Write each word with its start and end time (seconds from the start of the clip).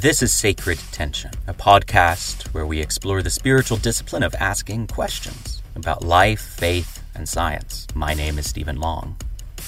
This 0.00 0.22
is 0.22 0.32
Sacred 0.32 0.78
Tension, 0.92 1.30
a 1.46 1.52
podcast 1.52 2.54
where 2.54 2.64
we 2.64 2.80
explore 2.80 3.20
the 3.20 3.28
spiritual 3.28 3.76
discipline 3.76 4.22
of 4.22 4.34
asking 4.36 4.86
questions 4.86 5.62
about 5.76 6.02
life, 6.02 6.40
faith, 6.40 7.04
and 7.14 7.28
science. 7.28 7.86
My 7.94 8.14
name 8.14 8.38
is 8.38 8.48
Stephen 8.48 8.80
Long. 8.80 9.16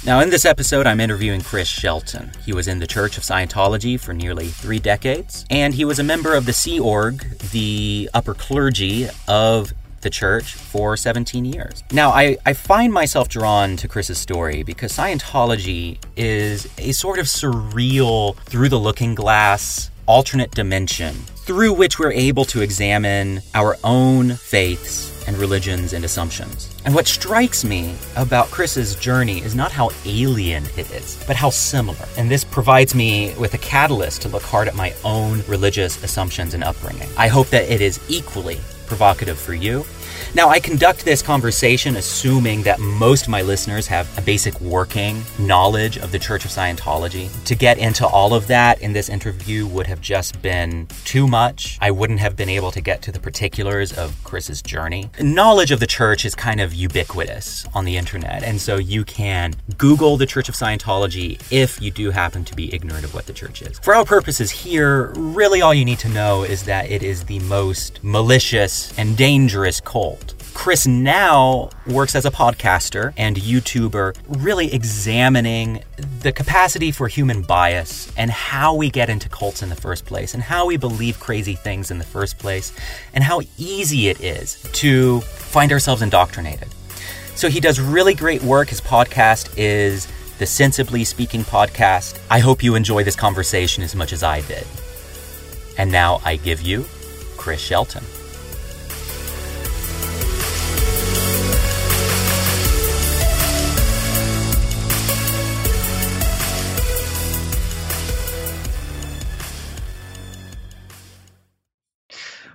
Now, 0.07 0.21
in 0.21 0.31
this 0.31 0.47
episode, 0.47 0.87
I'm 0.87 1.01
interviewing 1.01 1.43
Chris 1.43 1.69
Shelton. 1.69 2.31
He 2.47 2.55
was 2.55 2.67
in 2.67 2.79
the 2.79 2.87
Church 2.87 3.19
of 3.19 3.25
Scientology 3.25 4.01
for 4.01 4.15
nearly 4.15 4.47
three 4.47 4.79
decades, 4.79 5.45
and 5.51 5.75
he 5.75 5.85
was 5.85 5.99
a 5.99 6.03
member 6.03 6.35
of 6.35 6.47
the 6.47 6.55
Sea 6.55 6.81
Org, 6.81 7.39
the 7.51 8.09
upper 8.15 8.33
clergy 8.33 9.09
of 9.29 9.75
the 10.01 10.09
church 10.09 10.55
for 10.55 10.97
17 10.97 11.45
years. 11.45 11.85
Now, 11.93 12.11
I, 12.11 12.39
I 12.47 12.55
find 12.55 12.91
myself 12.91 13.29
drawn 13.29 13.77
to 13.77 13.87
Chris's 13.87 14.19
story 14.19 14.63
because 14.63 14.93
Scientology 14.93 15.99
is 16.17 16.69
a 16.79 16.93
sort 16.93 17.19
of 17.19 17.27
surreal, 17.27 18.37
through 18.47 18.71
the 18.71 18.81
looking 18.81 19.15
glass, 19.15 19.91
alternate 20.07 20.51
dimension 20.51 21.15
through 21.15 21.73
which 21.73 21.99
we're 21.99 22.13
able 22.13 22.45
to 22.47 22.63
examine 22.63 23.41
our 23.55 23.77
own 23.85 24.35
faiths 24.35 25.27
and 25.27 25.37
religions 25.37 25.93
and 25.93 26.05
assumptions. 26.05 26.75
And 26.85 26.95
what 26.95 27.07
strikes 27.07 27.65
me 27.65 27.95
about 28.17 28.51
Chris's 28.51 28.97
journey 28.97 29.43
is 29.43 29.55
not 29.55 29.73
how 29.73 29.91
alien 30.05 30.65
it 30.77 30.91
is, 30.91 31.23
but 31.27 31.37
how 31.37 31.51
similar. 31.51 32.07
And 32.17 32.31
this 32.31 32.45
provides 32.45 32.95
me 32.95 33.35
with 33.39 33.55
a 33.55 33.59
catalyst 33.59 34.23
to 34.23 34.29
look 34.29 34.43
hard 34.43 34.69
at 34.69 34.75
my 34.75 34.95
own 35.05 35.43
religious 35.47 36.03
assumptions 36.03 36.55
and 36.55 36.65
upbringing. 36.65 37.09
I 37.17 37.29
hope 37.29 37.49
that 37.49 37.71
it 37.71 37.81
is 37.81 38.01
equally 38.09 38.61
provocative 38.87 39.39
for 39.39 39.55
you 39.55 39.85
now, 40.35 40.49
I 40.49 40.61
conduct 40.61 41.05
this 41.05 41.21
conversation 41.21 41.97
assuming 41.97 42.63
that 42.63 42.81
most 42.81 43.25
of 43.25 43.29
my 43.29 43.43
listeners 43.43 43.87
have 43.89 44.09
a 44.17 44.23
basic 44.23 44.59
working 44.63 45.23
knowledge 45.39 45.99
of 45.99 46.11
the 46.11 46.19
Church 46.19 46.47
of 46.47 46.51
Scientology. 46.51 47.31
To 47.45 47.55
get 47.55 47.77
into 47.77 48.07
all 48.07 48.33
of 48.33 48.47
that 48.47 48.81
in 48.81 48.95
this 48.95 49.11
interview 49.11 49.67
would 49.67 49.87
have 49.89 50.01
just 50.01 50.41
been 50.41 50.89
too 51.05 51.29
much. 51.29 51.77
I 51.83 51.91
wouldn't 51.91 52.21
have 52.21 52.35
been 52.35 52.49
able 52.49 52.71
to 52.71 52.81
get 52.81 53.03
to 53.03 53.13
the 53.13 53.21
particulars 53.21 53.93
of 53.93 54.17
Chris's 54.25 54.63
journey. 54.63 55.11
Knowledge 55.21 55.71
of 55.71 55.81
the 55.81 55.87
church 55.87 56.25
is 56.25 56.35
kind 56.35 56.63
of 56.63 56.73
ubiquitous 56.73 57.67
on 57.75 57.85
the 57.85 57.99
internet, 57.99 58.43
and 58.43 58.59
so 58.59 58.77
you 58.77 59.05
can 59.05 59.53
Google 59.77 60.17
the 60.17 60.25
Church 60.25 60.49
of 60.49 60.55
Scientology 60.55 61.43
if 61.53 61.79
you 61.83 61.91
do 61.91 62.11
happen 62.11 62.43
to 62.47 62.57
be 62.57 62.75
ignorant 62.75 63.05
of 63.05 63.13
what 63.13 63.27
the 63.27 63.35
church 63.35 63.61
is. 63.61 63.79
For 63.81 63.95
our 63.95 64.07
purposes 64.07 64.51
here, 64.51 65.13
really 65.15 65.61
all 65.61 65.75
you 65.75 65.85
need 65.85 65.99
to 65.99 66.09
know 66.09 66.43
is 66.43 66.63
that 66.63 66.91
it 66.91 67.03
is 67.03 67.25
the 67.25 67.41
most 67.41 68.03
malicious 68.03 68.99
and 68.99 69.15
dangerous 69.15 69.79
cult 69.79 70.22
Chris 70.55 70.87
now 70.87 71.71
works 71.87 72.15
as 72.15 72.25
a 72.25 72.31
podcaster 72.31 73.13
and 73.17 73.37
YouTuber, 73.37 74.17
really 74.29 74.73
examining 74.73 75.83
the 76.21 76.31
capacity 76.31 76.93
for 76.93 77.09
human 77.09 77.43
bias 77.43 78.13
and 78.17 78.31
how 78.31 78.75
we 78.75 78.91
get 78.91 79.11
into 79.11 79.29
cults 79.29 79.63
in 79.63 79.71
the 79.71 79.75
first 79.77 80.05
place, 80.05 80.35
and 80.35 80.43
how 80.43 80.67
we 80.67 80.77
believe 80.77 81.19
crazy 81.19 81.55
things 81.55 81.91
in 81.91 81.99
the 81.99 82.05
first 82.05 82.39
place, 82.39 82.73
and 83.13 83.25
how 83.25 83.41
easy 83.59 84.09
it 84.09 84.21
is 84.21 84.63
to 84.73 85.21
find 85.23 85.73
ourselves 85.73 86.03
indoctrinated. 86.03 86.69
So 87.35 87.49
he 87.49 87.59
does 87.59 87.81
really 87.81 88.15
great 88.15 88.43
work. 88.43 88.69
His 88.69 88.81
podcast 88.81 89.53
is 89.57 90.07
the 90.39 90.47
Sensibly 90.47 91.03
Speaking 91.03 91.43
podcast. 91.43 92.21
I 92.31 92.39
hope 92.39 92.63
you 92.63 92.75
enjoy 92.75 93.05
this 93.05 93.17
conversation 93.17 93.83
as 93.83 93.95
much 93.95 94.13
as 94.13 94.23
I 94.23 94.43
did. 94.43 94.67
And 95.79 95.91
now 95.91 96.21
I 96.25 96.37
give 96.37 96.61
you 96.61 96.85
Chris 97.37 97.61
Shelton. 97.61 98.05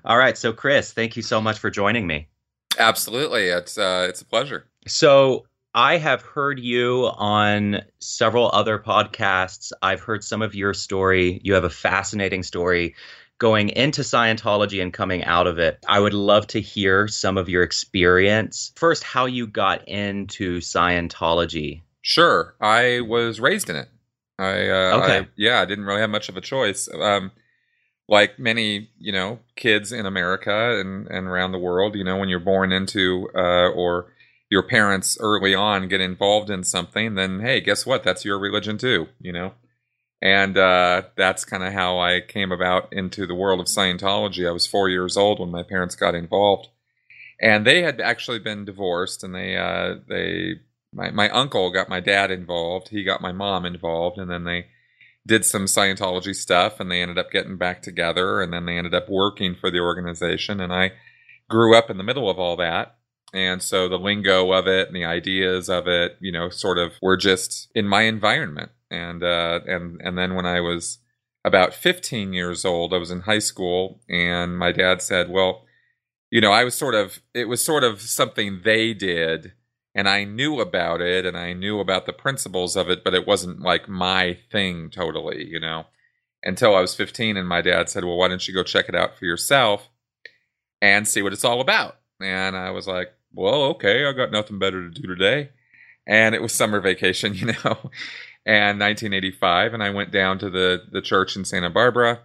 All 0.07 0.17
right. 0.17 0.37
So, 0.37 0.53
Chris, 0.53 0.93
thank 0.93 1.17
you 1.17 1.21
so 1.21 1.41
much 1.41 1.59
for 1.59 1.69
joining 1.69 2.07
me. 2.07 2.29
Absolutely. 2.79 3.49
It's 3.49 3.77
uh, 3.77 4.07
it's 4.09 4.21
a 4.21 4.25
pleasure. 4.25 4.65
So, 4.87 5.45
I 5.75 5.97
have 5.97 6.21
heard 6.21 6.59
you 6.59 7.11
on 7.17 7.81
several 7.99 8.49
other 8.51 8.79
podcasts. 8.79 9.73
I've 9.81 9.99
heard 9.99 10.23
some 10.23 10.41
of 10.41 10.55
your 10.55 10.73
story. 10.73 11.41
You 11.43 11.53
have 11.53 11.65
a 11.65 11.69
fascinating 11.69 12.41
story 12.41 12.95
going 13.37 13.69
into 13.69 14.01
Scientology 14.01 14.81
and 14.81 14.93
coming 14.93 15.23
out 15.25 15.45
of 15.45 15.59
it. 15.59 15.83
I 15.87 15.99
would 15.99 16.13
love 16.13 16.47
to 16.47 16.61
hear 16.61 17.07
some 17.07 17.37
of 17.37 17.49
your 17.49 17.61
experience. 17.61 18.71
First, 18.75 19.03
how 19.03 19.25
you 19.25 19.45
got 19.45 19.87
into 19.87 20.59
Scientology. 20.59 21.81
Sure. 22.01 22.55
I 22.61 23.01
was 23.01 23.39
raised 23.39 23.69
in 23.69 23.75
it. 23.75 23.89
I, 24.39 24.69
uh, 24.69 25.01
okay. 25.01 25.19
I, 25.19 25.27
yeah, 25.35 25.61
I 25.61 25.65
didn't 25.65 25.85
really 25.85 26.01
have 26.01 26.09
much 26.09 26.29
of 26.29 26.37
a 26.37 26.41
choice. 26.41 26.87
Um, 26.91 27.31
like 28.07 28.39
many 28.39 28.89
you 28.99 29.11
know 29.11 29.39
kids 29.55 29.91
in 29.91 30.05
America 30.05 30.79
and 30.79 31.07
and 31.07 31.27
around 31.27 31.51
the 31.51 31.59
world, 31.59 31.95
you 31.95 32.03
know, 32.03 32.17
when 32.17 32.29
you're 32.29 32.39
born 32.39 32.71
into 32.71 33.29
uh, 33.35 33.69
or 33.69 34.13
your 34.49 34.63
parents 34.63 35.17
early 35.19 35.53
on 35.53 35.89
get 35.89 36.01
involved 36.01 36.49
in 36.49 36.63
something, 36.63 37.15
then 37.15 37.41
hey, 37.41 37.61
guess 37.61 37.85
what? 37.85 38.03
That's 38.03 38.25
your 38.25 38.39
religion 38.39 38.77
too, 38.77 39.07
you 39.19 39.31
know. 39.31 39.53
And 40.21 40.57
uh, 40.57 41.03
that's 41.15 41.45
kind 41.45 41.63
of 41.63 41.73
how 41.73 41.99
I 41.99 42.21
came 42.21 42.51
about 42.51 42.91
into 42.91 43.27
the 43.27 43.35
world 43.35 43.59
of 43.59 43.67
Scientology. 43.67 44.47
I 44.47 44.51
was 44.51 44.65
four 44.65 44.89
years 44.89 45.15
old 45.15 45.39
when 45.39 45.51
my 45.51 45.61
parents 45.63 45.95
got 45.95 46.15
involved, 46.15 46.69
and 47.41 47.65
they 47.67 47.83
had 47.83 48.01
actually 48.01 48.39
been 48.39 48.65
divorced, 48.65 49.23
and 49.23 49.35
they 49.35 49.57
uh, 49.57 49.95
they 50.07 50.61
my 50.93 51.11
my 51.11 51.29
uncle 51.29 51.71
got 51.71 51.89
my 51.89 51.99
dad 51.99 52.31
involved, 52.31 52.89
he 52.89 53.03
got 53.03 53.21
my 53.21 53.31
mom 53.31 53.65
involved, 53.65 54.17
and 54.17 54.31
then 54.31 54.43
they 54.45 54.67
did 55.27 55.45
some 55.45 55.65
Scientology 55.65 56.33
stuff 56.33 56.79
and 56.79 56.89
they 56.89 57.01
ended 57.01 57.17
up 57.17 57.31
getting 57.31 57.57
back 57.57 57.81
together 57.81 58.41
and 58.41 58.51
then 58.51 58.65
they 58.65 58.77
ended 58.77 58.95
up 58.95 59.09
working 59.09 59.55
for 59.55 59.69
the 59.69 59.79
organization. 59.79 60.59
And 60.59 60.73
I 60.73 60.93
grew 61.49 61.75
up 61.77 61.89
in 61.89 61.97
the 61.97 62.03
middle 62.03 62.29
of 62.29 62.39
all 62.39 62.55
that. 62.57 62.95
And 63.33 63.61
so 63.61 63.89
the 63.89 63.99
lingo 63.99 64.51
of 64.53 64.67
it 64.67 64.87
and 64.87 64.95
the 64.95 65.05
ideas 65.05 65.69
of 65.69 65.87
it, 65.87 66.17
you 66.21 66.31
know, 66.31 66.49
sort 66.49 66.77
of 66.77 66.93
were 67.01 67.17
just 67.17 67.69
in 67.75 67.87
my 67.87 68.03
environment. 68.03 68.71
And, 68.89 69.21
uh, 69.21 69.59
and, 69.67 69.99
and 70.01 70.17
then 70.17 70.33
when 70.33 70.45
I 70.45 70.61
was 70.61 70.99
about 71.43 71.73
15 71.73 72.31
years 72.31 72.63
old, 72.63 72.93
I 72.93 72.97
was 72.97 73.11
in 73.11 73.21
high 73.21 73.39
school 73.39 74.01
and 74.09 74.57
my 74.57 74.71
dad 74.71 75.01
said, 75.01 75.29
well, 75.29 75.65
you 76.31 76.39
know, 76.39 76.51
I 76.51 76.63
was 76.63 76.75
sort 76.75 76.95
of, 76.95 77.21
it 77.33 77.49
was 77.49 77.63
sort 77.63 77.83
of 77.83 78.01
something 78.01 78.61
they 78.63 78.93
did 78.93 79.53
and 79.97 80.07
I 80.07 80.25
knew 80.25 80.61
about 80.61 81.01
it 81.01 81.25
and 81.25 81.35
I 81.35 81.53
knew 81.53 81.79
about 81.79 82.05
the 82.05 82.13
principles 82.13 82.75
of 82.75 82.87
it, 82.87 83.03
but 83.03 83.15
it 83.15 83.25
wasn't 83.25 83.61
like 83.61 83.89
my 83.89 84.37
thing 84.51 84.91
totally, 84.91 85.43
you 85.49 85.59
know, 85.59 85.87
until 86.43 86.75
I 86.75 86.81
was 86.81 86.93
15. 86.93 87.35
And 87.35 87.47
my 87.47 87.63
dad 87.63 87.89
said, 87.89 88.05
Well, 88.05 88.15
why 88.15 88.27
don't 88.27 88.47
you 88.47 88.53
go 88.53 88.61
check 88.61 88.87
it 88.87 88.95
out 88.95 89.17
for 89.17 89.25
yourself 89.25 89.89
and 90.83 91.07
see 91.07 91.23
what 91.23 91.33
it's 91.33 91.43
all 91.43 91.61
about? 91.61 91.97
And 92.21 92.55
I 92.55 92.69
was 92.69 92.87
like, 92.87 93.11
Well, 93.33 93.63
okay, 93.63 94.05
I 94.05 94.13
got 94.13 94.31
nothing 94.31 94.59
better 94.59 94.87
to 94.87 95.01
do 95.01 95.07
today. 95.07 95.49
And 96.05 96.35
it 96.35 96.43
was 96.43 96.53
summer 96.53 96.79
vacation, 96.79 97.33
you 97.33 97.47
know, 97.47 97.89
and 98.45 98.79
1985. 98.79 99.73
And 99.73 99.81
I 99.81 99.89
went 99.89 100.11
down 100.11 100.37
to 100.39 100.51
the, 100.51 100.83
the 100.91 101.01
church 101.01 101.35
in 101.35 101.43
Santa 101.43 101.71
Barbara 101.71 102.19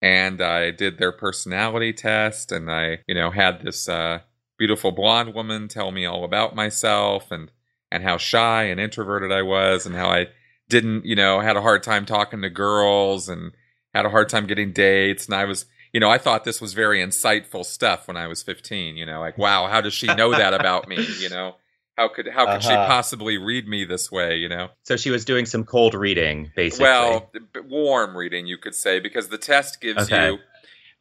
and 0.00 0.40
I 0.40 0.70
did 0.70 0.96
their 0.96 1.12
personality 1.12 1.92
test 1.92 2.52
and 2.52 2.70
I, 2.70 3.00
you 3.06 3.14
know, 3.14 3.30
had 3.30 3.60
this, 3.60 3.86
uh, 3.86 4.20
beautiful 4.62 4.92
blonde 4.92 5.34
woman 5.34 5.66
tell 5.66 5.90
me 5.90 6.06
all 6.06 6.22
about 6.22 6.54
myself 6.54 7.32
and 7.32 7.50
and 7.90 8.04
how 8.04 8.16
shy 8.16 8.62
and 8.62 8.78
introverted 8.78 9.32
I 9.32 9.42
was 9.42 9.86
and 9.86 9.96
how 9.96 10.08
I 10.08 10.28
didn't, 10.68 11.04
you 11.04 11.16
know, 11.16 11.40
had 11.40 11.56
a 11.56 11.60
hard 11.60 11.82
time 11.82 12.06
talking 12.06 12.42
to 12.42 12.48
girls 12.48 13.28
and 13.28 13.50
had 13.92 14.06
a 14.06 14.08
hard 14.08 14.28
time 14.28 14.46
getting 14.46 14.72
dates 14.72 15.26
and 15.26 15.34
I 15.34 15.46
was 15.46 15.66
you 15.92 15.98
know, 15.98 16.08
I 16.08 16.18
thought 16.18 16.44
this 16.44 16.60
was 16.60 16.74
very 16.74 17.00
insightful 17.00 17.64
stuff 17.64 18.06
when 18.06 18.16
I 18.16 18.28
was 18.28 18.44
15, 18.44 18.96
you 18.96 19.04
know, 19.04 19.18
like 19.18 19.36
wow, 19.46 19.66
how 19.66 19.80
does 19.80 19.94
she 19.94 20.06
know 20.06 20.30
that 20.30 20.54
about 20.54 20.86
me, 20.86 21.04
you 21.18 21.28
know? 21.28 21.56
How 21.98 22.06
could 22.06 22.28
how 22.28 22.44
could 22.44 22.64
uh-huh. 22.64 22.70
she 22.70 22.74
possibly 22.76 23.38
read 23.38 23.66
me 23.66 23.84
this 23.84 24.12
way, 24.12 24.36
you 24.36 24.48
know? 24.48 24.68
So 24.84 24.96
she 24.96 25.10
was 25.10 25.24
doing 25.24 25.44
some 25.44 25.64
cold 25.64 25.94
reading 25.94 26.52
basically. 26.54 26.84
Well, 26.84 27.32
warm 27.68 28.16
reading 28.16 28.46
you 28.46 28.58
could 28.58 28.76
say 28.76 29.00
because 29.00 29.26
the 29.26 29.38
test 29.38 29.80
gives 29.80 30.04
okay. 30.04 30.30
you 30.30 30.38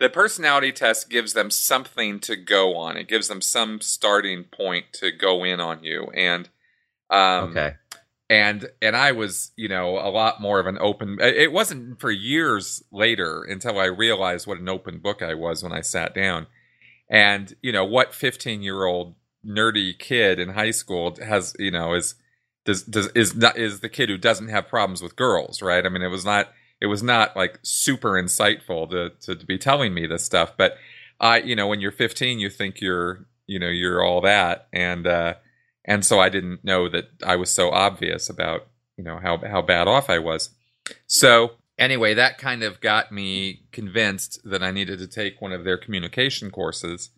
the 0.01 0.09
personality 0.09 0.71
test 0.71 1.11
gives 1.11 1.33
them 1.33 1.51
something 1.51 2.19
to 2.21 2.35
go 2.35 2.75
on. 2.75 2.97
It 2.97 3.07
gives 3.07 3.27
them 3.27 3.39
some 3.39 3.79
starting 3.81 4.45
point 4.45 4.85
to 4.93 5.11
go 5.11 5.43
in 5.43 5.59
on 5.59 5.83
you. 5.83 6.07
And 6.15 6.49
um, 7.11 7.51
okay. 7.51 7.75
And 8.27 8.67
and 8.81 8.95
I 8.95 9.11
was, 9.11 9.51
you 9.55 9.67
know, 9.67 9.99
a 9.99 10.09
lot 10.09 10.41
more 10.41 10.59
of 10.59 10.65
an 10.65 10.79
open. 10.81 11.19
It 11.21 11.51
wasn't 11.51 11.99
for 11.99 12.09
years 12.09 12.81
later 12.91 13.43
until 13.43 13.79
I 13.79 13.85
realized 13.85 14.47
what 14.47 14.57
an 14.57 14.69
open 14.69 14.97
book 14.97 15.21
I 15.21 15.35
was 15.35 15.61
when 15.61 15.71
I 15.71 15.81
sat 15.81 16.15
down. 16.15 16.47
And 17.07 17.53
you 17.61 17.71
know 17.71 17.85
what, 17.85 18.15
fifteen 18.15 18.63
year 18.63 18.85
old 18.85 19.13
nerdy 19.45 19.97
kid 19.97 20.39
in 20.39 20.49
high 20.49 20.71
school 20.71 21.15
has, 21.23 21.55
you 21.59 21.71
know, 21.71 21.93
is 21.93 22.15
does 22.65 22.81
does 22.83 23.09
is 23.13 23.35
not 23.35 23.55
is 23.55 23.81
the 23.81 23.89
kid 23.89 24.09
who 24.09 24.17
doesn't 24.17 24.47
have 24.47 24.67
problems 24.67 25.03
with 25.03 25.15
girls, 25.15 25.61
right? 25.61 25.85
I 25.85 25.89
mean, 25.89 26.01
it 26.01 26.07
was 26.07 26.25
not 26.25 26.47
it 26.81 26.87
was 26.87 27.03
not 27.03 27.37
like 27.37 27.59
super 27.61 28.11
insightful 28.11 28.89
to, 28.89 29.11
to, 29.21 29.35
to 29.35 29.45
be 29.45 29.57
telling 29.57 29.93
me 29.93 30.07
this 30.07 30.25
stuff. 30.25 30.53
But 30.57 30.77
I, 31.19 31.37
you 31.37 31.55
know, 31.55 31.67
when 31.67 31.79
you're 31.79 31.91
15, 31.91 32.39
you 32.39 32.49
think 32.49 32.81
you're, 32.81 33.27
you 33.45 33.59
know, 33.59 33.69
you're 33.69 34.03
all 34.03 34.21
that, 34.21 34.67
and 34.73 35.05
uh, 35.05 35.35
and 35.85 36.05
so 36.05 36.19
I 36.19 36.29
didn't 36.29 36.63
know 36.63 36.89
that 36.89 37.09
I 37.23 37.35
was 37.35 37.51
so 37.51 37.69
obvious 37.69 38.29
about, 38.29 38.67
you 38.97 39.03
know, 39.03 39.19
how 39.21 39.37
how 39.37 39.61
bad 39.61 39.87
off 39.87 40.09
I 40.09 40.19
was. 40.19 40.49
So 41.05 41.51
anyway, 41.77 42.13
that 42.15 42.37
kind 42.37 42.63
of 42.63 42.81
got 42.81 43.11
me 43.11 43.63
convinced 43.71 44.39
that 44.43 44.63
I 44.63 44.71
needed 44.71 44.99
to 44.99 45.07
take 45.07 45.41
one 45.41 45.51
of 45.51 45.63
their 45.63 45.77
communication 45.77 46.49
courses. 46.49 47.09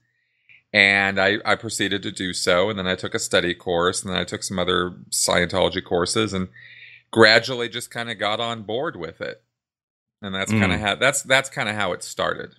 And 0.74 1.20
I, 1.20 1.38
I 1.46 1.56
proceeded 1.56 2.02
to 2.02 2.12
do 2.12 2.34
so. 2.34 2.70
And 2.70 2.80
then 2.80 2.88
I 2.88 2.96
took 2.96 3.14
a 3.14 3.20
study 3.20 3.54
course, 3.54 4.02
and 4.02 4.12
then 4.12 4.20
I 4.20 4.24
took 4.24 4.42
some 4.42 4.58
other 4.58 4.96
Scientology 5.12 5.84
courses, 5.84 6.34
and 6.34 6.48
gradually 7.12 7.70
just 7.70 7.92
kind 7.92 8.10
of 8.10 8.18
got 8.18 8.40
on 8.40 8.64
board 8.64 8.96
with 8.96 9.22
it. 9.22 9.44
And 10.24 10.34
that's 10.34 10.52
mm. 10.52 10.60
kind 10.60 10.72
of 10.72 10.80
how 10.80 10.96
that's 10.96 11.22
that's 11.22 11.50
kind 11.50 11.70
of 11.70 11.76
how 11.76 11.92
it 11.92 12.02
started. 12.02 12.56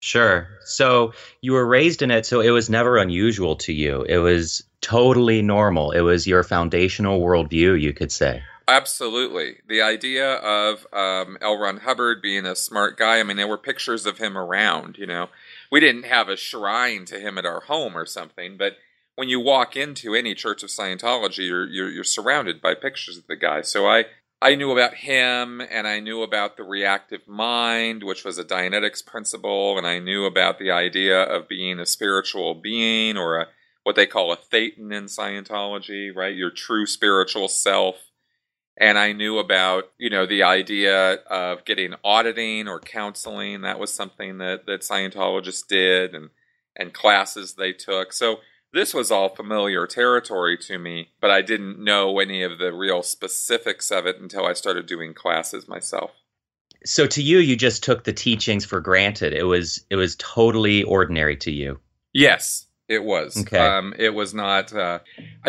Sure. 0.00 0.48
So 0.64 1.12
you 1.40 1.52
were 1.52 1.66
raised 1.66 2.02
in 2.02 2.10
it, 2.10 2.26
so 2.26 2.40
it 2.40 2.50
was 2.50 2.68
never 2.68 2.98
unusual 2.98 3.56
to 3.56 3.72
you. 3.72 4.02
It 4.02 4.18
was 4.18 4.62
totally 4.80 5.40
normal. 5.40 5.92
It 5.92 6.02
was 6.02 6.26
your 6.26 6.42
foundational 6.42 7.20
worldview, 7.20 7.80
you 7.80 7.94
could 7.94 8.12
say. 8.12 8.42
Absolutely. 8.68 9.56
The 9.66 9.82
idea 9.82 10.34
of 10.34 10.86
um, 10.92 11.38
L. 11.40 11.58
Ron 11.58 11.78
Hubbard 11.78 12.22
being 12.22 12.44
a 12.44 12.54
smart 12.54 12.98
guy, 12.98 13.18
I 13.18 13.22
mean, 13.22 13.36
there 13.36 13.48
were 13.48 13.58
pictures 13.58 14.04
of 14.04 14.18
him 14.18 14.36
around, 14.36 14.98
you 14.98 15.06
know. 15.06 15.28
We 15.70 15.80
didn't 15.80 16.04
have 16.04 16.28
a 16.28 16.36
shrine 16.36 17.06
to 17.06 17.18
him 17.18 17.38
at 17.38 17.46
our 17.46 17.60
home 17.60 17.96
or 17.96 18.06
something, 18.06 18.56
but 18.56 18.74
when 19.16 19.28
you 19.28 19.40
walk 19.40 19.76
into 19.76 20.14
any 20.14 20.34
church 20.34 20.62
of 20.62 20.70
Scientology, 20.70 21.46
you're, 21.48 21.66
you're, 21.66 21.90
you're 21.90 22.04
surrounded 22.04 22.60
by 22.60 22.74
pictures 22.74 23.16
of 23.16 23.26
the 23.26 23.36
guy. 23.36 23.62
So 23.62 23.86
I, 23.86 24.04
I 24.44 24.56
knew 24.56 24.72
about 24.72 24.94
him, 24.94 25.62
and 25.62 25.86
I 25.88 26.00
knew 26.00 26.22
about 26.22 26.56
the 26.56 26.64
reactive 26.64 27.26
mind, 27.26 28.02
which 28.04 28.24
was 28.24 28.38
a 28.38 28.44
Dianetics 28.44 29.04
principle, 29.04 29.78
and 29.78 29.86
I 29.86 29.98
knew 29.98 30.26
about 30.26 30.58
the 30.58 30.70
idea 30.70 31.22
of 31.22 31.48
being 31.48 31.80
a 31.80 31.86
spiritual 31.86 32.54
being 32.54 33.16
or 33.16 33.38
a 33.38 33.48
what 33.84 33.96
they 33.96 34.06
call 34.06 34.32
a 34.32 34.36
thetan 34.36 34.92
in 34.92 35.04
Scientology, 35.04 36.14
right? 36.14 36.36
Your 36.36 36.50
true 36.50 36.86
spiritual 36.86 37.48
self 37.48 37.96
and 38.76 38.98
I 38.98 39.12
knew 39.12 39.38
about 39.38 39.84
you 39.98 40.10
know 40.10 40.26
the 40.26 40.42
idea 40.42 41.14
of 41.30 41.64
getting 41.64 41.94
auditing 42.04 42.68
or 42.68 42.80
counseling. 42.80 43.62
That 43.62 43.78
was 43.78 43.92
something 43.92 44.38
that 44.38 44.66
that 44.66 44.80
Scientologists 44.80 45.66
did, 45.66 46.14
and 46.14 46.30
and 46.76 46.92
classes 46.92 47.54
they 47.54 47.72
took. 47.72 48.12
So 48.12 48.40
this 48.74 48.92
was 48.92 49.10
all 49.10 49.28
familiar 49.28 49.86
territory 49.86 50.58
to 50.58 50.78
me, 50.78 51.10
but 51.20 51.30
I 51.30 51.42
didn't 51.42 51.78
know 51.78 52.18
any 52.18 52.42
of 52.42 52.58
the 52.58 52.72
real 52.72 53.02
specifics 53.02 53.90
of 53.90 54.06
it 54.06 54.20
until 54.20 54.44
I 54.44 54.52
started 54.52 54.86
doing 54.86 55.14
classes 55.14 55.68
myself. 55.68 56.10
So 56.84 57.06
to 57.06 57.22
you, 57.22 57.38
you 57.38 57.56
just 57.56 57.82
took 57.82 58.04
the 58.04 58.12
teachings 58.12 58.64
for 58.66 58.80
granted. 58.80 59.32
It 59.32 59.44
was 59.44 59.84
it 59.88 59.96
was 59.96 60.16
totally 60.16 60.82
ordinary 60.82 61.36
to 61.38 61.50
you. 61.50 61.80
Yes, 62.12 62.66
it 62.88 63.04
was. 63.04 63.38
Okay. 63.40 63.56
Um, 63.56 63.94
it 63.98 64.10
was 64.10 64.34
not. 64.34 64.72
Uh, 64.72 64.98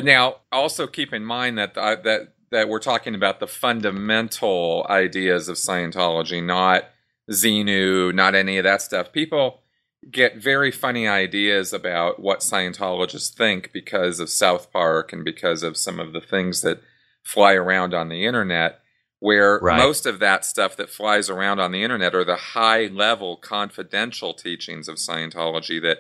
now, 0.02 0.38
also 0.52 0.88
keep 0.88 1.12
in 1.12 1.26
mind 1.26 1.58
that 1.58 1.78
uh, 1.78 1.98
that 2.04 2.36
that 2.52 2.70
we're 2.70 2.80
talking 2.80 3.16
about 3.16 3.40
the 3.42 3.48
fundamental 3.48 4.86
ideas 4.90 5.50
of 5.50 5.58
Scientology, 5.58 6.42
not 6.42 6.86
Xenu, 7.30 8.14
not 8.14 8.36
any 8.36 8.58
of 8.58 8.64
that 8.64 8.82
stuff. 8.82 9.12
People 9.12 9.62
get 10.10 10.38
very 10.38 10.72
funny 10.72 11.08
ideas 11.08 11.74
about 11.74 12.20
what 12.20 12.40
Scientologists 12.40 13.34
think 13.34 13.72
because 13.72 14.20
of 14.20 14.30
South 14.30 14.72
Park 14.72 15.12
and 15.12 15.26
because 15.26 15.64
of 15.64 15.78
some 15.78 16.00
of 16.00 16.14
the 16.14 16.22
things 16.22 16.62
that 16.62 16.82
fly 17.24 17.54
around 17.54 17.94
on 17.94 18.10
the 18.10 18.26
internet. 18.26 18.82
Where 19.20 19.60
right. 19.60 19.78
most 19.78 20.06
of 20.06 20.20
that 20.20 20.46
stuff 20.46 20.76
that 20.76 20.90
flies 20.90 21.30
around 21.30 21.60
on 21.60 21.72
the 21.72 21.84
internet 21.84 22.14
are 22.14 22.26
the 22.26 22.36
high 22.36 22.88
level 22.88 23.38
confidential 23.38 24.34
teachings 24.34 24.88
of 24.88 24.98
Scientology 24.98 25.82
that 25.82 26.00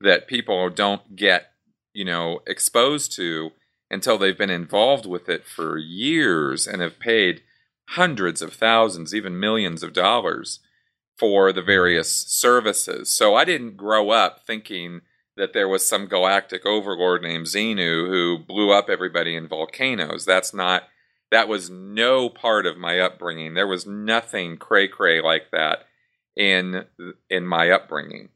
that 0.00 0.28
people 0.28 0.68
don't 0.70 1.16
get, 1.16 1.52
you 1.92 2.04
know, 2.04 2.40
exposed 2.46 3.12
to 3.16 3.50
until 3.90 4.18
they've 4.18 4.38
been 4.38 4.50
involved 4.50 5.04
with 5.04 5.28
it 5.28 5.46
for 5.46 5.78
years 5.78 6.66
and 6.66 6.80
have 6.80 7.00
paid 7.00 7.42
hundreds 7.88 8.40
of 8.40 8.52
thousands, 8.52 9.14
even 9.14 9.40
millions 9.40 9.82
of 9.82 9.92
dollars 9.92 10.60
for 11.20 11.52
the 11.52 11.62
various 11.62 12.10
services. 12.10 13.12
So 13.12 13.34
I 13.34 13.44
didn't 13.44 13.76
grow 13.76 14.08
up 14.08 14.40
thinking 14.46 15.02
that 15.36 15.52
there 15.52 15.68
was 15.68 15.86
some 15.86 16.06
galactic 16.06 16.64
overlord 16.64 17.22
named 17.22 17.46
Xenu 17.46 18.08
who 18.08 18.38
blew 18.38 18.72
up 18.72 18.88
everybody 18.88 19.36
in 19.36 19.46
volcanoes. 19.46 20.24
That's 20.24 20.54
not 20.54 20.84
that 21.30 21.46
was 21.46 21.70
no 21.70 22.28
part 22.30 22.66
of 22.66 22.78
my 22.78 22.98
upbringing. 22.98 23.54
There 23.54 23.66
was 23.66 23.86
nothing 23.86 24.56
cray 24.56 24.88
cray 24.88 25.20
like 25.20 25.50
that 25.52 25.86
in 26.36 26.86
in 27.28 27.46
my 27.46 27.70
upbringing. 27.70 28.30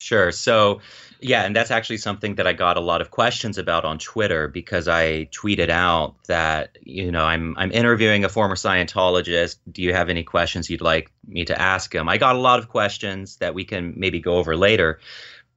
Sure. 0.00 0.32
So, 0.32 0.80
yeah, 1.20 1.42
and 1.44 1.54
that's 1.54 1.70
actually 1.70 1.98
something 1.98 2.36
that 2.36 2.46
I 2.46 2.54
got 2.54 2.78
a 2.78 2.80
lot 2.80 3.02
of 3.02 3.10
questions 3.10 3.58
about 3.58 3.84
on 3.84 3.98
Twitter 3.98 4.48
because 4.48 4.88
I 4.88 5.26
tweeted 5.26 5.68
out 5.68 6.14
that 6.26 6.78
you 6.82 7.12
know 7.12 7.24
I'm 7.24 7.54
I'm 7.58 7.70
interviewing 7.70 8.24
a 8.24 8.30
former 8.30 8.54
Scientologist. 8.54 9.56
Do 9.70 9.82
you 9.82 9.92
have 9.92 10.08
any 10.08 10.22
questions 10.22 10.70
you'd 10.70 10.80
like 10.80 11.12
me 11.28 11.44
to 11.44 11.60
ask 11.60 11.94
him? 11.94 12.08
I 12.08 12.16
got 12.16 12.34
a 12.34 12.38
lot 12.38 12.58
of 12.58 12.70
questions 12.70 13.36
that 13.36 13.52
we 13.54 13.62
can 13.66 13.92
maybe 13.94 14.20
go 14.20 14.36
over 14.38 14.56
later, 14.56 15.00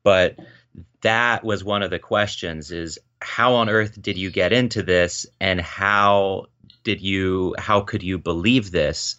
but 0.03 0.37
that 1.01 1.45
was 1.45 1.63
one 1.63 1.81
of 1.81 1.89
the 1.89 1.99
questions: 1.99 2.69
is 2.69 2.99
how 3.21 3.53
on 3.53 3.69
earth 3.69 4.01
did 4.01 4.17
you 4.17 4.29
get 4.29 4.51
into 4.51 4.83
this, 4.83 5.25
and 5.39 5.61
how 5.61 6.47
did 6.83 7.01
you 7.01 7.55
how 7.57 7.79
could 7.79 8.03
you 8.03 8.17
believe 8.17 8.71
this? 8.71 9.15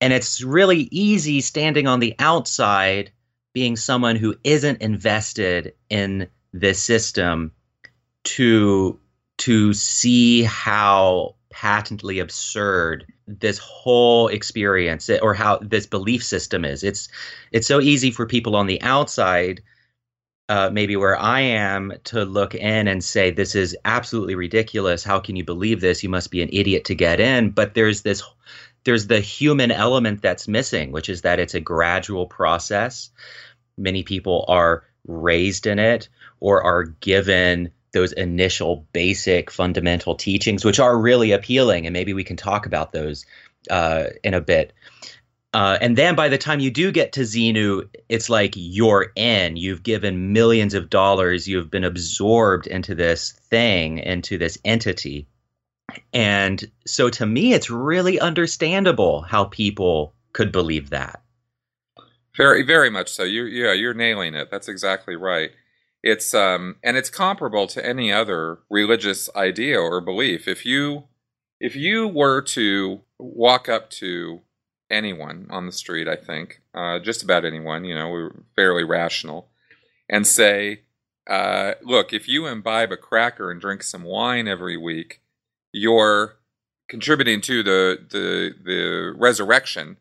And 0.00 0.12
it's 0.12 0.42
really 0.42 0.88
easy 0.92 1.40
standing 1.40 1.88
on 1.88 1.98
the 2.00 2.14
outside 2.20 3.10
being 3.52 3.76
someone 3.76 4.16
who 4.16 4.34
isn't 4.44 4.80
invested 4.80 5.74
in 5.88 6.28
this 6.52 6.82
system 6.82 7.52
to 8.24 8.98
to 9.38 9.72
see 9.72 10.42
how 10.42 11.34
patently 11.50 12.18
absurd 12.18 13.04
this 13.26 13.58
whole 13.58 14.28
experience 14.28 15.10
or 15.22 15.34
how 15.34 15.58
this 15.58 15.86
belief 15.86 16.22
system 16.22 16.64
is 16.64 16.82
it's 16.82 17.08
it's 17.50 17.66
so 17.66 17.80
easy 17.80 18.10
for 18.10 18.26
people 18.26 18.56
on 18.56 18.66
the 18.66 18.80
outside 18.82 19.62
uh, 20.48 20.68
maybe 20.70 20.96
where 20.96 21.18
I 21.18 21.40
am 21.40 21.94
to 22.04 22.26
look 22.26 22.54
in 22.54 22.86
and 22.86 23.02
say 23.02 23.30
this 23.30 23.54
is 23.54 23.74
absolutely 23.86 24.34
ridiculous. 24.34 25.02
How 25.02 25.18
can 25.18 25.34
you 25.34 25.44
believe 25.44 25.80
this? 25.80 26.02
You 26.02 26.10
must 26.10 26.30
be 26.30 26.42
an 26.42 26.50
idiot 26.52 26.84
to 26.86 26.94
get 26.94 27.20
in. 27.20 27.50
But 27.50 27.72
there's 27.72 28.02
this, 28.02 28.22
there's 28.84 29.06
the 29.06 29.20
human 29.20 29.70
element 29.70 30.22
that's 30.22 30.48
missing, 30.48 30.92
which 30.92 31.08
is 31.08 31.22
that 31.22 31.38
it's 31.38 31.54
a 31.54 31.60
gradual 31.60 32.26
process 32.26 33.10
many 33.76 34.02
people 34.02 34.44
are 34.48 34.84
raised 35.06 35.66
in 35.66 35.78
it 35.78 36.08
or 36.40 36.62
are 36.62 36.84
given 36.84 37.70
those 37.92 38.12
initial 38.12 38.86
basic 38.92 39.50
fundamental 39.50 40.14
teachings, 40.14 40.64
which 40.64 40.80
are 40.80 40.98
really 40.98 41.32
appealing. 41.32 41.86
And 41.86 41.92
maybe 41.92 42.14
we 42.14 42.24
can 42.24 42.36
talk 42.36 42.64
about 42.66 42.92
those 42.92 43.26
uh, 43.70 44.04
in 44.24 44.34
a 44.34 44.40
bit. 44.40 44.72
Uh, 45.54 45.76
and 45.82 45.98
then 45.98 46.14
by 46.14 46.30
the 46.30 46.38
time 46.38 46.60
you 46.60 46.70
do 46.70 46.90
get 46.90 47.12
to 47.12 47.20
Xenu, 47.20 47.86
it's 48.08 48.30
like 48.30 48.54
you're 48.56 49.12
in. 49.14 49.56
You've 49.56 49.82
given 49.82 50.32
millions 50.32 50.72
of 50.72 50.88
dollars. 50.88 51.46
You've 51.46 51.70
been 51.70 51.84
absorbed 51.84 52.66
into 52.66 52.94
this 52.94 53.32
thing, 53.50 53.98
into 53.98 54.38
this 54.38 54.56
entity. 54.64 55.26
And 56.12 56.70
so 56.86 57.10
to 57.10 57.26
me, 57.26 57.54
it's 57.54 57.70
really 57.70 58.20
understandable 58.20 59.22
how 59.22 59.44
people 59.44 60.14
could 60.32 60.52
believe 60.52 60.90
that. 60.90 61.22
Very, 62.36 62.62
very 62.62 62.90
much 62.90 63.10
so. 63.10 63.24
You, 63.24 63.44
yeah, 63.44 63.72
you're 63.72 63.94
nailing 63.94 64.34
it. 64.34 64.50
That's 64.50 64.68
exactly 64.68 65.16
right. 65.16 65.50
It's 66.02 66.34
um, 66.34 66.76
and 66.82 66.96
it's 66.96 67.10
comparable 67.10 67.66
to 67.68 67.86
any 67.86 68.12
other 68.12 68.58
religious 68.70 69.30
idea 69.36 69.78
or 69.78 70.00
belief. 70.00 70.48
If 70.48 70.66
you, 70.66 71.04
if 71.60 71.76
you 71.76 72.08
were 72.08 72.42
to 72.42 73.02
walk 73.18 73.68
up 73.68 73.90
to 73.90 74.40
anyone 74.90 75.46
on 75.50 75.66
the 75.66 75.72
street, 75.72 76.08
I 76.08 76.16
think, 76.16 76.60
uh, 76.74 76.98
just 76.98 77.22
about 77.22 77.44
anyone, 77.44 77.84
you 77.84 77.94
know, 77.94 78.10
we're 78.10 78.32
fairly 78.56 78.84
rational, 78.84 79.48
and 80.08 80.26
say, 80.26 80.82
uh, 81.28 81.74
look, 81.82 82.12
if 82.12 82.28
you 82.28 82.46
imbibe 82.46 82.92
a 82.92 82.96
cracker 82.96 83.50
and 83.50 83.60
drink 83.60 83.82
some 83.82 84.02
wine 84.02 84.48
every 84.48 84.76
week, 84.76 85.21
you're 85.72 86.36
contributing 86.88 87.40
to 87.40 87.62
the 87.62 87.98
the 88.10 88.54
the 88.62 89.14
resurrection 89.16 89.96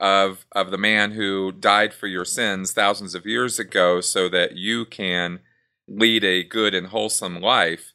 of 0.00 0.46
of 0.52 0.70
the 0.70 0.78
man 0.78 1.12
who 1.12 1.50
died 1.50 1.92
for 1.92 2.06
your 2.06 2.24
sins 2.24 2.72
thousands 2.72 3.14
of 3.14 3.26
years 3.26 3.58
ago 3.58 4.00
so 4.00 4.28
that 4.28 4.56
you 4.56 4.84
can 4.84 5.40
lead 5.88 6.22
a 6.22 6.44
good 6.44 6.74
and 6.74 6.88
wholesome 6.88 7.40
life. 7.40 7.92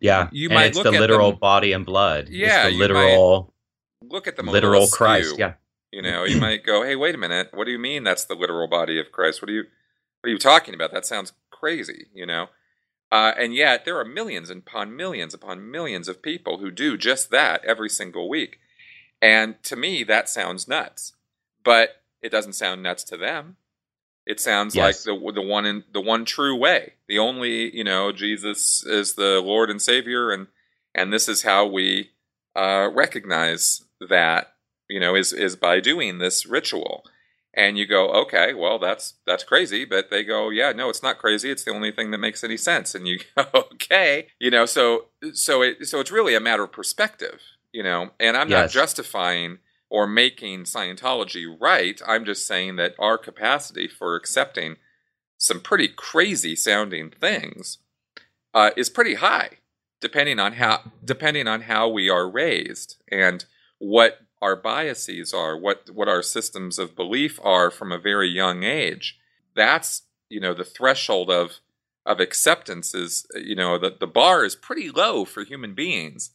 Yeah 0.00 0.28
you 0.32 0.48
and 0.48 0.54
might 0.54 0.66
it's 0.66 0.76
look 0.78 0.84
the 0.84 0.92
literal 0.92 1.32
them, 1.32 1.40
body 1.40 1.72
and 1.72 1.84
blood. 1.84 2.28
Yeah 2.30 2.66
it's 2.66 2.72
the 2.74 2.78
literal 2.78 3.52
look 4.02 4.26
at 4.26 4.36
the 4.36 4.42
literal 4.42 4.88
christ 4.88 5.38
yeah. 5.38 5.54
You 5.92 6.00
know 6.00 6.24
you 6.24 6.40
might 6.40 6.64
go 6.64 6.82
hey 6.82 6.96
wait 6.96 7.14
a 7.14 7.18
minute. 7.18 7.50
What 7.52 7.66
do 7.66 7.70
you 7.70 7.78
mean 7.78 8.02
that's 8.02 8.24
the 8.24 8.34
literal 8.34 8.66
body 8.66 8.98
of 8.98 9.12
christ? 9.12 9.42
What 9.42 9.50
are 9.50 9.54
you 9.54 9.64
what 10.20 10.28
are 10.28 10.32
you 10.32 10.38
talking 10.38 10.74
about? 10.74 10.92
That 10.92 11.04
sounds 11.04 11.34
crazy 11.50 12.06
you 12.14 12.24
know 12.24 12.46
uh, 13.12 13.32
and 13.38 13.54
yet 13.54 13.84
there 13.84 14.00
are 14.00 14.04
millions 14.04 14.50
upon 14.50 14.96
millions 14.96 15.32
upon 15.32 15.70
millions 15.70 16.08
of 16.08 16.20
people 16.20 16.58
who 16.58 16.72
do 16.72 16.96
just 16.96 17.30
that 17.30 17.64
every 17.64 17.88
single 17.88 18.28
week 18.28 18.58
and 19.22 19.62
to 19.62 19.76
me, 19.76 20.02
that 20.02 20.28
sounds 20.28 20.66
nuts, 20.66 21.12
but 21.62 22.02
it 22.20 22.30
doesn't 22.30 22.54
sound 22.54 22.82
nuts 22.82 23.04
to 23.04 23.16
them. 23.16 23.56
It 24.26 24.40
sounds 24.40 24.74
yes. 24.74 25.06
like 25.06 25.20
the 25.20 25.32
the 25.32 25.46
one 25.46 25.64
in 25.64 25.84
the 25.92 26.00
one 26.00 26.24
true 26.24 26.56
way. 26.56 26.94
The 27.08 27.20
only 27.20 27.74
you 27.74 27.84
know 27.84 28.12
Jesus 28.12 28.84
is 28.84 29.14
the 29.14 29.40
Lord 29.40 29.70
and 29.70 29.80
Savior, 29.80 30.30
and 30.30 30.48
and 30.94 31.12
this 31.12 31.28
is 31.28 31.42
how 31.42 31.66
we 31.66 32.10
uh, 32.56 32.88
recognize 32.92 33.84
that 34.00 34.54
you 34.88 35.00
know, 35.00 35.14
is 35.14 35.32
is 35.32 35.56
by 35.56 35.80
doing 35.80 36.18
this 36.18 36.44
ritual. 36.44 37.04
And 37.54 37.76
you 37.76 37.86
go, 37.86 38.08
okay, 38.08 38.54
well, 38.54 38.78
that's 38.78 39.14
that's 39.26 39.44
crazy. 39.44 39.84
But 39.84 40.10
they 40.10 40.24
go, 40.24 40.48
yeah, 40.48 40.72
no, 40.72 40.88
it's 40.88 41.02
not 41.02 41.18
crazy. 41.18 41.50
It's 41.50 41.64
the 41.64 41.74
only 41.74 41.92
thing 41.92 42.10
that 42.10 42.18
makes 42.18 42.42
any 42.42 42.56
sense. 42.56 42.94
And 42.94 43.06
you 43.06 43.18
go, 43.36 43.44
okay, 43.54 44.28
you 44.38 44.50
know, 44.50 44.66
so 44.66 45.06
so 45.32 45.62
it 45.62 45.86
so 45.86 46.00
it's 46.00 46.10
really 46.10 46.34
a 46.34 46.40
matter 46.40 46.64
of 46.64 46.72
perspective, 46.72 47.40
you 47.72 47.82
know. 47.82 48.10
And 48.18 48.36
I'm 48.36 48.48
yes. 48.48 48.60
not 48.60 48.70
justifying 48.70 49.58
or 49.90 50.06
making 50.06 50.64
Scientology 50.64 51.44
right. 51.60 52.00
I'm 52.08 52.24
just 52.24 52.46
saying 52.46 52.76
that 52.76 52.94
our 52.98 53.18
capacity 53.18 53.86
for 53.86 54.16
accepting 54.16 54.76
some 55.36 55.60
pretty 55.60 55.88
crazy 55.88 56.56
sounding 56.56 57.10
things 57.10 57.78
uh, 58.54 58.70
is 58.76 58.88
pretty 58.88 59.14
high, 59.14 59.58
depending 60.00 60.38
on 60.38 60.54
how 60.54 60.92
depending 61.04 61.46
on 61.46 61.62
how 61.62 61.88
we 61.88 62.08
are 62.08 62.30
raised 62.30 62.96
and 63.10 63.44
what 63.78 64.20
our 64.42 64.56
biases 64.56 65.32
are, 65.32 65.56
what 65.56 65.88
what 65.90 66.08
our 66.08 66.22
systems 66.22 66.78
of 66.78 66.96
belief 66.96 67.38
are 67.44 67.70
from 67.70 67.92
a 67.92 67.98
very 67.98 68.28
young 68.28 68.64
age. 68.64 69.18
That's 69.54 70.02
you 70.28 70.40
know 70.40 70.52
the 70.52 70.64
threshold 70.64 71.30
of 71.30 71.60
of 72.04 72.18
acceptance 72.18 72.94
is 72.94 73.24
you 73.36 73.54
know 73.54 73.78
the 73.78 73.96
the 73.98 74.06
bar 74.06 74.44
is 74.44 74.56
pretty 74.56 74.90
low 74.90 75.24
for 75.24 75.44
human 75.44 75.74
beings. 75.74 76.32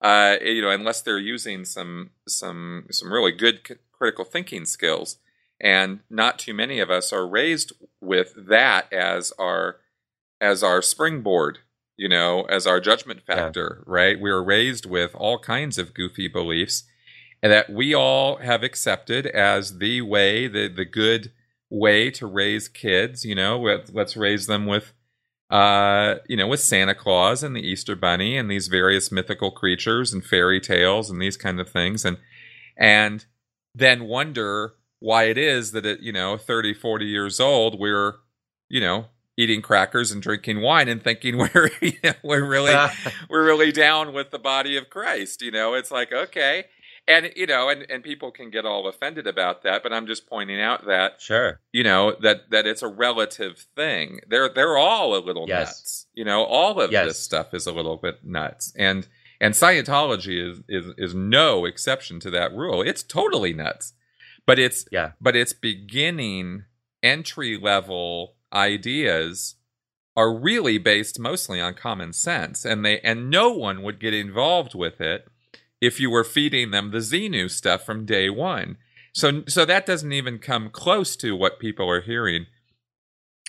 Uh, 0.00 0.36
you 0.44 0.62
know, 0.62 0.70
unless 0.70 1.00
they're 1.00 1.18
using 1.18 1.64
some 1.64 2.10
some 2.28 2.86
some 2.90 3.12
really 3.12 3.32
good 3.32 3.60
c- 3.66 3.74
critical 3.90 4.24
thinking 4.24 4.66
skills, 4.66 5.16
and 5.58 6.00
not 6.10 6.38
too 6.38 6.54
many 6.54 6.78
of 6.78 6.90
us 6.90 7.12
are 7.12 7.26
raised 7.26 7.72
with 8.00 8.34
that 8.36 8.92
as 8.92 9.32
our 9.38 9.76
as 10.40 10.62
our 10.62 10.82
springboard 10.82 11.60
you 11.96 12.08
know 12.08 12.42
as 12.42 12.66
our 12.66 12.78
judgment 12.78 13.22
factor 13.26 13.78
yeah. 13.80 13.92
right 13.92 14.20
we 14.20 14.30
are 14.30 14.42
raised 14.42 14.86
with 14.86 15.14
all 15.14 15.38
kinds 15.38 15.78
of 15.78 15.94
goofy 15.94 16.28
beliefs 16.28 16.84
and 17.42 17.52
that 17.52 17.70
we 17.70 17.94
all 17.94 18.36
have 18.36 18.62
accepted 18.62 19.26
as 19.26 19.78
the 19.78 20.02
way, 20.02 20.48
the 20.48 20.68
the 20.68 20.84
good 20.84 21.32
way 21.70 22.10
to 22.12 22.26
raise 22.26 22.68
kids. 22.68 23.24
You 23.24 23.34
know, 23.34 23.58
let's 23.92 24.16
raise 24.16 24.46
them 24.46 24.66
with, 24.66 24.92
uh, 25.50 26.16
you 26.28 26.36
know, 26.36 26.48
with 26.48 26.60
Santa 26.60 26.94
Claus 26.94 27.42
and 27.42 27.54
the 27.54 27.66
Easter 27.66 27.94
Bunny 27.94 28.36
and 28.36 28.50
these 28.50 28.68
various 28.68 29.12
mythical 29.12 29.50
creatures 29.50 30.12
and 30.12 30.24
fairy 30.24 30.60
tales 30.60 31.10
and 31.10 31.20
these 31.20 31.36
kind 31.36 31.60
of 31.60 31.68
things, 31.68 32.04
and 32.04 32.18
and 32.76 33.26
then 33.74 34.04
wonder 34.04 34.74
why 35.00 35.24
it 35.24 35.38
is 35.38 35.72
that 35.72 35.86
at 35.86 36.02
you 36.02 36.12
know 36.12 36.36
30 36.36 36.74
40 36.74 37.06
years 37.06 37.38
old 37.38 37.78
we're 37.78 38.14
you 38.68 38.80
know 38.80 39.06
eating 39.36 39.62
crackers 39.62 40.10
and 40.10 40.20
drinking 40.20 40.60
wine 40.60 40.88
and 40.88 41.02
thinking 41.02 41.38
we're 41.54 41.70
you 41.80 41.92
know, 42.02 42.12
we're 42.22 42.44
really 42.44 42.74
we're 43.30 43.44
really 43.44 43.72
down 43.72 44.12
with 44.12 44.30
the 44.30 44.38
body 44.38 44.76
of 44.76 44.90
Christ 44.90 45.42
you 45.42 45.50
know 45.50 45.74
it's 45.74 45.90
like 45.90 46.12
okay 46.12 46.64
and 47.08 47.32
you 47.34 47.46
know 47.46 47.68
and, 47.68 47.86
and 47.90 48.04
people 48.04 48.30
can 48.30 48.50
get 48.50 48.66
all 48.66 48.86
offended 48.86 49.26
about 49.26 49.62
that 49.62 49.82
but 49.82 49.92
i'm 49.92 50.06
just 50.06 50.28
pointing 50.28 50.60
out 50.60 50.86
that 50.86 51.20
sure. 51.20 51.60
you 51.72 51.82
know 51.82 52.14
that 52.20 52.50
that 52.50 52.66
it's 52.66 52.82
a 52.82 52.88
relative 52.88 53.66
thing. 53.74 54.20
They're 54.28 54.48
they're 54.48 54.76
all 54.76 55.16
a 55.16 55.24
little 55.24 55.46
yes. 55.48 55.68
nuts 55.68 56.06
you 56.14 56.24
know 56.24 56.44
all 56.44 56.80
of 56.80 56.92
yes. 56.92 57.06
this 57.06 57.18
stuff 57.20 57.54
is 57.54 57.66
a 57.66 57.72
little 57.72 57.96
bit 57.96 58.24
nuts. 58.24 58.72
And 58.76 59.06
and 59.40 59.54
scientology 59.54 60.50
is 60.50 60.60
is 60.68 60.92
is 60.96 61.14
no 61.14 61.64
exception 61.64 62.20
to 62.20 62.30
that 62.30 62.52
rule. 62.52 62.82
It's 62.82 63.02
totally 63.02 63.52
nuts. 63.52 63.94
But 64.46 64.58
it's 64.58 64.86
yeah. 64.90 65.12
but 65.20 65.36
it's 65.36 65.52
beginning 65.52 66.64
entry 67.02 67.58
level 67.58 68.34
ideas 68.52 69.56
are 70.16 70.34
really 70.34 70.78
based 70.78 71.20
mostly 71.20 71.60
on 71.60 71.74
common 71.74 72.12
sense 72.12 72.64
and 72.64 72.84
they 72.84 72.98
and 73.00 73.30
no 73.30 73.52
one 73.52 73.82
would 73.82 74.00
get 74.00 74.12
involved 74.12 74.74
with 74.74 75.00
it 75.00 75.28
if 75.80 76.00
you 76.00 76.10
were 76.10 76.24
feeding 76.24 76.70
them 76.70 76.90
the 76.90 76.98
Xenu 76.98 77.50
stuff 77.50 77.84
from 77.84 78.06
day 78.06 78.28
one. 78.28 78.76
So, 79.12 79.44
so 79.48 79.64
that 79.64 79.86
doesn't 79.86 80.12
even 80.12 80.38
come 80.38 80.70
close 80.70 81.16
to 81.16 81.34
what 81.34 81.58
people 81.58 81.88
are 81.90 82.00
hearing 82.00 82.46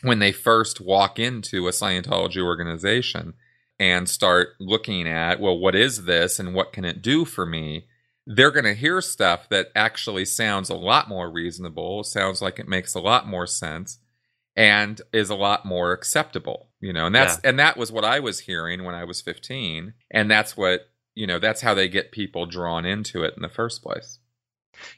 when 0.01 0.19
they 0.19 0.31
first 0.31 0.79
walk 0.79 1.19
into 1.19 1.67
a 1.67 1.71
Scientology 1.71 2.41
organization 2.41 3.33
and 3.79 4.09
start 4.09 4.49
looking 4.59 5.07
at, 5.07 5.39
well, 5.39 5.57
what 5.57 5.75
is 5.75 6.05
this 6.05 6.39
and 6.39 6.53
what 6.53 6.73
can 6.73 6.85
it 6.85 7.01
do 7.01 7.25
for 7.25 7.45
me? 7.45 7.85
They're 8.25 8.51
going 8.51 8.65
to 8.65 8.73
hear 8.73 9.01
stuff 9.01 9.49
that 9.49 9.69
actually 9.75 10.25
sounds 10.25 10.69
a 10.69 10.75
lot 10.75 11.09
more 11.09 11.31
reasonable, 11.31 12.03
sounds 12.03 12.41
like 12.41 12.59
it 12.59 12.67
makes 12.67 12.93
a 12.93 12.99
lot 12.99 13.27
more 13.27 13.47
sense, 13.47 13.99
and 14.55 15.01
is 15.13 15.29
a 15.29 15.35
lot 15.35 15.65
more 15.65 15.93
acceptable. 15.93 16.67
You 16.79 16.93
know, 16.93 17.07
and 17.07 17.15
that's 17.15 17.39
yeah. 17.43 17.49
and 17.49 17.59
that 17.59 17.77
was 17.77 17.91
what 17.91 18.05
I 18.05 18.19
was 18.19 18.41
hearing 18.41 18.83
when 18.83 18.93
I 18.93 19.03
was 19.05 19.21
15, 19.21 19.93
and 20.11 20.29
that's 20.29 20.55
what 20.55 20.88
you 21.15 21.27
know 21.27 21.39
that's 21.39 21.61
how 21.61 21.73
they 21.73 21.87
get 21.87 22.11
people 22.11 22.45
drawn 22.45 22.85
into 22.85 23.23
it 23.23 23.33
in 23.35 23.41
the 23.41 23.49
first 23.49 23.81
place. 23.81 24.19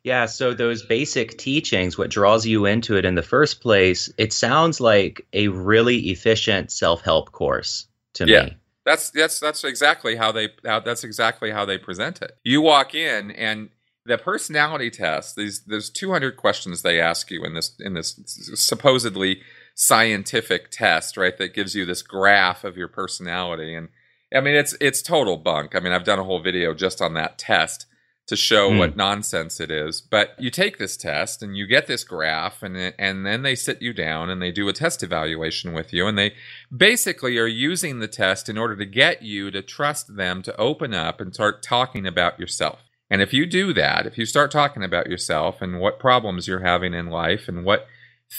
Yeah 0.04 0.26
so 0.28 0.54
those 0.54 0.84
basic 0.84 1.38
teachings 1.38 1.98
what 1.98 2.12
draws 2.12 2.46
you 2.46 2.66
into 2.66 2.98
it 2.98 3.06
in 3.06 3.16
the 3.16 3.24
first 3.24 3.62
place 3.62 4.12
it 4.18 4.32
sounds 4.32 4.80
like 4.80 5.26
a 5.34 5.48
really 5.48 5.98
efficient 6.12 6.72
self-help 6.72 7.32
course 7.32 7.88
to 8.14 8.28
yeah. 8.28 8.44
me. 8.44 8.58
That's 8.86 9.10
that's 9.12 9.40
that's 9.40 9.64
exactly 9.64 10.16
how 10.16 10.32
they 10.32 10.50
how, 10.66 10.80
that's 10.80 11.04
exactly 11.04 11.52
how 11.52 11.66
they 11.66 11.78
present 11.78 12.22
it. 12.22 12.38
You 12.44 12.62
walk 12.62 12.96
in 12.96 13.32
and 13.32 13.70
the 14.06 14.18
personality 14.18 14.90
test 14.90 15.36
these 15.36 15.62
there's 15.62 15.90
200 15.90 16.36
questions 16.36 16.82
they 16.82 17.00
ask 17.00 17.30
you 17.30 17.44
in 17.44 17.54
this 17.54 17.76
in 17.80 17.94
this 17.94 18.20
supposedly 18.56 19.42
scientific 19.76 20.72
test 20.72 21.18
right 21.18 21.38
that 21.38 21.54
gives 21.54 21.76
you 21.76 21.86
this 21.86 22.02
graph 22.02 22.64
of 22.64 22.78
your 22.78 22.88
personality 22.88 23.76
and 23.76 23.90
I 24.34 24.42
mean, 24.42 24.56
it's 24.56 24.76
it's 24.80 25.02
total 25.02 25.38
bunk. 25.38 25.76
I 25.76 25.80
mean, 25.80 25.94
I've 25.94 26.04
done 26.04 26.20
a 26.20 26.24
whole 26.24 26.42
video 26.42 26.74
just 26.74 27.02
on 27.02 27.14
that 27.16 27.38
test 27.38 27.86
to 28.28 28.36
show 28.36 28.70
mm. 28.70 28.80
what 28.80 28.96
nonsense 28.96 29.60
it 29.60 29.70
is. 29.70 30.00
But 30.00 30.36
you 30.40 30.50
take 30.50 30.78
this 30.78 30.96
test 30.96 31.44
and 31.44 31.58
you 31.58 31.68
get 31.68 31.88
this 31.88 32.04
graph, 32.04 32.64
and 32.64 32.78
and 32.98 33.26
then 33.26 33.42
they 33.42 33.56
sit 33.56 33.82
you 33.82 33.94
down 33.94 34.30
and 34.30 34.42
they 34.42 34.52
do 34.52 34.70
a 34.70 34.74
test 34.74 35.04
evaluation 35.04 35.74
with 35.74 35.92
you, 35.92 36.08
and 36.08 36.18
they 36.18 36.34
basically 36.76 37.38
are 37.38 37.48
using 37.48 38.00
the 38.00 38.08
test 38.08 38.48
in 38.48 38.58
order 38.58 38.76
to 38.76 38.86
get 38.86 39.22
you 39.22 39.52
to 39.52 39.62
trust 39.62 40.16
them 40.16 40.42
to 40.44 40.56
open 40.58 40.94
up 40.94 41.20
and 41.20 41.34
start 41.34 41.62
talking 41.62 42.08
about 42.08 42.40
yourself. 42.40 42.80
And 43.10 43.22
if 43.22 43.34
you 43.34 43.46
do 43.46 43.74
that, 43.74 44.06
if 44.06 44.18
you 44.18 44.26
start 44.26 44.52
talking 44.52 44.84
about 44.84 45.10
yourself 45.10 45.62
and 45.62 45.82
what 45.82 46.00
problems 46.00 46.48
you're 46.48 46.62
having 46.62 46.94
in 46.94 47.08
life 47.08 47.50
and 47.50 47.66
what 47.66 47.86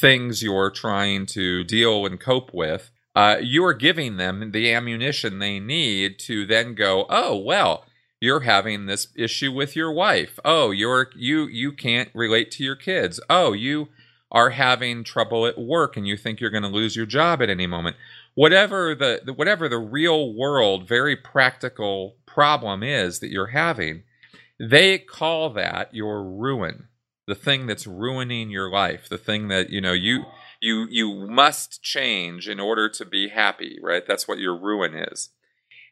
things 0.01 0.43
you're 0.43 0.71
trying 0.71 1.27
to 1.27 1.63
deal 1.65 2.07
and 2.07 2.19
cope 2.19 2.55
with, 2.55 2.91
uh, 3.15 3.37
you 3.41 3.65
are 3.65 3.75
giving 3.75 4.17
them 4.17 4.53
the 4.53 4.73
ammunition 4.73 5.39
they 5.39 5.61
need 5.61 6.19
to 6.21 6.47
then 6.47 6.75
go, 6.75 7.07
oh, 7.09 7.37
well, 7.37 7.85
you're 8.21 8.41
having 8.41 8.87
this 8.87 9.09
issue 9.17 9.53
with 9.53 9.75
your 9.75 9.93
wife. 9.93 10.39
Oh, 10.45 10.71
you're 10.71 11.11
you 11.17 11.47
you 11.47 11.73
can't 11.73 12.09
relate 12.15 12.53
to 12.53 12.63
your 12.65 12.77
kids. 12.77 13.21
Oh, 13.29 13.53
you 13.53 13.89
are 14.31 14.51
having 14.51 15.05
trouble 15.05 15.45
at 15.45 15.59
work 15.59 15.97
and 15.97 16.07
you 16.07 16.17
think 16.17 16.41
you're 16.41 16.49
going 16.49 16.63
to 16.63 16.69
lose 16.69 16.95
your 16.95 17.05
job 17.05 17.43
at 17.43 17.51
any 17.51 17.67
moment. 17.67 17.97
Whatever 18.35 18.95
the, 18.95 19.23
the 19.25 19.33
whatever 19.33 19.69
the 19.69 19.79
real 19.79 20.33
world 20.33 20.89
very 20.89 21.17
practical 21.17 22.17
problem 22.25 22.83
is 22.83 23.19
that 23.19 23.31
you're 23.31 23.49
having, 23.49 24.05
they 24.59 24.99
call 24.99 25.51
that 25.51 25.93
your 25.93 26.23
ruin. 26.23 26.87
The 27.27 27.35
thing 27.35 27.67
that's 27.67 27.87
ruining 27.87 28.51
your 28.51 28.71
life, 28.71 29.09
the 29.09 29.19
thing 29.19 29.49
that, 29.49 29.71
you 29.71 29.81
know, 29.81 29.93
you 29.93 30.25
you 30.63 30.87
you 30.89 31.27
must 31.29 31.83
change 31.83 32.49
in 32.49 32.61
order 32.61 32.89
to 32.89 33.05
be 33.05 33.29
happy 33.29 33.79
right? 33.83 34.07
That's 34.07 34.29
what 34.29 34.39
your 34.39 34.57
ruin 34.57 34.95
is. 34.95 35.31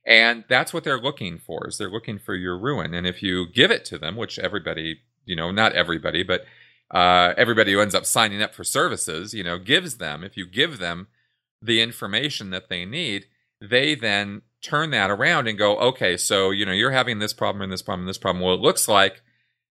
And 0.07 0.45
that's 0.49 0.73
what 0.73 0.85
they're 0.85 1.01
looking 1.01 1.39
for 1.39 1.67
is 1.67 1.77
they're 1.77 1.91
looking 1.91 2.19
for 2.19 2.35
your 2.35 2.59
ruin. 2.59 2.95
And 2.95 3.07
if 3.07 3.23
you 3.23 3.47
give 3.47 3.71
it 3.71 3.85
to 3.87 3.99
them 3.99 4.17
which 4.17 4.39
everybody 4.39 5.01
you 5.27 5.37
know 5.37 5.51
not 5.51 5.75
everybody 5.75 6.23
but 6.23 6.43
uh, 6.93 7.35
everybody 7.37 7.73
who 7.73 7.81
ends 7.81 7.95
up 7.95 8.07
signing 8.07 8.43
up 8.43 8.55
for 8.55 8.65
services 8.65 9.35
you 9.35 9.45
know 9.45 9.59
gives 9.59 9.99
them 9.99 10.25
if 10.25 10.37
you 10.37 10.47
give 10.47 10.79
them 10.79 11.09
the 11.63 11.81
information 11.81 12.51
that 12.51 12.69
they 12.69 12.85
need 12.85 13.27
they 13.61 13.95
then 13.95 14.43
turn 14.63 14.91
that 14.91 15.11
around 15.11 15.47
and 15.47 15.59
go 15.59 15.77
okay 15.79 16.17
so 16.17 16.51
you 16.51 16.65
know 16.65 16.73
you're 16.73 16.91
having 16.91 17.19
this 17.19 17.33
problem 17.33 17.63
and 17.63 17.73
this 17.73 17.83
problem 17.83 18.03
and 18.03 18.09
this 18.09 18.19
problem. 18.19 18.43
Well 18.43 18.55
it 18.55 18.61
looks 18.61 18.87
like 18.87 19.21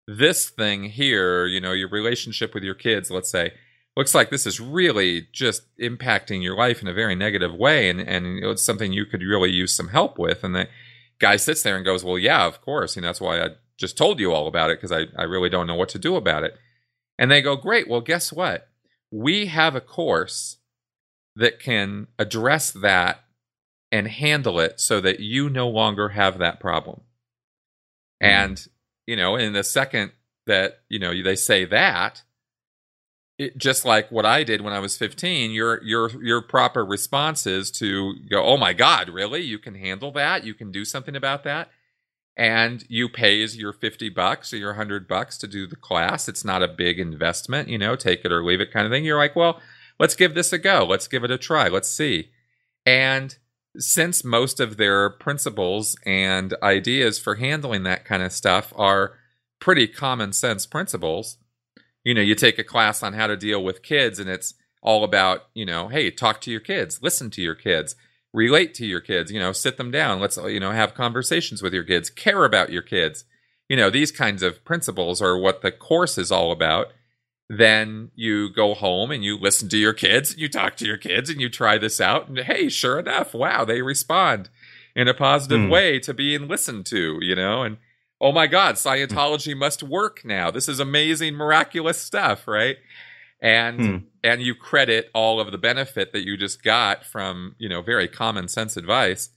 this 0.07 0.49
thing 0.49 0.83
here 0.83 1.45
you 1.45 1.61
know 1.61 1.71
your 1.71 1.89
relationship 1.89 2.53
with 2.53 2.63
your 2.63 2.75
kids 2.75 3.09
let's 3.09 3.31
say 3.31 3.53
looks 3.99 4.15
like 4.15 4.29
this 4.29 4.45
is 4.45 4.61
really 4.61 5.27
just 5.33 5.63
impacting 5.77 6.41
your 6.41 6.55
life 6.55 6.81
in 6.81 6.87
a 6.87 6.93
very 6.93 7.15
negative 7.15 7.53
way 7.53 7.89
and, 7.89 7.99
and 7.99 8.41
it's 8.45 8.63
something 8.63 8.93
you 8.93 9.05
could 9.05 9.21
really 9.21 9.51
use 9.51 9.75
some 9.75 9.89
help 9.89 10.17
with. 10.17 10.41
And 10.41 10.55
the 10.55 10.69
guy 11.19 11.35
sits 11.35 11.63
there 11.63 11.75
and 11.75 11.83
goes, 11.83 12.01
Well, 12.01 12.17
yeah, 12.17 12.45
of 12.45 12.61
course. 12.61 12.95
And 12.95 13.03
that's 13.03 13.19
why 13.19 13.41
I 13.41 13.49
just 13.77 13.97
told 13.97 14.21
you 14.21 14.31
all 14.31 14.47
about 14.47 14.71
it 14.71 14.77
because 14.77 14.93
I, 14.93 15.07
I 15.21 15.23
really 15.23 15.49
don't 15.49 15.67
know 15.67 15.75
what 15.75 15.89
to 15.89 15.99
do 15.99 16.15
about 16.15 16.45
it. 16.45 16.55
And 17.17 17.29
they 17.29 17.41
go, 17.41 17.57
Great. 17.57 17.89
Well, 17.89 17.99
guess 17.99 18.31
what? 18.31 18.69
We 19.11 19.47
have 19.47 19.75
a 19.75 19.81
course 19.81 20.59
that 21.35 21.59
can 21.59 22.07
address 22.17 22.71
that 22.71 23.25
and 23.91 24.07
handle 24.07 24.61
it 24.61 24.79
so 24.79 25.01
that 25.01 25.19
you 25.19 25.49
no 25.49 25.67
longer 25.67 26.09
have 26.09 26.37
that 26.37 26.61
problem. 26.61 27.01
Mm-hmm. 28.23 28.43
And, 28.43 28.67
you 29.05 29.17
know, 29.17 29.35
in 29.35 29.51
the 29.51 29.63
second 29.65 30.13
that, 30.47 30.83
you 30.87 30.99
know, 30.99 31.11
they 31.21 31.35
say 31.35 31.65
that, 31.65 32.23
it, 33.39 33.57
just 33.57 33.85
like 33.85 34.11
what 34.11 34.25
I 34.25 34.43
did 34.43 34.61
when 34.61 34.73
I 34.73 34.79
was 34.79 34.97
15, 34.97 35.51
your 35.51 35.83
your 35.83 36.23
your 36.23 36.41
proper 36.41 36.85
response 36.85 37.47
is 37.47 37.71
to 37.71 38.15
go, 38.29 38.43
"Oh 38.43 38.57
my 38.57 38.73
God, 38.73 39.09
really? 39.09 39.41
You 39.41 39.57
can 39.57 39.75
handle 39.75 40.11
that? 40.11 40.43
You 40.43 40.53
can 40.53 40.71
do 40.71 40.85
something 40.85 41.15
about 41.15 41.43
that?" 41.45 41.69
and 42.39 42.85
you 42.87 43.09
pays 43.09 43.57
your 43.57 43.73
50 43.73 44.07
bucks 44.07 44.53
or 44.53 44.57
your 44.57 44.69
100 44.69 45.09
bucks 45.09 45.37
to 45.37 45.47
do 45.47 45.67
the 45.67 45.75
class 45.75 46.29
it's 46.29 46.45
not 46.45 46.63
a 46.63 46.69
big 46.69 46.97
investment 46.97 47.67
you 47.67 47.77
know 47.77 47.97
take 47.97 48.23
it 48.23 48.31
or 48.31 48.43
leave 48.43 48.61
it 48.61 48.71
kind 48.71 48.85
of 48.85 48.91
thing 48.91 49.03
you're 49.03 49.17
like 49.17 49.35
well 49.35 49.59
let's 49.99 50.15
give 50.15 50.33
this 50.33 50.53
a 50.53 50.57
go 50.57 50.85
let's 50.85 51.07
give 51.07 51.25
it 51.25 51.31
a 51.31 51.37
try 51.37 51.67
let's 51.67 51.89
see 51.89 52.29
and 52.85 53.37
since 53.77 54.23
most 54.23 54.61
of 54.61 54.77
their 54.77 55.09
principles 55.09 55.97
and 56.05 56.53
ideas 56.63 57.19
for 57.19 57.35
handling 57.35 57.83
that 57.83 58.05
kind 58.05 58.23
of 58.23 58.31
stuff 58.31 58.71
are 58.75 59.13
pretty 59.59 59.85
common 59.85 60.31
sense 60.31 60.65
principles 60.65 61.37
you 62.09 62.15
know 62.15 62.21
you 62.21 62.33
take 62.33 62.57
a 62.57 62.63
class 62.63 63.03
on 63.03 63.13
how 63.13 63.27
to 63.27 63.37
deal 63.37 63.63
with 63.63 63.83
kids 63.83 64.17
and 64.17 64.27
it's 64.27 64.55
all 64.81 65.03
about 65.03 65.43
you 65.53 65.63
know 65.63 65.89
hey 65.89 66.09
talk 66.09 66.41
to 66.41 66.49
your 66.49 66.59
kids 66.59 67.03
listen 67.03 67.29
to 67.29 67.39
your 67.39 67.53
kids 67.53 67.95
relate 68.33 68.73
to 68.73 68.83
your 68.83 68.99
kids 68.99 69.31
you 69.31 69.39
know 69.39 69.51
sit 69.51 69.77
them 69.77 69.91
down 69.91 70.19
let's 70.19 70.35
you 70.35 70.59
know 70.59 70.71
have 70.71 70.95
conversations 70.95 71.61
with 71.61 71.71
your 71.71 71.83
kids 71.83 72.09
care 72.09 72.45
about 72.45 72.71
your 72.71 72.81
kids 72.81 73.25
you 73.67 73.77
know 73.77 73.91
these 73.91 74.11
kinds 74.11 74.41
of 74.41 74.65
principles 74.65 75.21
are 75.21 75.37
what 75.37 75.61
the 75.61 75.71
course 75.71 76.17
is 76.17 76.31
all 76.31 76.51
about 76.51 76.87
then 77.47 78.09
you 78.15 78.51
go 78.51 78.73
home 78.73 79.11
and 79.11 79.23
you 79.23 79.37
listen 79.37 79.69
to 79.69 79.77
your 79.77 79.93
kids 79.93 80.31
and 80.31 80.39
you 80.39 80.49
talk 80.49 80.75
to 80.75 80.85
your 80.85 80.97
kids 80.97 81.29
and 81.29 81.39
you 81.39 81.47
try 81.47 81.77
this 81.77 82.01
out 82.01 82.27
and 82.27 82.39
hey 82.39 82.69
sure 82.69 82.97
enough 82.97 83.35
wow 83.35 83.63
they 83.63 83.83
respond 83.83 84.49
in 84.95 85.07
a 85.07 85.13
positive 85.13 85.59
mm. 85.59 85.69
way 85.69 85.99
to 85.99 86.11
being 86.11 86.47
listened 86.47 86.87
to 86.87 87.19
you 87.21 87.35
know 87.35 87.61
and 87.61 87.77
oh 88.21 88.31
my 88.31 88.47
god 88.47 88.75
scientology 88.75 89.53
mm. 89.53 89.57
must 89.57 89.83
work 89.83 90.21
now 90.23 90.51
this 90.51 90.67
is 90.67 90.79
amazing 90.79 91.35
miraculous 91.35 91.99
stuff 91.99 92.47
right 92.47 92.77
and 93.41 93.79
hmm. 93.79 93.97
and 94.23 94.41
you 94.41 94.53
credit 94.53 95.09
all 95.13 95.39
of 95.39 95.51
the 95.51 95.57
benefit 95.57 96.11
that 96.11 96.25
you 96.25 96.35
just 96.35 96.61
got 96.61 97.05
from 97.05 97.55
you 97.57 97.69
know 97.69 97.81
very 97.81 98.07
common 98.07 98.47
sense 98.47 98.75
advice 98.75 99.29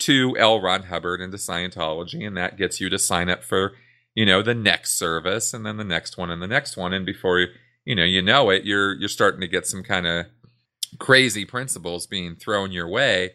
to 0.00 0.34
L. 0.38 0.60
Ron 0.60 0.84
Hubbard 0.84 1.20
and 1.20 1.30
to 1.30 1.38
Scientology, 1.38 2.26
and 2.26 2.36
that 2.36 2.56
gets 2.56 2.80
you 2.80 2.88
to 2.88 2.98
sign 2.98 3.28
up 3.28 3.44
for 3.44 3.72
you 4.14 4.26
know 4.26 4.42
the 4.42 4.54
next 4.54 4.98
service 4.98 5.54
and 5.54 5.64
then 5.64 5.76
the 5.76 5.84
next 5.84 6.16
one 6.16 6.30
and 6.30 6.42
the 6.42 6.48
next 6.48 6.76
one, 6.76 6.92
and 6.92 7.06
before 7.06 7.38
you 7.38 7.48
you 7.84 7.94
know 7.94 8.04
you 8.04 8.22
know 8.22 8.50
it, 8.50 8.64
you're 8.64 8.94
you're 8.94 9.08
starting 9.08 9.40
to 9.40 9.48
get 9.48 9.66
some 9.66 9.82
kind 9.82 10.06
of 10.06 10.26
crazy 10.98 11.44
principles 11.44 12.06
being 12.06 12.34
thrown 12.34 12.72
your 12.72 12.88
way, 12.88 13.32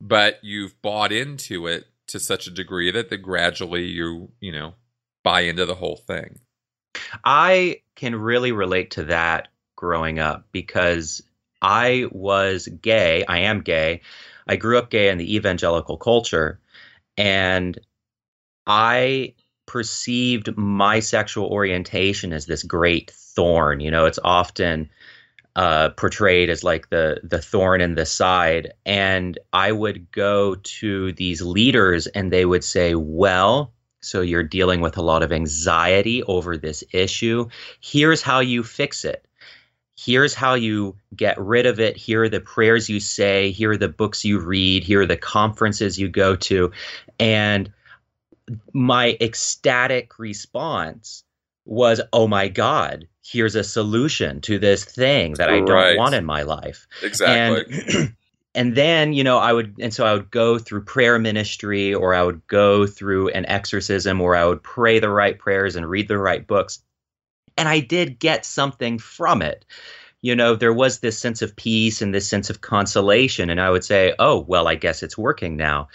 but 0.00 0.38
you've 0.42 0.80
bought 0.82 1.12
into 1.12 1.66
it 1.66 1.86
to 2.08 2.20
such 2.20 2.46
a 2.46 2.50
degree 2.50 2.90
that 2.90 3.10
that 3.10 3.18
gradually 3.18 3.84
you 3.84 4.30
you 4.40 4.52
know 4.52 4.74
buy 5.24 5.42
into 5.42 5.66
the 5.66 5.74
whole 5.74 5.96
thing. 5.96 6.40
I 7.24 7.82
can 7.94 8.14
really 8.14 8.52
relate 8.52 8.92
to 8.92 9.04
that 9.04 9.48
growing 9.76 10.18
up 10.18 10.46
because 10.52 11.22
I 11.62 12.06
was 12.10 12.66
gay. 12.66 13.24
I 13.26 13.38
am 13.40 13.60
gay. 13.60 14.02
I 14.46 14.56
grew 14.56 14.78
up 14.78 14.90
gay 14.90 15.08
in 15.08 15.18
the 15.18 15.36
evangelical 15.36 15.96
culture. 15.96 16.60
And 17.16 17.78
I 18.66 19.34
perceived 19.66 20.56
my 20.56 21.00
sexual 21.00 21.46
orientation 21.46 22.32
as 22.32 22.46
this 22.46 22.62
great 22.62 23.10
thorn. 23.10 23.80
You 23.80 23.90
know, 23.90 24.06
it's 24.06 24.18
often 24.22 24.88
uh, 25.56 25.90
portrayed 25.90 26.50
as 26.50 26.62
like 26.62 26.90
the 26.90 27.20
the 27.22 27.40
thorn 27.40 27.80
in 27.80 27.94
the 27.94 28.06
side. 28.06 28.72
And 28.86 29.38
I 29.52 29.72
would 29.72 30.10
go 30.12 30.54
to 30.54 31.12
these 31.12 31.42
leaders, 31.42 32.06
and 32.08 32.32
they 32.32 32.44
would 32.44 32.64
say, 32.64 32.94
"Well, 32.94 33.72
so 34.00 34.20
you're 34.20 34.42
dealing 34.42 34.80
with 34.80 34.96
a 34.96 35.02
lot 35.02 35.22
of 35.22 35.32
anxiety 35.32 36.22
over 36.24 36.56
this 36.56 36.84
issue. 36.92 37.48
Here's 37.80 38.22
how 38.22 38.40
you 38.40 38.62
fix 38.62 39.04
it 39.04 39.24
here's 39.98 40.32
how 40.32 40.54
you 40.54 40.96
get 41.16 41.36
rid 41.40 41.66
of 41.66 41.80
it. 41.80 41.96
Here 41.96 42.22
are 42.22 42.28
the 42.28 42.40
prayers 42.40 42.88
you 42.88 43.00
say. 43.00 43.50
Here 43.50 43.72
are 43.72 43.76
the 43.76 43.88
books 43.88 44.24
you 44.24 44.38
read. 44.38 44.84
Here 44.84 45.00
are 45.02 45.06
the 45.06 45.16
conferences 45.16 45.98
you 45.98 46.08
go 46.08 46.36
to. 46.36 46.70
And 47.18 47.72
my 48.72 49.16
ecstatic 49.20 50.18
response 50.18 51.24
was, 51.64 52.00
oh 52.12 52.28
my 52.28 52.46
God, 52.46 53.08
here's 53.30 53.54
a 53.54 53.64
solution 53.64 54.40
to 54.42 54.58
this 54.58 54.84
thing 54.84 55.34
that 55.34 55.50
I 55.50 55.58
don't 55.58 55.70
right. 55.70 55.96
want 55.96 56.14
in 56.14 56.24
my 56.24 56.42
life. 56.42 56.86
Exactly. 57.02 57.76
And, 57.94 58.14
and 58.54 58.74
then, 58.74 59.12
you 59.12 59.22
know, 59.22 59.38
I 59.38 59.52
would, 59.52 59.74
and 59.78 59.92
so 59.92 60.06
I 60.06 60.14
would 60.14 60.30
go 60.30 60.58
through 60.58 60.84
prayer 60.84 61.18
ministry 61.18 61.92
or 61.92 62.14
I 62.14 62.22
would 62.22 62.46
go 62.46 62.86
through 62.86 63.28
an 63.30 63.44
exorcism 63.46 64.20
or 64.20 64.34
I 64.34 64.46
would 64.46 64.62
pray 64.62 64.98
the 64.98 65.10
right 65.10 65.38
prayers 65.38 65.76
and 65.76 65.88
read 65.88 66.08
the 66.08 66.18
right 66.18 66.46
books 66.46 66.80
and 67.58 67.68
I 67.68 67.80
did 67.80 68.20
get 68.20 68.46
something 68.46 68.98
from 68.98 69.42
it. 69.42 69.66
You 70.22 70.34
know, 70.34 70.54
there 70.54 70.72
was 70.72 71.00
this 71.00 71.18
sense 71.18 71.42
of 71.42 71.54
peace 71.56 72.00
and 72.00 72.14
this 72.14 72.28
sense 72.28 72.48
of 72.50 72.60
consolation, 72.60 73.50
and 73.50 73.60
I 73.60 73.70
would 73.70 73.84
say, 73.84 74.14
"Oh, 74.18 74.40
well, 74.40 74.66
I 74.66 74.74
guess 74.74 75.02
it's 75.02 75.18
working 75.18 75.56
now." 75.56 75.88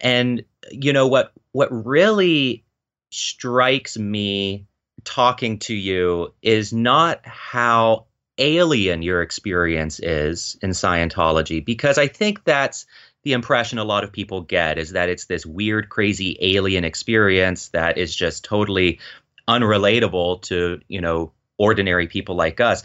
And 0.00 0.44
you 0.70 0.92
know 0.92 1.06
what? 1.06 1.32
What 1.52 1.68
really 1.70 2.64
strikes 3.10 3.98
me 3.98 4.66
talking 5.06 5.58
to 5.60 5.74
you 5.74 6.34
is 6.42 6.72
not 6.72 7.24
how 7.24 8.06
alien 8.36 9.00
your 9.00 9.22
experience 9.22 9.98
is 10.00 10.58
in 10.60 10.70
Scientology, 10.70 11.64
because 11.64 11.96
I 11.96 12.08
think 12.08 12.44
that's 12.44 12.84
the 13.22 13.32
impression 13.32 13.78
a 13.78 13.84
lot 13.84 14.04
of 14.04 14.12
people 14.12 14.42
get 14.42 14.78
is 14.78 14.90
that 14.92 15.08
it's 15.08 15.24
this 15.24 15.46
weird, 15.46 15.88
crazy 15.88 16.36
alien 16.40 16.84
experience 16.84 17.68
that 17.68 17.96
is 17.96 18.14
just 18.14 18.44
totally 18.44 19.00
unrelatable 19.48 20.42
to 20.42 20.80
you 20.88 21.00
know 21.00 21.32
ordinary 21.56 22.08
people 22.08 22.34
like 22.34 22.60
us 22.60 22.82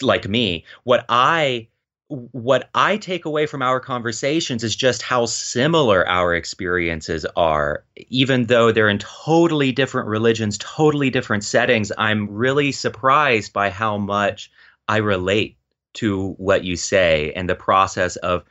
like 0.00 0.26
me. 0.26 0.64
What 0.84 1.04
i 1.08 1.68
what 2.32 2.68
i 2.74 2.96
take 2.96 3.24
away 3.24 3.46
from 3.46 3.62
our 3.62 3.80
conversations 3.80 4.62
is 4.62 4.74
just 4.74 5.02
how 5.02 5.24
similar 5.26 6.06
our 6.08 6.34
experiences 6.34 7.24
are 7.36 7.84
even 8.08 8.46
though 8.46 8.72
they're 8.72 8.88
in 8.88 8.98
totally 8.98 9.72
different 9.72 10.08
religions 10.08 10.58
totally 10.58 11.10
different 11.10 11.44
settings 11.44 11.90
i'm 11.98 12.28
really 12.28 12.72
surprised 12.72 13.52
by 13.52 13.70
how 13.70 13.96
much 13.96 14.50
i 14.88 14.98
relate 14.98 15.56
to 15.94 16.32
what 16.32 16.64
you 16.64 16.76
say 16.76 17.32
and 17.34 17.48
the 17.48 17.54
process 17.54 18.16
of 18.16 18.44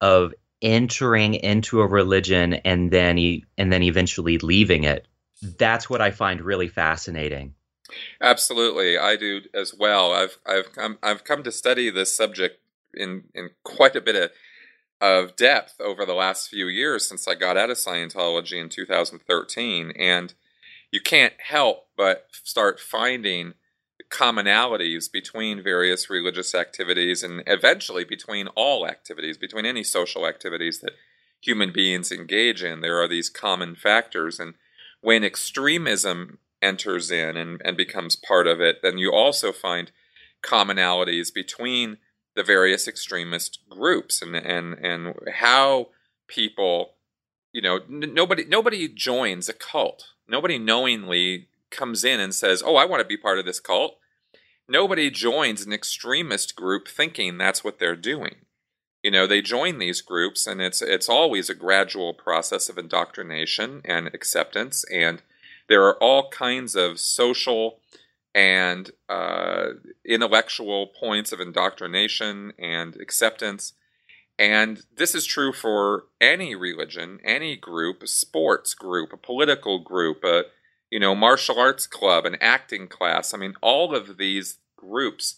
of 0.00 0.32
entering 0.62 1.34
into 1.34 1.80
a 1.80 1.86
religion 1.86 2.54
and 2.54 2.90
then 2.90 3.18
and 3.58 3.72
then 3.72 3.82
eventually 3.82 4.38
leaving 4.38 4.84
it 4.84 5.06
that's 5.42 5.90
what 5.90 6.00
I 6.00 6.10
find 6.10 6.40
really 6.40 6.68
fascinating. 6.68 7.54
Absolutely, 8.20 8.98
I 8.98 9.16
do 9.16 9.42
as 9.54 9.74
well. 9.74 10.12
I've 10.12 10.38
I've 10.46 10.72
come 10.72 10.98
I've 11.02 11.24
come 11.24 11.42
to 11.44 11.52
study 11.52 11.90
this 11.90 12.16
subject 12.16 12.60
in 12.96 13.24
in 13.34 13.50
quite 13.64 13.96
a 13.96 14.00
bit 14.00 14.16
of 14.16 14.30
of 15.00 15.36
depth 15.36 15.80
over 15.80 16.06
the 16.06 16.14
last 16.14 16.48
few 16.48 16.66
years 16.68 17.06
since 17.06 17.28
I 17.28 17.34
got 17.34 17.56
out 17.56 17.70
of 17.70 17.76
Scientology 17.76 18.60
in 18.60 18.68
2013, 18.70 19.92
and 19.98 20.32
you 20.90 21.00
can't 21.00 21.34
help 21.38 21.88
but 21.96 22.28
start 22.32 22.80
finding 22.80 23.54
commonalities 24.10 25.10
between 25.10 25.62
various 25.62 26.08
religious 26.08 26.54
activities 26.54 27.22
and 27.22 27.42
eventually 27.46 28.04
between 28.04 28.46
all 28.48 28.86
activities, 28.86 29.36
between 29.36 29.66
any 29.66 29.82
social 29.82 30.26
activities 30.26 30.80
that 30.80 30.92
human 31.40 31.72
beings 31.72 32.12
engage 32.12 32.62
in. 32.62 32.80
There 32.80 33.00
are 33.00 33.08
these 33.08 33.28
common 33.28 33.74
factors 33.74 34.38
and 34.38 34.54
when 35.00 35.24
extremism 35.24 36.38
enters 36.62 37.10
in 37.10 37.36
and, 37.36 37.60
and 37.64 37.76
becomes 37.76 38.16
part 38.16 38.46
of 38.46 38.60
it, 38.60 38.78
then 38.82 38.98
you 38.98 39.12
also 39.12 39.52
find 39.52 39.92
commonalities 40.42 41.32
between 41.32 41.98
the 42.36 42.44
various 42.44 42.86
extremist 42.86 43.60
groups 43.68 44.22
and 44.22 44.36
and 44.36 44.74
and 44.74 45.14
how 45.36 45.88
people 46.28 46.92
you 47.52 47.62
know 47.62 47.80
n- 47.90 48.14
nobody 48.14 48.44
nobody 48.44 48.86
joins 48.86 49.48
a 49.48 49.54
cult. 49.54 50.04
Nobody 50.28 50.58
knowingly 50.58 51.48
comes 51.70 52.04
in 52.04 52.20
and 52.20 52.32
says 52.32 52.62
oh 52.64 52.76
i 52.76 52.84
want 52.84 53.00
to 53.00 53.08
be 53.08 53.16
part 53.16 53.38
of 53.38 53.46
this 53.46 53.58
cult. 53.58 53.96
Nobody 54.68 55.10
joins 55.10 55.64
an 55.64 55.72
extremist 55.72 56.54
group 56.56 56.88
thinking 56.88 57.38
that's 57.38 57.64
what 57.64 57.78
they're 57.78 57.96
doing. 57.96 58.36
You 59.02 59.10
know 59.10 59.26
they 59.26 59.40
join 59.40 59.78
these 59.78 60.02
groups 60.02 60.46
and 60.46 60.60
it's 60.60 60.82
it's 60.82 61.08
always 61.08 61.48
a 61.48 61.54
gradual 61.54 62.12
process 62.12 62.68
of 62.68 62.76
indoctrination 62.76 63.80
and 63.84 64.08
acceptance 64.08 64.84
and 64.92 65.22
there 65.68 65.84
are 65.84 65.96
all 66.02 66.28
kinds 66.28 66.76
of 66.76 67.00
social 67.00 67.80
and 68.36 68.90
uh, 69.08 69.68
intellectual 70.04 70.88
points 70.88 71.32
of 71.32 71.40
indoctrination 71.40 72.52
and 72.58 72.94
acceptance. 73.00 73.72
And 74.38 74.82
this 74.94 75.14
is 75.14 75.24
true 75.24 75.54
for 75.54 76.04
any 76.20 76.54
religion 76.54 77.18
any 77.24 77.56
group 77.56 78.02
a 78.02 78.06
sports 78.06 78.74
group 78.74 79.14
a 79.14 79.16
political 79.16 79.78
group 79.78 80.22
a 80.22 80.44
you 80.90 81.00
know 81.00 81.14
martial 81.14 81.58
arts 81.58 81.86
club 81.86 82.26
an 82.26 82.36
acting 82.42 82.86
class. 82.86 83.32
I 83.32 83.38
mean 83.38 83.54
all 83.62 83.96
of 83.96 84.18
these 84.18 84.58
groups 84.76 85.36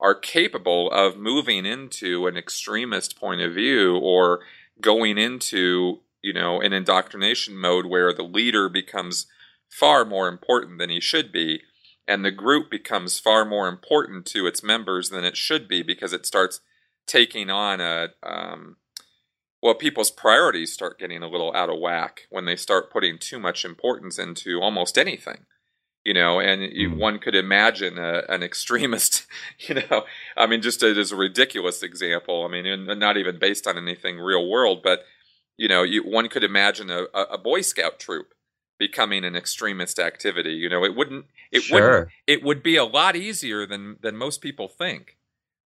are 0.00 0.14
capable 0.14 0.90
of 0.90 1.18
moving 1.18 1.66
into 1.66 2.26
an 2.26 2.38
extremist 2.38 3.20
point 3.20 3.42
of 3.42 3.52
view 3.52 3.98
or 3.98 4.40
going 4.80 5.18
into 5.18 5.98
you 6.22 6.32
know 6.32 6.62
an 6.62 6.72
indoctrination 6.72 7.58
mode 7.58 7.84
where 7.84 8.14
the 8.14 8.22
leader 8.22 8.70
becomes 8.70 9.26
far 9.70 10.06
more 10.06 10.28
important 10.28 10.78
than 10.78 10.88
he 10.88 10.98
should 10.98 11.30
be 11.30 11.60
and 12.08 12.24
the 12.24 12.32
group 12.32 12.70
becomes 12.70 13.20
far 13.20 13.44
more 13.44 13.68
important 13.68 14.26
to 14.26 14.46
its 14.46 14.62
members 14.62 15.10
than 15.10 15.24
it 15.24 15.36
should 15.36 15.68
be 15.68 15.82
because 15.82 16.12
it 16.12 16.26
starts 16.26 16.60
taking 17.06 17.50
on 17.50 17.80
a 17.80 18.08
um, 18.22 18.76
well, 19.62 19.74
people's 19.74 20.10
priorities 20.10 20.72
start 20.72 20.98
getting 20.98 21.22
a 21.22 21.28
little 21.28 21.54
out 21.54 21.68
of 21.68 21.80
whack 21.80 22.22
when 22.30 22.44
they 22.44 22.56
start 22.56 22.92
putting 22.92 23.18
too 23.18 23.38
much 23.38 23.64
importance 23.64 24.18
into 24.18 24.60
almost 24.60 24.96
anything. 24.96 25.46
You 26.04 26.14
know, 26.14 26.40
and 26.40 26.62
you, 26.72 26.90
mm. 26.90 26.96
one 26.96 27.18
could 27.18 27.34
imagine 27.34 27.98
a, 27.98 28.22
an 28.28 28.42
extremist, 28.42 29.26
you 29.58 29.74
know, 29.74 30.04
I 30.36 30.46
mean, 30.46 30.62
just 30.62 30.82
as 30.82 31.12
a 31.12 31.16
ridiculous 31.16 31.82
example, 31.82 32.46
I 32.46 32.50
mean, 32.50 32.64
and 32.66 32.98
not 32.98 33.18
even 33.18 33.38
based 33.38 33.66
on 33.66 33.76
anything 33.76 34.18
real 34.18 34.48
world, 34.48 34.80
but, 34.82 35.00
you 35.58 35.68
know, 35.68 35.82
you, 35.82 36.02
one 36.02 36.28
could 36.28 36.44
imagine 36.44 36.88
a, 36.88 37.02
a 37.14 37.36
Boy 37.36 37.60
Scout 37.60 37.98
troop 37.98 38.32
becoming 38.78 39.24
an 39.24 39.36
extremist 39.36 39.98
activity. 39.98 40.52
You 40.52 40.68
know, 40.68 40.84
it 40.84 40.94
wouldn't, 40.94 41.26
it 41.50 41.62
sure. 41.62 41.98
would 41.98 42.08
it 42.26 42.42
would 42.42 42.62
be 42.62 42.76
a 42.76 42.84
lot 42.84 43.16
easier 43.16 43.66
than, 43.66 43.96
than 44.00 44.16
most 44.16 44.40
people 44.40 44.68
think. 44.68 45.16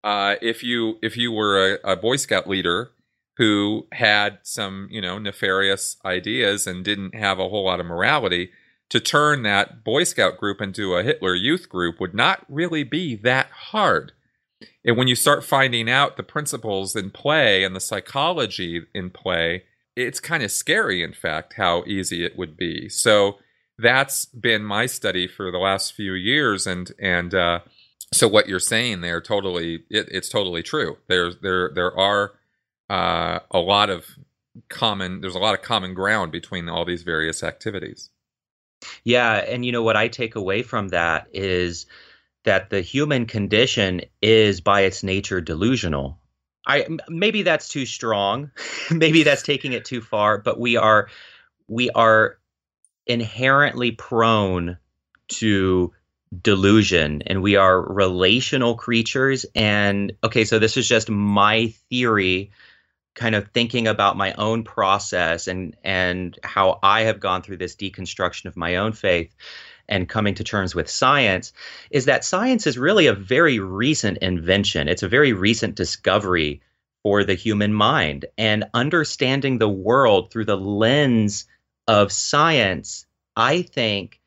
Uh, 0.02 0.36
if 0.40 0.62
you, 0.62 0.98
if 1.02 1.16
you 1.16 1.30
were 1.32 1.74
a, 1.84 1.92
a 1.92 1.96
Boy 1.96 2.16
Scout 2.16 2.48
leader 2.48 2.92
who 3.36 3.86
had 3.92 4.38
some, 4.42 4.88
you 4.90 5.00
know, 5.00 5.18
nefarious 5.18 5.96
ideas 6.04 6.66
and 6.66 6.84
didn't 6.84 7.14
have 7.14 7.38
a 7.38 7.48
whole 7.48 7.64
lot 7.64 7.80
of 7.80 7.86
morality, 7.86 8.50
to 8.90 9.00
turn 9.00 9.42
that 9.42 9.84
Boy 9.84 10.04
Scout 10.04 10.36
group 10.36 10.60
into 10.60 10.94
a 10.94 11.02
Hitler 11.02 11.34
Youth 11.34 11.68
group 11.68 12.00
would 12.00 12.14
not 12.14 12.44
really 12.48 12.82
be 12.82 13.14
that 13.16 13.48
hard. 13.50 14.12
And 14.84 14.96
when 14.96 15.08
you 15.08 15.14
start 15.14 15.44
finding 15.44 15.88
out 15.88 16.16
the 16.16 16.22
principles 16.22 16.96
in 16.96 17.10
play 17.10 17.64
and 17.64 17.74
the 17.74 17.80
psychology 17.80 18.86
in 18.92 19.10
play, 19.10 19.64
it's 19.96 20.20
kind 20.20 20.42
of 20.42 20.50
scary, 20.50 21.02
in 21.02 21.12
fact, 21.12 21.54
how 21.54 21.84
easy 21.86 22.24
it 22.24 22.36
would 22.38 22.56
be. 22.56 22.88
So 22.88 23.38
that's 23.78 24.26
been 24.26 24.62
my 24.62 24.86
study 24.86 25.26
for 25.26 25.50
the 25.50 25.58
last 25.58 25.94
few 25.94 26.14
years, 26.14 26.66
and 26.66 26.92
and 26.98 27.34
uh, 27.34 27.60
so 28.12 28.28
what 28.28 28.48
you're 28.48 28.58
saying 28.58 29.00
there 29.00 29.20
totally 29.20 29.84
it, 29.90 30.08
it's 30.10 30.28
totally 30.28 30.62
true. 30.62 30.98
There's 31.08 31.38
there 31.38 31.70
there 31.74 31.96
are 31.96 32.32
uh, 32.88 33.38
a 33.50 33.58
lot 33.58 33.88
of 33.88 34.04
common 34.68 35.20
there's 35.20 35.34
a 35.34 35.38
lot 35.38 35.54
of 35.54 35.62
common 35.62 35.94
ground 35.94 36.32
between 36.32 36.68
all 36.68 36.84
these 36.84 37.02
various 37.02 37.42
activities 37.42 38.10
yeah 39.04 39.34
and 39.34 39.64
you 39.64 39.72
know 39.72 39.82
what 39.82 39.96
i 39.96 40.08
take 40.08 40.34
away 40.34 40.62
from 40.62 40.88
that 40.88 41.28
is 41.32 41.86
that 42.44 42.70
the 42.70 42.80
human 42.80 43.26
condition 43.26 44.00
is 44.20 44.60
by 44.60 44.82
its 44.82 45.02
nature 45.02 45.40
delusional 45.40 46.18
i 46.66 46.86
maybe 47.08 47.42
that's 47.42 47.68
too 47.68 47.86
strong. 47.86 48.50
Maybe 48.90 49.22
that's 49.22 49.42
taking 49.42 49.72
it 49.72 49.84
too 49.84 50.00
far 50.00 50.38
but 50.38 50.58
we 50.58 50.76
are 50.76 51.08
we 51.68 51.90
are 51.90 52.38
inherently 53.06 53.92
prone 53.92 54.78
to 55.28 55.92
delusion 56.42 57.22
and 57.26 57.42
we 57.42 57.56
are 57.56 57.80
relational 57.80 58.76
creatures. 58.76 59.46
And 59.54 60.12
okay 60.22 60.44
so 60.44 60.58
this 60.58 60.76
is 60.76 60.86
just 60.88 61.10
my 61.10 61.68
theory 61.88 62.52
kind 63.14 63.34
of 63.34 63.48
thinking 63.48 63.88
about 63.88 64.16
my 64.16 64.32
own 64.34 64.64
process 64.64 65.48
and 65.48 65.76
and 65.82 66.38
how 66.42 66.78
I 66.82 67.02
have 67.02 67.20
gone 67.20 67.42
through 67.42 67.58
this 67.58 67.76
deconstruction 67.76 68.46
of 68.46 68.56
my 68.56 68.76
own 68.76 68.92
faith 68.92 69.34
and 69.90 70.08
coming 70.08 70.34
to 70.36 70.44
terms 70.44 70.74
with 70.74 70.88
science 70.88 71.52
is 71.90 72.06
that 72.06 72.24
science 72.24 72.66
is 72.66 72.78
really 72.78 73.06
a 73.06 73.14
very 73.14 73.58
recent 73.58 74.18
invention. 74.18 74.88
It's 74.88 75.02
a 75.02 75.08
very 75.08 75.32
recent 75.32 75.74
discovery 75.74 76.62
for 77.02 77.24
the 77.24 77.34
human 77.34 77.74
mind 77.74 78.26
and 78.38 78.64
understanding 78.74 79.58
the 79.58 79.68
world 79.68 80.30
through 80.30 80.44
the 80.44 80.56
lens 80.56 81.46
of 81.88 82.12
science 82.12 83.06
I 83.36 83.62
think 83.62 84.20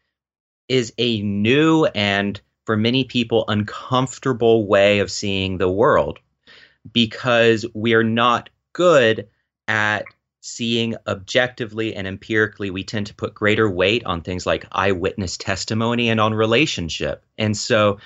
is 0.67 0.93
a 0.97 1.21
new 1.21 1.86
and 1.86 2.39
for 2.65 2.78
many 2.78 3.04
people 3.04 3.45
uncomfortable 3.47 4.65
way 4.65 4.99
of 4.99 5.12
seeing 5.12 5.58
the 5.58 5.69
world 5.69 6.19
because 6.91 7.65
we're 7.73 8.04
not 8.04 8.49
good 8.73 9.28
at 9.67 10.06
seeing 10.45 10.93
objectively 11.08 11.95
and 11.95 12.06
empirically, 12.06 12.69
we 12.69 12.84
tend 12.84 13.08
to 13.08 13.15
put 13.15 13.34
greater 13.34 13.69
weight 13.69 14.03
on 14.03 14.19
things 14.19 14.45
like 14.45 14.67
eyewitness 14.73 15.38
testimony 15.38 16.10
and 16.10 16.19
on 16.19 16.34
relationship. 16.34 17.23
And 17.38 17.56
so, 17.56 17.99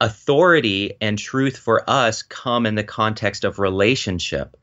authority 0.00 0.94
and 0.98 1.18
truth 1.18 1.58
for 1.58 1.88
us 1.88 2.22
come 2.22 2.64
in 2.64 2.74
the 2.74 2.84
context 2.84 3.44
of 3.44 3.58
relationship 3.58 4.56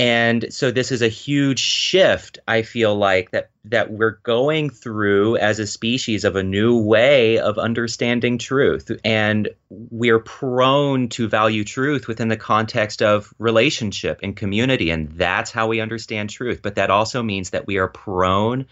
and 0.00 0.52
so 0.52 0.70
this 0.70 0.90
is 0.90 1.02
a 1.02 1.08
huge 1.08 1.58
shift 1.58 2.38
i 2.48 2.62
feel 2.62 2.96
like 2.96 3.30
that 3.30 3.50
that 3.64 3.92
we're 3.92 4.18
going 4.22 4.70
through 4.70 5.36
as 5.36 5.58
a 5.58 5.66
species 5.66 6.24
of 6.24 6.34
a 6.34 6.42
new 6.42 6.78
way 6.78 7.38
of 7.38 7.58
understanding 7.58 8.38
truth. 8.38 8.90
And 9.04 9.48
we're 9.68 10.18
prone 10.18 11.08
to 11.10 11.28
value 11.28 11.64
truth 11.64 12.08
within 12.08 12.28
the 12.28 12.36
context 12.36 13.02
of 13.02 13.34
relationship 13.38 14.20
and 14.22 14.34
community 14.34 14.90
and 14.90 15.10
that's 15.12 15.50
how 15.50 15.68
we 15.68 15.80
understand 15.80 16.30
truth. 16.30 16.60
But 16.62 16.76
that 16.76 16.90
also 16.90 17.22
means 17.22 17.50
that 17.50 17.66
we 17.66 17.76
are 17.76 17.88
prone 17.88 18.66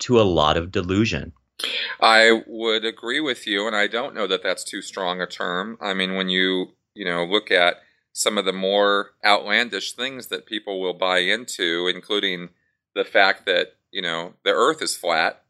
to 0.00 0.20
a 0.20 0.22
lot 0.22 0.56
of 0.56 0.70
delusion. 0.70 1.32
I 2.00 2.42
would 2.46 2.84
agree 2.84 3.20
with 3.20 3.46
you 3.46 3.66
and 3.66 3.76
i 3.76 3.86
don't 3.86 4.14
know 4.14 4.26
that 4.26 4.42
that's 4.42 4.64
too 4.64 4.82
strong 4.82 5.20
a 5.20 5.26
term. 5.26 5.78
I 5.80 5.94
mean 5.94 6.14
when 6.14 6.28
you 6.28 6.72
you 6.94 7.04
know 7.04 7.24
look 7.24 7.50
at 7.50 7.76
some 8.14 8.38
of 8.38 8.44
the 8.44 8.52
more 8.52 9.10
outlandish 9.24 9.92
things 9.92 10.28
that 10.28 10.46
people 10.46 10.80
will 10.80 10.94
buy 10.94 11.18
into, 11.18 11.90
including 11.92 12.50
the 12.94 13.04
fact 13.04 13.44
that 13.44 13.74
you 13.90 14.00
know 14.00 14.34
the 14.44 14.52
Earth 14.52 14.80
is 14.80 14.96
flat. 14.96 15.42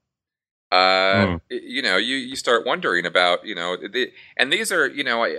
Uh, 0.72 1.27
mm. 1.27 1.40
You 1.50 1.83
know, 1.83 1.98
you, 1.98 2.16
you 2.16 2.35
start 2.35 2.66
wondering 2.66 3.07
about 3.07 3.46
you 3.46 3.55
know, 3.55 3.77
the, 3.77 4.11
and 4.37 4.53
these 4.53 4.72
are 4.72 4.88
you 4.88 5.05
know, 5.05 5.22
I, 5.22 5.37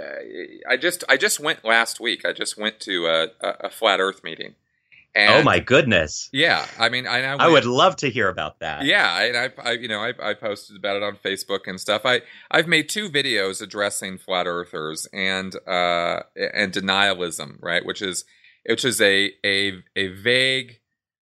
I 0.69 0.77
just 0.77 1.03
I 1.09 1.17
just 1.17 1.39
went 1.39 1.65
last 1.65 1.99
week. 1.99 2.23
I 2.23 2.31
just 2.31 2.57
went 2.57 2.79
to 2.81 3.07
a, 3.07 3.27
a 3.41 3.69
flat 3.69 3.99
Earth 3.99 4.23
meeting, 4.23 4.53
and, 5.15 5.33
oh 5.33 5.43
my 5.43 5.59
goodness! 5.59 6.29
Yeah, 6.33 6.65
I 6.77 6.89
mean, 6.89 7.07
I, 7.07 7.21
I, 7.21 7.35
I 7.35 7.47
would 7.47 7.65
love 7.65 7.95
to 7.97 8.09
hear 8.09 8.27
about 8.27 8.59
that. 8.59 8.83
Yeah, 8.83 9.21
and 9.21 9.37
I, 9.37 9.49
I 9.63 9.71
you 9.71 9.87
know, 9.87 10.01
I, 10.01 10.13
I 10.21 10.33
posted 10.33 10.75
about 10.75 10.97
it 10.97 11.03
on 11.03 11.15
Facebook 11.15 11.61
and 11.67 11.79
stuff. 11.79 12.01
I 12.05 12.21
I've 12.51 12.67
made 12.67 12.89
two 12.89 13.09
videos 13.09 13.61
addressing 13.61 14.17
flat 14.17 14.45
earthers 14.45 15.07
and 15.13 15.55
uh 15.67 16.23
and 16.35 16.73
denialism, 16.73 17.57
right? 17.61 17.85
Which 17.85 18.01
is 18.01 18.25
which 18.67 18.83
is 18.83 18.99
a 18.99 19.31
a 19.45 19.83
a 19.95 20.07
vague 20.07 20.79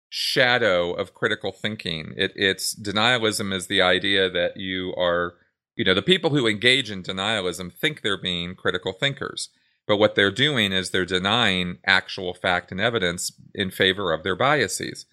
shadow 0.10 0.94
of 0.94 1.14
critical 1.14 1.52
thinking. 1.52 2.14
It 2.18 2.34
it's 2.36 2.76
denialism 2.76 3.54
is 3.54 3.68
the 3.68 3.82
idea 3.84 4.28
that 4.30 4.58
you 4.58 4.94
are, 4.98 5.36
you 5.76 5.86
know, 5.86 5.94
the 5.94 6.02
people 6.02 6.32
who 6.32 6.48
engage 6.48 6.90
in 6.90 7.04
denialism 7.04 7.72
think 7.72 8.02
they're 8.02 8.18
being 8.20 8.56
critical 8.56 8.94
thinkers 8.94 9.50
but 9.88 9.98
what 9.98 10.16
they're 10.16 10.32
doing 10.32 10.72
is 10.72 10.90
they're 10.90 11.06
denying 11.06 11.78
actual 11.86 12.34
fact 12.34 12.72
and 12.72 12.80
evidence 12.80 13.32
in 13.54 13.72
favor 13.72 14.14
of 14.14 14.24
their 14.24 14.36
biases. 14.36 15.06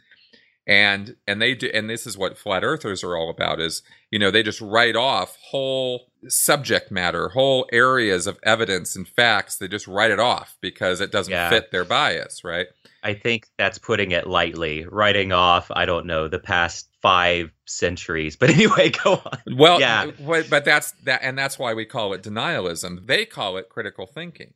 And 0.67 1.17
and 1.27 1.43
they 1.43 1.55
do 1.55 1.71
and 1.73 1.91
this 1.91 2.07
is 2.07 2.17
what 2.17 2.39
flat 2.39 2.63
earthers 2.63 3.03
are 3.03 3.17
all 3.17 3.31
about 3.31 3.61
is 3.61 3.83
you 4.11 4.19
know 4.19 4.31
they 4.31 4.43
just 4.43 4.61
write 4.61 4.95
off 4.95 5.37
whole 5.51 6.11
subject 6.29 6.91
matter, 6.91 7.31
whole 7.31 7.67
areas 7.73 8.27
of 8.27 8.39
evidence 8.43 8.95
and 8.95 9.09
facts. 9.09 9.57
They 9.57 9.69
just 9.69 9.89
write 9.89 10.11
it 10.11 10.21
off 10.21 10.57
because 10.61 11.01
it 11.01 11.11
doesn't 11.11 11.33
yeah. 11.33 11.49
fit 11.49 11.73
their 11.73 11.85
bias, 11.85 12.45
right? 12.45 12.67
I 13.03 13.15
think 13.15 13.49
that's 13.57 13.79
putting 13.79 14.11
it 14.11 14.27
lightly. 14.27 14.85
Writing 14.87 15.33
off, 15.33 15.71
I 15.75 15.87
don't 15.87 16.07
know, 16.07 16.29
the 16.29 16.39
past 16.39 16.89
five 17.01 17.51
centuries. 17.67 18.37
But 18.41 18.51
anyway, 18.51 18.91
go 18.91 19.15
on. 19.15 19.57
Well, 19.57 19.81
yeah, 19.81 20.11
but 20.21 20.65
that's 20.65 20.93
that, 21.05 21.21
and 21.23 21.37
that's 21.37 21.59
why 21.59 21.75
we 21.75 21.85
call 21.85 22.13
it 22.13 22.23
denialism. 22.23 23.07
They 23.07 23.25
call 23.25 23.57
it 23.57 23.69
critical 23.69 24.07
thinking. 24.07 24.53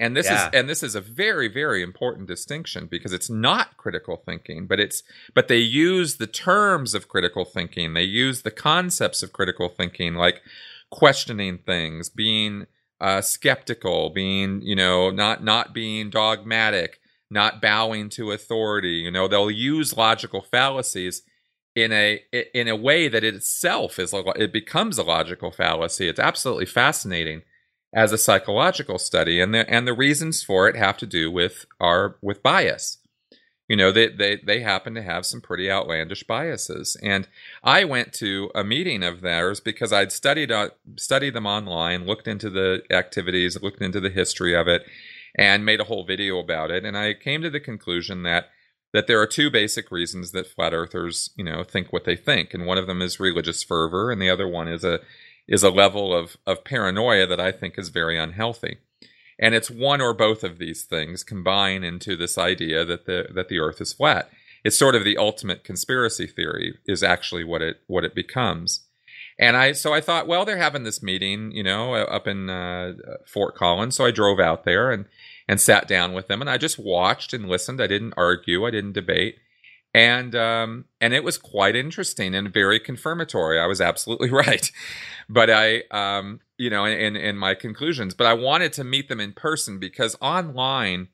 And 0.00 0.16
this 0.16 0.26
yeah. 0.26 0.48
is 0.48 0.54
and 0.54 0.68
this 0.68 0.82
is 0.82 0.94
a 0.94 1.00
very 1.00 1.46
very 1.46 1.82
important 1.82 2.26
distinction 2.26 2.86
because 2.86 3.12
it's 3.12 3.28
not 3.28 3.76
critical 3.76 4.16
thinking, 4.16 4.66
but 4.66 4.80
it's 4.80 5.02
but 5.34 5.48
they 5.48 5.58
use 5.58 6.16
the 6.16 6.26
terms 6.26 6.94
of 6.94 7.06
critical 7.06 7.44
thinking. 7.44 7.92
They 7.92 8.04
use 8.04 8.40
the 8.40 8.50
concepts 8.50 9.22
of 9.22 9.34
critical 9.34 9.68
thinking 9.68 10.14
like 10.14 10.40
questioning 10.90 11.58
things, 11.58 12.08
being 12.08 12.66
uh, 12.98 13.20
skeptical, 13.20 14.08
being 14.08 14.62
you 14.62 14.74
know 14.74 15.10
not 15.10 15.44
not 15.44 15.74
being 15.74 16.08
dogmatic, 16.08 16.98
not 17.30 17.60
bowing 17.60 18.08
to 18.10 18.32
authority. 18.32 19.02
You 19.04 19.10
know 19.10 19.28
they'll 19.28 19.50
use 19.50 19.98
logical 19.98 20.40
fallacies 20.40 21.22
in 21.74 21.92
a 21.92 22.24
in 22.54 22.68
a 22.68 22.76
way 22.76 23.06
that 23.08 23.22
it 23.22 23.34
itself 23.34 23.98
is 23.98 24.14
it 24.14 24.50
becomes 24.50 24.96
a 24.96 25.02
logical 25.02 25.50
fallacy. 25.50 26.08
It's 26.08 26.18
absolutely 26.18 26.66
fascinating 26.66 27.42
as 27.92 28.12
a 28.12 28.18
psychological 28.18 28.98
study, 28.98 29.40
and 29.40 29.54
the 29.54 29.68
and 29.68 29.86
the 29.86 29.94
reasons 29.94 30.42
for 30.42 30.68
it 30.68 30.76
have 30.76 30.96
to 30.98 31.06
do 31.06 31.30
with 31.30 31.66
our 31.80 32.16
with 32.22 32.42
bias. 32.42 32.98
You 33.68 33.76
know, 33.76 33.92
they 33.92 34.08
they 34.08 34.36
they 34.36 34.60
happen 34.60 34.94
to 34.94 35.02
have 35.02 35.26
some 35.26 35.40
pretty 35.40 35.70
outlandish 35.70 36.24
biases, 36.24 36.96
and 37.02 37.28
I 37.62 37.84
went 37.84 38.12
to 38.14 38.50
a 38.54 38.64
meeting 38.64 39.02
of 39.02 39.20
theirs 39.20 39.60
because 39.60 39.92
I'd 39.92 40.12
studied 40.12 40.50
uh, 40.50 40.70
studied 40.96 41.34
them 41.34 41.46
online, 41.46 42.06
looked 42.06 42.26
into 42.26 42.50
the 42.50 42.82
activities, 42.90 43.60
looked 43.62 43.80
into 43.80 44.00
the 44.00 44.10
history 44.10 44.54
of 44.56 44.66
it, 44.66 44.84
and 45.36 45.64
made 45.64 45.80
a 45.80 45.84
whole 45.84 46.04
video 46.04 46.38
about 46.38 46.70
it. 46.70 46.84
And 46.84 46.96
I 46.96 47.14
came 47.14 47.42
to 47.42 47.50
the 47.50 47.60
conclusion 47.60 48.22
that 48.24 48.50
that 48.92 49.06
there 49.06 49.20
are 49.20 49.26
two 49.26 49.50
basic 49.50 49.92
reasons 49.92 50.32
that 50.32 50.48
flat 50.48 50.74
earthers, 50.74 51.30
you 51.36 51.44
know, 51.44 51.62
think 51.62 51.92
what 51.92 52.04
they 52.04 52.16
think, 52.16 52.52
and 52.52 52.66
one 52.66 52.78
of 52.78 52.88
them 52.88 53.00
is 53.00 53.20
religious 53.20 53.62
fervor, 53.62 54.10
and 54.10 54.20
the 54.20 54.30
other 54.30 54.48
one 54.48 54.66
is 54.66 54.82
a 54.82 54.98
is 55.50 55.62
a 55.62 55.70
level 55.70 56.16
of, 56.16 56.38
of 56.46 56.64
paranoia 56.64 57.26
that 57.26 57.40
I 57.40 57.52
think 57.52 57.76
is 57.76 57.90
very 57.90 58.16
unhealthy. 58.16 58.78
And 59.38 59.54
it's 59.54 59.70
one 59.70 60.00
or 60.00 60.14
both 60.14 60.44
of 60.44 60.58
these 60.58 60.84
things 60.84 61.24
combine 61.24 61.82
into 61.82 62.16
this 62.16 62.38
idea 62.38 62.84
that 62.84 63.06
the 63.06 63.26
that 63.34 63.48
the 63.48 63.58
earth 63.58 63.80
is 63.80 63.92
flat. 63.92 64.30
It's 64.64 64.76
sort 64.76 64.94
of 64.94 65.04
the 65.04 65.16
ultimate 65.16 65.64
conspiracy 65.64 66.26
theory 66.26 66.78
is 66.86 67.02
actually 67.02 67.44
what 67.44 67.62
it 67.62 67.80
what 67.86 68.04
it 68.04 68.14
becomes. 68.14 68.84
And 69.38 69.56
I 69.56 69.72
so 69.72 69.94
I 69.94 70.02
thought, 70.02 70.26
well, 70.26 70.44
they're 70.44 70.58
having 70.58 70.84
this 70.84 71.02
meeting, 71.02 71.50
you 71.52 71.62
know, 71.62 71.94
up 71.94 72.28
in 72.28 72.50
uh, 72.50 72.92
Fort 73.26 73.56
Collins. 73.56 73.96
So 73.96 74.04
I 74.04 74.10
drove 74.10 74.38
out 74.38 74.64
there 74.64 74.90
and 74.90 75.06
and 75.48 75.60
sat 75.60 75.88
down 75.88 76.12
with 76.12 76.28
them, 76.28 76.42
and 76.42 76.50
I 76.50 76.58
just 76.58 76.78
watched 76.78 77.32
and 77.32 77.48
listened. 77.48 77.80
I 77.80 77.88
didn't 77.88 78.14
argue, 78.16 78.66
I 78.66 78.70
didn't 78.70 78.92
debate, 78.92 79.38
and 79.92 80.34
um, 80.34 80.84
and 81.00 81.14
it 81.14 81.24
was 81.24 81.38
quite 81.38 81.74
interesting 81.76 82.34
and 82.34 82.52
very 82.52 82.78
confirmatory. 82.78 83.58
I 83.58 83.66
was 83.66 83.80
absolutely 83.80 84.30
right, 84.46 84.70
but 85.28 85.50
I 85.50 85.82
um, 85.90 86.40
you 86.58 86.70
know, 86.70 86.84
in 86.84 87.16
in 87.16 87.36
my 87.36 87.54
conclusions. 87.54 88.14
But 88.14 88.26
I 88.26 88.34
wanted 88.34 88.72
to 88.74 88.84
meet 88.84 89.08
them 89.08 89.20
in 89.20 89.32
person 89.32 89.78
because 89.78 90.16
online 90.20 91.08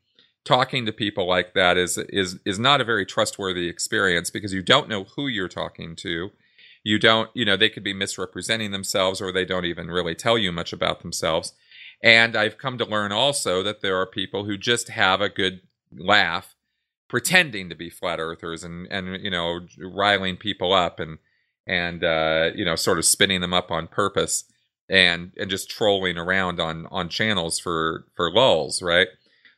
talking 0.46 0.86
to 0.86 0.92
people 0.92 1.26
like 1.26 1.54
that 1.54 1.76
is 1.76 1.98
is 2.08 2.38
is 2.44 2.58
not 2.58 2.80
a 2.80 2.84
very 2.84 3.04
trustworthy 3.04 3.68
experience 3.68 4.30
because 4.30 4.52
you 4.52 4.62
don't 4.62 4.88
know 4.88 5.04
who 5.16 5.26
you're 5.26 5.48
talking 5.48 5.96
to 5.96 6.30
you 6.84 7.00
don't 7.00 7.30
you 7.34 7.44
know 7.44 7.56
they 7.56 7.68
could 7.68 7.82
be 7.82 7.92
misrepresenting 7.92 8.70
themselves 8.70 9.20
or 9.20 9.32
they 9.32 9.44
don't 9.44 9.64
even 9.64 9.88
really 9.88 10.14
tell 10.14 10.38
you 10.38 10.52
much 10.52 10.72
about 10.72 11.02
themselves 11.02 11.52
and 12.00 12.36
i've 12.36 12.58
come 12.58 12.78
to 12.78 12.84
learn 12.84 13.10
also 13.10 13.60
that 13.64 13.80
there 13.80 13.96
are 13.96 14.06
people 14.06 14.44
who 14.44 14.56
just 14.56 14.88
have 14.88 15.20
a 15.20 15.28
good 15.28 15.62
laugh 15.92 16.54
pretending 17.08 17.68
to 17.68 17.74
be 17.74 17.90
flat 17.90 18.18
earthers 18.18 18.64
and 18.64 18.86
and 18.90 19.22
you 19.22 19.30
know 19.30 19.60
riling 19.80 20.36
people 20.36 20.72
up 20.72 20.98
and 20.98 21.18
and 21.66 22.04
uh, 22.04 22.50
you 22.54 22.64
know 22.64 22.76
sort 22.76 22.98
of 22.98 23.04
spinning 23.04 23.40
them 23.40 23.54
up 23.54 23.70
on 23.70 23.86
purpose 23.86 24.44
and 24.88 25.32
and 25.36 25.50
just 25.50 25.70
trolling 25.70 26.16
around 26.16 26.60
on 26.60 26.86
on 26.90 27.08
channels 27.08 27.58
for 27.58 28.06
for 28.14 28.30
lulls 28.30 28.80
right 28.82 29.08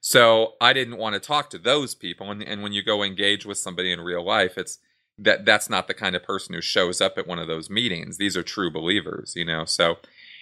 so 0.01 0.55
i 0.61 0.73
didn't 0.73 0.97
want 0.97 1.15
to 1.15 1.21
talk 1.21 1.51
to 1.51 1.59
those 1.59 1.95
people 1.95 2.31
and, 2.31 2.43
and 2.43 2.63
when 2.63 2.73
you 2.73 2.83
go 2.83 3.03
engage 3.03 3.45
with 3.45 3.59
somebody 3.59 3.93
in 3.93 4.01
real 4.01 4.25
life 4.25 4.57
it's 4.57 4.79
that 5.19 5.45
that's 5.45 5.69
not 5.69 5.89
the 5.89 5.95
kind 5.95 6.15
of 6.15 6.23
person 6.23 6.55
who 6.55 6.61
shows 6.61 7.01
up 7.01 7.19
at 7.19 7.27
one 7.27 7.39
of 7.39 7.49
those 7.49 7.69
meetings. 7.69 8.17
These 8.17 8.37
are 8.37 8.43
true 8.43 8.71
believers, 8.71 9.35
you 9.35 9.45
know. 9.45 9.65
So 9.65 9.97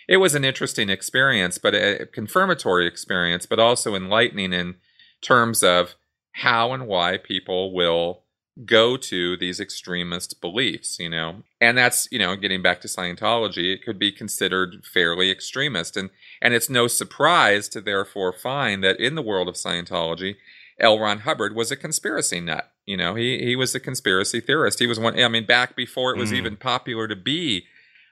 it 0.06 0.18
was 0.18 0.34
an 0.34 0.44
interesting 0.44 0.90
experience, 0.90 1.58
but 1.58 1.74
a 1.74 2.06
confirmatory 2.06 2.86
experience, 2.86 3.46
but 3.46 3.58
also 3.58 3.94
enlightening 3.94 4.52
in 4.52 4.76
terms 5.22 5.62
of 5.62 5.96
how 6.36 6.72
and 6.72 6.86
why 6.86 7.16
people 7.16 7.72
will 7.72 8.22
go 8.64 8.96
to 8.96 9.36
these 9.36 9.60
extremist 9.60 10.40
beliefs, 10.40 10.98
you 10.98 11.08
know. 11.08 11.42
And 11.60 11.76
that's, 11.76 12.08
you 12.10 12.18
know, 12.18 12.36
getting 12.36 12.62
back 12.62 12.80
to 12.82 12.88
Scientology, 12.88 13.74
it 13.74 13.82
could 13.82 13.98
be 13.98 14.12
considered 14.12 14.84
fairly 14.84 15.30
extremist 15.30 15.96
and 15.96 16.10
and 16.42 16.52
it's 16.52 16.70
no 16.70 16.86
surprise 16.86 17.68
to 17.70 17.80
therefore 17.80 18.32
find 18.32 18.84
that 18.84 19.00
in 19.00 19.14
the 19.14 19.22
world 19.22 19.48
of 19.48 19.54
Scientology, 19.54 20.36
L. 20.78 20.98
Ron 20.98 21.20
Hubbard 21.20 21.54
was 21.54 21.70
a 21.70 21.76
conspiracy 21.76 22.40
nut. 22.40 22.70
You 22.84 22.98
know, 22.98 23.14
he 23.14 23.38
he 23.38 23.56
was 23.56 23.74
a 23.74 23.80
conspiracy 23.80 24.40
theorist. 24.40 24.78
He 24.78 24.86
was 24.86 25.00
one. 25.00 25.18
I 25.18 25.28
mean, 25.28 25.46
back 25.46 25.74
before 25.74 26.14
it 26.14 26.18
was 26.18 26.32
mm. 26.32 26.36
even 26.36 26.56
popular 26.56 27.08
to 27.08 27.16
be 27.16 27.64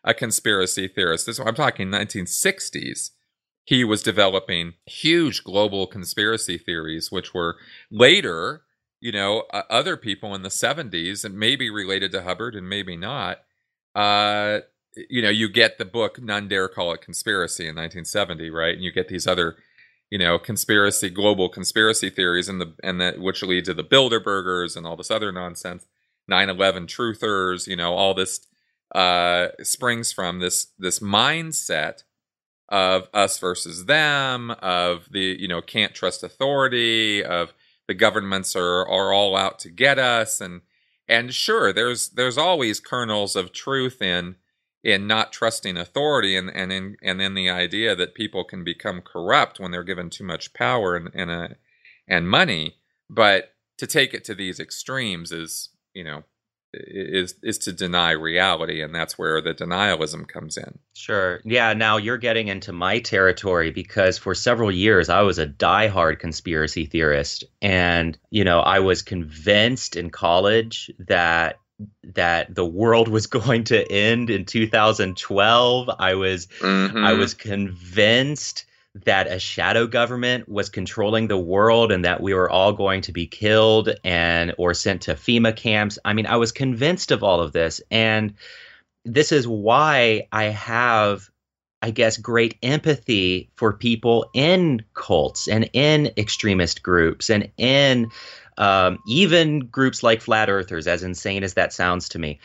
a 0.02 0.14
conspiracy 0.14 0.88
theorist. 0.88 1.26
This 1.26 1.38
I'm 1.38 1.54
talking 1.54 1.88
1960s. 1.88 3.10
He 3.64 3.84
was 3.84 4.02
developing 4.02 4.74
huge 4.86 5.42
global 5.42 5.86
conspiracy 5.86 6.58
theories, 6.58 7.10
which 7.10 7.32
were 7.32 7.56
later, 7.90 8.62
you 9.00 9.12
know, 9.12 9.44
uh, 9.52 9.62
other 9.70 9.96
people 9.96 10.34
in 10.34 10.42
the 10.42 10.50
70s, 10.50 11.24
and 11.24 11.38
maybe 11.38 11.70
related 11.70 12.12
to 12.12 12.22
Hubbard 12.22 12.54
and 12.54 12.68
maybe 12.68 12.96
not. 12.96 13.38
Uh, 13.94 14.60
you 15.08 15.22
know, 15.22 15.30
you 15.30 15.48
get 15.48 15.78
the 15.78 15.84
book 15.84 16.20
"None 16.20 16.48
Dare 16.48 16.68
Call 16.68 16.92
It 16.92 17.00
Conspiracy" 17.00 17.64
in 17.64 17.74
1970, 17.74 18.50
right? 18.50 18.74
And 18.74 18.84
you 18.84 18.92
get 18.92 19.08
these 19.08 19.26
other 19.26 19.56
you 20.10 20.18
know 20.18 20.38
conspiracy 20.38 21.10
global 21.10 21.48
conspiracy 21.48 22.10
theories 22.10 22.48
and 22.48 22.60
the 22.60 22.72
and 22.84 23.00
that 23.00 23.18
which 23.18 23.42
lead 23.42 23.64
to 23.64 23.74
the 23.74 23.82
Bilderbergers 23.82 24.76
and 24.76 24.86
all 24.86 24.96
this 24.96 25.10
other 25.10 25.32
nonsense 25.32 25.86
9/11 26.30 26.86
truthers 26.86 27.66
you 27.66 27.74
know 27.74 27.94
all 27.94 28.14
this 28.14 28.46
uh 28.94 29.48
springs 29.62 30.12
from 30.12 30.38
this 30.38 30.68
this 30.78 31.00
mindset 31.00 32.04
of 32.68 33.08
us 33.12 33.38
versus 33.38 33.86
them 33.86 34.50
of 34.62 35.08
the 35.10 35.36
you 35.38 35.48
know 35.48 35.60
can't 35.60 35.94
trust 35.94 36.22
authority 36.22 37.22
of 37.22 37.52
the 37.86 37.94
governments 37.94 38.56
are 38.56 38.86
are 38.86 39.12
all 39.12 39.36
out 39.36 39.58
to 39.58 39.70
get 39.70 39.98
us 39.98 40.40
and 40.40 40.62
and 41.06 41.34
sure 41.34 41.72
there's 41.72 42.10
there's 42.10 42.38
always 42.38 42.80
kernels 42.80 43.36
of 43.36 43.52
truth 43.52 44.00
in 44.00 44.36
in 44.84 45.06
not 45.06 45.32
trusting 45.32 45.78
authority 45.78 46.36
and, 46.36 46.54
and 46.54 46.70
in 46.70 46.96
and 47.02 47.20
in 47.20 47.34
the 47.34 47.48
idea 47.48 47.96
that 47.96 48.14
people 48.14 48.44
can 48.44 48.62
become 48.62 49.00
corrupt 49.00 49.58
when 49.58 49.70
they're 49.70 49.82
given 49.82 50.10
too 50.10 50.24
much 50.24 50.52
power 50.52 50.94
and 50.94 51.10
and, 51.14 51.30
a, 51.30 51.56
and 52.06 52.28
money. 52.28 52.76
But 53.08 53.54
to 53.78 53.86
take 53.86 54.12
it 54.12 54.24
to 54.24 54.34
these 54.34 54.60
extremes 54.60 55.32
is, 55.32 55.70
you 55.94 56.04
know, 56.04 56.24
is 56.86 57.34
is 57.42 57.58
to 57.58 57.72
deny 57.72 58.10
reality 58.10 58.82
and 58.82 58.94
that's 58.94 59.18
where 59.18 59.40
the 59.40 59.54
denialism 59.54 60.26
comes 60.26 60.56
in. 60.56 60.78
Sure. 60.94 61.40
Yeah, 61.44 61.72
now 61.74 61.96
you're 61.96 62.18
getting 62.18 62.48
into 62.48 62.72
my 62.72 63.00
territory 63.00 63.70
because 63.70 64.18
for 64.18 64.34
several 64.34 64.70
years 64.70 65.08
I 65.08 65.22
was 65.22 65.38
a 65.38 65.46
diehard 65.46 66.18
conspiracy 66.18 66.86
theorist 66.86 67.44
and 67.62 68.18
you 68.30 68.44
know, 68.44 68.60
I 68.60 68.80
was 68.80 69.02
convinced 69.02 69.96
in 69.96 70.10
college 70.10 70.90
that 71.00 71.58
that 72.14 72.54
the 72.54 72.66
world 72.66 73.08
was 73.08 73.26
going 73.38 73.64
to 73.64 73.90
end 73.90 74.30
in 74.30 74.44
2012. 74.44 75.90
I 75.98 76.14
was 76.14 76.46
mm-hmm. 76.46 77.04
I 77.04 77.14
was 77.14 77.34
convinced 77.34 78.66
that 78.94 79.26
a 79.26 79.38
shadow 79.38 79.86
government 79.86 80.48
was 80.48 80.68
controlling 80.68 81.26
the 81.26 81.38
world 81.38 81.90
and 81.90 82.04
that 82.04 82.20
we 82.20 82.32
were 82.32 82.48
all 82.48 82.72
going 82.72 83.00
to 83.02 83.12
be 83.12 83.26
killed 83.26 83.90
and 84.04 84.54
or 84.56 84.72
sent 84.72 85.02
to 85.02 85.14
FEMA 85.14 85.54
camps. 85.54 85.98
I 86.04 86.12
mean, 86.12 86.26
I 86.26 86.36
was 86.36 86.52
convinced 86.52 87.10
of 87.10 87.24
all 87.24 87.40
of 87.40 87.52
this 87.52 87.80
and 87.90 88.34
this 89.04 89.32
is 89.32 89.46
why 89.46 90.28
I 90.32 90.44
have 90.44 91.28
I 91.82 91.90
guess 91.90 92.16
great 92.16 92.56
empathy 92.62 93.50
for 93.56 93.74
people 93.74 94.30
in 94.32 94.82
cults 94.94 95.48
and 95.48 95.68
in 95.74 96.12
extremist 96.16 96.82
groups 96.82 97.28
and 97.28 97.50
in 97.58 98.10
um, 98.56 99.00
even 99.06 99.66
groups 99.66 100.02
like 100.02 100.22
flat 100.22 100.48
earthers, 100.48 100.86
as 100.86 101.02
insane 101.02 101.44
as 101.44 101.54
that 101.54 101.74
sounds 101.74 102.08
to 102.10 102.18
me, 102.18 102.40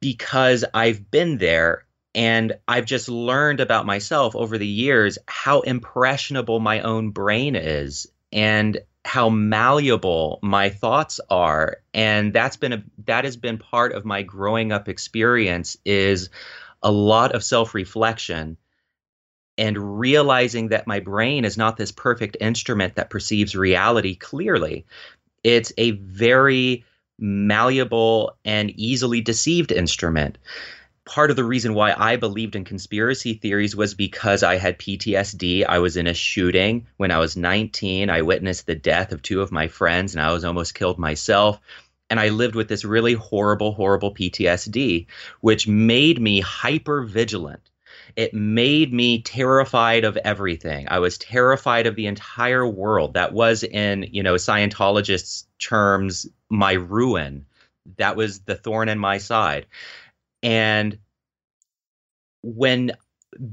because 0.00 0.64
I've 0.74 1.12
been 1.12 1.38
there 1.38 1.84
and 2.14 2.54
I've 2.66 2.86
just 2.86 3.08
learned 3.08 3.60
about 3.60 3.86
myself 3.86 4.34
over 4.34 4.58
the 4.58 4.66
years 4.66 5.18
how 5.28 5.60
impressionable 5.60 6.60
my 6.60 6.80
own 6.80 7.10
brain 7.10 7.56
is 7.56 8.06
and 8.32 8.78
how 9.04 9.30
malleable 9.30 10.38
my 10.42 10.68
thoughts 10.70 11.20
are 11.30 11.78
and 11.94 12.32
that's 12.32 12.56
been 12.56 12.72
a 12.72 12.82
that 13.06 13.24
has 13.24 13.36
been 13.36 13.58
part 13.58 13.92
of 13.92 14.04
my 14.04 14.22
growing 14.22 14.72
up 14.72 14.88
experience 14.88 15.76
is 15.84 16.28
a 16.82 16.90
lot 16.90 17.32
of 17.32 17.44
self-reflection 17.44 18.56
and 19.60 20.00
realizing 20.00 20.68
that 20.68 20.86
my 20.86 21.00
brain 21.00 21.44
is 21.44 21.58
not 21.58 21.76
this 21.76 21.92
perfect 21.92 22.36
instrument 22.40 22.94
that 22.94 23.10
perceives 23.10 23.54
reality 23.54 24.14
clearly. 24.14 24.86
It's 25.44 25.70
a 25.76 25.90
very 25.90 26.84
malleable 27.18 28.38
and 28.42 28.70
easily 28.70 29.20
deceived 29.20 29.70
instrument. 29.70 30.38
Part 31.10 31.30
of 31.30 31.36
the 31.36 31.44
reason 31.44 31.74
why 31.74 31.92
I 31.92 32.14
believed 32.14 32.54
in 32.54 32.64
conspiracy 32.64 33.34
theories 33.34 33.74
was 33.74 33.94
because 33.94 34.44
I 34.44 34.58
had 34.58 34.78
PTSD. 34.78 35.66
I 35.68 35.80
was 35.80 35.96
in 35.96 36.06
a 36.06 36.14
shooting 36.14 36.86
when 36.98 37.10
I 37.10 37.18
was 37.18 37.36
19. 37.36 38.08
I 38.08 38.22
witnessed 38.22 38.66
the 38.66 38.76
death 38.76 39.10
of 39.10 39.20
two 39.20 39.40
of 39.42 39.50
my 39.50 39.66
friends 39.66 40.14
and 40.14 40.22
I 40.22 40.32
was 40.32 40.44
almost 40.44 40.76
killed 40.76 41.00
myself 41.00 41.58
and 42.08 42.20
I 42.20 42.28
lived 42.28 42.54
with 42.54 42.68
this 42.68 42.84
really 42.84 43.14
horrible, 43.14 43.72
horrible 43.72 44.14
PTSD, 44.14 45.08
which 45.40 45.66
made 45.66 46.20
me 46.20 46.38
hyper 46.38 47.02
vigilant 47.02 47.60
it 48.16 48.34
made 48.34 48.92
me 48.92 49.22
terrified 49.22 50.04
of 50.04 50.16
everything. 50.18 50.86
I 50.90 50.98
was 50.98 51.18
terrified 51.18 51.86
of 51.86 51.96
the 51.96 52.06
entire 52.06 52.66
world. 52.66 53.14
That 53.14 53.32
was, 53.32 53.62
in 53.62 54.06
you 54.10 54.22
know 54.22 54.34
Scientologists' 54.34 55.46
terms, 55.58 56.26
my 56.48 56.72
ruin. 56.72 57.46
That 57.96 58.16
was 58.16 58.40
the 58.40 58.54
thorn 58.54 58.88
in 58.88 58.98
my 58.98 59.18
side. 59.18 59.66
And 60.42 60.98
when 62.42 62.92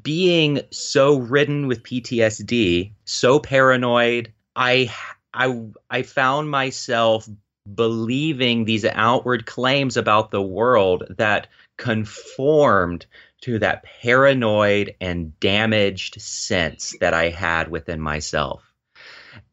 being 0.02 0.62
so 0.71 1.17
ridden 1.17 1.67
with 1.67 1.84
PTSD, 1.84 2.93
so 3.06 3.39
paranoid, 3.39 4.34
I 4.56 4.93
I 5.34 5.65
I 5.89 6.02
found 6.04 6.50
myself 6.50 7.28
believing 7.76 8.65
these 8.65 8.86
outward 8.86 9.45
claims 9.45 9.97
about 9.97 10.32
the 10.32 10.41
world 10.41 11.04
that 11.17 11.47
conformed 11.78 13.06
to 13.41 13.60
that 13.60 13.84
paranoid 14.02 14.95
and 15.00 15.39
damaged 15.39 16.19
sense 16.21 16.95
that 17.00 17.13
I 17.13 17.30
had 17.30 17.69
within 17.69 18.02
myself. 18.02 18.66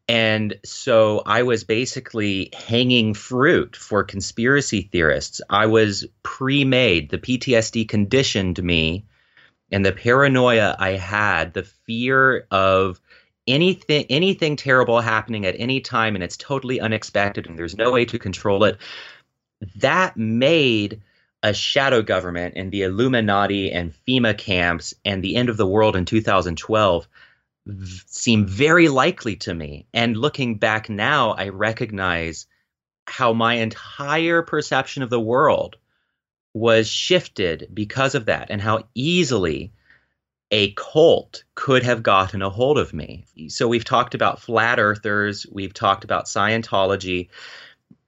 And 0.07 0.59
so 0.63 1.23
I 1.25 1.43
was 1.43 1.63
basically 1.63 2.51
hanging 2.53 3.15
fruit 3.15 3.75
for 3.75 4.03
conspiracy 4.03 4.89
theorists. 4.91 5.41
I 5.49 5.65
was 5.65 6.05
pre 6.21 6.63
made. 6.63 7.09
The 7.09 7.17
PTSD 7.17 7.87
conditioned 7.87 8.61
me, 8.61 9.05
and 9.71 9.83
the 9.83 9.91
paranoia 9.91 10.75
I 10.77 10.91
had, 10.91 11.53
the 11.53 11.63
fear 11.63 12.45
of 12.51 13.01
anything 13.47 14.05
anything 14.09 14.55
terrible 14.55 14.99
happening 14.99 15.45
at 15.45 15.55
any 15.59 15.79
time 15.79 16.15
and 16.15 16.23
it's 16.23 16.37
totally 16.37 16.79
unexpected 16.79 17.45
and 17.45 17.57
there's 17.59 17.77
no 17.77 17.91
way 17.91 18.03
to 18.03 18.17
control 18.17 18.63
it 18.63 18.77
that 19.75 20.17
made 20.17 21.01
a 21.43 21.53
shadow 21.53 22.01
government 22.01 22.55
and 22.57 22.71
the 22.71 22.81
illuminati 22.81 23.71
and 23.71 23.93
fema 24.07 24.35
camps 24.35 24.95
and 25.03 25.23
the 25.23 25.35
end 25.35 25.49
of 25.49 25.57
the 25.57 25.67
world 25.67 25.95
in 25.95 26.05
2012 26.05 27.07
seem 28.07 28.45
very 28.45 28.89
likely 28.89 29.35
to 29.35 29.53
me 29.53 29.87
and 29.93 30.17
looking 30.17 30.57
back 30.57 30.89
now 30.89 31.31
i 31.31 31.49
recognize 31.49 32.45
how 33.07 33.33
my 33.33 33.55
entire 33.55 34.41
perception 34.41 35.03
of 35.03 35.09
the 35.09 35.19
world 35.19 35.77
was 36.53 36.87
shifted 36.87 37.69
because 37.73 38.15
of 38.15 38.25
that 38.25 38.49
and 38.49 38.61
how 38.61 38.83
easily 38.93 39.73
a 40.51 40.71
cult 40.71 41.43
could 41.55 41.83
have 41.83 42.03
gotten 42.03 42.41
a 42.41 42.49
hold 42.49 42.77
of 42.77 42.93
me. 42.93 43.25
So 43.49 43.67
we've 43.67 43.83
talked 43.83 44.15
about 44.15 44.41
flat 44.41 44.79
earthers, 44.79 45.45
we've 45.51 45.73
talked 45.73 46.03
about 46.03 46.25
Scientology. 46.25 47.29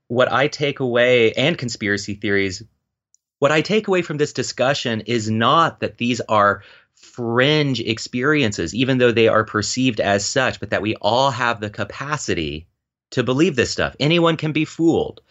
What 0.08 0.32
I 0.32 0.48
take 0.48 0.80
away, 0.80 1.34
and 1.34 1.58
conspiracy 1.58 2.14
theories, 2.14 2.64
what 3.40 3.52
I 3.52 3.62
take 3.62 3.88
away 3.88 4.02
from 4.02 4.18
this 4.18 4.34
discussion 4.34 5.02
is 5.02 5.30
not 5.30 5.82
that 5.82 5.98
these 5.98 6.22
are 6.22 6.64
fringe 6.98 7.80
experiences, 7.80 8.76
even 8.76 8.98
though 8.98 9.12
they 9.12 9.28
are 9.28 9.44
perceived 9.44 10.00
as 10.00 10.26
such, 10.26 10.60
but 10.60 10.72
that 10.72 10.82
we 10.82 10.96
all 10.96 11.32
have 11.32 11.60
the 11.60 11.70
capacity 11.70 12.68
to 13.12 13.24
believe 13.24 13.56
this 13.56 13.72
stuff. 13.72 13.96
Anyone 14.00 14.38
can 14.38 14.52
be 14.52 14.66
fooled. 14.66 15.22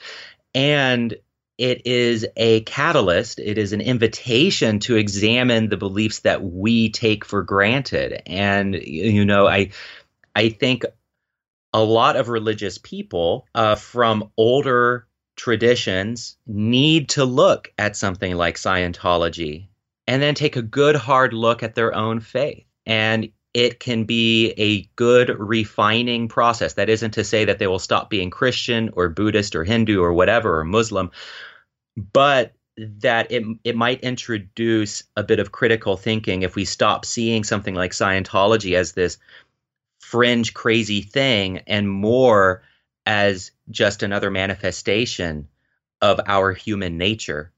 And 0.54 1.14
it 1.58 1.86
is 1.86 2.26
a 2.36 2.60
catalyst, 2.62 3.38
it 3.38 3.58
is 3.58 3.72
an 3.72 3.80
invitation 3.80 4.78
to 4.80 4.96
examine 4.96 5.68
the 5.68 5.76
beliefs 5.76 6.20
that 6.20 6.42
we 6.42 6.90
take 6.90 7.24
for 7.24 7.42
granted. 7.42 8.22
And, 8.26 8.74
you 8.74 9.24
know, 9.24 9.46
I, 9.46 9.70
I 10.34 10.50
think 10.50 10.84
a 11.72 11.82
lot 11.82 12.16
of 12.16 12.28
religious 12.28 12.78
people 12.78 13.46
uh, 13.54 13.74
from 13.74 14.30
older 14.36 15.06
traditions 15.34 16.36
need 16.46 17.10
to 17.10 17.24
look 17.24 17.72
at 17.78 17.96
something 17.96 18.34
like 18.34 18.56
Scientology 18.56 19.68
and 20.06 20.22
then 20.22 20.34
take 20.34 20.56
a 20.56 20.62
good 20.62 20.96
hard 20.96 21.32
look 21.32 21.62
at 21.62 21.74
their 21.74 21.94
own 21.94 22.20
faith. 22.20 22.64
And 22.84 23.30
it 23.54 23.80
can 23.80 24.04
be 24.04 24.50
a 24.58 24.82
good 24.96 25.30
refining 25.38 26.28
process. 26.28 26.74
That 26.74 26.90
isn't 26.90 27.12
to 27.12 27.24
say 27.24 27.46
that 27.46 27.58
they 27.58 27.66
will 27.66 27.78
stop 27.78 28.10
being 28.10 28.30
Christian 28.30 28.90
or 28.92 29.08
Buddhist 29.08 29.56
or 29.56 29.64
Hindu 29.64 30.02
or 30.02 30.12
whatever 30.12 30.60
or 30.60 30.64
Muslim, 30.64 31.10
but 31.96 32.52
that 32.76 33.32
it 33.32 33.44
it 33.64 33.74
might 33.74 34.00
introduce 34.02 35.02
a 35.16 35.22
bit 35.22 35.38
of 35.38 35.52
critical 35.52 35.96
thinking 35.96 36.42
if 36.42 36.54
we 36.54 36.66
stop 36.66 37.06
seeing 37.06 37.42
something 37.42 37.74
like 37.74 37.92
Scientology 37.92 38.76
as 38.76 38.92
this 38.92 39.16
fringe 40.00 40.52
crazy 40.52 41.00
thing 41.00 41.58
and 41.66 41.88
more 41.88 42.62
as 43.06 43.52
just 43.70 44.02
another 44.02 44.30
manifestation 44.30 45.48
of 46.02 46.20
our 46.26 46.52
human 46.52 46.98
nature. 46.98 47.52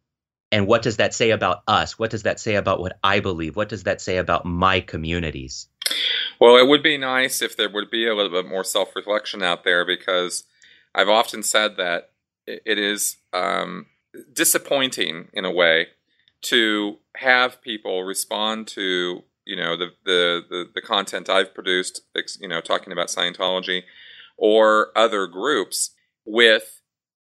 And 0.51 0.67
what 0.67 0.83
does 0.83 0.97
that 0.97 1.15
say 1.15 1.31
about 1.31 1.63
us? 1.69 1.99
What 1.99 2.11
does 2.11 2.23
that 2.23 2.41
say 2.41 2.55
about 2.55 2.81
what 2.81 2.99
I 3.05 3.21
believe? 3.21 3.57
What 3.57 3.69
does 3.69 3.85
that 3.85 4.01
say 4.01 4.17
about 4.17 4.47
my 4.47 4.81
communities? 4.81 5.69
Well, 6.41 6.57
it 6.57 6.67
would 6.67 6.83
be 6.83 6.97
nice 6.97 7.43
if 7.43 7.57
there 7.57 7.69
would 7.69 7.91
be 7.91 8.07
a 8.07 8.15
little 8.15 8.33
bit 8.33 8.49
more 8.49 8.65
self 8.65 8.95
reflection 8.97 9.43
out 9.43 9.65
there 9.65 9.85
because 9.85 10.45
I've 10.95 11.09
often 11.09 11.43
said 11.43 11.77
that 11.77 12.11
it 12.47 12.79
is 12.79 13.17
um, 13.33 13.87
disappointing 14.33 15.29
in 15.33 15.45
a 15.45 15.51
way 15.51 15.89
to 16.41 16.99
have 17.17 17.61
people 17.63 18.05
respond 18.05 18.69
to 18.69 19.25
you 19.45 19.57
know 19.57 19.77
the, 19.77 19.89
the 20.05 20.43
the 20.49 20.65
the 20.75 20.83
content 20.83 21.29
I've 21.29 21.55
produced, 21.55 22.03
you 22.41 22.49
know, 22.49 22.61
talking 22.61 22.93
about 22.93 23.09
Scientology 23.09 23.83
or 24.37 24.93
other 24.97 25.27
groups 25.27 25.91
with, 26.25 26.81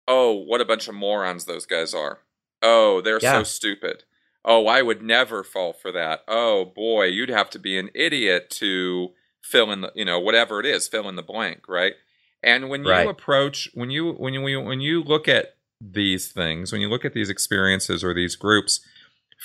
oh, 0.09 0.33
what 0.33 0.61
a 0.61 0.65
bunch 0.65 0.89
of 0.89 0.95
morons 0.95 1.45
those 1.45 1.67
guys 1.67 1.93
are. 1.93 2.21
Oh, 2.63 3.01
they're 3.01 3.19
yeah. 3.21 3.39
so 3.39 3.43
stupid. 3.43 4.05
Oh, 4.45 4.67
I 4.67 4.83
would 4.83 5.03
never 5.03 5.45
fall 5.45 5.73
for 5.73 5.93
that. 5.93 6.21
Oh 6.27 6.65
boy, 6.65 7.07
you'd 7.07 7.29
have 7.29 7.51
to 7.51 7.59
be 7.59 7.79
an 7.79 7.91
idiot 7.95 8.51
to 8.51 9.11
fill 9.43 9.71
in 9.71 9.83
the, 9.83 9.93
you 9.95 10.05
know, 10.05 10.19
whatever 10.19 10.61
it 10.61 10.67
is, 10.67 10.89
fill 10.89 11.09
in 11.09 11.17
the 11.17 11.23
blank, 11.23 11.69
right? 11.69 11.95
And 12.43 12.69
when 12.69 12.85
you 12.85 12.91
right. 12.91 13.09
approach, 13.09 13.69
when 13.75 13.91
you 13.91 14.13
when 14.13 14.35
you 14.35 14.61
when 14.61 14.81
you 14.81 15.03
look 15.03 15.29
at 15.29 15.57
these 15.81 16.31
things, 16.31 16.73
when 16.73 16.81
you 16.81 16.89
look 16.89 17.05
at 17.05 17.15
these 17.15 17.31
experiences 17.31 18.03
or 18.03 18.15
these 18.15 18.37
groups 18.37 18.81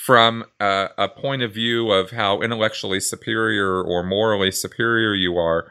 from 0.04 0.44
a, 0.60 0.88
a 0.96 1.08
point 1.08 1.42
of 1.42 1.52
view 1.52 1.90
of 1.90 2.10
how 2.10 2.40
intellectually 2.40 3.00
superior 3.00 3.82
or 3.82 4.02
morally 4.02 4.50
superior 4.50 5.14
you 5.14 5.36
are, 5.36 5.70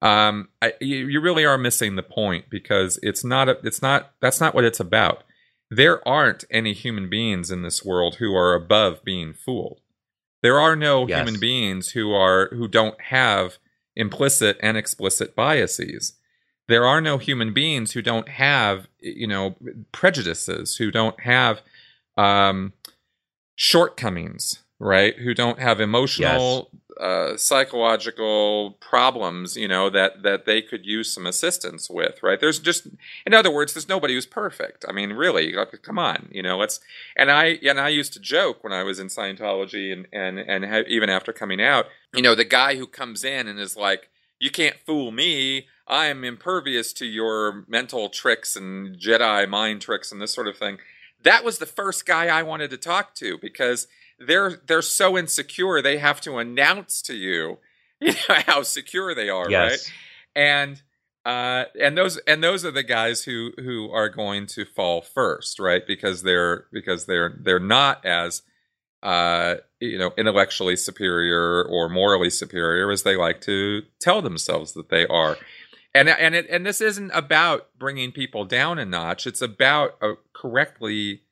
um, 0.00 0.48
I, 0.62 0.74
you, 0.80 1.06
you 1.08 1.20
really 1.20 1.44
are 1.44 1.58
missing 1.58 1.96
the 1.96 2.02
point 2.02 2.46
because 2.50 2.98
it's 3.02 3.24
not 3.24 3.48
a, 3.48 3.58
it's 3.64 3.82
not 3.82 4.12
that's 4.20 4.40
not 4.40 4.54
what 4.54 4.64
it's 4.64 4.80
about 4.80 5.24
there 5.70 6.06
aren't 6.06 6.44
any 6.50 6.72
human 6.72 7.08
beings 7.08 7.50
in 7.50 7.62
this 7.62 7.84
world 7.84 8.16
who 8.16 8.34
are 8.34 8.54
above 8.54 9.04
being 9.04 9.34
fooled. 9.34 9.80
There 10.42 10.58
are 10.58 10.76
no 10.76 11.06
yes. 11.06 11.18
human 11.18 11.40
beings 11.40 11.90
who 11.90 12.12
are 12.12 12.48
who 12.50 12.68
don't 12.68 13.00
have 13.00 13.58
implicit 13.96 14.56
and 14.60 14.76
explicit 14.76 15.34
biases. 15.34 16.14
There 16.68 16.86
are 16.86 17.00
no 17.00 17.18
human 17.18 17.52
beings 17.52 17.92
who 17.92 18.02
don't 18.02 18.28
have, 18.28 18.88
you 19.00 19.26
know, 19.26 19.56
prejudices, 19.90 20.76
who 20.76 20.90
don't 20.90 21.18
have 21.20 21.62
um, 22.16 22.74
shortcomings, 23.56 24.62
right? 24.78 25.16
Who 25.16 25.34
don't 25.34 25.58
have 25.58 25.80
emotional 25.80 26.70
uh, 27.00 27.36
psychological 27.36 28.72
problems, 28.80 29.56
you 29.56 29.68
know, 29.68 29.88
that 29.88 30.22
that 30.22 30.46
they 30.46 30.60
could 30.60 30.84
use 30.84 31.12
some 31.12 31.26
assistance 31.26 31.88
with, 31.88 32.22
right? 32.22 32.40
There's 32.40 32.58
just, 32.58 32.88
in 33.24 33.34
other 33.34 33.50
words, 33.52 33.74
there's 33.74 33.88
nobody 33.88 34.14
who's 34.14 34.26
perfect. 34.26 34.84
I 34.88 34.92
mean, 34.92 35.12
really, 35.12 35.54
come 35.82 35.98
on, 35.98 36.28
you 36.32 36.42
know, 36.42 36.58
let's. 36.58 36.80
And 37.16 37.30
I 37.30 37.58
and 37.62 37.78
I 37.78 37.88
used 37.88 38.12
to 38.14 38.20
joke 38.20 38.64
when 38.64 38.72
I 38.72 38.82
was 38.82 38.98
in 38.98 39.06
Scientology 39.06 39.92
and 39.92 40.06
and 40.12 40.38
and 40.38 40.64
ha- 40.64 40.88
even 40.88 41.08
after 41.08 41.32
coming 41.32 41.62
out, 41.62 41.86
you 42.14 42.22
know, 42.22 42.34
the 42.34 42.44
guy 42.44 42.76
who 42.76 42.86
comes 42.86 43.22
in 43.22 43.46
and 43.46 43.60
is 43.60 43.76
like, 43.76 44.10
"You 44.38 44.50
can't 44.50 44.76
fool 44.84 45.10
me." 45.10 45.66
I 45.86 46.06
am 46.06 46.22
impervious 46.22 46.92
to 46.94 47.06
your 47.06 47.64
mental 47.66 48.10
tricks 48.10 48.56
and 48.56 48.98
Jedi 48.98 49.48
mind 49.48 49.80
tricks 49.80 50.12
and 50.12 50.20
this 50.20 50.34
sort 50.34 50.48
of 50.48 50.58
thing. 50.58 50.78
That 51.22 51.44
was 51.44 51.58
the 51.58 51.66
first 51.66 52.04
guy 52.04 52.26
I 52.26 52.42
wanted 52.42 52.70
to 52.70 52.76
talk 52.76 53.14
to 53.16 53.38
because 53.38 53.86
they're 54.18 54.60
they're 54.66 54.82
so 54.82 55.16
insecure 55.16 55.80
they 55.80 55.98
have 55.98 56.20
to 56.22 56.38
announce 56.38 57.02
to 57.02 57.14
you, 57.14 57.58
you 58.00 58.12
know, 58.12 58.36
how 58.46 58.62
secure 58.62 59.14
they 59.14 59.28
are, 59.28 59.50
yes. 59.50 59.70
right? 59.70 59.92
And 60.34 60.82
uh, 61.24 61.64
and 61.78 61.96
those 61.96 62.16
and 62.26 62.42
those 62.42 62.64
are 62.64 62.70
the 62.70 62.82
guys 62.82 63.24
who 63.24 63.52
who 63.58 63.90
are 63.90 64.08
going 64.08 64.46
to 64.46 64.64
fall 64.64 65.02
first, 65.02 65.58
right? 65.58 65.86
Because 65.86 66.22
they're 66.22 66.66
because 66.72 67.06
they're 67.06 67.36
they're 67.38 67.58
not 67.60 68.04
as 68.06 68.42
uh, 69.02 69.56
you 69.80 69.98
know 69.98 70.12
intellectually 70.16 70.76
superior 70.76 71.62
or 71.64 71.88
morally 71.88 72.30
superior 72.30 72.90
as 72.90 73.02
they 73.02 73.16
like 73.16 73.40
to 73.42 73.82
tell 74.00 74.22
themselves 74.22 74.72
that 74.72 74.88
they 74.88 75.06
are. 75.06 75.36
And 75.94 76.08
and 76.08 76.34
it, 76.34 76.46
and 76.48 76.64
this 76.64 76.80
isn't 76.80 77.10
about 77.12 77.68
bringing 77.78 78.12
people 78.12 78.44
down 78.44 78.78
a 78.78 78.86
notch. 78.86 79.26
It's 79.26 79.42
about 79.42 79.96
uh, 80.00 80.14
correctly 80.32 81.22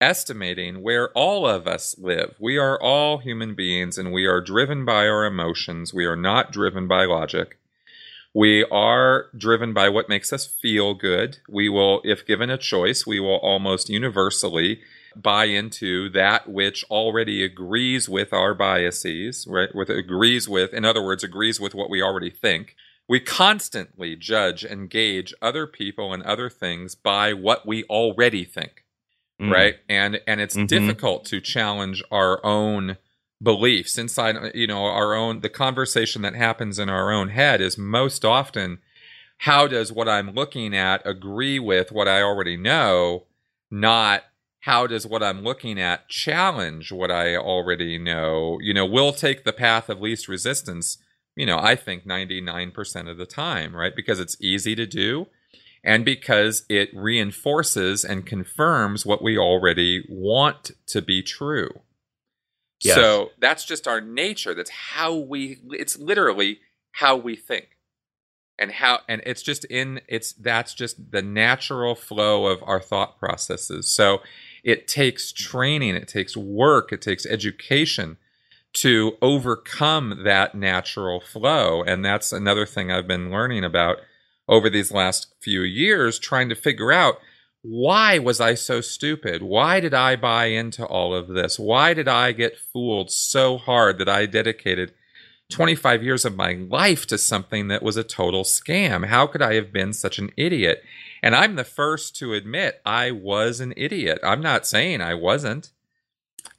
estimating 0.00 0.82
where 0.82 1.10
all 1.12 1.46
of 1.46 1.66
us 1.66 1.96
live. 1.98 2.34
We 2.38 2.58
are 2.58 2.80
all 2.80 3.18
human 3.18 3.54
beings 3.54 3.98
and 3.98 4.12
we 4.12 4.26
are 4.26 4.40
driven 4.40 4.84
by 4.84 5.06
our 5.08 5.24
emotions. 5.24 5.94
We 5.94 6.04
are 6.04 6.16
not 6.16 6.52
driven 6.52 6.86
by 6.86 7.04
logic. 7.06 7.58
We 8.34 8.64
are 8.64 9.26
driven 9.36 9.72
by 9.72 9.88
what 9.88 10.10
makes 10.10 10.32
us 10.32 10.46
feel 10.46 10.92
good. 10.92 11.38
We 11.48 11.70
will, 11.70 12.02
if 12.04 12.26
given 12.26 12.50
a 12.50 12.58
choice, 12.58 13.06
we 13.06 13.18
will 13.18 13.38
almost 13.38 13.88
universally 13.88 14.80
buy 15.14 15.46
into 15.46 16.10
that 16.10 16.46
which 16.46 16.84
already 16.90 17.42
agrees 17.42 18.06
with 18.06 18.34
our 18.34 18.52
biases, 18.52 19.46
right? 19.48 19.74
With 19.74 19.88
agrees 19.88 20.46
with, 20.46 20.74
in 20.74 20.84
other 20.84 21.02
words, 21.02 21.24
agrees 21.24 21.58
with 21.58 21.74
what 21.74 21.88
we 21.88 22.02
already 22.02 22.28
think. 22.28 22.76
We 23.08 23.20
constantly 23.20 24.16
judge 24.16 24.64
and 24.64 24.90
gauge 24.90 25.32
other 25.40 25.66
people 25.66 26.12
and 26.12 26.22
other 26.24 26.50
things 26.50 26.94
by 26.94 27.32
what 27.32 27.66
we 27.66 27.84
already 27.84 28.44
think 28.44 28.84
mm. 29.40 29.52
right? 29.52 29.76
And 29.88 30.20
and 30.26 30.40
it's 30.40 30.56
mm-hmm. 30.56 30.66
difficult 30.66 31.24
to 31.26 31.40
challenge 31.40 32.02
our 32.10 32.44
own 32.44 32.98
beliefs 33.42 33.98
inside 33.98 34.36
you 34.54 34.66
know 34.66 34.84
our 34.84 35.14
own 35.14 35.40
the 35.40 35.48
conversation 35.48 36.22
that 36.22 36.34
happens 36.34 36.78
in 36.78 36.88
our 36.88 37.12
own 37.12 37.28
head 37.28 37.60
is 37.60 37.76
most 37.76 38.24
often 38.24 38.78
how 39.38 39.66
does 39.66 39.92
what 39.92 40.08
i'm 40.08 40.30
looking 40.30 40.74
at 40.74 41.06
agree 41.06 41.58
with 41.58 41.92
what 41.92 42.08
i 42.08 42.22
already 42.22 42.56
know 42.56 43.24
not 43.70 44.22
how 44.60 44.86
does 44.86 45.06
what 45.06 45.22
i'm 45.22 45.42
looking 45.42 45.78
at 45.78 46.08
challenge 46.08 46.90
what 46.90 47.10
i 47.10 47.36
already 47.36 47.98
know 47.98 48.58
you 48.62 48.72
know 48.72 48.86
we'll 48.86 49.12
take 49.12 49.44
the 49.44 49.52
path 49.52 49.90
of 49.90 50.00
least 50.00 50.28
resistance 50.28 50.96
you 51.34 51.44
know 51.44 51.58
i 51.58 51.76
think 51.76 52.06
99% 52.06 53.10
of 53.10 53.18
the 53.18 53.26
time 53.26 53.76
right 53.76 53.94
because 53.94 54.18
it's 54.18 54.38
easy 54.40 54.74
to 54.74 54.86
do 54.86 55.26
and 55.86 56.04
because 56.04 56.64
it 56.68 56.90
reinforces 56.92 58.04
and 58.04 58.26
confirms 58.26 59.06
what 59.06 59.22
we 59.22 59.38
already 59.38 60.04
want 60.10 60.72
to 60.88 61.00
be 61.00 61.22
true. 61.22 61.70
Yes. 62.82 62.96
So 62.96 63.30
that's 63.38 63.64
just 63.64 63.86
our 63.86 64.00
nature. 64.00 64.52
That's 64.52 64.70
how 64.70 65.14
we, 65.14 65.60
it's 65.70 65.96
literally 65.96 66.58
how 66.90 67.16
we 67.16 67.36
think 67.36 67.68
and 68.58 68.72
how 68.72 69.00
and 69.08 69.22
it's 69.24 69.42
just 69.42 69.64
in 69.66 70.00
it's 70.08 70.32
that's 70.32 70.74
just 70.74 71.12
the 71.12 71.22
natural 71.22 71.94
flow 71.94 72.46
of 72.46 72.62
our 72.62 72.80
thought 72.80 73.18
processes 73.18 73.86
so 73.94 74.22
it 74.64 74.88
takes 74.88 75.30
training 75.30 75.94
it 75.94 76.08
takes 76.08 76.38
work 76.38 76.90
it 76.90 77.02
takes 77.02 77.26
education 77.26 78.16
to 78.72 79.18
overcome 79.20 80.22
that 80.24 80.54
natural 80.54 81.20
flow 81.20 81.82
and 81.82 82.02
that's 82.02 82.32
another 82.32 82.64
thing 82.64 82.90
i've 82.90 83.06
been 83.06 83.30
learning 83.30 83.62
about 83.62 83.98
over 84.48 84.70
these 84.70 84.92
last 84.92 85.34
few 85.40 85.62
years 85.62 86.18
trying 86.18 86.48
to 86.48 86.54
figure 86.54 86.92
out 86.92 87.16
why 87.62 88.18
was 88.18 88.40
I 88.40 88.54
so 88.54 88.80
stupid? 88.80 89.42
Why 89.42 89.80
did 89.80 89.92
I 89.92 90.14
buy 90.14 90.46
into 90.46 90.86
all 90.86 91.12
of 91.12 91.28
this? 91.28 91.58
Why 91.58 91.94
did 91.94 92.06
I 92.06 92.30
get 92.30 92.58
fooled 92.58 93.10
so 93.10 93.58
hard 93.58 93.98
that 93.98 94.08
I 94.08 94.26
dedicated 94.26 94.94
25 95.50 96.02
years 96.02 96.24
of 96.24 96.36
my 96.36 96.52
life 96.52 97.06
to 97.06 97.18
something 97.18 97.66
that 97.68 97.82
was 97.82 97.96
a 97.96 98.04
total 98.04 98.44
scam? 98.44 99.06
How 99.06 99.26
could 99.26 99.42
I 99.42 99.54
have 99.54 99.72
been 99.72 99.92
such 99.92 100.18
an 100.18 100.30
idiot? 100.36 100.82
And 101.22 101.34
I'm 101.34 101.56
the 101.56 101.64
first 101.64 102.14
to 102.16 102.34
admit 102.34 102.80
I 102.86 103.10
was 103.10 103.58
an 103.58 103.74
idiot. 103.76 104.20
I'm 104.22 104.40
not 104.40 104.66
saying 104.66 105.00
I 105.00 105.14
wasn't. 105.14 105.70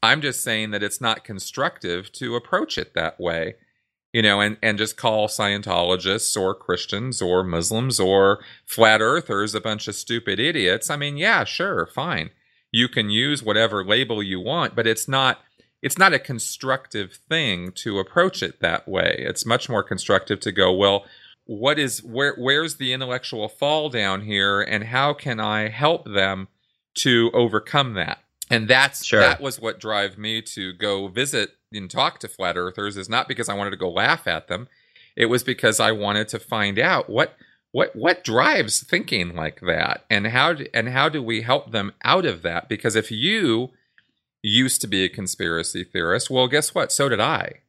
I'm 0.04 0.22
just 0.22 0.44
saying 0.44 0.72
that 0.72 0.84
it's 0.84 1.00
not 1.00 1.24
constructive 1.24 2.12
to 2.14 2.36
approach 2.36 2.78
it 2.78 2.94
that 2.96 3.18
way 3.18 3.56
you 4.14 4.22
know, 4.22 4.42
and, 4.42 4.58
and 4.62 4.78
just 4.78 4.98
call 4.98 5.28
Scientologists 5.28 6.40
or 6.40 6.56
Christians 6.56 7.22
or 7.22 7.44
Muslims 7.44 8.00
or 8.00 8.44
flat 8.66 9.02
earthers 9.02 9.54
a 9.54 9.62
bunch 9.62 9.88
of 9.88 9.96
stupid 9.96 10.40
idiots. 10.40 10.90
I 10.90 10.98
mean, 10.98 11.18
yeah, 11.18 11.44
sure, 11.44 11.86
fine. 11.86 12.32
You 12.72 12.88
can 12.88 13.10
use 13.10 13.44
whatever 13.44 13.84
label 13.84 14.22
you 14.22 14.40
want, 14.40 14.76
but 14.76 14.88
it's 14.88 15.08
not 15.08 15.40
it's 15.82 15.98
not 15.98 16.14
a 16.14 16.20
constructive 16.20 17.20
thing 17.30 17.72
to 17.72 18.00
approach 18.00 18.42
it 18.42 18.60
that 18.62 18.88
way. 18.88 19.16
It's 19.20 19.46
much 19.46 19.70
more 19.70 19.84
constructive 19.84 20.40
to 20.42 20.52
go, 20.52 20.74
well, 20.74 21.06
what 21.46 21.80
is 21.80 22.04
where 22.04 22.36
where's 22.36 22.76
the 22.76 22.94
intellectual 22.94 23.48
fall 23.48 23.90
down 23.90 24.22
here 24.22 24.62
and 24.62 24.86
how 24.86 25.14
can 25.14 25.40
I 25.40 25.70
help 25.70 26.06
them 26.06 26.48
to 26.96 27.32
overcome 27.34 27.94
that? 27.94 28.20
And 28.50 28.68
that's 28.68 29.06
sure. 29.06 29.20
that 29.20 29.42
was 29.42 29.60
what 29.60 29.80
drove 29.80 30.18
me 30.18 30.42
to 30.42 30.74
go 30.74 31.08
visit 31.08 31.52
and 31.74 31.90
talk 31.90 32.20
to 32.20 32.28
flat 32.28 32.58
earthers 32.58 32.98
is 32.98 33.10
not 33.10 33.28
because 33.28 33.50
I 33.50 33.54
wanted 33.54 33.72
to 33.72 33.78
go 33.78 33.90
laugh 33.90 34.28
at 34.28 34.48
them. 34.48 34.68
It 35.16 35.26
was 35.26 35.44
because 35.44 35.80
I 35.80 35.92
wanted 35.92 36.28
to 36.30 36.40
find 36.40 36.80
out 36.80 37.10
what 37.10 37.36
what 37.72 37.96
what 37.96 38.24
drives 38.24 38.82
thinking 38.82 39.36
like 39.36 39.60
that 39.62 40.06
and 40.10 40.28
how 40.28 40.54
do, 40.54 40.66
and 40.74 40.90
how 40.90 41.10
do 41.10 41.22
we 41.22 41.42
help 41.42 41.72
them 41.72 41.94
out 42.04 42.26
of 42.26 42.42
that 42.42 42.70
because 42.70 42.96
if 42.96 43.12
you 43.12 43.72
used 44.42 44.80
to 44.82 44.88
be 44.88 45.04
a 45.04 45.10
conspiracy 45.10 45.84
theorist, 45.84 46.30
well 46.30 46.48
guess 46.48 46.74
what? 46.74 46.92
So 46.92 47.10
did 47.10 47.20
I. 47.20 47.62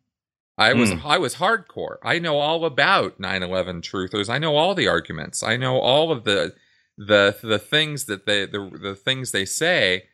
I 0.56 0.72
was 0.72 0.90
mm. 0.90 1.04
I 1.04 1.18
was 1.18 1.36
hardcore. 1.36 1.98
I 2.02 2.18
know 2.18 2.38
all 2.38 2.64
about 2.64 3.20
9/11 3.20 3.80
truthers. 3.80 4.28
I 4.28 4.38
know 4.38 4.56
all 4.56 4.74
the 4.74 4.88
arguments. 4.88 5.42
I 5.42 5.56
know 5.56 5.78
all 5.78 6.10
of 6.10 6.24
the 6.24 6.54
the 6.96 7.36
the 7.42 7.60
things 7.60 8.06
that 8.06 8.26
they 8.26 8.44
the 8.44 8.70
the 8.82 8.94
things 8.96 9.30
they 9.30 9.44
say 9.44 10.06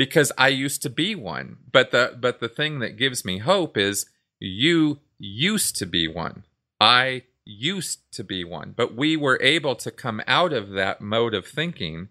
because 0.00 0.32
I 0.38 0.48
used 0.48 0.80
to 0.80 0.88
be 0.88 1.14
one. 1.14 1.58
But 1.70 1.90
the 1.90 2.16
but 2.18 2.40
the 2.40 2.48
thing 2.48 2.78
that 2.78 2.96
gives 2.96 3.22
me 3.22 3.36
hope 3.36 3.76
is 3.76 4.06
you 4.38 5.00
used 5.18 5.76
to 5.76 5.84
be 5.84 6.08
one. 6.08 6.44
I 6.80 7.24
used 7.44 8.10
to 8.12 8.24
be 8.24 8.42
one. 8.42 8.72
But 8.74 8.96
we 8.96 9.14
were 9.14 9.38
able 9.42 9.74
to 9.76 9.90
come 9.90 10.22
out 10.26 10.54
of 10.54 10.70
that 10.70 11.02
mode 11.02 11.34
of 11.34 11.46
thinking, 11.46 12.08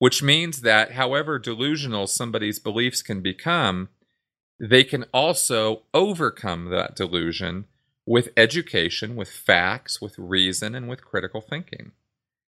which 0.00 0.20
means 0.20 0.62
that 0.62 0.94
however 0.94 1.38
delusional 1.38 2.08
somebody's 2.08 2.58
beliefs 2.58 3.02
can 3.02 3.20
become, 3.20 3.88
they 4.58 4.82
can 4.82 5.04
also 5.14 5.82
overcome 5.94 6.70
that 6.70 6.96
delusion 6.96 7.66
with 8.04 8.30
education, 8.36 9.14
with 9.14 9.30
facts, 9.30 10.00
with 10.00 10.18
reason, 10.18 10.74
and 10.74 10.88
with 10.88 11.04
critical 11.04 11.40
thinking. 11.40 11.92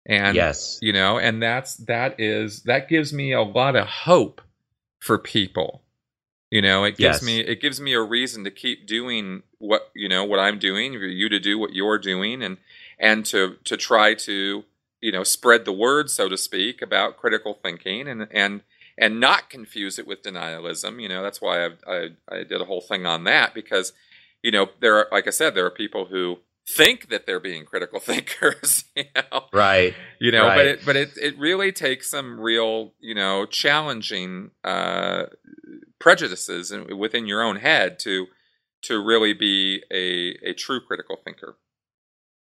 And 0.05 0.35
yes, 0.35 0.77
you 0.79 0.93
know, 0.93 1.17
and 1.17 1.41
that's 1.41 1.75
that 1.87 2.19
is 2.19 2.61
that 2.65 2.87
gives 2.87 3.11
me 3.11 3.31
a 3.33 3.41
lot 3.41 3.75
of 3.75 3.87
hope 3.87 4.41
for 4.99 5.17
people. 5.17 5.81
You 6.51 6.61
know, 6.61 6.83
it 6.83 6.97
gives 6.97 7.17
yes. 7.17 7.23
me 7.23 7.39
it 7.41 7.61
gives 7.61 7.79
me 7.79 7.93
a 7.93 8.01
reason 8.01 8.43
to 8.43 8.51
keep 8.51 8.87
doing 8.87 9.43
what 9.59 9.91
you 9.95 10.09
know 10.09 10.23
what 10.23 10.39
I'm 10.39 10.57
doing, 10.57 10.93
for 10.93 11.05
you 11.05 11.29
to 11.29 11.39
do 11.39 11.59
what 11.59 11.73
you're 11.73 11.99
doing, 11.99 12.41
and 12.41 12.57
and 12.99 13.23
to 13.27 13.57
to 13.65 13.77
try 13.77 14.15
to 14.15 14.63
you 14.99 15.11
know 15.11 15.23
spread 15.23 15.65
the 15.65 15.73
word, 15.73 16.09
so 16.09 16.27
to 16.27 16.37
speak, 16.37 16.81
about 16.81 17.17
critical 17.17 17.53
thinking 17.53 18.07
and 18.07 18.27
and 18.31 18.61
and 18.97 19.19
not 19.19 19.51
confuse 19.51 19.99
it 19.99 20.07
with 20.07 20.23
denialism. 20.23 20.99
You 20.99 21.07
know, 21.09 21.21
that's 21.21 21.39
why 21.39 21.65
I 21.65 21.69
I, 21.87 22.09
I 22.27 22.43
did 22.43 22.61
a 22.61 22.65
whole 22.65 22.81
thing 22.81 23.05
on 23.05 23.25
that 23.25 23.53
because 23.53 23.93
you 24.41 24.51
know 24.51 24.69
there 24.79 24.95
are 24.95 25.07
like 25.11 25.27
I 25.27 25.31
said 25.31 25.53
there 25.53 25.67
are 25.67 25.71
people 25.71 26.05
who 26.05 26.39
think 26.75 27.09
that 27.09 27.25
they're 27.25 27.39
being 27.39 27.65
critical 27.65 27.99
thinkers 27.99 28.85
you 28.95 29.03
know? 29.15 29.45
right 29.53 29.93
you 30.19 30.31
know 30.31 30.47
right. 30.47 30.55
but 30.55 30.65
it 30.65 30.85
but 30.85 30.95
it 30.95 31.11
it 31.17 31.37
really 31.37 31.71
takes 31.71 32.09
some 32.09 32.39
real 32.39 32.93
you 32.99 33.15
know 33.15 33.45
challenging 33.45 34.51
uh 34.63 35.23
prejudices 35.99 36.73
within 36.97 37.25
your 37.25 37.41
own 37.41 37.57
head 37.57 37.99
to 37.99 38.27
to 38.81 39.01
really 39.03 39.33
be 39.33 39.83
a 39.91 40.49
a 40.49 40.53
true 40.53 40.79
critical 40.79 41.17
thinker 41.23 41.57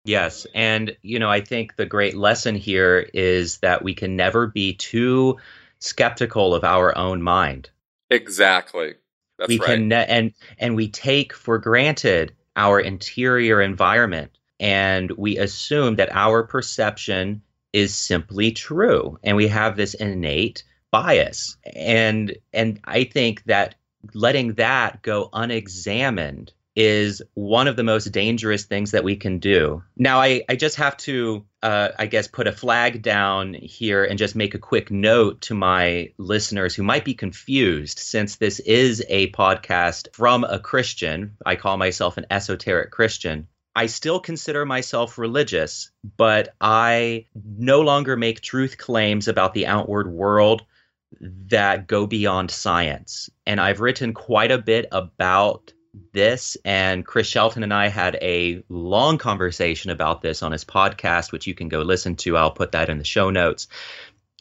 yes 0.06 0.48
and 0.54 0.96
you 1.02 1.20
know 1.20 1.30
i 1.30 1.42
think 1.42 1.76
the 1.76 1.86
great 1.86 2.16
lesson 2.16 2.56
here 2.56 3.08
is 3.14 3.60
that 3.60 3.84
we 3.84 3.94
can 3.94 4.16
never 4.16 4.48
be 4.48 4.74
too 4.74 5.38
skeptical 5.80 6.56
of 6.56 6.64
our 6.64 6.98
own 6.98 7.22
mind 7.22 7.70
exactly 8.10 8.94
that's 9.38 9.50
we 9.50 9.60
right. 9.60 9.68
can 9.68 9.88
ne- 9.90 10.06
and 10.08 10.34
and 10.58 10.76
we 10.76 10.88
take 10.88 11.34
for 11.34 11.58
granted 11.58 12.34
our 12.56 12.80
interior 12.80 13.62
environment. 13.62 14.32
And 14.60 15.12
we 15.12 15.38
assume 15.38 15.96
that 15.96 16.14
our 16.14 16.44
perception 16.44 17.42
is 17.74 17.96
simply 17.96 18.52
true. 18.52 19.18
And 19.24 19.36
we 19.36 19.48
have 19.48 19.76
this 19.76 19.94
innate 19.96 20.64
bias. 20.92 21.58
And 21.76 22.38
and 22.54 22.80
i 22.86 23.04
think 23.04 23.44
that 23.46 23.76
letting 24.14 24.54
that 24.54 25.02
go 25.02 25.30
unexamined 25.34 26.54
is 26.76 27.22
one 27.36 27.68
of 27.68 27.76
the 27.76 27.84
most 27.84 28.12
dangerous 28.12 28.64
things 28.64 28.92
that 28.92 29.04
we 29.04 29.16
can 29.16 29.40
do. 29.40 29.84
Now, 29.96 30.20
I, 30.20 30.44
I 30.50 30.56
just 30.56 30.78
have 30.78 30.98
to, 30.98 31.46
uh, 31.62 31.90
I 31.98 32.08
guess, 32.08 32.28
put 32.28 32.48
a 32.48 32.52
flag 32.52 33.02
down 33.02 33.54
here 33.54 34.04
and 34.04 34.18
just 34.18 34.36
make 34.36 34.56
a 34.56 34.60
quick 34.60 34.90
note 34.90 35.42
to 35.42 35.54
my 35.54 36.12
listeners 36.18 36.74
who 36.74 36.84
might 36.84 37.06
be 37.06 37.14
confused 37.14 38.00
since 38.00 38.38
this 38.38 38.60
is 38.60 39.04
a 39.08 39.32
podcast 39.32 40.14
from 40.14 40.44
a 40.44 40.60
Christian. 40.60 41.38
I 41.46 41.56
call 41.56 41.78
myself 41.78 42.18
an 42.18 42.26
esoteric 42.32 42.92
Christian. 42.92 43.48
I 43.76 43.88
still 43.88 44.20
consider 44.20 44.66
myself 44.66 45.18
religious, 45.18 45.92
but 46.18 46.56
I 46.62 47.26
no 47.34 47.82
longer 47.82 48.16
make 48.16 48.42
truth 48.42 48.78
claims 48.78 49.28
about 49.28 49.54
the 49.54 49.66
outward 49.66 50.08
world 50.12 50.64
that 51.20 51.88
go 51.88 52.06
beyond 52.06 52.52
science. 52.52 53.30
And 53.46 53.60
I've 53.60 53.80
written 53.80 54.14
quite 54.14 54.52
a 54.52 54.58
bit 54.58 54.88
about 54.92 55.74
this, 56.12 56.58
and 56.66 57.06
Chris 57.06 57.28
Shelton 57.28 57.64
and 57.64 57.74
I 57.74 57.88
had 57.88 58.18
a 58.22 58.64
long 58.70 59.18
conversation 59.18 59.92
about 59.92 60.22
this 60.22 60.42
on 60.42 60.52
his 60.52 60.66
podcast, 60.66 61.32
which 61.32 61.48
you 61.48 61.54
can 61.54 61.70
go 61.70 61.82
listen 61.82 62.16
to. 62.18 62.38
I'll 62.38 62.52
put 62.52 62.72
that 62.72 62.90
in 62.90 62.98
the 62.98 63.04
show 63.04 63.30
notes. 63.30 63.68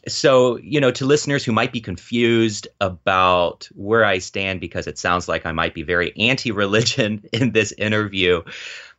So, 0.07 0.57
you 0.57 0.81
know, 0.81 0.91
to 0.91 1.05
listeners 1.05 1.45
who 1.45 1.53
might 1.53 1.71
be 1.71 1.79
confused 1.79 2.67
about 2.81 3.69
where 3.73 4.03
I 4.03 4.17
stand, 4.17 4.59
because 4.59 4.87
it 4.87 4.97
sounds 4.97 5.27
like 5.27 5.45
I 5.45 5.53
might 5.53 5.73
be 5.73 5.83
very 5.83 6.13
anti 6.17 6.51
religion 6.51 7.23
in 7.33 7.51
this 7.51 7.71
interview, 7.71 8.41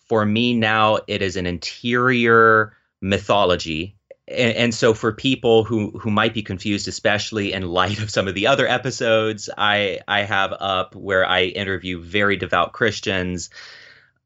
for 0.09 0.25
me 0.25 0.55
now 0.55 0.99
it 1.07 1.23
is 1.23 1.37
an 1.37 1.47
interior 1.47 2.77
mythology 3.01 3.97
and, 4.29 4.57
and, 4.57 4.75
so 4.75 4.95
for 4.95 5.13
people 5.13 5.65
who 5.65 5.91
who 5.99 6.11
might 6.11 6.33
be 6.33 6.43
confused 6.43 6.89
especially 6.89 7.53
in 7.53 7.63
light 7.63 8.01
of 8.01 8.11
some 8.11 8.27
of 8.27 8.35
the 8.35 8.47
other 8.47 8.67
episodes 8.67 9.51
i 9.59 10.01
i 10.09 10.23
have 10.23 10.53
up 10.61 10.95
where 10.95 11.27
i 11.27 11.43
interview 11.43 12.01
very 12.01 12.37
devout 12.37 12.73
christians. 12.73 13.51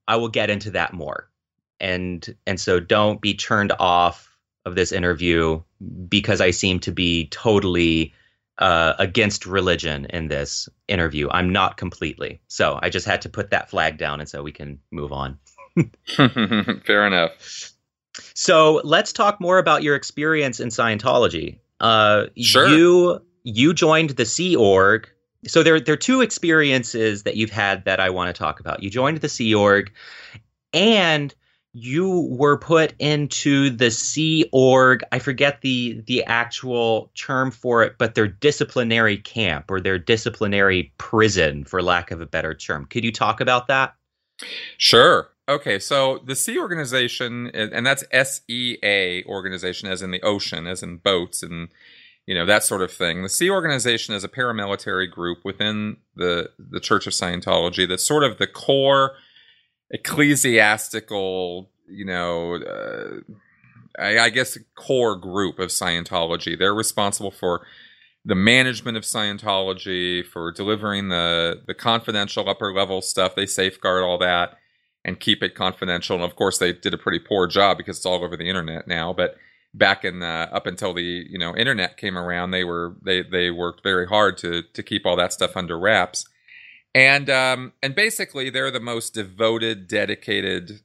I 0.06 0.16
will 0.16 0.28
get 0.28 0.48
into 0.48 0.70
that 0.70 0.94
more. 0.94 1.28
And 1.80 2.34
and 2.46 2.58
so 2.58 2.80
don't 2.80 3.20
be 3.20 3.34
turned 3.34 3.72
off 3.78 4.36
of 4.64 4.74
this 4.74 4.92
interview 4.92 5.62
because 6.08 6.40
i 6.40 6.50
seem 6.50 6.80
to 6.80 6.92
be 6.92 7.26
totally 7.28 8.14
uh, 8.58 8.94
against 8.98 9.46
religion 9.46 10.04
in 10.06 10.26
this 10.26 10.68
interview. 10.88 11.28
I'm 11.30 11.52
not 11.52 11.76
completely. 11.76 12.40
So 12.48 12.78
i 12.82 12.88
just 12.88 13.06
had 13.06 13.22
to 13.22 13.28
put 13.28 13.50
that 13.50 13.70
flag 13.70 13.98
down 13.98 14.20
and 14.20 14.28
so 14.28 14.42
we 14.42 14.52
can 14.52 14.78
move 14.90 15.12
on. 15.12 15.38
Fair 16.06 17.06
enough 17.06 17.72
so 18.34 18.80
let's 18.84 19.12
talk 19.12 19.40
more 19.40 19.58
about 19.58 19.82
your 19.82 19.94
experience 19.94 20.60
in 20.60 20.68
Scientology. 20.68 21.58
Uh, 21.80 22.26
sure. 22.36 22.68
You 22.68 23.22
you 23.44 23.72
joined 23.72 24.10
the 24.10 24.26
Sea 24.26 24.56
Org. 24.56 25.08
So 25.46 25.62
there 25.62 25.80
there 25.80 25.94
are 25.94 25.96
two 25.96 26.20
experiences 26.20 27.22
that 27.22 27.36
you've 27.36 27.50
had 27.50 27.84
that 27.84 28.00
I 28.00 28.10
want 28.10 28.34
to 28.34 28.38
talk 28.38 28.60
about. 28.60 28.82
You 28.82 28.90
joined 28.90 29.18
the 29.18 29.28
Sea 29.28 29.54
Org, 29.54 29.92
and 30.72 31.34
you 31.72 32.26
were 32.30 32.58
put 32.58 32.94
into 32.98 33.70
the 33.70 33.90
Sea 33.90 34.48
Org. 34.52 35.02
I 35.12 35.18
forget 35.18 35.60
the 35.60 36.02
the 36.06 36.24
actual 36.24 37.10
term 37.14 37.50
for 37.50 37.82
it, 37.84 37.96
but 37.98 38.14
their 38.14 38.26
disciplinary 38.26 39.18
camp 39.18 39.70
or 39.70 39.80
their 39.80 39.98
disciplinary 39.98 40.92
prison, 40.98 41.64
for 41.64 41.82
lack 41.82 42.10
of 42.10 42.20
a 42.20 42.26
better 42.26 42.54
term. 42.54 42.86
Could 42.86 43.04
you 43.04 43.12
talk 43.12 43.40
about 43.40 43.68
that? 43.68 43.94
Sure. 44.76 45.30
Okay, 45.48 45.78
so 45.78 46.20
the 46.24 46.36
Sea 46.36 46.58
Organization, 46.58 47.48
and 47.54 47.84
that's 47.86 48.04
S 48.10 48.42
E 48.48 48.76
A 48.82 49.24
organization, 49.24 49.88
as 49.88 50.02
in 50.02 50.10
the 50.10 50.22
ocean, 50.22 50.66
as 50.66 50.82
in 50.82 50.98
boats 50.98 51.42
and 51.42 51.68
you 52.26 52.34
know 52.34 52.44
that 52.44 52.62
sort 52.62 52.82
of 52.82 52.92
thing. 52.92 53.22
The 53.22 53.28
Sea 53.28 53.50
Organization 53.50 54.14
is 54.14 54.22
a 54.22 54.28
paramilitary 54.28 55.10
group 55.10 55.38
within 55.44 55.96
the 56.14 56.50
the 56.58 56.80
Church 56.80 57.06
of 57.06 57.14
Scientology 57.14 57.88
that's 57.88 58.06
sort 58.06 58.22
of 58.22 58.36
the 58.36 58.46
core 58.46 59.12
ecclesiastical, 59.90 61.70
you 61.88 62.04
know, 62.04 62.56
uh, 62.56 63.20
I, 63.98 64.18
I 64.18 64.28
guess 64.28 64.58
core 64.74 65.16
group 65.16 65.58
of 65.58 65.70
Scientology. 65.70 66.58
They're 66.58 66.74
responsible 66.74 67.30
for 67.30 67.66
the 68.24 68.34
management 68.34 68.98
of 68.98 69.04
Scientology, 69.04 70.22
for 70.26 70.52
delivering 70.52 71.08
the 71.08 71.62
the 71.66 71.74
confidential 71.74 72.46
upper 72.46 72.74
level 72.74 73.00
stuff. 73.00 73.34
They 73.34 73.46
safeguard 73.46 74.02
all 74.02 74.18
that 74.18 74.58
and 75.08 75.18
keep 75.18 75.42
it 75.42 75.54
confidential. 75.54 76.16
And 76.16 76.24
of 76.24 76.36
course, 76.36 76.58
they 76.58 76.72
did 76.74 76.92
a 76.92 76.98
pretty 76.98 77.18
poor 77.18 77.46
job 77.46 77.78
because 77.78 77.96
it's 77.96 78.06
all 78.06 78.22
over 78.22 78.36
the 78.36 78.48
internet 78.48 78.86
now. 78.86 79.14
But 79.14 79.36
back 79.72 80.04
in 80.04 80.18
the, 80.20 80.26
up 80.26 80.66
until 80.66 80.92
the 80.92 81.26
you 81.28 81.38
know 81.38 81.56
internet 81.56 81.96
came 81.96 82.16
around, 82.16 82.50
they 82.50 82.62
were 82.62 82.94
they 83.02 83.22
they 83.22 83.50
worked 83.50 83.82
very 83.82 84.06
hard 84.06 84.36
to 84.38 84.62
to 84.62 84.82
keep 84.82 85.06
all 85.06 85.16
that 85.16 85.32
stuff 85.32 85.56
under 85.56 85.78
wraps, 85.78 86.26
and 86.94 87.30
um 87.30 87.72
and 87.82 87.94
basically 87.94 88.50
they're 88.50 88.70
the 88.70 88.80
most 88.80 89.14
devoted, 89.14 89.88
dedicated, 89.88 90.82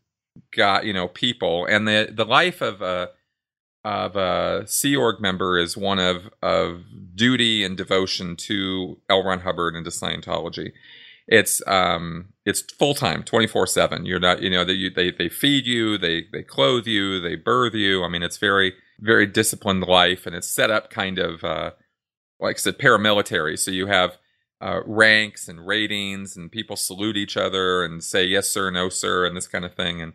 got 0.55 0.85
you 0.85 0.93
know 0.93 1.09
people, 1.09 1.65
and 1.65 1.85
the 1.85 2.09
the 2.09 2.25
life 2.25 2.61
of 2.61 2.81
a 2.81 3.09
of 3.83 4.15
a 4.15 4.65
Sea 4.65 4.95
Org 4.95 5.19
member 5.19 5.59
is 5.59 5.75
one 5.75 5.99
of 5.99 6.29
of 6.41 6.83
duty 7.13 7.65
and 7.65 7.75
devotion 7.75 8.37
to 8.37 9.01
L. 9.09 9.23
Ron 9.23 9.41
Hubbard 9.41 9.75
and 9.75 9.83
to 9.83 9.91
Scientology. 9.91 10.71
It's 11.27 11.61
um 11.67 12.29
it's 12.45 12.61
full 12.61 12.93
time, 12.95 13.23
twenty 13.23 13.47
four 13.47 13.67
seven. 13.67 14.05
You're 14.05 14.19
not, 14.19 14.41
you 14.41 14.49
know, 14.49 14.65
they, 14.65 14.89
they 14.89 15.11
they 15.11 15.29
feed 15.29 15.65
you, 15.65 15.97
they 15.97 16.25
they 16.31 16.43
clothe 16.43 16.87
you, 16.87 17.19
they 17.19 17.35
birth 17.35 17.73
you. 17.73 18.03
I 18.03 18.09
mean, 18.09 18.23
it's 18.23 18.37
very 18.37 18.73
very 18.99 19.25
disciplined 19.25 19.83
life, 19.83 20.25
and 20.25 20.35
it's 20.35 20.47
set 20.49 20.69
up 20.69 20.89
kind 20.89 21.19
of 21.19 21.43
uh, 21.43 21.71
like 22.39 22.57
I 22.57 22.59
said, 22.59 22.77
paramilitary. 22.77 23.57
So 23.57 23.71
you 23.71 23.87
have 23.87 24.17
uh, 24.61 24.81
ranks 24.85 25.47
and 25.47 25.65
ratings, 25.65 26.37
and 26.37 26.51
people 26.51 26.75
salute 26.75 27.17
each 27.17 27.37
other 27.37 27.83
and 27.83 28.03
say 28.03 28.23
yes 28.25 28.49
sir, 28.49 28.69
no 28.69 28.89
sir, 28.89 29.25
and 29.25 29.35
this 29.35 29.47
kind 29.47 29.65
of 29.65 29.75
thing, 29.75 30.01
and 30.01 30.13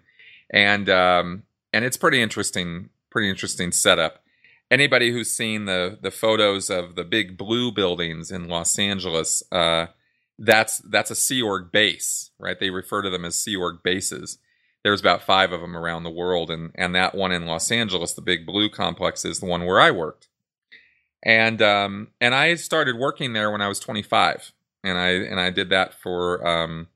and 0.51 0.89
um, 0.89 1.43
and 1.73 1.85
it's 1.85 1.97
pretty 1.97 2.21
interesting, 2.21 2.91
pretty 3.11 3.29
interesting 3.29 3.73
setup. 3.73 4.23
Anybody 4.71 5.11
who's 5.11 5.31
seen 5.31 5.65
the 5.65 5.99
the 6.01 6.11
photos 6.11 6.71
of 6.71 6.95
the 6.95 7.05
big 7.05 7.37
blue 7.37 7.73
buildings 7.73 8.31
in 8.31 8.49
Los 8.49 8.79
Angeles, 8.79 9.43
uh, 9.51 9.87
that's 10.39 10.79
that's 10.79 11.11
a 11.11 11.17
Sea 11.17 11.43
Org 11.43 11.73
base, 11.73 12.31
right? 12.39 12.59
They 12.59 12.71
refer 12.71 13.03
to 13.03 13.11
them 13.11 13.25
as 13.25 13.35
Sea 13.35 13.57
Org 13.57 13.83
bases. 13.83 14.39
There's 14.85 15.01
about 15.01 15.23
five 15.23 15.53
of 15.53 15.61
them 15.61 15.77
around 15.77 16.05
the 16.05 16.11
world, 16.11 16.51
and 16.51 16.71
and 16.75 16.95
that 16.95 17.15
one 17.15 17.33
in 17.33 17.47
Los 17.47 17.71
Angeles, 17.71 18.13
the 18.13 18.23
Big 18.23 18.47
Blue 18.47 18.71
complex, 18.71 19.25
is 19.25 19.41
the 19.41 19.47
one 19.47 19.65
where 19.65 19.81
I 19.81 19.91
worked. 19.91 20.29
And 21.23 21.61
um, 21.61 22.09
and 22.21 22.35
I 22.35 22.55
started 22.55 22.97
working 22.97 23.33
there 23.33 23.51
when 23.51 23.61
I 23.61 23.69
was 23.69 23.81
25, 23.81 24.53
and 24.85 24.97
I 24.97 25.09
and 25.11 25.41
I 25.41 25.51
did 25.51 25.71
that 25.71 25.95
for 25.95 26.47
um, 26.47 26.87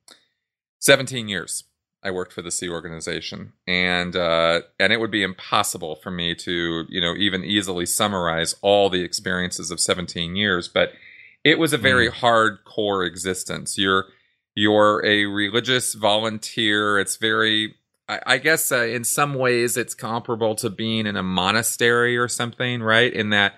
17 0.78 1.28
years. 1.28 1.64
I 2.04 2.10
worked 2.10 2.32
for 2.32 2.42
the 2.42 2.50
Sea 2.50 2.68
Organization, 2.68 3.52
and 3.66 4.14
uh, 4.14 4.62
and 4.78 4.92
it 4.92 5.00
would 5.00 5.10
be 5.10 5.22
impossible 5.22 5.96
for 5.96 6.10
me 6.10 6.34
to 6.36 6.84
you 6.88 7.00
know 7.00 7.14
even 7.16 7.44
easily 7.44 7.86
summarize 7.86 8.54
all 8.62 8.88
the 8.88 9.02
experiences 9.02 9.72
of 9.72 9.80
17 9.80 10.36
years, 10.36 10.68
but 10.68 10.92
it 11.44 11.58
was 11.58 11.72
a 11.72 11.78
very 11.78 12.08
mm. 12.08 12.14
hardcore 12.14 13.06
existence. 13.06 13.76
You're 13.78 14.06
you're 14.54 15.04
a 15.04 15.26
religious 15.26 15.94
volunteer. 15.94 16.98
It's 16.98 17.16
very 17.16 17.74
I, 18.08 18.20
I 18.26 18.38
guess 18.38 18.70
uh, 18.70 18.84
in 18.84 19.04
some 19.04 19.34
ways 19.34 19.76
it's 19.76 19.94
comparable 19.94 20.54
to 20.56 20.70
being 20.70 21.06
in 21.06 21.16
a 21.16 21.22
monastery 21.22 22.16
or 22.16 22.28
something, 22.28 22.82
right? 22.82 23.12
In 23.12 23.30
that 23.30 23.54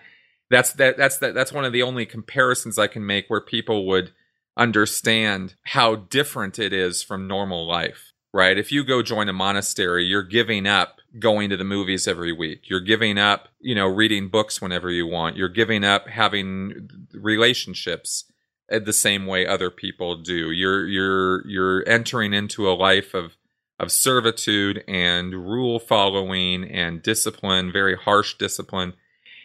that's 0.50 0.72
that 0.74 0.96
that's 0.96 1.18
that 1.18 1.34
that's 1.34 1.52
one 1.52 1.64
of 1.64 1.72
the 1.72 1.82
only 1.82 2.06
comparisons 2.06 2.78
I 2.78 2.86
can 2.86 3.04
make 3.04 3.28
where 3.28 3.40
people 3.40 3.86
would 3.86 4.12
understand 4.56 5.54
how 5.64 5.96
different 5.96 6.58
it 6.58 6.72
is 6.72 7.02
from 7.02 7.26
normal 7.26 7.66
life 7.66 8.13
right? 8.34 8.58
If 8.58 8.72
you 8.72 8.82
go 8.82 9.00
join 9.00 9.28
a 9.28 9.32
monastery, 9.32 10.04
you're 10.04 10.24
giving 10.24 10.66
up 10.66 10.98
going 11.20 11.50
to 11.50 11.56
the 11.56 11.62
movies 11.62 12.08
every 12.08 12.32
week. 12.32 12.68
You're 12.68 12.80
giving 12.80 13.16
up, 13.16 13.48
you 13.60 13.76
know, 13.76 13.86
reading 13.86 14.28
books 14.28 14.60
whenever 14.60 14.90
you 14.90 15.06
want. 15.06 15.36
You're 15.36 15.48
giving 15.48 15.84
up 15.84 16.08
having 16.08 16.90
relationships 17.12 18.24
the 18.68 18.92
same 18.92 19.26
way 19.26 19.46
other 19.46 19.70
people 19.70 20.16
do. 20.16 20.50
You're 20.50 20.84
you're 20.88 21.46
you're 21.46 21.88
entering 21.88 22.34
into 22.34 22.68
a 22.68 22.74
life 22.74 23.14
of 23.14 23.36
of 23.78 23.92
servitude 23.92 24.82
and 24.88 25.32
rule 25.32 25.78
following 25.78 26.64
and 26.64 27.04
discipline, 27.04 27.70
very 27.70 27.96
harsh 27.96 28.34
discipline. 28.34 28.94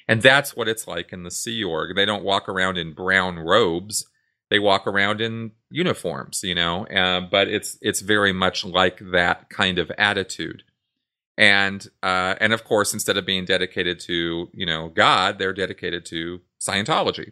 And 0.08 0.24
that's 0.24 0.56
what 0.56 0.68
it's 0.68 0.88
like 0.88 1.14
in 1.14 1.22
the 1.22 1.30
Sea 1.30 1.64
Org. 1.64 1.96
They 1.96 2.06
don't 2.06 2.24
walk 2.24 2.50
around 2.50 2.80
in 2.80 2.94
brown 2.94 3.38
robes 3.38 4.08
they 4.50 4.60
walk 4.60 4.88
around 4.88 5.22
in 5.22 5.52
uniforms, 5.70 6.44
you 6.44 6.56
know. 6.56 6.86
Uh, 6.86 7.22
but 7.22 7.48
it's 7.48 7.78
it's 7.82 8.02
very 8.02 8.34
much 8.34 8.66
like 8.66 9.00
that 9.12 9.50
kind 9.50 9.80
of 9.80 9.92
attitude, 9.98 10.64
and 11.38 11.88
uh, 12.04 12.36
and 12.42 12.54
of 12.54 12.64
course, 12.64 12.94
instead 12.94 13.18
of 13.18 13.26
being 13.26 13.46
dedicated 13.46 14.00
to 14.02 14.50
you 14.54 14.66
know 14.66 14.90
God, 14.90 15.40
they're 15.40 15.54
dedicated 15.54 16.06
to 16.08 16.42
Scientology. 16.60 17.32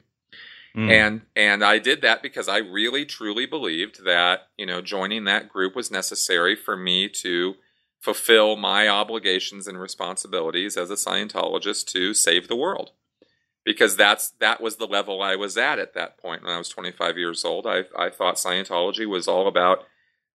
Mm. 0.75 0.91
And 0.91 1.21
and 1.35 1.63
I 1.63 1.79
did 1.79 2.01
that 2.03 2.21
because 2.21 2.47
I 2.47 2.57
really 2.57 3.03
truly 3.05 3.47
believed 3.47 4.05
that 4.05 4.49
you 4.57 4.65
know 4.65 4.81
joining 4.81 5.23
that 5.23 5.49
group 5.49 5.75
was 5.75 5.89
necessary 5.89 6.55
for 6.55 6.77
me 6.77 7.09
to 7.09 7.55
fulfill 7.99 8.55
my 8.55 8.87
obligations 8.87 9.67
and 9.67 9.79
responsibilities 9.79 10.77
as 10.77 10.91
a 10.91 10.95
Scientologist 10.95 11.85
to 11.87 12.13
save 12.13 12.47
the 12.47 12.55
world 12.55 12.91
because 13.67 13.97
that's 13.97 14.29
that 14.39 14.61
was 14.61 14.77
the 14.77 14.87
level 14.87 15.21
I 15.21 15.35
was 15.35 15.57
at 15.57 15.77
at 15.77 15.93
that 15.93 16.17
point 16.17 16.41
when 16.41 16.53
I 16.53 16.57
was 16.57 16.69
25 16.69 17.17
years 17.17 17.43
old. 17.43 17.67
I 17.67 17.83
I 17.97 18.09
thought 18.09 18.35
Scientology 18.35 19.05
was 19.05 19.27
all 19.27 19.45
about 19.45 19.79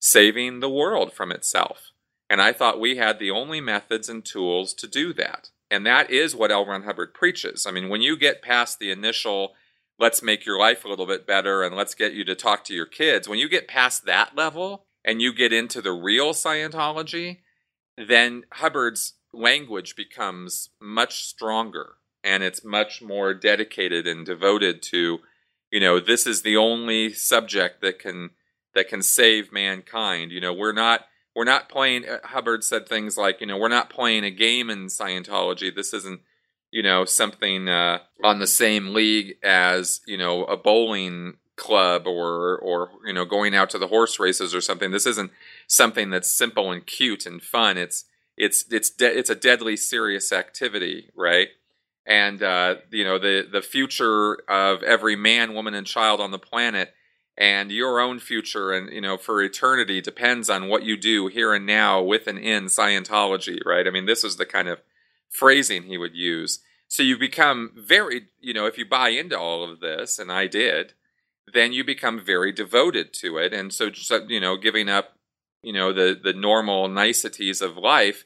saving 0.01 0.59
the 0.59 0.69
world 0.69 1.13
from 1.13 1.31
itself. 1.31 1.91
And 2.29 2.41
I 2.41 2.51
thought 2.51 2.79
we 2.79 2.97
had 2.97 3.19
the 3.19 3.31
only 3.31 3.61
methods 3.61 4.09
and 4.09 4.23
tools 4.23 4.73
to 4.75 4.87
do 4.87 5.13
that. 5.13 5.49
And 5.69 5.85
that 5.85 6.11
is 6.11 6.35
what 6.35 6.51
L. 6.51 6.65
Ron 6.65 6.83
Hubbard 6.83 7.13
preaches. 7.13 7.65
I 7.65 7.71
mean, 7.71 7.87
when 7.87 8.01
you 8.01 8.17
get 8.17 8.41
past 8.41 8.79
the 8.79 8.91
initial 8.91 9.53
let's 9.97 10.21
make 10.21 10.45
your 10.45 10.59
life 10.59 10.83
a 10.83 10.89
little 10.89 11.05
bit 11.05 11.25
better 11.25 11.63
and 11.63 11.75
let's 11.75 11.93
get 11.93 12.13
you 12.13 12.25
to 12.25 12.35
talk 12.35 12.65
to 12.65 12.73
your 12.73 12.85
kids, 12.85 13.29
when 13.29 13.39
you 13.39 13.47
get 13.47 13.67
past 13.67 14.05
that 14.05 14.35
level 14.35 14.85
and 15.05 15.21
you 15.21 15.33
get 15.33 15.53
into 15.53 15.81
the 15.81 15.93
real 15.93 16.33
Scientology, 16.33 17.37
then 17.97 18.43
Hubbard's 18.53 19.13
language 19.31 19.95
becomes 19.95 20.69
much 20.81 21.23
stronger 21.23 21.97
and 22.23 22.43
it's 22.43 22.63
much 22.63 23.01
more 23.01 23.33
dedicated 23.33 24.07
and 24.07 24.25
devoted 24.25 24.81
to 24.81 25.19
you 25.71 25.79
know 25.79 25.99
this 25.99 26.27
is 26.27 26.41
the 26.41 26.57
only 26.57 27.13
subject 27.13 27.81
that 27.81 27.99
can 27.99 28.31
that 28.75 28.87
can 28.87 29.01
save 29.01 29.51
mankind. 29.51 30.31
You 30.31 30.41
know 30.41 30.53
we're 30.53 30.73
not 30.73 31.05
we're 31.35 31.43
not 31.43 31.69
playing 31.69 32.07
uh, 32.07 32.19
hubbard 32.23 32.63
said 32.63 32.87
things 32.87 33.17
like 33.17 33.41
you 33.41 33.47
know 33.47 33.57
we're 33.57 33.67
not 33.67 33.89
playing 33.89 34.23
a 34.23 34.31
game 34.31 34.69
in 34.69 34.87
scientology. 34.87 35.73
This 35.73 35.93
isn't 35.93 36.21
you 36.71 36.83
know 36.83 37.05
something 37.05 37.67
uh, 37.67 37.99
on 38.23 38.39
the 38.39 38.47
same 38.47 38.93
league 38.93 39.35
as 39.43 40.01
you 40.05 40.17
know 40.17 40.43
a 40.45 40.57
bowling 40.57 41.37
club 41.55 42.07
or 42.07 42.57
or 42.57 42.89
you 43.05 43.13
know 43.13 43.25
going 43.25 43.55
out 43.55 43.69
to 43.69 43.77
the 43.77 43.87
horse 43.87 44.19
races 44.19 44.53
or 44.53 44.61
something. 44.61 44.91
This 44.91 45.05
isn't 45.05 45.31
something 45.67 46.09
that's 46.09 46.31
simple 46.31 46.71
and 46.71 46.85
cute 46.85 47.25
and 47.25 47.41
fun. 47.41 47.77
It's 47.77 48.05
it's 48.37 48.65
it's 48.71 48.89
de- 48.89 49.17
it's 49.17 49.29
a 49.29 49.35
deadly 49.35 49.77
serious 49.77 50.31
activity 50.31 51.09
right 51.15 51.49
and 52.05 52.41
uh, 52.41 52.75
you 52.91 53.03
know 53.03 53.17
the 53.17 53.47
the 53.49 53.61
future 53.61 54.35
of 54.49 54.83
every 54.83 55.15
man, 55.15 55.53
woman, 55.53 55.73
and 55.73 55.85
child 55.85 56.19
on 56.19 56.31
the 56.31 56.39
planet, 56.39 56.93
and 57.37 57.71
your 57.71 57.99
own 57.99 58.19
future, 58.19 58.71
and 58.71 58.91
you 58.91 59.01
know 59.01 59.17
for 59.17 59.41
eternity 59.41 60.01
depends 60.01 60.49
on 60.49 60.67
what 60.67 60.83
you 60.83 60.97
do 60.97 61.27
here 61.27 61.53
and 61.53 61.65
now 61.65 62.01
with 62.01 62.27
and 62.27 62.39
in 62.39 62.65
Scientology, 62.65 63.59
right? 63.65 63.87
I 63.87 63.91
mean, 63.91 64.05
this 64.05 64.23
is 64.23 64.37
the 64.37 64.45
kind 64.45 64.67
of 64.67 64.81
phrasing 65.29 65.83
he 65.83 65.97
would 65.97 66.15
use. 66.15 66.59
So 66.87 67.03
you 67.03 67.17
become 67.17 67.71
very, 67.75 68.27
you 68.41 68.53
know, 68.53 68.65
if 68.65 68.77
you 68.77 68.85
buy 68.85 69.09
into 69.09 69.39
all 69.39 69.63
of 69.63 69.79
this, 69.79 70.19
and 70.19 70.29
I 70.29 70.47
did, 70.47 70.93
then 71.53 71.71
you 71.71 71.85
become 71.85 72.19
very 72.19 72.51
devoted 72.51 73.13
to 73.13 73.37
it, 73.37 73.53
and 73.53 73.71
so 73.71 73.89
just 73.89 74.11
you 74.29 74.39
know, 74.39 74.57
giving 74.57 74.89
up, 74.89 75.17
you 75.61 75.73
know, 75.73 75.93
the 75.93 76.19
the 76.21 76.33
normal 76.33 76.87
niceties 76.87 77.61
of 77.61 77.77
life 77.77 78.25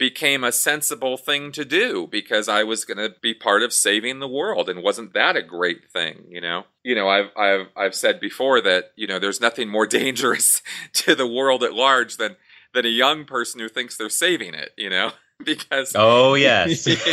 became 0.00 0.42
a 0.42 0.50
sensible 0.50 1.18
thing 1.18 1.52
to 1.52 1.62
do 1.62 2.08
because 2.10 2.48
I 2.48 2.64
was 2.64 2.86
going 2.86 2.96
to 2.96 3.14
be 3.20 3.34
part 3.34 3.62
of 3.62 3.70
saving 3.70 4.18
the 4.18 4.26
world 4.26 4.70
and 4.70 4.82
wasn't 4.82 5.12
that 5.12 5.36
a 5.36 5.42
great 5.42 5.90
thing, 5.92 6.24
you 6.30 6.40
know? 6.40 6.64
You 6.82 6.94
know, 6.94 7.06
I've 7.06 7.30
I've 7.36 7.66
I've 7.76 7.94
said 7.94 8.18
before 8.18 8.62
that, 8.62 8.92
you 8.96 9.06
know, 9.06 9.18
there's 9.18 9.42
nothing 9.42 9.68
more 9.68 9.86
dangerous 10.00 10.62
to 10.94 11.14
the 11.14 11.26
world 11.26 11.62
at 11.62 11.74
large 11.74 12.16
than 12.16 12.36
than 12.72 12.86
a 12.86 12.88
young 12.88 13.26
person 13.26 13.60
who 13.60 13.68
thinks 13.68 13.98
they're 13.98 14.08
saving 14.08 14.54
it, 14.54 14.70
you 14.76 14.88
know? 14.88 15.12
because 15.44 15.92
oh 15.94 16.34
yes 16.34 16.86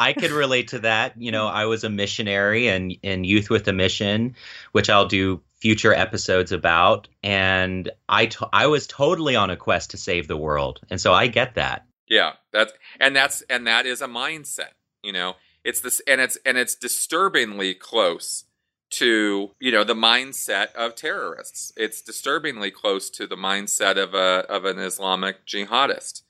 i 0.00 0.14
could 0.18 0.30
relate 0.30 0.68
to 0.68 0.78
that 0.78 1.12
you 1.20 1.30
know 1.30 1.46
i 1.46 1.66
was 1.66 1.84
a 1.84 1.90
missionary 1.90 2.68
and 2.68 2.96
in 3.02 3.22
youth 3.22 3.50
with 3.50 3.68
a 3.68 3.72
mission 3.74 4.34
which 4.72 4.88
i'll 4.88 5.04
do 5.04 5.38
future 5.60 5.92
episodes 5.94 6.52
about 6.52 7.08
and 7.22 7.90
I, 8.08 8.26
to- 8.26 8.48
I 8.52 8.66
was 8.66 8.86
totally 8.86 9.34
on 9.36 9.50
a 9.50 9.56
quest 9.56 9.90
to 9.90 9.96
save 9.96 10.28
the 10.28 10.36
world 10.36 10.80
and 10.90 11.00
so 11.00 11.12
i 11.12 11.26
get 11.26 11.54
that. 11.56 11.86
Yeah 12.08 12.32
that's 12.52 12.72
and 13.00 13.14
that's 13.14 13.42
and 13.50 13.66
that 13.66 13.84
is 13.86 14.00
a 14.00 14.06
mindset 14.06 14.72
you 15.02 15.12
know? 15.12 15.36
It's 15.64 15.80
this 15.80 16.00
and 16.06 16.20
it's 16.20 16.38
and 16.46 16.56
it's 16.56 16.74
disturbingly 16.74 17.74
close 17.74 18.44
to 18.90 19.50
you 19.60 19.70
know 19.72 19.84
the 19.84 19.94
mindset 19.94 20.72
of 20.74 20.94
terrorists. 20.94 21.72
It's 21.76 22.00
disturbingly 22.00 22.70
close 22.70 23.10
to 23.10 23.26
the 23.26 23.36
mindset 23.36 23.96
of 24.02 24.14
a 24.14 24.46
of 24.48 24.64
an 24.64 24.78
islamic 24.78 25.46
jihadist 25.46 26.22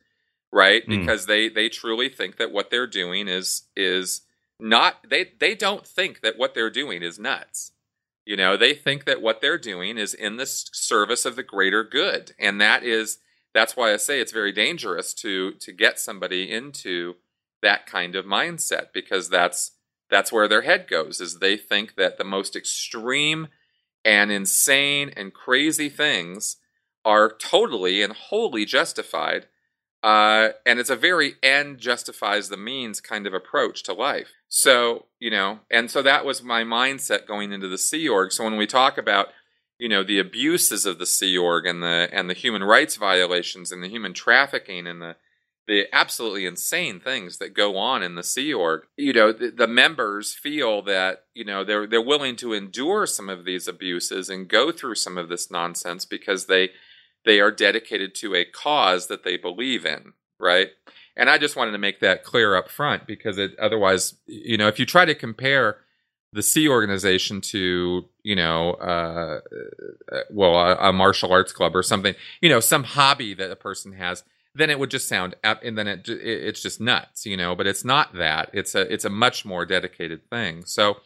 right? 0.50 0.82
Mm. 0.86 1.00
because 1.00 1.26
they 1.26 1.48
they 1.48 1.68
truly 1.68 2.08
think 2.08 2.36
that 2.38 2.50
what 2.52 2.70
they're 2.70 2.86
doing 2.86 3.28
is 3.28 3.62
is 3.76 4.22
not 4.58 4.96
they 5.08 5.32
they 5.38 5.54
don't 5.54 5.86
think 5.86 6.20
that 6.22 6.38
what 6.38 6.54
they're 6.54 6.70
doing 6.70 7.02
is 7.02 7.18
nuts 7.18 7.72
you 8.28 8.36
know 8.36 8.56
they 8.56 8.74
think 8.74 9.06
that 9.06 9.22
what 9.22 9.40
they're 9.40 9.58
doing 9.58 9.96
is 9.96 10.12
in 10.12 10.36
the 10.36 10.46
service 10.46 11.24
of 11.24 11.34
the 11.34 11.42
greater 11.42 11.82
good. 11.82 12.34
And 12.38 12.60
that 12.60 12.84
is 12.84 13.18
that's 13.54 13.76
why 13.76 13.92
i 13.92 13.96
say 13.96 14.20
it's 14.20 14.32
very 14.32 14.52
dangerous 14.52 15.14
to 15.14 15.52
to 15.52 15.72
get 15.72 15.98
somebody 15.98 16.50
into 16.50 17.16
that 17.62 17.86
kind 17.86 18.14
of 18.14 18.24
mindset 18.24 18.92
because 18.92 19.28
that's 19.28 19.72
that's 20.10 20.30
where 20.30 20.46
their 20.48 20.62
head 20.62 20.86
goes 20.88 21.20
is 21.20 21.38
they 21.38 21.56
think 21.56 21.96
that 21.96 22.18
the 22.18 22.24
most 22.24 22.54
extreme 22.54 23.48
and 24.04 24.30
insane 24.30 25.10
and 25.16 25.34
crazy 25.34 25.88
things 25.88 26.56
are 27.04 27.32
totally 27.32 28.02
and 28.02 28.12
wholly 28.12 28.64
justified 28.64 29.46
uh, 30.04 30.50
and 30.64 30.78
it's 30.78 30.90
a 30.90 30.96
very 30.96 31.34
end 31.42 31.78
justifies 31.78 32.48
the 32.48 32.56
means 32.56 33.00
kind 33.00 33.26
of 33.26 33.34
approach 33.34 33.82
to 33.82 33.92
life 33.92 34.34
so 34.48 35.06
you 35.18 35.30
know 35.30 35.60
and 35.70 35.90
so 35.90 36.02
that 36.02 36.24
was 36.24 36.42
my 36.42 36.62
mindset 36.62 37.26
going 37.26 37.52
into 37.52 37.68
the 37.68 37.78
sea 37.78 38.08
org 38.08 38.32
so 38.32 38.44
when 38.44 38.56
we 38.56 38.66
talk 38.66 38.96
about 38.96 39.28
you 39.78 39.88
know 39.88 40.02
the 40.02 40.18
abuses 40.18 40.86
of 40.86 40.98
the 40.98 41.06
sea 41.06 41.36
org 41.36 41.66
and 41.66 41.82
the 41.82 42.08
and 42.12 42.28
the 42.28 42.34
human 42.34 42.64
rights 42.64 42.96
violations 42.96 43.70
and 43.70 43.82
the 43.82 43.88
human 43.88 44.14
trafficking 44.14 44.86
and 44.86 45.00
the 45.02 45.16
the 45.68 45.84
absolutely 45.92 46.46
insane 46.46 46.98
things 46.98 47.36
that 47.36 47.52
go 47.52 47.76
on 47.76 48.02
in 48.02 48.14
the 48.14 48.22
Sea 48.22 48.54
Org. 48.54 48.84
You 48.96 49.12
know, 49.12 49.32
the, 49.32 49.50
the, 49.50 49.66
members 49.66 50.34
feel 50.34 50.80
that 50.82 51.26
you 51.34 51.44
know 51.44 51.62
they're 51.62 51.86
they're 51.86 52.00
willing 52.00 52.36
to 52.36 52.54
endure 52.54 53.06
some 53.06 53.28
of 53.28 53.44
these 53.44 53.68
abuses 53.68 54.30
and 54.30 54.48
go 54.48 54.72
through 54.72 54.94
some 54.94 55.18
of 55.18 55.28
this 55.28 55.50
nonsense 55.50 56.06
because 56.06 56.46
they 56.46 56.70
they 57.26 57.38
are 57.38 57.50
dedicated 57.50 58.14
to 58.16 58.34
a 58.34 58.46
cause 58.46 59.08
that 59.08 59.24
they 59.24 59.36
believe 59.36 59.84
in, 59.84 60.14
right? 60.40 60.68
And 61.18 61.28
I 61.28 61.36
just 61.36 61.56
wanted 61.56 61.72
to 61.72 61.78
make 61.78 62.00
that 62.00 62.24
clear 62.24 62.54
up 62.54 62.70
front 62.70 63.06
because 63.06 63.36
it 63.36 63.58
otherwise, 63.58 64.14
you 64.26 64.56
know, 64.56 64.68
if 64.68 64.78
you 64.78 64.86
try 64.86 65.04
to 65.04 65.14
compare 65.14 65.78
the 66.32 66.42
Sea 66.42 66.68
organization 66.68 67.40
to, 67.40 68.04
you 68.22 68.36
know, 68.36 68.74
uh, 68.74 69.40
uh 70.10 70.20
well, 70.30 70.54
a, 70.54 70.88
a 70.88 70.92
martial 70.92 71.32
arts 71.32 71.52
club 71.52 71.74
or 71.74 71.82
something, 71.82 72.14
you 72.40 72.48
know, 72.48 72.60
some 72.60 72.84
hobby 72.84 73.34
that 73.34 73.50
a 73.50 73.56
person 73.56 73.92
has 73.92 74.22
then 74.54 74.70
it 74.70 74.78
would 74.78 74.90
just 74.90 75.08
sound 75.08 75.36
and 75.44 75.78
then 75.78 75.86
it, 75.86 76.08
it's 76.08 76.60
just 76.60 76.80
nuts 76.80 77.24
you 77.24 77.36
know 77.36 77.54
but 77.54 77.66
it's 77.66 77.84
not 77.84 78.14
that. 78.14 78.50
It's 78.52 78.74
a 78.74 78.92
it's 78.92 79.04
a 79.04 79.10
much 79.10 79.44
more 79.44 79.64
dedicated 79.64 80.28
thing. 80.30 80.64
So 80.64 80.96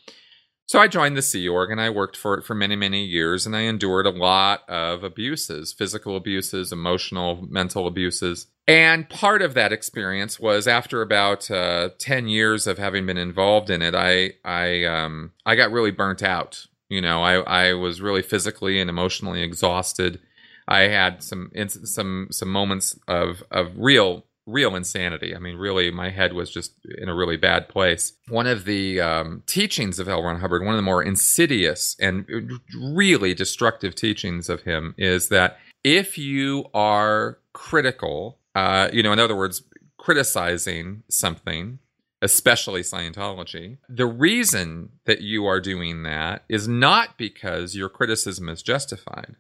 so 0.67 0.79
i 0.79 0.89
joined 0.89 1.17
the 1.17 1.23
sea 1.23 1.49
org 1.49 1.71
and 1.71 1.81
i 1.81 1.91
worked 1.91 2.17
for 2.17 2.39
it 2.39 2.45
for 2.45 2.55
many 2.55 2.77
many 2.77 3.05
years 3.05 3.45
and 3.45 3.55
i 3.55 3.61
endured 3.63 4.07
a 4.07 4.11
lot 4.11 4.67
of 4.69 5.03
abuses 5.05 5.73
physical 5.73 6.17
abuses 6.17 6.73
emotional 6.73 7.47
mental 7.51 7.87
abuses 7.87 8.47
and 8.67 9.09
part 9.09 9.43
of 9.43 9.55
that 9.55 9.73
experience 9.73 10.39
was 10.39 10.69
after 10.69 11.03
about 11.03 11.51
uh, 11.51 11.91
10 11.99 12.29
years 12.29 12.67
of 12.67 12.79
having 12.79 13.07
been 13.07 13.19
involved 13.19 13.71
in 13.71 13.83
it 13.83 13.95
i 13.95 14.33
i 14.45 14.85
um 14.85 15.33
i 15.47 15.55
got 15.55 15.73
really 15.73 15.91
burnt 15.91 16.23
out 16.23 16.67
you 16.89 17.01
know 17.01 17.23
i 17.23 17.35
i 17.69 17.73
was 17.73 18.01
really 18.01 18.23
physically 18.23 18.81
and 18.81 18.91
emotionally 18.91 19.43
exhausted 19.43 20.21
I 20.69 20.83
had 20.83 21.23
some 21.23 21.51
some 21.85 22.29
some 22.31 22.49
moments 22.49 22.99
of 23.09 23.43
of 23.51 23.73
real 23.77 24.25
real 24.47 24.75
insanity. 24.75 25.37
I 25.37 25.39
mean, 25.39 25.57
really, 25.57 25.91
my 25.91 26.11
head 26.11 26.33
was 26.33 26.51
just 26.51 26.75
in 26.99 27.09
a 27.09 27.15
really 27.15 27.37
bad 27.37 27.69
place. 27.69 28.15
One 28.29 28.47
of 28.47 28.65
the 28.65 29.01
um, 29.01 29.43
teachings 29.47 29.99
of 29.99 30.09
L. 30.09 30.23
Ron 30.23 30.41
Hubbard, 30.41 30.65
one 30.65 30.75
of 30.75 30.79
the 30.79 30.83
more 30.83 31.03
insidious 31.03 31.97
and 32.01 32.27
really 32.75 33.35
destructive 33.35 33.95
teachings 33.95 34.49
of 34.49 34.63
him, 34.63 34.95
is 34.99 35.29
that 35.29 35.59
if 35.85 36.19
you 36.19 36.65
are 36.75 37.39
critical, 37.53 38.39
uh, 38.55 38.88
you 38.92 39.03
know, 39.03 39.12
in 39.12 39.18
other 39.18 39.36
words, 39.36 39.62
criticizing 39.98 41.03
something, 41.09 41.78
especially 42.20 42.82
Scientology, 42.82 43.78
the 43.88 44.07
reason 44.07 44.90
that 45.07 45.20
you 45.20 45.46
are 45.46 45.61
doing 45.61 46.03
that 46.03 46.44
is 46.48 46.68
not 46.68 47.16
because 47.16 47.76
your 47.76 47.88
criticism 47.88 48.48
is 48.48 48.62
justified 48.62 49.36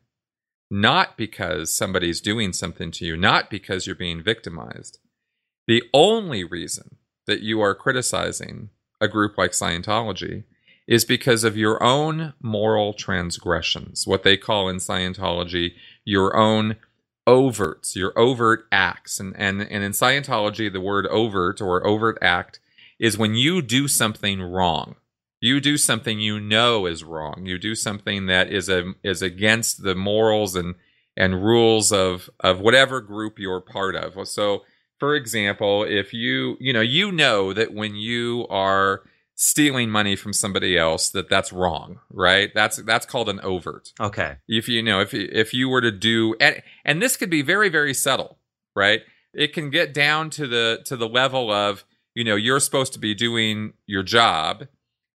not 0.72 1.18
because 1.18 1.70
somebody's 1.70 2.22
doing 2.22 2.50
something 2.50 2.90
to 2.90 3.04
you, 3.04 3.14
not 3.14 3.50
because 3.50 3.86
you're 3.86 3.94
being 3.94 4.22
victimized. 4.22 4.98
The 5.66 5.82
only 5.92 6.44
reason 6.44 6.96
that 7.26 7.42
you 7.42 7.60
are 7.60 7.74
criticizing 7.74 8.70
a 8.98 9.06
group 9.06 9.36
like 9.36 9.50
Scientology 9.50 10.44
is 10.88 11.04
because 11.04 11.44
of 11.44 11.58
your 11.58 11.82
own 11.82 12.32
moral 12.40 12.94
transgressions, 12.94 14.06
what 14.06 14.22
they 14.22 14.38
call 14.38 14.70
in 14.70 14.76
Scientology 14.76 15.74
your 16.06 16.34
own 16.34 16.76
overts, 17.26 17.94
your 17.96 18.18
overt 18.18 18.66
acts. 18.72 19.20
And, 19.20 19.34
and, 19.36 19.62
and 19.62 19.84
in 19.84 19.92
Scientology, 19.92 20.72
the 20.72 20.80
word 20.80 21.06
overt 21.06 21.60
or 21.60 21.86
overt 21.86 22.18
act 22.20 22.60
is 22.98 23.18
when 23.18 23.34
you 23.34 23.62
do 23.62 23.88
something 23.88 24.40
wrong 24.42 24.96
you 25.42 25.60
do 25.60 25.76
something 25.76 26.20
you 26.20 26.38
know 26.38 26.86
is 26.86 27.02
wrong. 27.02 27.46
You 27.46 27.58
do 27.58 27.74
something 27.74 28.26
that 28.26 28.50
is 28.50 28.68
a 28.68 28.94
is 29.02 29.22
against 29.22 29.82
the 29.82 29.96
morals 29.96 30.54
and 30.54 30.76
and 31.16 31.44
rules 31.44 31.90
of 31.90 32.30
of 32.38 32.60
whatever 32.60 33.00
group 33.00 33.40
you're 33.40 33.60
part 33.60 33.96
of. 33.96 34.26
So, 34.28 34.62
for 35.00 35.16
example, 35.16 35.82
if 35.82 36.14
you 36.14 36.56
you 36.60 36.72
know 36.72 36.80
you 36.80 37.10
know 37.10 37.52
that 37.52 37.74
when 37.74 37.96
you 37.96 38.46
are 38.50 39.02
stealing 39.34 39.90
money 39.90 40.14
from 40.14 40.32
somebody 40.32 40.76
else 40.76 41.08
that 41.10 41.28
that's 41.28 41.52
wrong 41.52 41.98
right? 42.10 42.50
That's 42.54 42.76
that's 42.78 43.06
called 43.06 43.28
an 43.28 43.40
overt. 43.40 43.92
Okay. 44.00 44.36
If 44.48 44.68
you 44.68 44.82
know 44.82 45.00
if 45.00 45.14
if 45.14 45.54
you 45.54 45.68
were 45.68 45.80
to 45.80 45.92
do 45.92 46.34
and 46.40 46.62
and 46.84 47.02
this 47.02 47.16
could 47.16 47.30
be 47.30 47.42
very 47.42 47.68
very 47.68 47.94
subtle 47.94 48.38
right? 48.74 49.02
It 49.34 49.52
can 49.52 49.70
get 49.70 49.94
down 49.94 50.30
to 50.30 50.46
the 50.46 50.82
to 50.86 50.96
the 50.96 51.08
level 51.08 51.50
of 51.50 51.84
you 52.14 52.24
know 52.24 52.36
you're 52.36 52.60
supposed 52.60 52.92
to 52.94 52.98
be 52.98 53.14
doing 53.14 53.74
your 53.86 54.02
job 54.02 54.68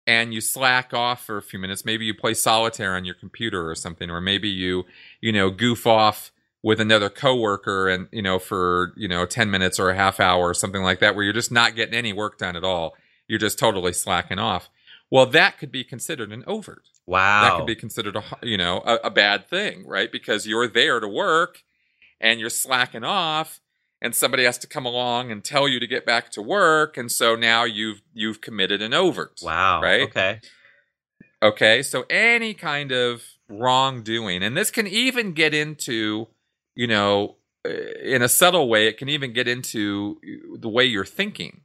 and 0.05 0.33
you 0.33 0.41
slack 0.41 0.93
off 0.93 1.25
for 1.25 1.37
a 1.37 1.41
few 1.41 1.59
minutes. 1.59 1.85
Maybe 1.85 2.05
you 2.05 2.13
play 2.13 2.33
solitaire 2.33 2.95
on 2.95 3.05
your 3.05 3.15
computer 3.15 3.69
or 3.69 3.75
something 3.75 4.09
or 4.09 4.21
maybe 4.21 4.49
you 4.49 4.85
you 5.21 5.31
know 5.31 5.49
goof 5.49 5.85
off 5.85 6.31
with 6.63 6.79
another 6.81 7.09
coworker 7.09 7.87
and 7.87 8.07
you 8.11 8.21
know 8.21 8.39
for 8.39 8.93
you 8.97 9.07
know 9.07 9.25
10 9.25 9.51
minutes 9.51 9.79
or 9.79 9.89
a 9.89 9.95
half 9.95 10.19
hour 10.19 10.49
or 10.49 10.53
something 10.53 10.81
like 10.81 10.99
that 10.99 11.15
where 11.15 11.23
you're 11.23 11.33
just 11.33 11.51
not 11.51 11.75
getting 11.75 11.93
any 11.93 12.13
work 12.13 12.37
done 12.37 12.55
at 12.55 12.63
all 12.63 12.95
you're 13.27 13.39
just 13.39 13.59
totally 13.59 13.93
slacking 13.93 14.39
off. 14.39 14.69
Well 15.09 15.25
that 15.27 15.57
could 15.57 15.71
be 15.71 15.83
considered 15.83 16.31
an 16.31 16.43
overt. 16.47 16.83
Wow 17.05 17.43
that 17.43 17.57
could 17.57 17.67
be 17.67 17.75
considered 17.75 18.15
a 18.15 18.23
you 18.41 18.57
know 18.57 18.81
a, 18.85 18.95
a 19.05 19.09
bad 19.09 19.47
thing 19.47 19.85
right? 19.85 20.11
Because 20.11 20.47
you're 20.47 20.67
there 20.67 20.99
to 20.99 21.07
work 21.07 21.63
and 22.19 22.39
you're 22.39 22.49
slacking 22.49 23.03
off 23.03 23.59
and 24.01 24.13
somebody 24.13 24.43
has 24.43 24.57
to 24.59 24.67
come 24.67 24.85
along 24.85 25.31
and 25.31 25.43
tell 25.43 25.67
you 25.67 25.79
to 25.79 25.87
get 25.87 26.05
back 26.05 26.29
to 26.31 26.41
work. 26.41 26.97
And 26.97 27.11
so 27.11 27.35
now 27.35 27.63
you've 27.63 28.01
you've 28.13 28.41
committed 28.41 28.81
an 28.81 28.93
overt 28.93 29.39
wow. 29.43 29.81
right? 29.81 30.01
Okay. 30.01 30.41
Okay. 31.41 31.83
So 31.83 32.05
any 32.09 32.53
kind 32.53 32.91
of 32.91 33.23
wrongdoing 33.49 34.43
and 34.43 34.57
this 34.57 34.69
can 34.69 34.87
even 34.87 35.31
get 35.31 35.53
into 35.53 36.27
you 36.75 36.85
know 36.85 37.37
uh, 37.65 37.69
in 38.03 38.21
a 38.21 38.27
subtle 38.27 38.67
way 38.67 38.87
it 38.87 38.97
can 38.97 39.07
even 39.07 39.31
get 39.31 39.47
into 39.47 40.19
the 40.59 40.67
way 40.67 40.83
you're 40.83 41.05
thinking 41.05 41.61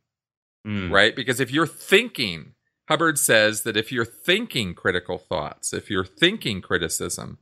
mm. 0.66 0.90
right 0.90 1.16
because 1.16 1.40
if 1.40 1.50
you're 1.50 1.66
thinking 1.66 2.54
hubbard 2.88 3.18
says 3.18 3.62
that 3.62 3.76
if 3.76 3.90
you're 3.92 4.04
thinking 4.04 4.74
critical 4.74 5.18
thoughts 5.18 5.72
if 5.72 5.90
you're 5.90 6.04
thinking 6.04 6.60
criticism 6.60 7.38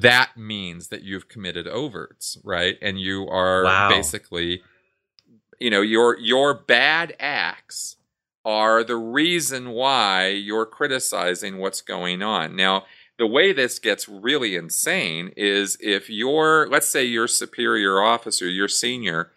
that 0.00 0.36
means 0.36 0.88
that 0.88 1.02
you've 1.02 1.28
committed 1.28 1.66
overts, 1.66 2.36
right? 2.44 2.76
And 2.82 3.00
you 3.00 3.28
are 3.28 3.64
wow. 3.64 3.88
basically, 3.88 4.62
you 5.58 5.70
know, 5.70 5.80
your 5.80 6.18
your 6.18 6.54
bad 6.54 7.16
acts 7.18 7.96
are 8.44 8.84
the 8.84 8.96
reason 8.96 9.70
why 9.70 10.28
you're 10.28 10.66
criticizing 10.66 11.58
what's 11.58 11.80
going 11.80 12.22
on. 12.22 12.54
Now, 12.54 12.84
the 13.18 13.26
way 13.26 13.52
this 13.52 13.78
gets 13.78 14.08
really 14.08 14.54
insane 14.54 15.32
is 15.36 15.78
if 15.80 16.10
your, 16.10 16.68
let's 16.70 16.86
say 16.86 17.04
your 17.04 17.26
superior 17.26 18.00
officer, 18.00 18.48
your 18.48 18.68
senior, 18.68 19.32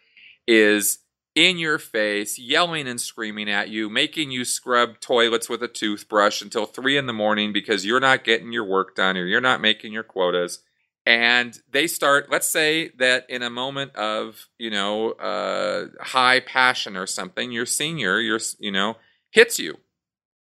is 0.46 1.00
in 1.48 1.58
your 1.58 1.78
face, 1.78 2.38
yelling 2.38 2.88
and 2.88 3.00
screaming 3.00 3.50
at 3.50 3.70
you, 3.70 3.90
making 3.90 4.32
you 4.32 4.44
scrub 4.44 5.00
toilets 5.00 5.48
with 5.48 5.64
a 5.64 5.68
toothbrush 5.68 6.42
until 6.42 6.66
three 6.66 6.98
in 6.98 7.06
the 7.06 7.14
morning 7.14 7.54
because 7.54 7.86
you're 7.86 8.00
not 8.00 8.24
getting 8.24 8.52
your 8.52 8.66
work 8.66 8.96
done 8.96 9.16
or 9.16 9.26
you're 9.26 9.40
not 9.40 9.62
making 9.62 9.94
your 9.94 10.04
quotas. 10.04 10.60
And 11.06 11.58
they 11.72 11.88
start, 11.88 12.30
let's 12.30 12.50
say 12.50 12.90
that 13.00 13.26
in 13.30 13.42
a 13.42 13.50
moment 13.50 13.96
of, 13.96 14.48
you 14.58 14.70
know, 14.70 15.12
uh, 15.12 15.88
high 16.02 16.42
passion 16.42 16.98
or 16.98 17.08
something, 17.08 17.52
your 17.52 17.66
senior, 17.66 18.20
your, 18.20 18.40
you 18.60 18.72
know, 18.72 18.98
hits 19.32 19.58
you 19.60 19.78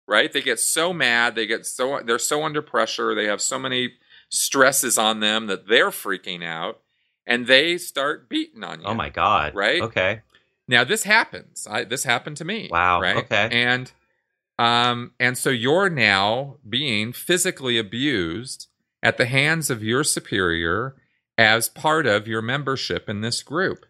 right? 0.08 0.32
They 0.32 0.42
get 0.42 0.58
so 0.58 0.92
mad, 0.92 1.36
they 1.36 1.46
get 1.46 1.64
so 1.64 2.00
they're 2.04 2.18
so 2.18 2.42
under 2.42 2.60
pressure, 2.60 3.14
they 3.14 3.26
have 3.26 3.40
so 3.40 3.58
many 3.58 3.94
stresses 4.28 4.98
on 4.98 5.20
them 5.20 5.46
that 5.46 5.68
they're 5.68 5.90
freaking 5.90 6.44
out 6.44 6.80
and 7.26 7.46
they 7.46 7.78
start 7.78 8.28
beating 8.28 8.64
on 8.64 8.80
you. 8.80 8.86
Oh 8.86 8.94
my 8.94 9.08
god. 9.10 9.54
Right? 9.54 9.80
Okay. 9.80 10.22
Now 10.68 10.84
this 10.84 11.02
happens. 11.04 11.66
I, 11.68 11.84
this 11.84 12.04
happened 12.04 12.36
to 12.38 12.44
me. 12.44 12.68
Wow. 12.70 13.00
Right. 13.00 13.16
Okay. 13.16 13.48
And 13.52 13.92
um 14.58 15.12
and 15.18 15.36
so 15.36 15.50
you're 15.50 15.90
now 15.90 16.58
being 16.68 17.12
physically 17.12 17.78
abused 17.78 18.68
at 19.02 19.16
the 19.16 19.26
hands 19.26 19.70
of 19.70 19.82
your 19.82 20.04
superior 20.04 20.96
as 21.36 21.68
part 21.68 22.06
of 22.06 22.28
your 22.28 22.42
membership 22.42 23.08
in 23.08 23.20
this 23.20 23.42
group. 23.42 23.86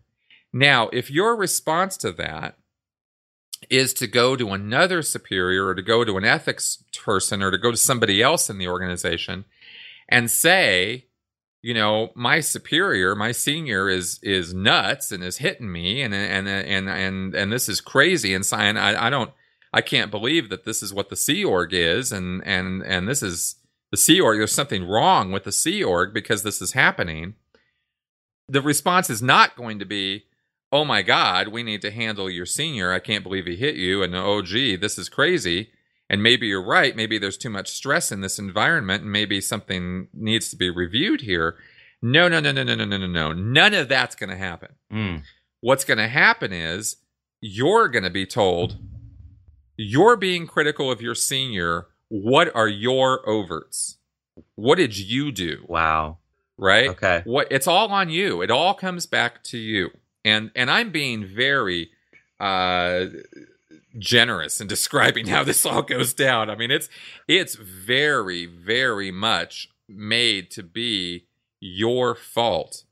Now, 0.53 0.89
if 0.93 1.11
your 1.11 1.37
response 1.37 1.97
to 1.99 2.13
that 2.13 2.57
is 3.71 3.95
to 3.95 4.07
go 4.07 4.37
to 4.37 4.51
another 4.51 5.03
superior 5.03 5.67
or 5.67 5.75
to 5.75 5.83
go 5.83 6.05
to 6.05 6.17
an 6.17 6.25
ethics 6.25 6.83
person 7.03 7.43
or 7.43 7.51
to 7.51 7.59
go 7.59 7.71
to 7.71 7.77
somebody 7.77 8.23
else 8.23 8.51
in 8.51 8.59
the 8.59 8.69
organization 8.69 9.45
and 10.09 10.31
say, 10.31 11.07
you 11.63 11.75
know, 11.75 12.11
my 12.17 12.41
superior, 12.41 13.15
my 13.15 13.31
senior 13.31 13.89
is 13.89 14.19
is 14.23 14.53
nuts 14.53 15.13
and 15.13 15.23
is 15.23 15.39
hitting 15.39 15.71
me 15.71 16.03
and 16.03 16.13
and 16.13 16.49
and 16.49 16.91
and 16.91 17.35
and 17.35 17.53
this 17.53 17.69
is 17.69 17.81
crazy 17.81 18.35
and 18.35 18.45
I, 18.53 19.07
I 19.07 19.11
don't 19.11 19.31
I 19.73 19.81
can't 19.81 20.11
believe 20.11 20.51
that 20.51 20.65
this 20.65 20.83
is 20.83 20.93
what 20.93 21.09
the 21.09 21.17
Sea 21.17 21.45
Org 21.45 21.73
is 21.73 22.11
and 22.11 22.45
and 22.45 22.83
and 22.83 23.09
this 23.09 23.23
is 23.23 23.57
the 23.93 23.97
Sea 23.97 24.21
Org. 24.21 24.39
There's 24.39 24.53
something 24.53 24.85
wrong 24.85 25.31
with 25.31 25.45
the 25.45 25.53
Sea 25.53 25.85
Org 25.85 26.13
because 26.13 26.43
this 26.43 26.61
is 26.61 26.73
happening. 26.73 27.35
The 28.49 28.61
response 28.61 29.09
is 29.09 29.23
not 29.23 29.55
going 29.55 29.79
to 29.79 29.85
be, 29.85 30.25
"Oh 30.73 30.85
my 30.85 31.03
God, 31.03 31.49
we 31.49 31.63
need 31.63 31.81
to 31.83 31.93
handle 31.93 32.29
your 32.29 32.47
senior. 32.47 32.93
I 32.93 32.99
can't 32.99 33.23
believe 33.23 33.47
he 33.47 33.55
hit 33.55 33.77
you," 33.77 34.03
and 34.03 34.17
"Oh 34.17 34.43
gee, 34.43 34.75
this 34.75 34.99
is 34.99 35.09
crazy." 35.09 35.71
And 36.13 36.23
maybe 36.23 36.47
you're 36.47 36.65
right. 36.65 36.95
Maybe 36.95 37.19
there's 37.19 37.39
too 37.39 37.51
much 37.51 37.71
stress 37.71 38.13
in 38.13 38.21
this 38.21 38.39
environment, 38.39 39.03
and 39.03 39.11
maybe 39.11 39.41
something 39.41 40.09
needs 40.13 40.51
to 40.51 40.57
be 40.57 40.71
reviewed 40.71 41.23
here. 41.23 41.57
No, 42.03 42.29
no, 42.29 42.39
no, 42.39 42.53
no, 42.53 42.63
no, 42.63 42.75
no, 42.75 42.85
no, 42.85 42.99
no, 42.99 43.07
no. 43.07 43.33
None 43.33 43.75
of 43.75 43.89
that's 43.89 44.15
going 44.15 44.31
to 44.31 44.37
happen. 44.37 44.75
Mm. 44.93 45.23
What's 45.61 45.85
going 45.85 45.99
to 45.99 46.09
happen 46.09 46.53
is 46.53 46.97
you're 47.41 47.89
going 47.89 48.05
to 48.05 48.11
be 48.11 48.27
told 48.27 48.77
you're 49.77 50.17
being 50.17 50.47
critical 50.47 50.91
of 50.91 51.01
your 51.01 51.15
senior. 51.15 51.87
What 52.09 52.55
are 52.55 52.69
your 52.69 53.25
overts? 53.27 53.97
What 54.55 54.77
did 54.77 54.97
you 54.97 55.33
do? 55.33 55.65
Wow. 55.67 56.19
Right? 56.59 56.91
Okay. 56.91 57.23
What 57.25 57.49
it's 57.51 57.67
all 57.67 57.91
on 57.91 58.11
you. 58.11 58.43
It 58.43 58.51
all 58.51 58.75
comes 58.75 59.07
back 59.07 59.43
to 59.45 59.59
you. 59.59 59.91
And 60.25 60.51
and 60.55 60.71
I'm 60.71 60.91
being 60.93 61.25
very 61.27 61.91
uh 62.39 63.07
generous 63.99 64.61
in 64.61 64.67
describing 64.67 65.27
how 65.27 65.45
this 65.45 65.65
all 65.67 65.83
goes 65.83 66.15
down. 66.15 66.51
I 66.51 66.57
mean, 66.57 66.71
it's 66.71 66.89
it's 67.29 67.55
very 67.55 68.47
very 68.47 69.11
much 69.11 69.69
made 69.89 70.51
to 70.53 70.63
be 70.63 71.27
your 71.61 72.15
fault. 72.15 72.85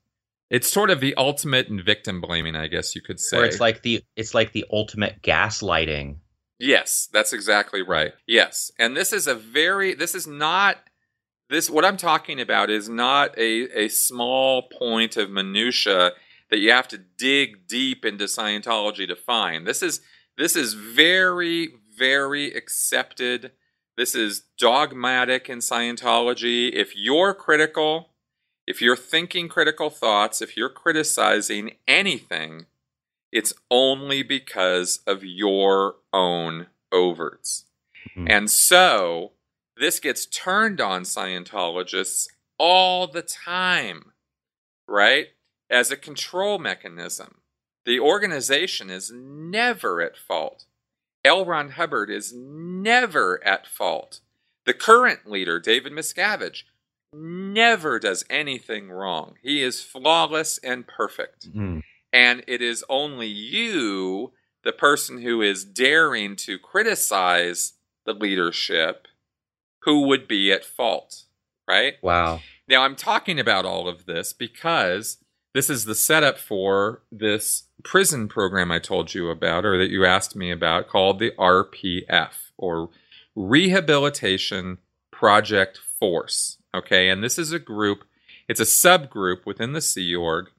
It's 0.51 0.71
sort 0.71 0.91
of 0.91 1.01
the 1.01 1.15
ultimate 1.15 1.69
in 1.69 1.83
victim 1.83 2.21
blaming, 2.21 2.57
I 2.57 2.67
guess 2.67 2.95
you 2.95 3.03
could 3.03 3.21
say. 3.21 3.39
Or 3.39 3.45
it's 3.45 3.61
like 3.61 3.83
the 3.83 4.03
it's 4.17 4.35
like 4.35 4.53
the 4.53 4.65
ultimate 4.73 5.23
gaslighting. 5.23 6.17
Yes, 6.59 7.09
that's 7.13 7.33
exactly 7.33 7.83
right. 7.83 8.13
Yes. 8.27 8.71
And 8.79 8.97
this 8.97 9.13
is 9.13 9.27
a 9.27 9.35
very 9.35 9.95
this 9.95 10.15
is 10.15 10.27
not 10.27 10.77
this 11.49 11.71
what 11.71 11.85
I'm 11.85 11.97
talking 11.97 12.41
about 12.41 12.69
is 12.69 12.89
not 12.89 13.37
a 13.39 13.85
a 13.85 13.89
small 13.89 14.69
point 14.69 15.17
of 15.17 15.31
minutia 15.31 16.13
that 16.51 16.59
you 16.59 16.73
have 16.73 16.89
to 16.89 16.99
dig 16.99 17.67
deep 17.67 18.05
into 18.05 18.25
Scientology 18.25 19.07
to 19.07 19.17
find. 19.17 19.67
This 19.67 19.83
is 19.83 20.01
this 20.41 20.57
is 20.57 20.75
very 20.75 21.75
very 22.01 22.53
accepted. 22.55 23.53
This 23.97 24.15
is 24.15 24.45
dogmatic 24.59 25.51
in 25.51 25.59
Scientology. 25.59 26.73
If 26.73 26.97
you're 26.97 27.35
critical, 27.35 28.15
if 28.67 28.81
you're 28.81 28.97
thinking 28.97 29.49
critical 29.49 29.91
thoughts, 29.91 30.41
if 30.41 30.57
you're 30.57 30.71
criticizing 30.71 31.73
anything, 31.87 32.65
it's 33.31 33.53
only 33.71 34.23
because 34.23 35.01
of 35.07 35.23
your 35.23 35.97
own 36.13 36.69
overts. 36.93 37.65
Mhm. 38.17 38.31
And 38.31 38.51
so 38.51 39.33
this 39.77 40.01
gets 40.01 40.25
turned 40.25 40.81
on 40.81 41.03
Scientologists 41.03 42.29
all 42.59 43.07
the 43.07 43.23
time, 43.23 44.13
right? 44.89 45.29
As 45.69 45.91
a 45.91 45.97
control 45.97 46.59
mechanism. 46.59 47.40
The 47.91 47.99
organization 47.99 48.89
is 48.89 49.11
never 49.13 50.01
at 50.01 50.17
fault. 50.17 50.65
L. 51.25 51.45
Ron 51.45 51.71
Hubbard 51.71 52.09
is 52.09 52.33
never 52.33 53.45
at 53.45 53.67
fault. 53.67 54.21
The 54.65 54.75
current 54.75 55.29
leader, 55.29 55.59
David 55.59 55.93
Miscavige, 55.93 56.63
never 57.13 57.99
does 57.99 58.25
anything 58.31 58.93
wrong. 58.93 59.35
He 59.43 59.61
is 59.61 59.83
flawless 59.83 60.59
and 60.59 60.87
perfect. 60.87 61.53
Mm. 61.53 61.83
And 62.13 62.45
it 62.47 62.63
is 62.63 62.85
only 62.89 63.27
you, 63.27 64.35
the 64.63 64.71
person 64.71 65.23
who 65.23 65.43
is 65.43 65.65
daring 65.65 66.37
to 66.37 66.61
criticize 66.61 67.73
the 68.07 68.15
leadership, 68.15 69.09
who 69.83 70.07
would 70.07 70.29
be 70.29 70.53
at 70.53 70.65
fault, 70.65 71.25
right? 71.69 71.95
Wow. 72.03 72.39
Now, 72.69 72.83
I'm 72.83 72.95
talking 72.95 73.41
about 73.41 73.67
all 73.67 73.89
of 73.89 74.07
this 74.07 74.33
because 74.33 75.17
this 75.55 75.71
is 75.71 75.85
the 75.85 75.95
setup 75.95 76.39
for 76.39 77.03
this 77.11 77.65
prison 77.83 78.29
program 78.29 78.71
I 78.71 78.79
told 78.79 79.15
you 79.15 79.31
about, 79.31 79.65
or 79.65 79.79
that 79.79 79.91
you 79.91 80.05
asked 80.05 80.37
me 80.37 80.51
about, 80.51 80.89
called 80.89 81.19
the 81.19 81.33
RPF, 81.39 82.53
or 82.57 82.91
Rehabilitation 83.35 84.79
Project 85.11 85.79
Force. 85.99 86.59
Okay, 86.75 87.09
and 87.09 87.23
this 87.23 87.39
is 87.39 87.53
a 87.53 87.59
group, 87.59 88.05
it's 88.49 88.61
a 88.61 88.65
subgroup 88.65 89.45
within 89.45 89.73
the 89.73 89.81
Sea 89.81 90.15
Org 90.15 90.51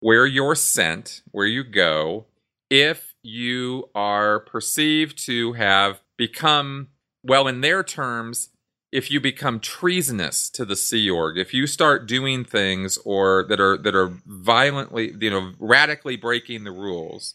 where 0.00 0.26
you're 0.26 0.56
sent, 0.56 1.22
where 1.30 1.46
you 1.46 1.62
go, 1.62 2.26
if 2.68 3.14
you 3.22 3.88
are 3.94 4.40
perceived 4.40 5.16
to 5.26 5.52
have 5.52 6.00
become, 6.16 6.88
well, 7.22 7.46
in 7.46 7.60
their 7.60 7.84
terms, 7.84 8.48
if 8.92 9.10
you 9.10 9.20
become 9.20 9.58
treasonous 9.58 10.50
to 10.50 10.66
the 10.66 10.76
Sea 10.76 11.08
Org, 11.10 11.38
if 11.38 11.54
you 11.54 11.66
start 11.66 12.06
doing 12.06 12.44
things 12.44 12.98
or 13.04 13.44
that 13.48 13.58
are 13.58 13.78
that 13.78 13.94
are 13.94 14.12
violently, 14.26 15.14
you 15.18 15.30
know, 15.30 15.52
radically 15.58 16.16
breaking 16.16 16.64
the 16.64 16.70
rules, 16.70 17.34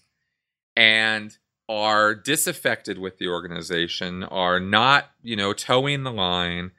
and 0.75 1.37
are 1.67 2.15
disaffected 2.15 2.99
with 2.99 3.17
the 3.17 3.27
organization, 3.27 4.23
are 4.23 4.59
not, 4.59 5.09
you 5.21 5.35
know, 5.35 5.51
toeing 5.51 6.03
the 6.03 6.11
line, 6.11 6.71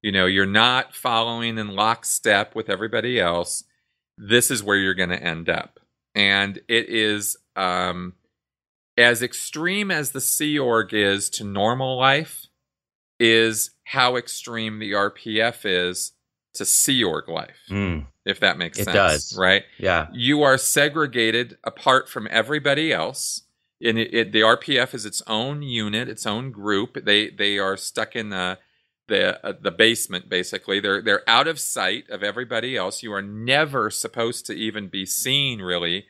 you 0.00 0.10
know, 0.10 0.26
you're 0.26 0.46
not 0.46 0.96
following 0.96 1.58
in 1.58 1.68
lockstep 1.68 2.54
with 2.54 2.68
everybody 2.68 3.20
else, 3.20 3.62
this 4.18 4.50
is 4.50 4.62
where 4.62 4.76
you're 4.76 4.94
going 4.94 5.10
to 5.10 5.22
end 5.22 5.48
up. 5.48 5.78
And 6.14 6.58
it 6.68 6.88
is 6.88 7.36
um, 7.54 8.14
as 8.96 9.22
extreme 9.22 9.90
as 9.90 10.10
the 10.10 10.20
Sea 10.20 10.58
Org 10.58 10.92
is 10.92 11.30
to 11.30 11.44
normal 11.44 11.96
life, 11.96 12.46
is 13.20 13.70
how 13.92 14.16
extreme 14.16 14.78
the 14.78 14.92
RPF 14.92 15.64
is 15.64 16.12
to 16.54 16.64
Sea 16.64 17.02
Org 17.04 17.28
life, 17.28 17.56
Mm. 17.70 18.06
if 18.26 18.40
that 18.40 18.58
makes 18.58 18.78
It 18.78 18.84
sense. 18.84 18.94
does. 18.94 19.36
Right? 19.38 19.64
Yeah. 19.78 20.08
You 20.12 20.42
are 20.42 20.58
segregated 20.58 21.56
apart 21.64 22.08
from 22.08 22.28
everybody 22.30 22.92
else. 22.92 23.42
And 23.84 23.98
it, 23.98 24.14
it, 24.14 24.32
the 24.32 24.40
RPF 24.42 24.94
is 24.94 25.04
its 25.04 25.22
own 25.26 25.62
unit, 25.62 26.08
its 26.08 26.24
own 26.26 26.52
group. 26.52 27.04
They 27.04 27.30
they 27.30 27.58
are 27.58 27.76
stuck 27.76 28.14
in 28.14 28.28
the 28.30 28.58
the 29.08 29.44
uh, 29.44 29.54
the 29.60 29.72
basement 29.72 30.28
basically. 30.28 30.78
They're 30.78 31.02
they're 31.02 31.28
out 31.28 31.48
of 31.48 31.58
sight 31.58 32.08
of 32.08 32.22
everybody 32.22 32.76
else. 32.76 33.02
You 33.02 33.12
are 33.12 33.22
never 33.22 33.90
supposed 33.90 34.46
to 34.46 34.52
even 34.52 34.86
be 34.88 35.04
seen 35.04 35.60
really 35.60 36.06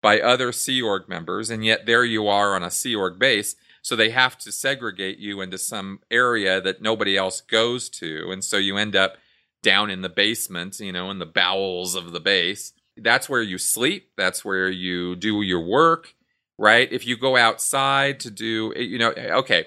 by 0.00 0.20
other 0.20 0.52
Sea 0.52 0.80
Org 0.80 1.08
members, 1.08 1.50
and 1.50 1.64
yet 1.64 1.86
there 1.86 2.04
you 2.04 2.28
are 2.28 2.54
on 2.54 2.62
a 2.62 2.70
Sea 2.70 2.94
Org 2.94 3.18
base. 3.18 3.56
So 3.82 3.96
they 3.96 4.10
have 4.10 4.36
to 4.38 4.52
segregate 4.52 5.18
you 5.18 5.40
into 5.40 5.58
some 5.58 6.00
area 6.10 6.60
that 6.60 6.82
nobody 6.82 7.16
else 7.16 7.40
goes 7.40 7.88
to, 7.90 8.30
and 8.30 8.44
so 8.44 8.56
you 8.56 8.76
end 8.76 8.96
up 8.96 9.16
down 9.62 9.90
in 9.90 10.02
the 10.02 10.08
basement, 10.08 10.78
you 10.80 10.92
know, 10.92 11.10
in 11.10 11.18
the 11.18 11.26
bowels 11.26 11.94
of 11.94 12.12
the 12.12 12.20
base. 12.20 12.72
That's 12.96 13.28
where 13.28 13.42
you 13.42 13.58
sleep. 13.58 14.10
That's 14.16 14.44
where 14.44 14.68
you 14.68 15.16
do 15.16 15.42
your 15.42 15.60
work, 15.60 16.14
right? 16.58 16.90
If 16.92 17.06
you 17.06 17.16
go 17.16 17.36
outside 17.36 18.20
to 18.20 18.30
do, 18.30 18.72
you 18.76 18.98
know, 18.98 19.10
okay. 19.10 19.66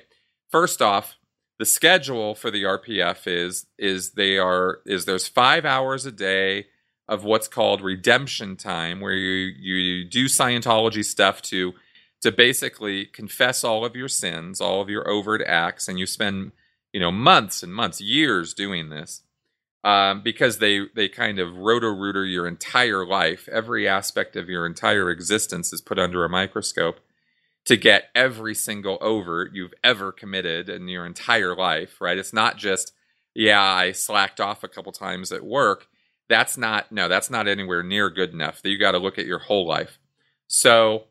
First 0.49 0.81
off, 0.81 1.15
the 1.59 1.65
schedule 1.65 2.35
for 2.35 2.49
the 2.49 2.63
RPF 2.63 3.27
is 3.27 3.67
is 3.77 4.11
they 4.11 4.37
are 4.37 4.79
is 4.85 5.05
there's 5.05 5.27
five 5.27 5.63
hours 5.63 6.05
a 6.05 6.11
day 6.11 6.65
of 7.07 7.23
what's 7.23 7.47
called 7.47 7.81
redemption 7.81 8.55
time, 8.55 8.99
where 8.99 9.13
you 9.13 9.53
you 9.59 10.03
do 10.03 10.25
Scientology 10.25 11.05
stuff 11.05 11.41
to 11.43 11.73
to 12.21 12.31
basically 12.31 13.05
confess 13.05 13.63
all 13.63 13.85
of 13.85 13.95
your 13.95 14.09
sins, 14.09 14.61
all 14.61 14.81
of 14.81 14.89
your 14.89 15.09
overt 15.09 15.41
acts, 15.45 15.87
and 15.87 15.99
you 15.99 16.05
spend 16.05 16.51
you 16.93 16.99
know 16.99 17.11
months 17.11 17.63
and 17.63 17.73
months, 17.73 18.01
years 18.01 18.53
doing 18.53 18.89
this 18.89 19.23
um, 19.83 20.21
because 20.23 20.59
they 20.59 20.87
they 20.95 21.09
kind 21.09 21.39
of 21.39 21.55
roto 21.57 21.87
rooter 21.89 22.25
your 22.25 22.47
entire 22.47 23.05
life. 23.05 23.49
Every 23.51 23.87
aspect 23.87 24.35
of 24.35 24.49
your 24.49 24.65
entire 24.65 25.09
existence 25.11 25.73
is 25.73 25.81
put 25.81 25.99
under 25.99 26.25
a 26.25 26.29
microscope. 26.29 26.99
to 27.65 27.77
get 27.77 28.05
every 28.15 28.55
single 28.55 28.97
overt 29.01 29.51
you've 29.53 29.73
ever 29.83 30.11
committed 30.11 30.69
in 30.69 30.87
your 30.87 31.05
entire 31.05 31.55
life, 31.55 32.01
right? 32.01 32.17
It's 32.17 32.33
not 32.33 32.57
just, 32.57 32.93
yeah, 33.35 33.61
I 33.61 33.91
slacked 33.91 34.39
off 34.39 34.63
a 34.63 34.67
couple 34.67 34.91
times 34.91 35.31
at 35.31 35.43
work. 35.45 35.87
That's 36.29 36.57
not, 36.57 36.91
no, 36.91 37.07
that's 37.07 37.29
not 37.29 37.47
anywhere 37.47 37.83
near 37.83 38.09
good 38.09 38.31
enough. 38.33 38.61
You 38.63 38.79
got 38.79 38.91
to 38.93 38.97
look 38.99 39.19
at 39.19 39.25
your 39.27 39.39
whole 39.39 39.67
life. 39.67 39.99
So, 40.47 41.05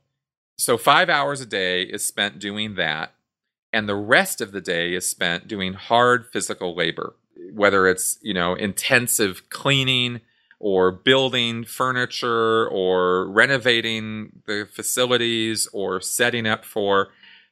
so 0.61 0.77
five 0.77 1.09
hours 1.09 1.41
a 1.41 1.47
day 1.47 1.83
is 1.83 2.07
spent 2.07 2.39
doing 2.39 2.75
that. 2.75 3.15
And 3.73 3.89
the 3.89 3.97
rest 3.97 4.41
of 4.41 4.53
the 4.53 4.61
day 4.61 4.95
is 4.95 5.09
spent 5.09 5.47
doing 5.47 5.75
hard 5.75 6.27
physical 6.33 6.75
labor, 6.75 7.15
whether 7.53 7.87
it's, 7.87 8.19
you 8.21 8.35
know, 8.35 8.55
intensive 8.55 9.49
cleaning, 9.49 10.21
or 10.61 10.93
building 10.93 11.65
furniture 11.65 12.69
or 12.69 13.27
renovating 13.29 14.31
the 14.47 14.69
facilities 14.71 15.67
or 15.73 16.01
setting 16.01 16.47
up 16.47 16.65
for 16.65 17.09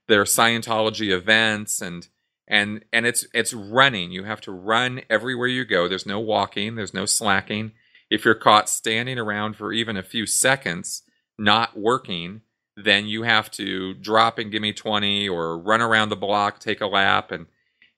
their 0.06 0.24
Scientology 0.24 1.10
events 1.10 1.80
and 1.80 2.06
and 2.46 2.84
and 2.92 3.06
it's 3.06 3.26
it's 3.34 3.52
running. 3.52 4.10
You 4.10 4.24
have 4.24 4.40
to 4.42 4.52
run 4.52 5.00
everywhere 5.10 5.48
you 5.48 5.64
go. 5.64 5.88
There's 5.88 6.06
no 6.06 6.20
walking, 6.20 6.76
there's 6.76 6.94
no 6.94 7.06
slacking. 7.06 7.72
If 8.10 8.24
you're 8.24 8.34
caught 8.34 8.68
standing 8.68 9.18
around 9.18 9.56
for 9.56 9.72
even 9.72 9.96
a 9.96 10.02
few 10.02 10.24
seconds 10.24 11.02
not 11.38 11.78
working, 11.78 12.42
then 12.84 13.06
you 13.06 13.22
have 13.22 13.50
to 13.52 13.94
drop 13.94 14.38
and 14.38 14.52
give 14.52 14.62
me 14.62 14.72
20 14.72 15.28
or 15.28 15.58
run 15.58 15.80
around 15.80 16.08
the 16.08 16.16
block, 16.16 16.60
take 16.60 16.80
a 16.80 16.86
lap 16.86 17.30
and 17.30 17.46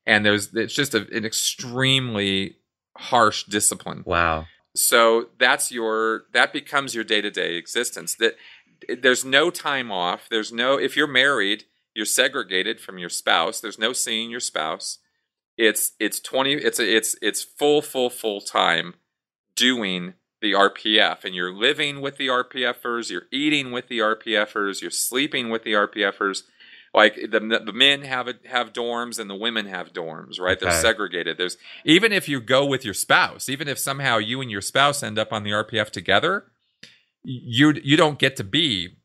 and 0.07 0.25
there's 0.25 0.55
it's 0.55 0.75
just 0.75 0.95
a, 0.95 1.07
an 1.15 1.25
extremely 1.25 2.57
harsh 2.97 3.45
discipline. 3.45 4.03
Wow. 4.07 4.47
So 4.75 5.29
that's 5.39 5.71
your 5.71 6.25
that 6.33 6.53
becomes 6.53 6.95
your 6.95 7.05
day-to-day 7.05 7.57
existence. 7.57 8.15
That 8.17 8.37
there's 9.03 9.25
no 9.25 9.51
time 9.51 9.93
off. 9.93 10.29
There's 10.31 10.53
no 10.53 10.79
if 10.79 10.97
you're 10.97 11.07
married 11.07 11.65
you're 11.95 12.07
segregated 12.07 12.81
from 12.81 12.99
your 12.99 13.09
spouse. 13.09 13.61
There's 13.61 13.79
no 13.79 13.93
seeing 13.93 14.31
your 14.31 14.41
spouse. 14.41 14.99
It's 15.57 15.93
it's 15.99 16.21
20 16.21 16.55
it's 16.55 16.79
it's 16.79 17.17
it's 17.21 17.43
full 17.43 17.83
full 17.83 18.11
full 18.11 18.41
time 18.41 18.95
doing 19.55 20.15
the 20.41 20.53
RPF 20.53 21.25
and 21.25 21.35
you're 21.35 21.53
living 21.53 22.01
with 22.01 22.17
the 22.17 22.29
RPFers 22.29 23.11
you're 23.11 23.27
eating 23.31 23.73
with 23.73 23.89
the 23.89 23.99
RPFers 23.99 24.81
you're 24.81 24.91
sleeping 24.91 25.51
with 25.51 25.65
the 25.65 25.73
RPFers 25.73 26.45
like 26.93 27.15
the 27.15 27.63
the 27.65 27.73
men 27.73 28.03
have 28.03 28.27
a, 28.29 28.35
have 28.47 28.73
dorms 28.73 29.19
and 29.19 29.31
the 29.31 29.35
women 29.35 29.67
have 29.67 29.93
dorms, 29.93 30.41
right? 30.41 30.57
Okay. 30.57 30.67
They're 30.67 30.81
segregated. 30.81 31.39
There's 31.39 31.57
even 31.85 32.13
if 32.13 32.29
you 32.29 32.41
go 32.41 32.67
with 32.67 32.85
your 32.85 32.95
spouse, 32.95 33.49
even 33.49 33.69
if 33.69 33.79
somehow 33.79 34.19
you 34.19 34.41
and 34.41 34.51
your 34.51 34.61
spouse 34.61 35.03
end 35.03 35.19
up 35.19 35.33
on 35.33 35.45
the 35.45 35.51
RPF 35.51 35.91
together, 35.91 36.47
you 37.23 37.75
you 37.83 37.97
don't 37.97 38.19
get 38.19 38.37
to 38.37 38.45
be 38.45 38.97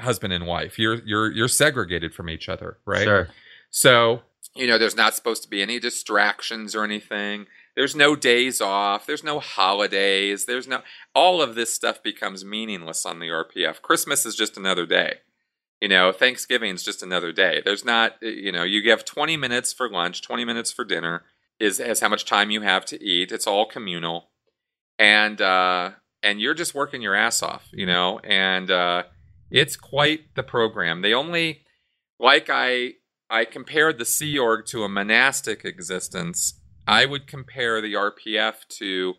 husband 0.00 0.32
and 0.32 0.46
wife. 0.46 0.78
You're 0.78 1.04
you're 1.04 1.30
you're 1.30 1.48
segregated 1.48 2.14
from 2.14 2.28
each 2.28 2.48
other, 2.48 2.78
right? 2.84 3.04
Sure. 3.04 3.28
So 3.70 4.22
you 4.56 4.66
know, 4.66 4.78
there's 4.78 4.96
not 4.96 5.14
supposed 5.14 5.44
to 5.44 5.48
be 5.48 5.62
any 5.62 5.78
distractions 5.78 6.74
or 6.74 6.82
anything. 6.82 7.46
There's 7.80 7.96
no 7.96 8.14
days 8.14 8.60
off. 8.60 9.06
There's 9.06 9.24
no 9.24 9.40
holidays. 9.40 10.44
There's 10.44 10.68
no 10.68 10.82
all 11.14 11.40
of 11.40 11.54
this 11.54 11.72
stuff 11.72 12.02
becomes 12.02 12.44
meaningless 12.44 13.06
on 13.06 13.20
the 13.20 13.28
RPF. 13.28 13.80
Christmas 13.80 14.26
is 14.26 14.36
just 14.36 14.58
another 14.58 14.84
day. 14.84 15.20
You 15.80 15.88
know, 15.88 16.12
Thanksgiving 16.12 16.74
is 16.74 16.82
just 16.82 17.02
another 17.02 17.32
day. 17.32 17.62
There's 17.64 17.82
not, 17.82 18.16
you 18.20 18.52
know, 18.52 18.64
you 18.64 18.90
have 18.90 19.06
20 19.06 19.38
minutes 19.38 19.72
for 19.72 19.88
lunch, 19.88 20.20
20 20.20 20.44
minutes 20.44 20.70
for 20.70 20.84
dinner 20.84 21.22
is 21.58 21.80
as 21.80 22.00
how 22.00 22.10
much 22.10 22.26
time 22.26 22.50
you 22.50 22.60
have 22.60 22.84
to 22.84 23.02
eat. 23.02 23.32
It's 23.32 23.46
all 23.46 23.64
communal. 23.64 24.28
And 24.98 25.40
uh 25.40 25.92
and 26.22 26.38
you're 26.38 26.52
just 26.52 26.74
working 26.74 27.00
your 27.00 27.14
ass 27.14 27.42
off, 27.42 27.66
you 27.72 27.86
know, 27.86 28.18
and 28.18 28.70
uh 28.70 29.04
it's 29.50 29.76
quite 29.76 30.34
the 30.34 30.42
program. 30.42 31.00
They 31.00 31.14
only 31.14 31.62
like 32.18 32.50
I 32.50 32.96
I 33.30 33.46
compared 33.46 33.96
the 33.96 34.04
Sea 34.04 34.38
Org 34.38 34.66
to 34.66 34.84
a 34.84 34.88
monastic 34.90 35.64
existence. 35.64 36.59
I 36.86 37.06
would 37.06 37.26
compare 37.26 37.80
the 37.80 37.94
RPF 37.94 38.66
to 38.78 39.14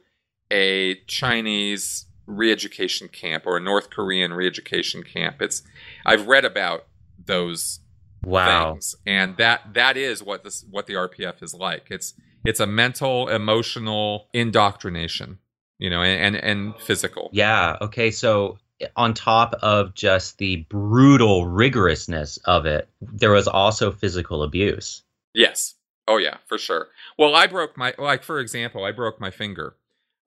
a 0.51 0.95
Chinese 1.07 2.05
re-education 2.25 3.07
camp 3.07 3.43
or 3.45 3.57
a 3.57 3.59
North 3.59 3.89
Korean 3.89 4.33
re-education 4.33 5.03
camp. 5.03 5.41
It's 5.41 5.63
I've 6.05 6.27
read 6.27 6.45
about 6.45 6.85
those 7.23 7.79
wow. 8.23 8.73
things, 8.73 8.95
and 9.05 9.37
that 9.37 9.73
that 9.73 9.97
is 9.97 10.23
what 10.23 10.43
this 10.43 10.65
what 10.69 10.87
the 10.87 10.93
RPF 10.93 11.41
is 11.41 11.53
like. 11.53 11.87
It's 11.89 12.13
it's 12.43 12.59
a 12.59 12.67
mental, 12.67 13.27
emotional 13.27 14.27
indoctrination, 14.33 15.39
you 15.79 15.89
know, 15.89 16.01
and 16.01 16.35
and, 16.35 16.43
and 16.43 16.81
physical. 16.81 17.29
Yeah. 17.31 17.77
Okay. 17.81 18.11
So 18.11 18.57
on 18.95 19.13
top 19.13 19.53
of 19.61 19.93
just 19.93 20.37
the 20.37 20.57
brutal 20.69 21.45
rigorousness 21.45 22.39
of 22.45 22.65
it, 22.65 22.89
there 23.01 23.31
was 23.31 23.47
also 23.47 23.91
physical 23.91 24.43
abuse. 24.43 25.03
Yes. 25.33 25.75
Oh 26.11 26.17
yeah, 26.17 26.37
for 26.45 26.57
sure. 26.57 26.89
Well, 27.17 27.35
I 27.35 27.47
broke 27.47 27.77
my 27.77 27.93
like 27.97 28.21
for 28.21 28.41
example, 28.41 28.83
I 28.83 28.91
broke 28.91 29.21
my 29.21 29.31
finger. 29.31 29.75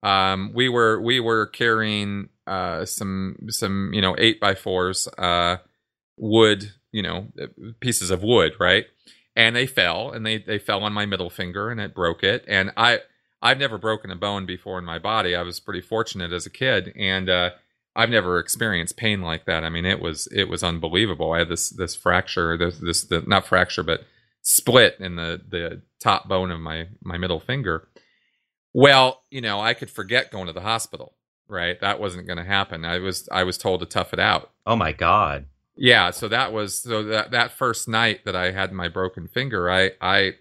Um, 0.03 0.53
we 0.55 0.70
were 0.70 0.99
we 0.99 1.20
were 1.20 1.45
carrying 1.45 2.30
uh, 2.47 2.87
some 2.87 3.37
some 3.51 3.91
you 3.93 4.01
know 4.01 4.16
eight 4.16 4.41
by 4.41 4.55
fours 4.55 5.07
uh, 5.18 5.59
wood 6.16 6.72
you 6.91 7.03
know 7.03 7.26
pieces 7.80 8.11
of 8.11 8.22
wood 8.22 8.55
right? 8.59 8.87
And 9.37 9.55
they 9.55 9.66
fell 9.66 10.11
and 10.11 10.24
they 10.24 10.39
they 10.39 10.59
fell 10.59 10.85
on 10.85 10.95
my 10.95 11.05
middle 11.05 11.28
finger 11.28 11.68
and 11.70 11.78
it 11.78 11.95
broke 11.95 12.22
it. 12.24 12.47
And 12.49 12.72
I 12.78 13.01
I've 13.43 13.59
never 13.59 13.76
broken 13.76 14.11
a 14.11 14.16
bone 14.16 14.47
before 14.47 14.78
in 14.78 14.87
my 14.87 14.99
body. 14.99 15.37
I 15.37 15.43
was 15.43 15.61
pretty 15.61 15.82
fortunate 15.82 16.32
as 16.32 16.47
a 16.47 16.51
kid 16.51 16.95
and 16.97 17.28
uh, 17.28 17.51
I've 17.95 18.09
never 18.09 18.39
experienced 18.39 18.97
pain 18.97 19.20
like 19.20 19.45
that. 19.45 19.64
I 19.64 19.68
mean 19.68 19.85
it 19.85 20.01
was 20.01 20.28
it 20.28 20.49
was 20.49 20.62
unbelievable. 20.64 21.32
I 21.32 21.41
had 21.41 21.51
this 21.51 21.68
this 21.68 21.95
fracture 21.95 22.57
this 22.57 22.78
this 22.78 23.05
the, 23.05 23.20
not 23.26 23.47
fracture 23.47 23.82
but 23.82 24.07
split 24.45 24.97
in 25.01 25.17
the 25.17 25.41
the 25.49 25.83
top 25.99 26.29
bone 26.29 26.53
of 26.53 26.61
my 26.61 26.87
my 27.03 27.19
middle 27.19 27.41
finger 27.41 27.89
well, 28.75 29.23
you 29.31 29.41
know, 29.41 29.61
I 29.61 29.73
could 29.73 29.89
forget 29.89 30.33
going 30.33 30.49
to 30.49 30.53
the 30.53 30.61
hospital, 30.61 31.15
right? 31.49 31.81
That 31.81 32.01
wasn't 32.01 32.27
going 32.27 32.39
to 32.39 32.45
happen. 32.45 32.85
I 32.85 32.99
was 32.99 33.29
I 33.33 33.45
was 33.45 33.57
told 33.57 33.81
to 33.81 33.87
tough 33.87 34.13
it 34.13 34.19
out. 34.19 34.51
Oh 34.67 34.77
my 34.77 34.93
god. 34.93 35.47
Yeah, 35.77 36.11
so 36.11 36.29
that 36.29 36.53
was 36.53 36.77
so 36.77 37.05
that 37.05 37.31
that 37.31 37.53
first 37.53 37.89
night 37.89 38.25
that 38.25 38.37
I 38.37 38.51
had 38.51 38.73
my 38.73 38.89
broken 38.89 39.29
finger, 39.29 39.71
I 39.71 39.93
I 40.01 40.35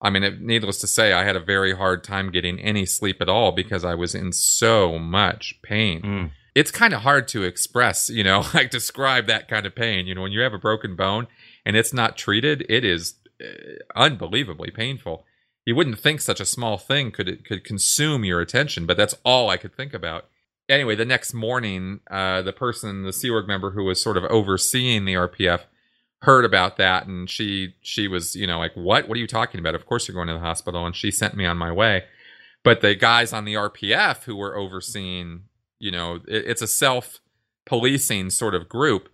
I 0.00 0.10
mean, 0.10 0.22
it, 0.22 0.40
needless 0.40 0.80
to 0.80 0.86
say, 0.86 1.12
I 1.12 1.24
had 1.24 1.36
a 1.36 1.40
very 1.40 1.74
hard 1.74 2.04
time 2.04 2.30
getting 2.30 2.60
any 2.60 2.86
sleep 2.86 3.20
at 3.20 3.28
all 3.28 3.52
because 3.52 3.84
I 3.84 3.94
was 3.94 4.14
in 4.14 4.32
so 4.32 4.98
much 4.98 5.58
pain. 5.62 6.02
Mm. 6.02 6.30
It's 6.54 6.70
kind 6.70 6.92
of 6.92 7.02
hard 7.02 7.26
to 7.28 7.42
express, 7.42 8.10
you 8.10 8.22
know, 8.22 8.44
like 8.54 8.70
describe 8.70 9.26
that 9.26 9.48
kind 9.48 9.66
of 9.66 9.74
pain. 9.74 10.06
You 10.06 10.14
know, 10.14 10.22
when 10.22 10.32
you 10.32 10.40
have 10.40 10.52
a 10.52 10.58
broken 10.58 10.94
bone 10.94 11.26
and 11.64 11.76
it's 11.76 11.92
not 11.92 12.16
treated, 12.16 12.66
it 12.68 12.84
is 12.84 13.14
unbelievably 13.94 14.70
painful 14.70 15.24
you 15.64 15.74
wouldn't 15.74 15.98
think 15.98 16.20
such 16.20 16.40
a 16.40 16.44
small 16.44 16.76
thing 16.76 17.10
could 17.10 17.44
could 17.44 17.64
consume 17.64 18.24
your 18.24 18.40
attention, 18.40 18.86
but 18.86 18.96
that's 18.96 19.14
all 19.24 19.48
I 19.48 19.56
could 19.56 19.74
think 19.74 19.94
about. 19.94 20.26
Anyway, 20.68 20.94
the 20.94 21.04
next 21.04 21.34
morning, 21.34 22.00
uh, 22.10 22.42
the 22.42 22.52
person, 22.52 23.02
the 23.02 23.12
Sea 23.12 23.30
Org 23.30 23.46
member 23.46 23.70
who 23.70 23.84
was 23.84 24.00
sort 24.00 24.16
of 24.16 24.24
overseeing 24.24 25.04
the 25.04 25.14
RPF, 25.14 25.62
heard 26.22 26.44
about 26.44 26.76
that, 26.76 27.06
and 27.06 27.28
she 27.28 27.74
she 27.80 28.08
was 28.08 28.36
you 28.36 28.46
know 28.46 28.58
like, 28.58 28.74
what? 28.74 29.08
What 29.08 29.16
are 29.16 29.20
you 29.20 29.26
talking 29.26 29.60
about? 29.60 29.74
Of 29.74 29.86
course 29.86 30.06
you're 30.06 30.14
going 30.14 30.28
to 30.28 30.34
the 30.34 30.40
hospital, 30.40 30.84
and 30.84 30.94
she 30.94 31.10
sent 31.10 31.34
me 31.34 31.46
on 31.46 31.56
my 31.56 31.72
way. 31.72 32.04
But 32.62 32.80
the 32.80 32.94
guys 32.94 33.32
on 33.32 33.44
the 33.44 33.54
RPF 33.54 34.24
who 34.24 34.36
were 34.36 34.56
overseeing, 34.56 35.44
you 35.78 35.90
know, 35.90 36.16
it, 36.28 36.46
it's 36.46 36.62
a 36.62 36.66
self 36.66 37.20
policing 37.64 38.30
sort 38.30 38.54
of 38.54 38.68
group, 38.68 39.08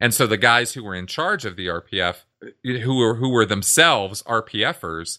and 0.00 0.12
so 0.12 0.26
the 0.26 0.36
guys 0.36 0.72
who 0.72 0.82
were 0.82 0.96
in 0.96 1.06
charge 1.06 1.44
of 1.44 1.54
the 1.54 1.66
RPF, 1.66 2.24
who 2.64 2.96
were 2.96 3.14
who 3.14 3.30
were 3.30 3.46
themselves 3.46 4.22
RPFers 4.24 5.18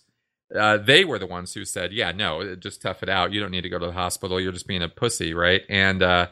uh, 0.55 0.78
they 0.78 1.03
were 1.03 1.17
the 1.17 1.26
ones 1.26 1.53
who 1.53 1.65
said, 1.65 1.91
"Yeah, 1.91 2.11
no, 2.11 2.55
just 2.55 2.82
tough 2.82 3.01
it 3.03 3.09
out. 3.09 3.32
You 3.32 3.39
don't 3.39 3.51
need 3.51 3.61
to 3.61 3.69
go 3.69 3.80
to 3.80 3.88
the 3.88 3.91
hospital. 3.91 4.39
You're 4.39 4.51
just 4.51 4.67
being 4.67 4.84
a 4.84 4.89
pussy, 4.89 5.34
right?" 5.34 5.61
And 5.69 6.03
uh, 6.03 6.28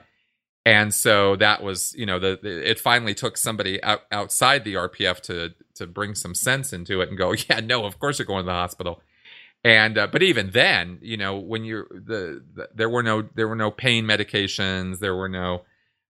and 0.66 0.94
so 0.94 1.36
that 1.38 1.64
was, 1.64 1.94
you 1.98 2.06
know, 2.06 2.20
the, 2.20 2.40
it 2.44 2.80
finally 2.80 3.16
took 3.16 3.36
somebody 3.36 3.82
out, 3.84 4.02
outside 4.12 4.64
the 4.64 4.76
RPF 4.76 5.22
to 5.22 5.54
to 5.76 5.88
bring 5.88 6.14
some 6.14 6.36
sense 6.36 6.72
into 6.74 7.02
it 7.02 7.10
and 7.10 7.18
go, 7.18 7.34
"Yeah, 7.50 7.62
no, 7.62 7.86
of 7.86 8.00
course 8.00 8.20
you're 8.20 8.26
going 8.26 8.44
to 8.44 8.48
the 8.48 8.52
hospital." 8.52 9.02
And 9.64 9.98
uh, 9.98 10.08
but 10.08 10.24
even 10.24 10.52
then, 10.52 11.00
you 11.02 11.18
know, 11.18 11.38
when 11.38 11.66
you're 11.66 11.88
the, 11.90 12.44
the 12.54 12.70
there 12.74 12.90
were 12.90 13.04
no 13.04 13.24
there 13.36 13.48
were 13.48 13.56
no 13.56 13.72
pain 13.72 14.06
medications, 14.06 15.00
there 15.00 15.16
were 15.16 15.30
no 15.30 15.64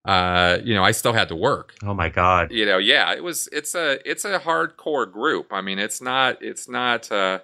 uh 0.04 0.58
you 0.64 0.74
know 0.74 0.82
i 0.82 0.90
still 0.90 1.12
had 1.12 1.28
to 1.28 1.36
work. 1.36 1.74
Oh 1.82 1.94
my 1.94 2.08
god. 2.08 2.50
You 2.50 2.66
know 2.66 2.78
yeah 2.78 3.12
it 3.12 3.22
was 3.22 3.48
it's 3.52 3.74
a 3.74 3.98
it's 4.08 4.24
a 4.24 4.40
hardcore 4.40 5.10
group. 5.10 5.52
I 5.52 5.60
mean 5.60 5.78
it's 5.78 6.00
not 6.00 6.42
it's 6.42 6.68
not 6.68 7.10
uh 7.12 7.40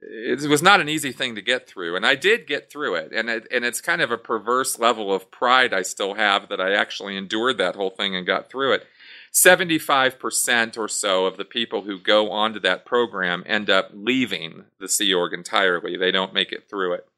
it 0.00 0.48
was 0.48 0.62
not 0.62 0.80
an 0.80 0.88
easy 0.88 1.12
thing 1.12 1.36
to 1.36 1.40
get 1.40 1.68
through 1.68 1.94
and 1.94 2.04
i 2.04 2.16
did 2.16 2.44
get 2.48 2.68
through 2.68 2.96
it 2.96 3.12
and 3.12 3.30
it, 3.30 3.46
and 3.52 3.64
it's 3.64 3.80
kind 3.80 4.02
of 4.02 4.10
a 4.10 4.18
perverse 4.18 4.76
level 4.76 5.14
of 5.14 5.30
pride 5.30 5.72
i 5.72 5.80
still 5.82 6.14
have 6.14 6.48
that 6.48 6.60
i 6.60 6.72
actually 6.72 7.16
endured 7.16 7.56
that 7.56 7.76
whole 7.76 7.90
thing 7.90 8.16
and 8.16 8.26
got 8.26 8.50
through 8.50 8.72
it. 8.72 8.84
75% 9.32 10.76
or 10.76 10.88
so 10.88 11.24
of 11.24 11.36
the 11.38 11.44
people 11.44 11.82
who 11.82 11.98
go 11.98 12.30
onto 12.30 12.60
that 12.60 12.84
program 12.84 13.42
end 13.46 13.70
up 13.70 13.90
leaving 13.92 14.64
the 14.78 14.88
sea 14.88 15.12
org 15.14 15.32
entirely. 15.32 15.96
They 15.96 16.10
don't 16.10 16.34
make 16.34 16.52
it 16.52 16.68
through 16.68 16.92
it. 16.94 17.08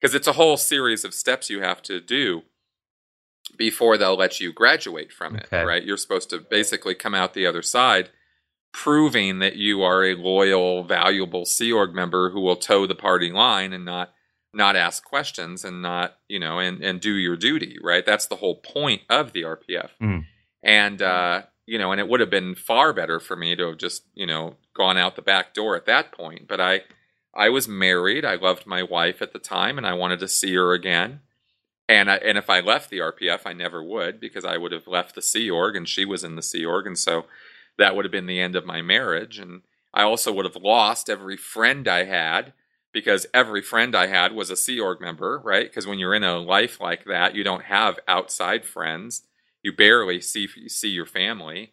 Because 0.00 0.14
it's 0.14 0.28
a 0.28 0.34
whole 0.34 0.56
series 0.56 1.04
of 1.04 1.12
steps 1.12 1.50
you 1.50 1.60
have 1.60 1.82
to 1.82 2.00
do 2.00 2.42
before 3.56 3.96
they'll 3.96 4.16
let 4.16 4.40
you 4.40 4.52
graduate 4.52 5.12
from 5.12 5.36
it. 5.36 5.46
Okay. 5.46 5.64
Right? 5.64 5.84
You're 5.84 5.96
supposed 5.96 6.30
to 6.30 6.38
basically 6.38 6.94
come 6.94 7.14
out 7.14 7.34
the 7.34 7.46
other 7.46 7.62
side 7.62 8.10
proving 8.74 9.38
that 9.38 9.54
you 9.54 9.82
are 9.82 10.04
a 10.04 10.16
loyal, 10.16 10.82
valuable 10.82 11.44
Sea 11.44 11.72
Org 11.72 11.94
member 11.94 12.30
who 12.30 12.40
will 12.40 12.56
toe 12.56 12.86
the 12.86 12.94
party 12.94 13.30
line 13.30 13.72
and 13.72 13.84
not 13.84 14.12
not 14.52 14.76
ask 14.76 15.04
questions 15.04 15.64
and 15.64 15.82
not 15.82 16.16
you 16.28 16.38
know 16.38 16.58
and 16.58 16.82
and 16.82 17.00
do 17.00 17.12
your 17.14 17.36
duty. 17.36 17.78
Right? 17.82 18.04
That's 18.04 18.26
the 18.26 18.36
whole 18.36 18.56
point 18.56 19.02
of 19.08 19.32
the 19.32 19.42
RPF. 19.42 19.90
Mm. 20.02 20.24
And 20.62 21.00
uh, 21.00 21.42
you 21.66 21.78
know, 21.78 21.92
and 21.92 22.00
it 22.00 22.08
would 22.08 22.20
have 22.20 22.30
been 22.30 22.54
far 22.54 22.92
better 22.92 23.20
for 23.20 23.36
me 23.36 23.56
to 23.56 23.68
have 23.68 23.78
just 23.78 24.02
you 24.14 24.26
know 24.26 24.56
gone 24.76 24.98
out 24.98 25.16
the 25.16 25.22
back 25.22 25.54
door 25.54 25.76
at 25.76 25.86
that 25.86 26.12
point. 26.12 26.48
But 26.48 26.60
I 26.60 26.82
I 27.34 27.48
was 27.48 27.68
married. 27.68 28.24
I 28.24 28.34
loved 28.34 28.66
my 28.66 28.82
wife 28.82 29.22
at 29.22 29.32
the 29.32 29.38
time, 29.38 29.78
and 29.78 29.86
I 29.86 29.94
wanted 29.94 30.20
to 30.20 30.28
see 30.28 30.54
her 30.54 30.72
again. 30.72 31.20
And 31.88 32.10
I, 32.10 32.16
and 32.16 32.38
if 32.38 32.48
I 32.48 32.60
left 32.60 32.90
the 32.90 32.98
RPF, 32.98 33.40
I 33.44 33.52
never 33.52 33.82
would 33.82 34.18
because 34.18 34.44
I 34.44 34.56
would 34.56 34.72
have 34.72 34.86
left 34.86 35.14
the 35.14 35.22
Sea 35.22 35.50
Org, 35.50 35.76
and 35.76 35.88
she 35.88 36.04
was 36.04 36.24
in 36.24 36.36
the 36.36 36.42
Sea 36.42 36.64
Org, 36.64 36.86
and 36.86 36.98
so 36.98 37.26
that 37.78 37.94
would 37.94 38.04
have 38.04 38.12
been 38.12 38.26
the 38.26 38.40
end 38.40 38.56
of 38.56 38.64
my 38.64 38.80
marriage. 38.80 39.38
And 39.38 39.62
I 39.92 40.02
also 40.02 40.32
would 40.32 40.46
have 40.46 40.56
lost 40.56 41.10
every 41.10 41.36
friend 41.36 41.86
I 41.86 42.04
had 42.04 42.54
because 42.92 43.26
every 43.34 43.60
friend 43.60 43.94
I 43.94 44.06
had 44.06 44.32
was 44.32 44.50
a 44.50 44.56
Sea 44.56 44.80
Org 44.80 45.00
member, 45.00 45.40
right? 45.44 45.68
Because 45.68 45.86
when 45.86 45.98
you're 45.98 46.14
in 46.14 46.24
a 46.24 46.38
life 46.38 46.80
like 46.80 47.04
that, 47.04 47.34
you 47.34 47.44
don't 47.44 47.64
have 47.64 47.98
outside 48.08 48.64
friends. 48.64 49.22
You 49.62 49.72
barely 49.74 50.20
see 50.20 50.48
see 50.68 50.90
your 50.90 51.06
family. 51.06 51.72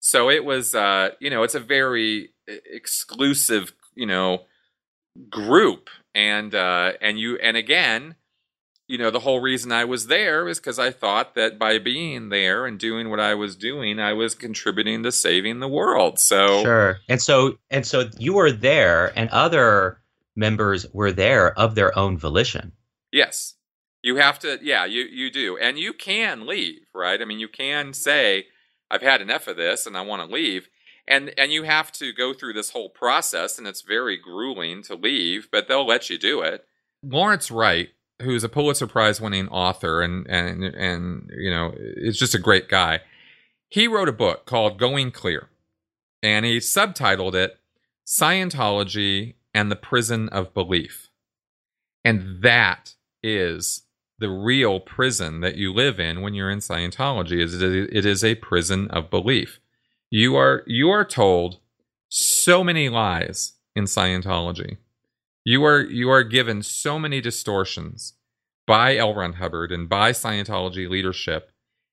So 0.00 0.30
it 0.30 0.44
was, 0.44 0.74
uh, 0.74 1.10
you 1.18 1.30
know, 1.30 1.42
it's 1.42 1.54
a 1.54 1.60
very 1.60 2.30
exclusive, 2.46 3.72
you 3.94 4.06
know, 4.06 4.42
group, 5.28 5.88
and 6.14 6.54
uh, 6.54 6.92
and 7.00 7.18
you, 7.18 7.36
and 7.38 7.56
again, 7.56 8.14
you 8.88 8.96
know, 8.96 9.10
the 9.10 9.20
whole 9.20 9.40
reason 9.40 9.70
I 9.70 9.84
was 9.84 10.06
there 10.06 10.48
is 10.48 10.58
because 10.58 10.78
I 10.78 10.90
thought 10.90 11.34
that 11.34 11.58
by 11.58 11.78
being 11.78 12.30
there 12.30 12.64
and 12.64 12.78
doing 12.78 13.10
what 13.10 13.20
I 13.20 13.34
was 13.34 13.54
doing, 13.54 14.00
I 14.00 14.14
was 14.14 14.34
contributing 14.34 15.02
to 15.02 15.12
saving 15.12 15.60
the 15.60 15.68
world. 15.68 16.18
So 16.18 16.62
sure, 16.62 16.98
and 17.06 17.20
so 17.20 17.58
and 17.70 17.86
so 17.86 18.08
you 18.18 18.32
were 18.32 18.50
there, 18.50 19.12
and 19.16 19.28
other 19.28 20.00
members 20.34 20.86
were 20.92 21.12
there 21.12 21.56
of 21.58 21.74
their 21.74 21.96
own 21.98 22.16
volition. 22.16 22.72
Yes, 23.12 23.54
you 24.02 24.16
have 24.16 24.38
to. 24.40 24.58
Yeah, 24.62 24.86
you 24.86 25.02
you 25.02 25.30
do, 25.30 25.58
and 25.58 25.78
you 25.78 25.92
can 25.92 26.46
leave, 26.46 26.80
right? 26.94 27.20
I 27.20 27.26
mean, 27.26 27.38
you 27.38 27.48
can 27.48 27.92
say, 27.92 28.46
"I've 28.90 29.02
had 29.02 29.20
enough 29.20 29.46
of 29.48 29.58
this, 29.58 29.86
and 29.86 29.98
I 29.98 30.00
want 30.00 30.26
to 30.26 30.34
leave." 30.34 30.68
And, 31.10 31.32
and 31.38 31.50
you 31.50 31.62
have 31.62 31.90
to 31.92 32.12
go 32.12 32.34
through 32.34 32.52
this 32.52 32.68
whole 32.68 32.90
process, 32.90 33.56
and 33.56 33.66
it's 33.66 33.80
very 33.80 34.18
grueling 34.18 34.82
to 34.82 34.94
leave, 34.94 35.48
but 35.50 35.66
they'll 35.66 35.86
let 35.86 36.10
you 36.10 36.18
do 36.18 36.42
it. 36.42 36.66
Lawrence 37.02 37.50
Wright 37.50 37.88
who's 38.22 38.44
a 38.44 38.48
Pulitzer 38.48 38.86
Prize 38.86 39.20
winning 39.20 39.48
author 39.48 40.02
and 40.02 40.26
and 40.28 40.64
and 40.64 41.30
you 41.36 41.50
know 41.50 41.72
is 41.76 42.18
just 42.18 42.34
a 42.34 42.38
great 42.38 42.68
guy. 42.68 43.00
He 43.68 43.86
wrote 43.86 44.08
a 44.08 44.12
book 44.12 44.46
called 44.46 44.78
Going 44.78 45.10
Clear, 45.10 45.48
and 46.22 46.44
he 46.44 46.58
subtitled 46.58 47.34
it 47.34 47.58
Scientology 48.06 49.34
and 49.54 49.70
the 49.70 49.76
Prison 49.76 50.28
of 50.30 50.54
Belief. 50.54 51.08
And 52.04 52.42
that 52.42 52.94
is 53.22 53.82
the 54.18 54.30
real 54.30 54.80
prison 54.80 55.40
that 55.40 55.56
you 55.56 55.72
live 55.72 56.00
in 56.00 56.22
when 56.22 56.34
you're 56.34 56.50
in 56.50 56.58
Scientology. 56.58 57.42
Is 57.42 57.60
it 57.60 58.06
is 58.06 58.24
a 58.24 58.34
prison 58.36 58.88
of 58.88 59.10
belief. 59.10 59.60
You 60.10 60.36
are 60.36 60.62
you 60.66 60.90
are 60.90 61.04
told 61.04 61.60
so 62.08 62.64
many 62.64 62.88
lies 62.88 63.52
in 63.76 63.84
Scientology 63.84 64.78
you 65.44 65.64
are 65.64 65.80
you 65.80 66.10
are 66.10 66.24
given 66.24 66.62
so 66.62 66.98
many 66.98 67.20
distortions 67.20 68.14
by 68.66 68.96
L. 68.96 69.14
Ron 69.14 69.34
Hubbard 69.34 69.72
and 69.72 69.88
by 69.88 70.12
Scientology 70.12 70.88
leadership 70.88 71.50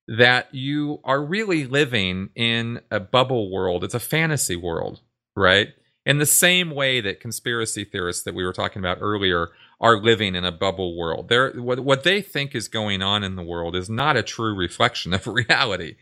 that 0.08 0.54
you 0.54 1.00
are 1.04 1.24
really 1.24 1.66
living 1.66 2.30
in 2.36 2.80
a 2.90 3.00
bubble 3.00 3.50
world. 3.50 3.82
It's 3.82 3.94
a 3.94 4.00
fantasy 4.00 4.56
world, 4.56 5.00
right? 5.34 5.68
In 6.04 6.18
the 6.18 6.26
same 6.26 6.70
way 6.70 7.00
that 7.00 7.18
conspiracy 7.18 7.84
theorists 7.84 8.22
that 8.22 8.34
we 8.34 8.44
were 8.44 8.52
talking 8.52 8.80
about 8.80 8.98
earlier 9.00 9.48
are 9.80 10.00
living 10.00 10.36
in 10.36 10.44
a 10.44 10.52
bubble 10.52 10.96
world. 10.96 11.28
They're, 11.28 11.50
what, 11.52 11.80
what 11.80 12.04
they 12.04 12.22
think 12.22 12.54
is 12.54 12.68
going 12.68 13.02
on 13.02 13.24
in 13.24 13.34
the 13.34 13.42
world 13.42 13.74
is 13.74 13.90
not 13.90 14.16
a 14.16 14.22
true 14.22 14.54
reflection 14.54 15.12
of 15.12 15.26
reality 15.26 15.96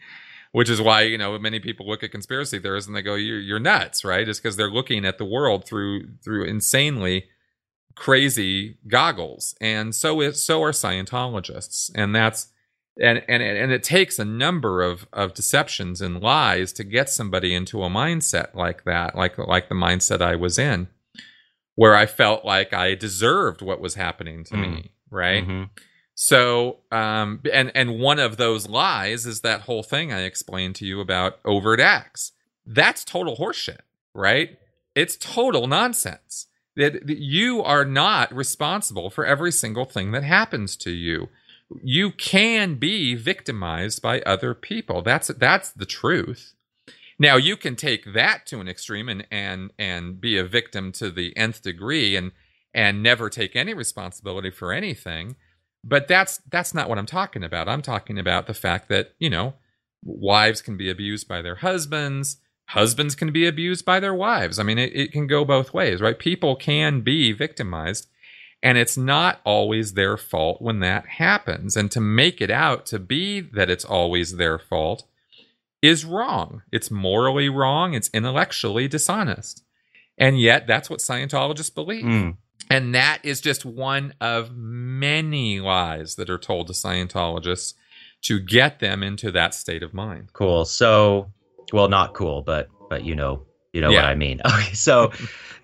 which 0.54 0.70
is 0.70 0.80
why 0.80 1.02
you 1.02 1.18
know 1.18 1.36
many 1.36 1.58
people 1.58 1.84
look 1.84 2.04
at 2.04 2.12
conspiracy 2.12 2.60
theorists 2.60 2.86
and 2.86 2.96
they 2.96 3.02
go 3.02 3.16
you're, 3.16 3.40
you're 3.40 3.58
nuts 3.58 4.04
right 4.04 4.28
it's 4.28 4.38
because 4.38 4.54
they're 4.54 4.70
looking 4.70 5.04
at 5.04 5.18
the 5.18 5.24
world 5.24 5.66
through 5.66 6.06
through 6.22 6.44
insanely 6.44 7.24
crazy 7.94 8.78
goggles, 8.88 9.54
and 9.60 9.94
so 9.94 10.20
is 10.20 10.42
so 10.42 10.62
are 10.62 10.72
Scientologists, 10.72 11.90
and 11.94 12.14
that's 12.14 12.48
and 13.00 13.22
and 13.28 13.42
and 13.42 13.72
it 13.72 13.82
takes 13.82 14.18
a 14.18 14.24
number 14.24 14.82
of 14.82 15.06
of 15.12 15.34
deceptions 15.34 16.00
and 16.00 16.20
lies 16.20 16.72
to 16.74 16.84
get 16.84 17.08
somebody 17.08 17.54
into 17.54 17.82
a 17.82 17.88
mindset 17.88 18.54
like 18.54 18.84
that, 18.84 19.16
like 19.16 19.38
like 19.38 19.68
the 19.68 19.74
mindset 19.74 20.20
I 20.20 20.36
was 20.36 20.58
in, 20.58 20.88
where 21.74 21.94
I 21.94 22.06
felt 22.06 22.44
like 22.44 22.72
I 22.72 22.94
deserved 22.94 23.62
what 23.62 23.80
was 23.80 23.94
happening 23.94 24.44
to 24.44 24.54
mm. 24.54 24.60
me, 24.60 24.90
right? 25.10 25.42
Mm-hmm. 25.42 25.64
So, 26.14 26.78
um, 26.92 27.40
and 27.52 27.72
and 27.74 27.98
one 27.98 28.20
of 28.20 28.36
those 28.36 28.68
lies 28.68 29.26
is 29.26 29.40
that 29.40 29.62
whole 29.62 29.82
thing 29.82 30.12
I 30.12 30.20
explained 30.20 30.76
to 30.76 30.86
you 30.86 31.00
about 31.00 31.40
overt 31.44 31.80
acts. 31.80 32.32
That's 32.64 33.04
total 33.04 33.36
horseshit, 33.36 33.80
right? 34.14 34.58
It's 34.94 35.16
total 35.16 35.66
nonsense 35.66 36.46
that, 36.76 37.08
you 37.08 37.62
are 37.62 37.84
not 37.84 38.34
responsible 38.34 39.10
for 39.10 39.24
every 39.24 39.52
single 39.52 39.84
thing 39.84 40.12
that 40.12 40.24
happens 40.24 40.76
to 40.78 40.90
you. 40.90 41.28
You 41.82 42.10
can 42.10 42.76
be 42.76 43.14
victimized 43.14 44.02
by 44.02 44.20
other 44.20 44.54
people. 44.54 45.02
That's 45.02 45.28
that's 45.28 45.70
the 45.70 45.86
truth. 45.86 46.54
Now 47.18 47.36
you 47.36 47.56
can 47.56 47.76
take 47.76 48.12
that 48.12 48.46
to 48.46 48.60
an 48.60 48.68
extreme 48.68 49.08
and 49.08 49.26
and 49.30 49.70
and 49.78 50.20
be 50.20 50.36
a 50.36 50.44
victim 50.44 50.92
to 50.92 51.10
the 51.10 51.36
nth 51.36 51.62
degree 51.62 52.16
and 52.16 52.32
and 52.74 53.02
never 53.02 53.30
take 53.30 53.54
any 53.56 53.72
responsibility 53.72 54.50
for 54.50 54.72
anything. 54.72 55.36
But 55.82 56.08
that's 56.08 56.38
that's 56.50 56.74
not 56.74 56.88
what 56.88 56.98
I'm 56.98 57.06
talking 57.06 57.44
about. 57.44 57.68
I'm 57.68 57.82
talking 57.82 58.18
about 58.18 58.46
the 58.46 58.54
fact 58.54 58.88
that, 58.88 59.14
you 59.18 59.30
know, 59.30 59.54
wives 60.02 60.60
can 60.60 60.76
be 60.76 60.90
abused 60.90 61.28
by 61.28 61.40
their 61.40 61.56
husbands, 61.56 62.38
husbands 62.66 63.14
can 63.14 63.32
be 63.32 63.46
abused 63.46 63.84
by 63.84 64.00
their 64.00 64.14
wives. 64.14 64.58
I 64.58 64.62
mean, 64.62 64.78
it, 64.78 64.94
it 64.94 65.12
can 65.12 65.26
go 65.26 65.44
both 65.44 65.74
ways, 65.74 66.00
right? 66.00 66.18
People 66.18 66.56
can 66.56 67.00
be 67.00 67.32
victimized, 67.32 68.08
and 68.62 68.78
it's 68.78 68.96
not 68.96 69.40
always 69.44 69.94
their 69.94 70.16
fault 70.16 70.60
when 70.62 70.80
that 70.80 71.06
happens. 71.06 71.76
And 71.76 71.90
to 71.92 72.00
make 72.00 72.40
it 72.40 72.50
out 72.50 72.86
to 72.86 72.98
be 72.98 73.40
that 73.40 73.70
it's 73.70 73.84
always 73.84 74.36
their 74.36 74.58
fault 74.58 75.04
is 75.82 76.04
wrong. 76.04 76.62
It's 76.72 76.90
morally 76.90 77.48
wrong, 77.48 77.94
it's 77.94 78.10
intellectually 78.14 78.88
dishonest. 78.88 79.62
And 80.16 80.40
yet, 80.40 80.66
that's 80.66 80.88
what 80.88 81.00
Scientologists 81.00 81.74
believe. 81.74 82.04
Mm. 82.04 82.36
And 82.70 82.94
that 82.94 83.18
is 83.22 83.40
just 83.40 83.64
one 83.64 84.14
of 84.20 84.54
many 84.54 85.60
lies 85.60 86.14
that 86.14 86.30
are 86.30 86.38
told 86.38 86.68
to 86.68 86.72
Scientologists 86.72 87.74
to 88.22 88.40
get 88.40 88.78
them 88.80 89.02
into 89.02 89.30
that 89.32 89.54
state 89.54 89.82
of 89.82 89.92
mind. 89.92 90.32
Cool. 90.32 90.64
So 90.64 91.30
well, 91.74 91.88
not 91.88 92.14
cool, 92.14 92.40
but 92.40 92.68
but 92.88 93.04
you 93.04 93.16
know 93.16 93.42
you 93.72 93.80
know 93.80 93.90
yeah. 93.90 94.02
what 94.02 94.04
I 94.06 94.14
mean. 94.14 94.40
Okay, 94.46 94.72
so 94.72 95.10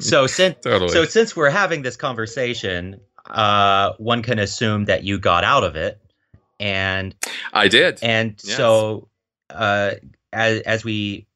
so 0.00 0.26
since 0.26 0.56
totally. 0.62 0.90
so 0.90 1.04
since 1.04 1.36
we're 1.36 1.50
having 1.50 1.82
this 1.82 1.96
conversation, 1.96 3.00
uh, 3.26 3.92
one 3.98 4.22
can 4.22 4.40
assume 4.40 4.86
that 4.86 5.04
you 5.04 5.18
got 5.20 5.44
out 5.44 5.62
of 5.62 5.76
it, 5.76 6.00
and 6.58 7.14
I 7.52 7.68
did. 7.68 8.00
And 8.02 8.34
yes. 8.42 8.56
so 8.56 9.08
uh, 9.50 9.92
as 10.32 10.60
as 10.62 10.84
we 10.84 11.28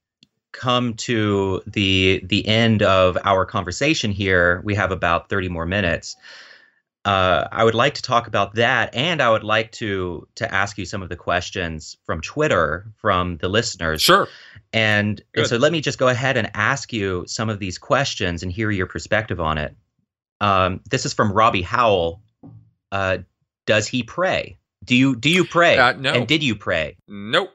come 0.50 0.94
to 0.94 1.62
the 1.68 2.20
the 2.24 2.46
end 2.46 2.82
of 2.82 3.16
our 3.24 3.46
conversation 3.46 4.10
here, 4.10 4.60
we 4.64 4.74
have 4.74 4.90
about 4.90 5.28
thirty 5.28 5.48
more 5.48 5.66
minutes 5.66 6.16
uh, 7.04 7.48
I 7.52 7.64
would 7.64 7.74
like 7.74 7.94
to 7.94 8.02
talk 8.02 8.26
about 8.26 8.54
that, 8.54 8.94
and 8.94 9.20
I 9.20 9.30
would 9.30 9.44
like 9.44 9.72
to 9.72 10.26
to 10.36 10.52
ask 10.52 10.78
you 10.78 10.86
some 10.86 11.02
of 11.02 11.10
the 11.10 11.16
questions 11.16 11.98
from 12.04 12.20
Twitter 12.22 12.86
from 12.96 13.36
the 13.38 13.48
listeners. 13.48 14.00
Sure. 14.00 14.28
And, 14.74 15.22
and 15.34 15.46
so 15.46 15.56
let 15.56 15.70
me 15.70 15.80
just 15.80 15.98
go 15.98 16.08
ahead 16.08 16.36
and 16.36 16.50
ask 16.52 16.92
you 16.92 17.24
some 17.28 17.48
of 17.48 17.60
these 17.60 17.78
questions 17.78 18.42
and 18.42 18.50
hear 18.50 18.70
your 18.70 18.86
perspective 18.86 19.40
on 19.40 19.56
it. 19.56 19.76
Um, 20.40 20.80
this 20.90 21.06
is 21.06 21.12
from 21.12 21.32
Robbie 21.32 21.62
Howell. 21.62 22.20
Uh, 22.90 23.18
does 23.66 23.86
he 23.86 24.02
pray? 24.02 24.58
Do 24.84 24.96
you 24.96 25.16
do 25.16 25.30
you 25.30 25.44
pray? 25.44 25.78
Uh, 25.78 25.92
no. 25.92 26.12
And 26.12 26.26
did 26.26 26.42
you 26.42 26.56
pray? 26.56 26.96
Nope. 27.08 27.50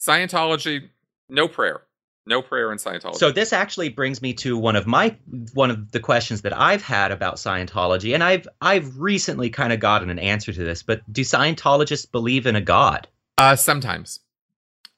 Scientology, 0.00 0.88
no 1.28 1.48
prayer. 1.48 1.82
No 2.24 2.40
prayer 2.40 2.70
in 2.70 2.78
Scientology. 2.78 3.16
So 3.16 3.32
this 3.32 3.52
actually 3.52 3.88
brings 3.88 4.22
me 4.22 4.32
to 4.34 4.56
one 4.56 4.76
of 4.76 4.86
my 4.86 5.16
one 5.54 5.70
of 5.70 5.90
the 5.90 5.98
questions 5.98 6.42
that 6.42 6.56
I've 6.56 6.82
had 6.82 7.10
about 7.10 7.36
Scientology, 7.36 8.14
and 8.14 8.22
I've 8.22 8.46
I've 8.60 8.98
recently 8.98 9.50
kind 9.50 9.72
of 9.72 9.80
gotten 9.80 10.10
an 10.10 10.20
answer 10.20 10.52
to 10.52 10.64
this. 10.64 10.82
But 10.82 11.00
do 11.12 11.22
Scientologists 11.22 12.10
believe 12.10 12.46
in 12.46 12.54
a 12.54 12.60
god? 12.60 13.08
Uh, 13.38 13.56
sometimes. 13.56 14.20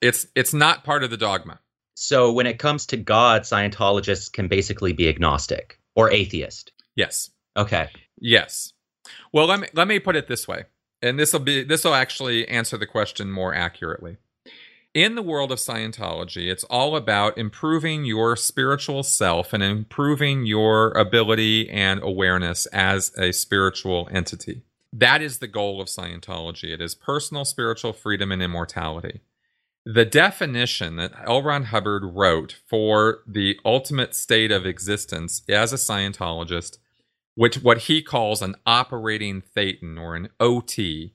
It's 0.05 0.26
it's 0.34 0.52
not 0.52 0.84
part 0.84 1.02
of 1.02 1.09
the 1.11 1.16
dogma. 1.16 1.61
So 1.94 2.30
when 2.30 2.46
it 2.46 2.59
comes 2.59 2.84
to 2.86 2.96
God, 2.98 3.42
Scientologists 3.42 4.30
can 4.30 4.48
basically 4.48 4.92
be 4.92 5.09
agnostic 5.09 5.78
or 5.96 6.11
atheist. 6.11 6.72
Yes. 6.94 7.30
Okay. 7.57 7.88
Yes. 8.18 8.74
Well, 9.32 9.46
let 9.46 9.61
me 9.61 9.68
let 9.72 9.88
me 9.88 9.98
put 9.98 10.16
it 10.16 10.28
this 10.28 10.46
way. 10.46 10.64
and 11.00 11.18
this 11.18 11.32
will 11.32 11.40
be 11.40 11.64
this 11.64 11.84
will 11.84 11.94
actually 11.94 12.46
answer 12.48 12.76
the 12.76 12.86
question 12.86 13.30
more 13.30 13.55
accurately. 13.55 14.16
In 14.92 15.14
the 15.16 15.22
world 15.22 15.50
of 15.50 15.59
Scientology, 15.59 16.50
it's 16.50 16.64
all 16.64 16.96
about 16.96 17.36
improving 17.36 18.05
your 18.05 18.36
spiritual 18.36 19.02
self 19.02 19.52
and 19.52 19.62
improving 19.62 20.46
your 20.46 20.92
ability 20.92 21.68
and 21.68 22.00
awareness 22.02 22.66
as 22.66 23.12
a 23.18 23.32
spiritual 23.32 24.09
entity. 24.12 24.62
That 24.92 25.20
is 25.20 25.38
the 25.38 25.48
goal 25.48 25.80
of 25.80 25.88
Scientology. 25.88 26.72
It 26.72 26.80
is 26.80 26.94
personal 26.94 27.44
spiritual 27.44 27.92
freedom 27.92 28.30
and 28.30 28.40
immortality. 28.42 29.22
The 29.87 30.05
definition 30.05 30.97
that 30.97 31.12
L. 31.26 31.43
Ron 31.43 31.64
Hubbard 31.64 32.05
wrote 32.05 32.57
for 32.66 33.18
the 33.26 33.59
ultimate 33.64 34.14
state 34.14 34.51
of 34.51 34.64
existence 34.64 35.43
as 35.49 35.72
a 35.72 35.76
Scientologist 35.76 36.78
which 37.35 37.62
what 37.62 37.78
he 37.78 38.03
calls 38.03 38.43
an 38.43 38.57
operating 38.64 39.43
thetan 39.43 40.01
or 40.01 40.14
an 40.14 40.28
OT. 40.41 41.14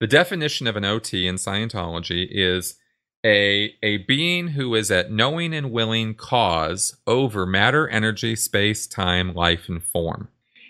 The 0.00 0.06
definition 0.06 0.66
of 0.66 0.76
an 0.76 0.84
OT 0.84 1.26
in 1.26 1.36
Scientology 1.36 2.26
is 2.30 2.76
a, 3.24 3.74
a 3.82 3.98
being 3.98 4.48
who 4.48 4.74
is 4.74 4.90
at 4.90 5.10
knowing 5.10 5.54
and 5.54 5.70
willing 5.70 6.14
cause 6.14 6.96
over 7.06 7.46
matter, 7.46 7.88
energy, 7.88 8.36
space, 8.36 8.86
time, 8.86 9.34
life, 9.34 9.68
and 9.68 9.82
form. 9.82 10.28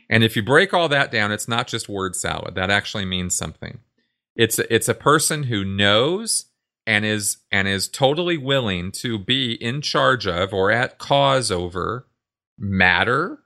And 0.09 0.23
if 0.23 0.37
you 0.37 0.43
break 0.43 0.75
all 0.75 0.89
that 0.89 1.11
down, 1.11 1.33
it's 1.33 1.49
not 1.49 1.67
just 1.67 1.89
word 1.89 2.15
salad. 2.15 2.55
That 2.55 2.71
actually 2.71 3.07
means 3.07 3.35
something. 3.35 3.79
It's 4.37 4.59
it's 4.59 4.89
a 4.89 4.95
person 4.95 5.45
who 5.45 5.65
knows 5.65 6.47
and 6.87 7.05
is 7.05 7.39
and 7.51 7.67
is 7.67 7.89
totally 7.89 8.37
willing 8.37 8.93
to 8.93 9.19
be 9.19 9.53
in 9.55 9.81
charge 9.81 10.27
of 10.27 10.53
or 10.53 10.71
at 10.71 10.99
cause 10.99 11.51
over 11.51 12.07
matter, 12.59 13.41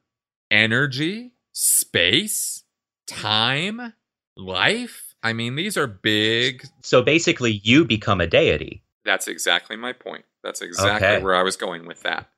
energy, 0.50 1.32
space, 1.52 2.64
time, 3.06 3.94
life. 4.36 5.14
I 5.22 5.32
mean, 5.32 5.56
these 5.56 5.76
are 5.76 5.86
big. 5.86 6.64
So 6.82 7.02
basically, 7.02 7.60
you 7.64 7.84
become 7.84 8.20
a 8.20 8.26
deity. 8.26 8.82
That's 9.04 9.28
exactly 9.28 9.76
my 9.76 9.92
point. 9.92 10.24
That's 10.42 10.60
exactly 10.60 11.08
okay. 11.08 11.22
where 11.22 11.34
I 11.34 11.42
was 11.42 11.56
going 11.56 11.86
with 11.86 12.02
that. 12.02 12.28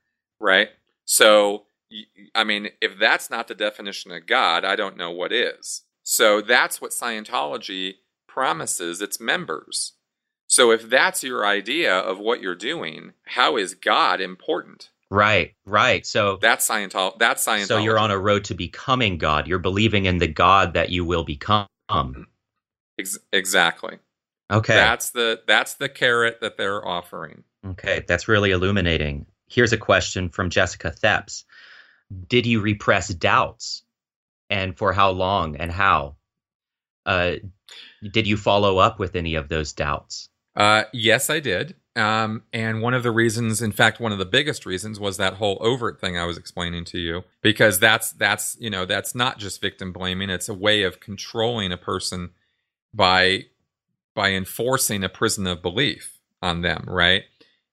Right? 0.41 0.69
So, 1.05 1.65
I 2.35 2.45
mean, 2.45 2.69
if 2.81 2.99
that's 2.99 3.31
not 3.31 3.49
the 3.49 3.55
definition 3.55 4.13
of 4.13 4.27
God, 4.27 4.65
I 4.65 4.77
don't 4.77 4.97
know 4.97 5.11
what 5.11 5.33
is. 5.33 5.83
So 6.03 6.41
that's 6.41 6.81
what 6.81 6.93
Scientology 6.93 7.95
promises 8.27 9.03
its 9.03 9.21
members. 9.21 9.95
So 10.51 10.73
if 10.73 10.91
that's 10.91 11.23
your 11.23 11.47
idea 11.47 11.97
of 11.97 12.19
what 12.19 12.41
you're 12.43 12.57
doing, 12.57 13.13
how 13.25 13.57
is 13.57 13.75
God 13.75 14.21
important? 14.21 14.91
Right, 15.09 15.55
right. 15.65 16.05
So 16.05 16.39
that's 16.43 16.69
Scientology. 16.69 17.21
That's 17.21 17.47
Scientology. 17.47 17.67
So 17.67 17.79
you're 17.79 18.01
on 18.01 18.11
a 18.11 18.19
road 18.19 18.43
to 18.47 18.55
becoming 18.55 19.17
God. 19.17 19.47
You're 19.47 19.61
believing 19.61 20.07
in 20.07 20.19
the 20.19 20.27
God 20.27 20.75
that 20.75 20.91
you 20.91 21.05
will 21.05 21.23
become. 21.23 21.69
Ex- 22.99 23.19
exactly. 23.33 24.01
Okay. 24.51 24.75
That's 24.75 25.11
the 25.11 25.41
that's 25.47 25.75
the 25.75 25.89
carrot 25.89 26.41
that 26.41 26.57
they're 26.57 26.85
offering. 26.87 27.45
Okay, 27.65 28.05
that's 28.09 28.27
really 28.27 28.51
illuminating. 28.51 29.27
Here's 29.47 29.73
a 29.73 29.79
question 29.79 30.31
from 30.31 30.51
Jessica 30.51 30.91
Thepps. 30.91 31.45
Did 32.27 32.45
you 32.45 32.61
repress 32.61 33.07
doubts? 33.07 33.85
And 34.49 34.77
for 34.77 34.93
how 34.93 35.11
long 35.11 35.55
and 35.55 35.71
how? 35.71 36.17
Uh, 37.07 37.37
did 38.13 38.27
you 38.27 38.37
follow 38.37 38.79
up 38.79 38.99
with 38.99 39.15
any 39.15 39.37
of 39.37 39.49
those 39.49 39.73
doubts? 39.73 40.29
Uh, 40.61 40.85
yes, 40.93 41.31
I 41.31 41.41
did. 41.41 41.75
Um, 41.97 42.43
and 42.53 42.83
one 42.83 42.93
of 42.93 43.03
the 43.03 43.11
reasons, 43.11 43.63
in 43.63 43.73
fact, 43.73 43.99
one 43.99 44.13
of 44.13 44.19
the 44.19 44.27
biggest 44.27 44.67
reasons 44.67 45.01
was 45.01 45.17
that 45.17 45.35
whole 45.35 45.57
overt 45.63 45.99
thing 46.03 46.19
I 46.19 46.27
was 46.27 46.37
explaining 46.37 46.85
to 46.87 46.99
you, 46.99 47.25
because 47.41 47.79
that's, 47.79 48.13
that's, 48.13 48.59
you 48.61 48.69
know, 48.69 48.85
that's 48.85 49.15
not 49.15 49.39
just 49.39 49.63
victim 49.63 49.91
blaming. 49.91 50.29
It's 50.29 50.51
a 50.51 50.55
way 50.55 50.83
of 50.83 51.01
controlling 51.01 51.73
a 51.73 51.79
person 51.79 52.33
by, 52.93 53.47
by 54.15 54.33
enforcing 54.33 55.03
a 55.03 55.09
prison 55.09 55.47
of 55.47 55.63
belief 55.63 56.19
on 56.43 56.61
them, 56.61 56.85
right? 56.87 57.23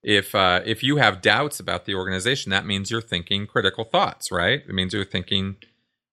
If, 0.02 0.34
uh, 0.34 0.62
if 0.66 0.82
you 0.82 0.96
have 0.96 1.22
doubts 1.22 1.60
about 1.60 1.84
the 1.84 1.96
organization, 1.96 2.52
that 2.52 2.66
means 2.66 2.90
you're 2.90 3.02
thinking 3.02 3.48
critical 3.48 3.84
thoughts, 3.84 4.32
right? 4.32 4.62
It 4.66 4.74
means 4.74 4.94
you're 4.94 5.04
thinking 5.04 5.58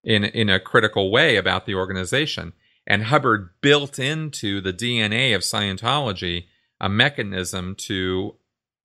in, 0.03 0.25
in 0.25 0.49
a 0.49 0.59
critical 0.59 1.13
way 1.13 1.37
about 1.37 1.67
the 1.67 1.77
organization. 1.77 2.53
And 2.85 3.05
Hubbard 3.05 3.51
built 3.61 4.01
into 4.01 4.61
the 4.61 4.73
DNA 4.73 5.37
of 5.37 5.43
Scientology 5.43 6.47
a 6.81 6.89
mechanism 6.89 7.75
to 7.77 8.37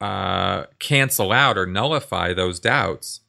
uh, 0.01 0.65
cancel 0.79 1.31
out 1.31 1.57
or 1.57 1.65
nullify 1.65 2.33
those 2.33 2.59
doubts 2.59 3.21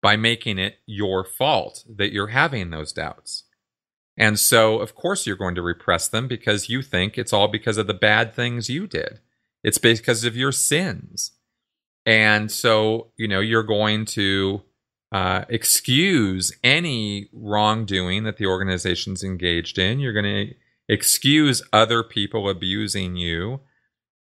by 0.00 0.16
making 0.16 0.58
it 0.58 0.78
your 0.86 1.24
fault 1.24 1.84
that 1.88 2.12
you're 2.12 2.28
having 2.28 2.70
those 2.70 2.92
doubts. 2.92 3.44
And 4.16 4.38
so, 4.38 4.78
of 4.78 4.94
course, 4.94 5.26
you're 5.26 5.36
going 5.36 5.54
to 5.54 5.62
repress 5.62 6.08
them 6.08 6.28
because 6.28 6.68
you 6.68 6.82
think 6.82 7.16
it's 7.16 7.32
all 7.32 7.48
because 7.48 7.78
of 7.78 7.86
the 7.86 7.94
bad 7.94 8.34
things 8.34 8.68
you 8.68 8.86
did. 8.86 9.20
It's 9.64 9.78
because 9.78 10.24
of 10.24 10.36
your 10.36 10.52
sins. 10.52 11.32
And 12.04 12.50
so, 12.50 13.12
you 13.16 13.28
know, 13.28 13.40
you're 13.40 13.62
going 13.62 14.04
to 14.06 14.62
uh, 15.12 15.44
excuse 15.48 16.52
any 16.64 17.28
wrongdoing 17.32 18.24
that 18.24 18.38
the 18.38 18.46
organization's 18.46 19.22
engaged 19.22 19.78
in. 19.78 20.00
You're 20.00 20.12
going 20.12 20.48
to 20.48 20.54
excuse 20.88 21.62
other 21.72 22.02
people 22.02 22.48
abusing 22.48 23.16
you 23.16 23.60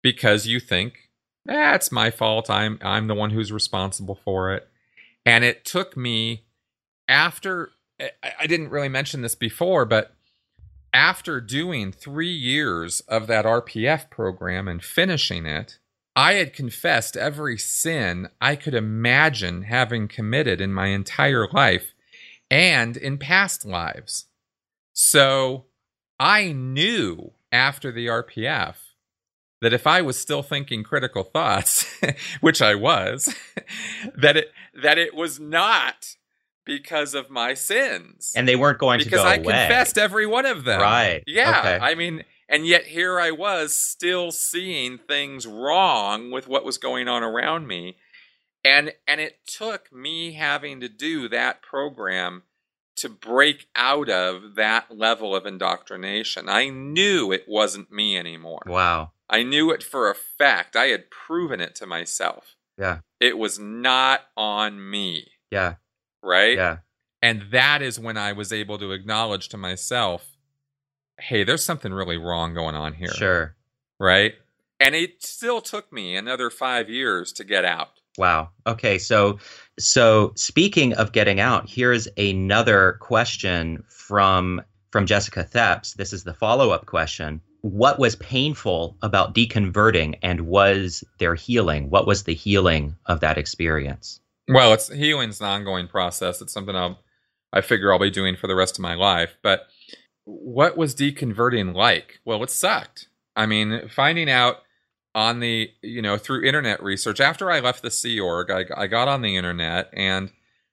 because 0.02 0.48
you 0.48 0.60
think, 0.60 1.10
eh, 1.48 1.78
my 1.92 2.12
fault. 2.12 2.50
I'm 2.50 2.80
I'm 2.82 3.08
the 3.08 3.16
one 3.16 3.32
who's 3.32 3.52
responsible 3.52 4.20
for 4.24 4.54
it. 4.54 4.68
And 5.26 5.44
it 5.44 5.66
took 5.66 5.98
me 5.98 6.46
after 7.08 7.72
I 8.40 8.48
didn't 8.48 8.70
really 8.70 8.90
mention 8.90 9.22
this 9.22 9.36
before, 9.36 9.86
but 9.86 10.14
after 10.94 11.42
doing 11.42 11.92
three 11.92 12.32
years 12.32 13.02
of 13.02 13.28
that 13.28 13.46
RPF 13.46 14.10
program 14.10 14.68
and 14.68 14.84
finishing 14.84 15.46
it, 15.46 15.80
I 16.16 16.34
had 16.34 16.54
confessed 16.54 17.16
every 17.16 17.58
sin 17.58 18.30
I 18.42 18.56
could 18.56 18.74
imagine 18.74 19.64
having 19.64 20.08
committed 20.08 20.62
in 20.62 20.74
my 20.74 20.88
entire 20.88 21.48
life 21.52 21.94
and 22.50 22.98
in 22.98 23.18
past 23.18 23.66
lives. 23.66 24.26
So 24.94 25.66
I 26.20 26.52
knew 26.52 27.34
after 27.52 27.92
the 27.92 28.08
RPF 28.08 28.76
that 29.62 29.74
if 29.74 29.88
I 29.88 30.02
was 30.02 30.20
still 30.20 30.44
thinking 30.44 30.84
critical 30.84 31.24
thoughts, 31.24 31.92
which 32.42 32.62
I 32.62 32.76
was, 32.76 33.34
that 34.16 34.38
it 34.38 34.52
that 34.82 34.98
it 34.98 35.16
was 35.16 35.40
not 35.40 36.16
because 36.66 37.14
of 37.14 37.30
my 37.30 37.54
sins, 37.54 38.34
and 38.36 38.48
they 38.48 38.56
weren't 38.56 38.80
going 38.80 39.00
because 39.00 39.12
to 39.12 39.18
go 39.18 39.24
I 39.24 39.36
away. 39.36 39.44
confessed 39.44 39.98
every 39.98 40.28
one 40.28 40.46
of 40.46 40.64
them. 40.64 40.82
Right? 40.82 41.24
Yeah. 41.26 41.60
Okay. 41.60 41.80
I 41.82 41.96
mean, 41.96 42.24
and 42.50 42.66
yet 42.66 42.86
here 42.86 43.20
I 43.20 43.32
was 43.32 43.76
still 43.76 44.32
seeing 44.32 44.98
things 44.98 45.48
wrong 45.48 46.32
with 46.32 46.48
what 46.48 46.66
was 46.66 46.78
going 46.78 47.08
on 47.08 47.24
around 47.24 47.68
me, 47.68 47.98
and 48.64 48.94
and 49.08 49.20
it 49.20 49.40
took 49.48 49.92
me 49.92 50.34
having 50.34 50.80
to 50.82 50.90
do 50.90 51.28
that 51.30 51.62
program 51.62 52.44
to 52.98 53.10
break 53.10 53.68
out 53.76 54.10
of 54.10 54.56
that 54.56 54.98
level 54.98 55.36
of 55.36 55.46
indoctrination. 55.46 56.50
I 56.50 56.70
knew 56.70 57.32
it 57.32 57.46
wasn't 57.48 57.92
me 57.92 58.18
anymore. 58.18 58.64
Wow. 58.66 59.12
I 59.30 59.44
knew 59.44 59.72
it 59.72 59.84
for 59.84 60.10
a 60.10 60.16
fact. 60.16 60.76
I 60.76 60.88
had 60.88 61.12
proven 61.12 61.60
it 61.60 61.76
to 61.76 61.86
myself. 61.86 62.56
Yeah. 62.78 63.00
It 63.20 63.38
was 63.38 63.60
not 63.60 64.22
on 64.36 64.90
me. 64.90 65.28
Yeah. 65.52 65.76
Right? 66.24 66.56
Yeah. 66.56 66.78
And 67.22 67.44
that 67.52 67.82
is 67.82 68.00
when 68.00 68.18
I 68.18 68.34
was 68.34 68.54
able 68.54 68.78
to 68.78 68.92
acknowledge 68.92 69.50
to 69.50 69.58
myself, 69.58 70.38
hey, 71.20 71.44
there's 71.44 71.64
something 71.64 71.94
really 71.94 72.18
wrong 72.18 72.54
going 72.54 72.76
on 72.76 72.94
here. 72.94 73.12
Sure. 73.12 73.56
Right? 74.00 74.36
And 74.80 74.94
it 74.94 75.24
still 75.24 75.62
took 75.62 75.92
me 75.92 76.16
another 76.16 76.50
five 76.50 76.90
years 76.90 77.34
to 77.34 77.44
get 77.44 77.66
out. 77.66 77.90
Wow. 78.18 78.50
Okay. 78.66 78.98
So, 79.00 79.40
so 79.80 80.34
speaking 80.36 80.94
of 80.94 81.12
getting 81.12 81.40
out, 81.40 81.70
here's 81.70 82.08
another 82.18 82.98
question 83.02 83.84
from 83.90 84.62
from 84.92 85.06
Jessica 85.06 85.44
Thepps. 85.44 85.94
This 85.96 86.14
is 86.14 86.24
the 86.24 86.34
follow 86.34 86.72
up 86.72 86.86
question 86.86 87.42
what 87.68 88.00
was 88.00 88.16
painful 88.16 88.98
about 89.02 89.36
deconverting 89.36 90.18
and 90.22 90.42
was 90.42 91.04
there 91.20 91.36
healing? 91.36 91.90
What 91.90 92.08
was 92.08 92.24
the 92.24 92.34
healing 92.34 92.96
of 93.08 93.20
that 93.20 93.38
experience? 93.38 94.22
Well, 94.48 94.74
it's 94.74 94.88
healing's 94.88 95.42
an 95.42 95.48
ongoing 95.48 95.88
process. 95.88 96.42
It's 96.42 96.54
something 96.54 96.76
I'll 96.76 97.00
I 97.52 97.62
figure 97.62 97.92
I'll 97.92 98.00
be 98.00 98.10
doing 98.10 98.38
for 98.38 98.48
the 98.48 98.56
rest 98.56 98.78
of 98.78 98.84
my 98.84 98.94
life. 98.94 99.38
But 99.42 99.68
what 100.24 100.78
was 100.78 100.96
deconverting 100.96 101.76
like? 101.76 102.20
Well, 102.24 102.42
it 102.44 102.50
sucked. 102.50 103.10
I 103.36 103.46
mean, 103.46 103.90
finding 103.90 104.30
out 104.30 104.58
on 105.14 105.42
the 105.42 105.70
you 105.82 106.02
know 106.02 106.18
through 106.18 106.46
internet 106.46 106.82
research 106.82 107.20
after 107.20 107.52
I 107.52 107.60
left 107.60 107.82
the 107.82 107.92
Sea 107.92 108.20
Org, 108.20 108.50
I, 108.50 108.66
I 108.76 108.88
got 108.88 109.10
on 109.10 109.22
the 109.22 109.36
internet 109.36 109.90
and 109.92 110.32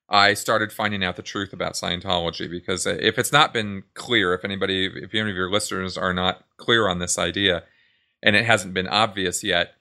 I 0.09 0.35
started 0.35 0.73
finding 0.73 1.03
out 1.03 1.17
the 1.17 1.23
truth 1.23 1.53
about 1.53 1.75
Scientology 1.75 2.51
because 2.51 2.87
if 2.87 3.19
it's 3.19 3.33
not 3.33 3.53
been 3.53 3.85
clear, 3.95 4.35
if 4.35 4.45
anybody, 4.45 4.87
if 4.87 5.15
any 5.15 5.31
of 5.31 5.37
your 5.37 5.51
listeners 5.51 5.97
are 5.97 6.13
not 6.13 6.45
clear 6.57 6.89
on 6.89 6.99
this 6.99 7.19
idea, 7.19 7.65
and 8.23 8.37
it 8.37 8.45
hasn't 8.45 8.75
been 8.75 8.89
obvious 8.89 9.43
yet, 9.43 9.75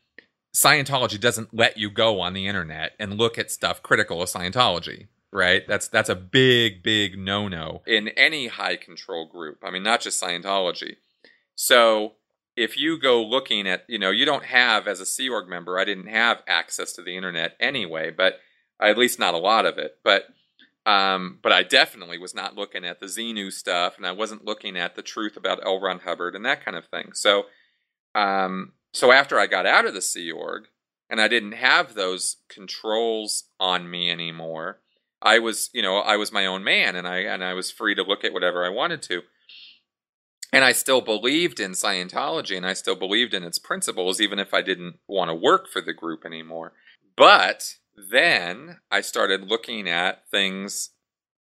Scientology 0.55 1.19
doesn't 1.19 1.53
let 1.53 1.77
you 1.77 1.89
go 1.89 2.21
on 2.21 2.33
the 2.33 2.47
internet 2.47 2.93
and 2.99 3.17
look 3.17 3.37
at 3.37 3.51
stuff 3.51 3.83
critical 3.83 4.21
of 4.21 4.29
Scientology. 4.29 5.07
Right? 5.31 5.67
That's 5.67 5.87
that's 5.87 6.09
a 6.09 6.15
big, 6.15 6.83
big 6.83 7.17
no-no 7.17 7.81
in 7.87 8.09
any 8.09 8.47
high 8.47 8.75
control 8.75 9.25
group. 9.27 9.63
I 9.63 9.71
mean, 9.71 9.81
not 9.81 9.99
just 9.99 10.21
Scientology. 10.21 10.97
So 11.55 12.13
if 12.55 12.77
you 12.77 12.99
go 12.99 13.23
looking 13.23 13.67
at, 13.67 13.83
you 13.87 13.97
know, 13.97 14.11
you 14.11 14.25
don't 14.25 14.45
have 14.45 14.87
as 14.87 14.99
a 14.99 15.07
Sea 15.07 15.29
Org 15.29 15.49
member, 15.49 15.79
I 15.79 15.85
didn't 15.85 16.07
have 16.07 16.43
access 16.47 16.93
to 16.93 17.01
the 17.01 17.17
internet 17.17 17.55
anyway, 17.59 18.11
but 18.11 18.39
at 18.81 18.97
least 18.97 19.19
not 19.19 19.33
a 19.33 19.39
lot 19.39 19.65
of 19.65 19.77
it. 19.77 19.97
But 20.03 20.25
um, 20.85 21.39
but 21.41 21.53
I 21.53 21.63
definitely 21.63 22.17
was 22.17 22.35
not 22.35 22.55
looking 22.55 22.83
at 22.83 22.99
the 22.99 23.05
Xenu 23.05 23.51
stuff, 23.51 23.95
and 23.97 24.05
I 24.05 24.11
wasn't 24.11 24.45
looking 24.45 24.77
at 24.77 24.95
the 24.95 25.01
truth 25.01 25.37
about 25.37 25.65
L. 25.65 25.79
Ron 25.79 25.99
Hubbard 25.99 26.35
and 26.35 26.45
that 26.45 26.63
kind 26.63 26.75
of 26.75 26.87
thing. 26.87 27.11
So, 27.13 27.43
um, 28.13 28.73
so 28.91 29.11
after 29.11 29.39
I 29.39 29.47
got 29.47 29.65
out 29.65 29.85
of 29.85 29.93
the 29.93 30.01
Sea 30.01 30.29
Org, 30.31 30.65
and 31.09 31.21
I 31.21 31.27
didn't 31.27 31.53
have 31.53 31.93
those 31.93 32.37
controls 32.49 33.45
on 33.59 33.89
me 33.89 34.09
anymore, 34.09 34.79
I 35.21 35.39
was, 35.39 35.69
you 35.73 35.81
know, 35.81 35.99
I 35.99 36.17
was 36.17 36.33
my 36.33 36.45
own 36.45 36.63
man, 36.65 36.95
and 36.97 37.07
I 37.07 37.19
and 37.19 37.43
I 37.43 37.53
was 37.53 37.71
free 37.71 37.95
to 37.95 38.03
look 38.03 38.25
at 38.25 38.33
whatever 38.33 38.65
I 38.65 38.69
wanted 38.69 39.01
to. 39.03 39.21
And 40.51 40.63
I 40.63 40.71
still 40.71 41.01
believed 41.01 41.59
in 41.59 41.71
Scientology, 41.71 42.57
and 42.57 42.65
I 42.65 42.73
still 42.73 42.95
believed 42.95 43.33
in 43.33 43.43
its 43.43 43.57
principles, 43.57 44.19
even 44.19 44.37
if 44.37 44.53
I 44.53 44.61
didn't 44.61 44.97
want 45.07 45.29
to 45.29 45.35
work 45.35 45.69
for 45.69 45.81
the 45.81 45.93
group 45.93 46.25
anymore. 46.25 46.73
But 47.15 47.75
then 47.95 48.79
I 48.91 49.01
started 49.01 49.47
looking 49.47 49.87
at 49.87 50.27
things, 50.29 50.91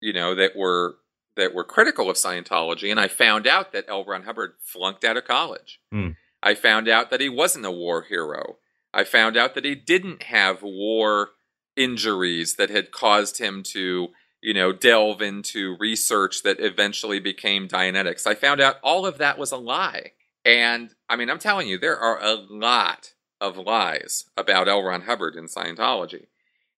you 0.01 0.13
know, 0.13 0.35
that 0.35 0.57
were 0.57 0.97
that 1.37 1.55
were 1.55 1.65
critical 1.65 2.11
of 2.11 2.17
Scientology, 2.17 2.91
and 2.91 2.99
I 2.99 3.07
found 3.07 3.47
out 3.47 3.73
that 3.73 3.85
L. 3.89 4.05
Ron 4.05 4.25
Hubbard 4.25 4.55
flunked 4.61 5.05
out 5.05 5.17
of 5.17 5.25
college. 5.25 5.81
Hmm. 5.93 6.11
I 6.43 6.55
found 6.55 6.89
out 6.89 7.11
that 7.11 7.21
he 7.21 7.29
wasn't 7.29 7.65
a 7.65 7.71
war 7.71 8.03
hero. 8.03 8.57
I 8.93 9.05
found 9.05 9.37
out 9.37 9.55
that 9.55 9.65
he 9.65 9.75
didn't 9.75 10.25
have 10.25 10.63
war 10.63 11.31
injuries 11.77 12.57
that 12.57 12.71
had 12.71 12.91
caused 12.91 13.39
him 13.39 13.63
to, 13.63 14.09
you 14.41 14.55
know, 14.55 14.73
delve 14.73 15.23
into 15.23 15.77
research 15.79 16.43
that 16.43 16.61
eventually 16.61 17.21
became 17.21 17.69
Dianetics. 17.69 18.27
I 18.27 18.35
found 18.35 18.61
out 18.61 18.77
all 18.83 19.07
of 19.07 19.19
that 19.19 19.39
was 19.39 19.53
a 19.53 19.57
lie. 19.57 20.13
And 20.45 20.95
I 21.09 21.17
mean, 21.17 21.31
I'm 21.31 21.39
telling 21.39 21.69
you, 21.69 21.79
there 21.79 21.99
are 21.99 22.21
a 22.23 22.35
lot 22.35 23.15
of 23.41 23.57
lies 23.57 24.25
about 24.37 24.69
L. 24.69 24.83
Ron 24.83 25.03
Hubbard 25.03 25.37
in 25.37 25.47
Scientology. 25.47 26.27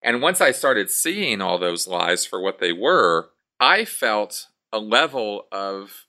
And 0.03 0.21
once 0.21 0.41
I 0.41 0.51
started 0.51 0.89
seeing 0.89 1.41
all 1.41 1.57
those 1.57 1.87
lies 1.87 2.25
for 2.25 2.41
what 2.41 2.59
they 2.59 2.73
were, 2.73 3.29
I 3.59 3.85
felt 3.85 4.47
a 4.71 4.79
level 4.79 5.47
of 5.51 6.05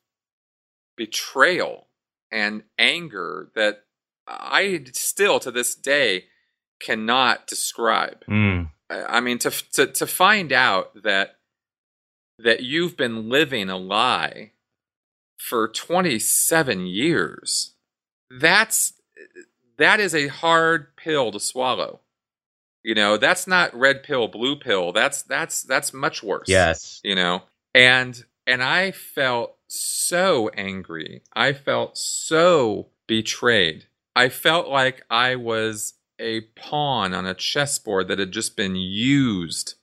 betrayal 0.97 1.89
and 2.31 2.63
anger 2.79 3.51
that 3.55 3.85
I 4.27 4.85
still 4.93 5.41
to 5.41 5.51
this 5.51 5.75
day 5.75 6.25
cannot 6.81 7.47
describe. 7.47 8.25
Mm. 8.27 8.71
I 8.89 9.21
mean, 9.21 9.39
to, 9.39 9.51
to 9.75 9.87
to 9.87 10.07
find 10.07 10.53
out 10.53 11.03
that 11.03 11.37
that 12.39 12.63
you've 12.63 12.97
been 12.97 13.29
living 13.29 13.71
a 13.71 13.77
lie 13.77 14.53
for 15.39 15.69
27 15.69 16.87
years, 16.87 17.75
that's 18.31 18.95
that 19.79 20.01
is 20.01 20.15
a 20.15 20.29
hard 20.29 20.97
pill 20.97 21.33
to 21.33 21.41
swallow. 21.41 22.01
You 22.83 22.95
know, 22.95 23.17
that's 23.17 23.47
not 23.47 23.75
red 23.75 24.03
pill, 24.03 24.29
blue 24.29 24.57
pill. 24.57 24.93
That's 24.93 25.23
that's 25.23 25.63
that's 25.63 25.93
much 25.93 26.23
worse. 26.23 26.49
Yes. 26.49 27.01
You 27.05 27.15
know, 27.15 27.43
and 27.75 28.25
and 28.47 28.63
I 28.63 28.91
felt 28.91 29.57
so 29.69 30.49
angry. 30.51 31.23
I 31.33 31.53
felt 31.53 31.97
so 31.97 32.89
betrayed. 33.07 33.87
I 34.15 34.29
felt 34.29 34.69
like 34.69 35.03
I 35.11 35.37
was 35.37 35.95
a 36.19 36.43
pawn 36.57 37.15
on 37.15 37.27
a 37.27 37.35
chessboard 37.35 38.09
that 38.09 38.19
had 38.19 38.33
just 38.33 38.57
been 38.57 38.77
used 38.77 39.75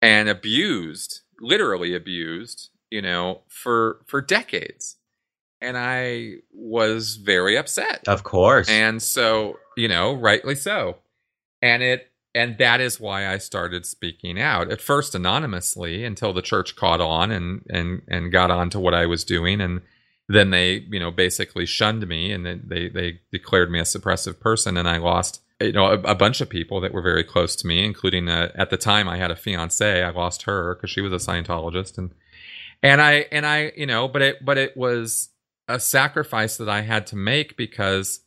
and 0.00 0.28
abused, 0.28 1.20
literally 1.40 1.94
abused, 1.94 2.70
you 2.90 3.02
know, 3.02 3.42
for 3.48 4.00
for 4.06 4.20
decades. 4.20 4.96
And 5.60 5.76
I 5.76 6.34
was 6.52 7.16
very 7.16 7.56
upset. 7.56 8.06
Of 8.06 8.22
course. 8.22 8.68
And 8.68 9.02
so, 9.02 9.58
you 9.76 9.88
know, 9.88 10.14
rightly 10.14 10.54
so. 10.54 10.98
And 11.60 11.82
it 11.82 12.07
and 12.34 12.58
that 12.58 12.80
is 12.80 13.00
why 13.00 13.26
I 13.26 13.38
started 13.38 13.86
speaking 13.86 14.40
out. 14.40 14.70
At 14.70 14.80
first 14.80 15.14
anonymously 15.14 16.04
until 16.04 16.32
the 16.32 16.42
church 16.42 16.76
caught 16.76 17.00
on 17.00 17.30
and 17.30 17.64
and 17.70 18.02
and 18.08 18.32
got 18.32 18.50
on 18.50 18.70
to 18.70 18.80
what 18.80 18.94
I 18.94 19.06
was 19.06 19.24
doing 19.24 19.60
and 19.60 19.80
then 20.28 20.50
they, 20.50 20.86
you 20.90 21.00
know, 21.00 21.10
basically 21.10 21.64
shunned 21.64 22.06
me 22.06 22.32
and 22.32 22.44
they 22.44 22.88
they, 22.88 23.20
declared 23.32 23.70
me 23.70 23.78
a 23.78 23.84
suppressive 23.84 24.38
person 24.40 24.76
and 24.76 24.88
I 24.88 24.98
lost 24.98 25.42
you 25.60 25.72
know 25.72 25.86
a, 25.86 26.00
a 26.00 26.14
bunch 26.14 26.40
of 26.40 26.50
people 26.50 26.80
that 26.82 26.92
were 26.92 27.02
very 27.02 27.24
close 27.24 27.56
to 27.56 27.66
me 27.66 27.84
including 27.84 28.28
a, 28.28 28.52
at 28.54 28.70
the 28.70 28.76
time 28.76 29.08
I 29.08 29.16
had 29.16 29.30
a 29.30 29.36
fiance. 29.36 30.02
I 30.02 30.10
lost 30.10 30.42
her 30.42 30.74
cuz 30.76 30.90
she 30.90 31.00
was 31.00 31.12
a 31.12 31.30
Scientologist 31.30 31.98
and 31.98 32.12
and 32.82 33.00
I 33.00 33.26
and 33.32 33.46
I, 33.46 33.72
you 33.76 33.86
know, 33.86 34.06
but 34.06 34.22
it 34.22 34.44
but 34.44 34.58
it 34.58 34.76
was 34.76 35.30
a 35.66 35.80
sacrifice 35.80 36.56
that 36.58 36.68
I 36.68 36.82
had 36.82 37.06
to 37.08 37.16
make 37.16 37.56
because 37.56 38.20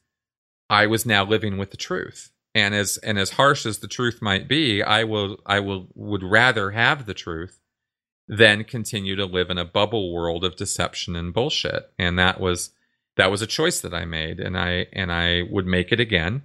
I 0.70 0.88
was 0.88 1.06
now 1.06 1.24
living 1.24 1.58
with 1.58 1.72
the 1.72 1.78
truth 1.78 2.32
and 2.54 2.76
as 2.76 2.98
and 2.98 3.18
as 3.18 3.32
harsh 3.32 3.66
as 3.66 3.80
the 3.80 3.88
truth 3.88 4.22
might 4.22 4.48
be 4.48 4.84
i 4.84 5.04
will 5.04 5.38
i 5.46 5.60
will 5.60 5.88
would 5.96 6.24
rather 6.24 6.72
have 6.72 7.06
the 7.06 7.14
truth 7.14 7.62
than 8.32 8.64
continue 8.64 9.14
to 9.18 9.26
live 9.26 9.50
in 9.50 9.58
a 9.58 9.66
bubble 9.66 10.14
world 10.14 10.46
of 10.46 10.56
deception 10.56 11.18
and 11.18 11.34
bullshit. 11.34 11.92
And 12.00 12.18
that 12.18 12.40
was 12.40 12.72
that 13.18 13.30
was 13.30 13.42
a 13.42 13.48
choice 13.48 13.82
that 13.82 13.94
i 13.94 14.06
made 14.06 14.40
and 14.40 14.58
i 14.58 14.88
and 14.94 15.12
i 15.12 15.42
would 15.52 15.66
make 15.66 15.92
it 15.92 16.00
again 16.00 16.42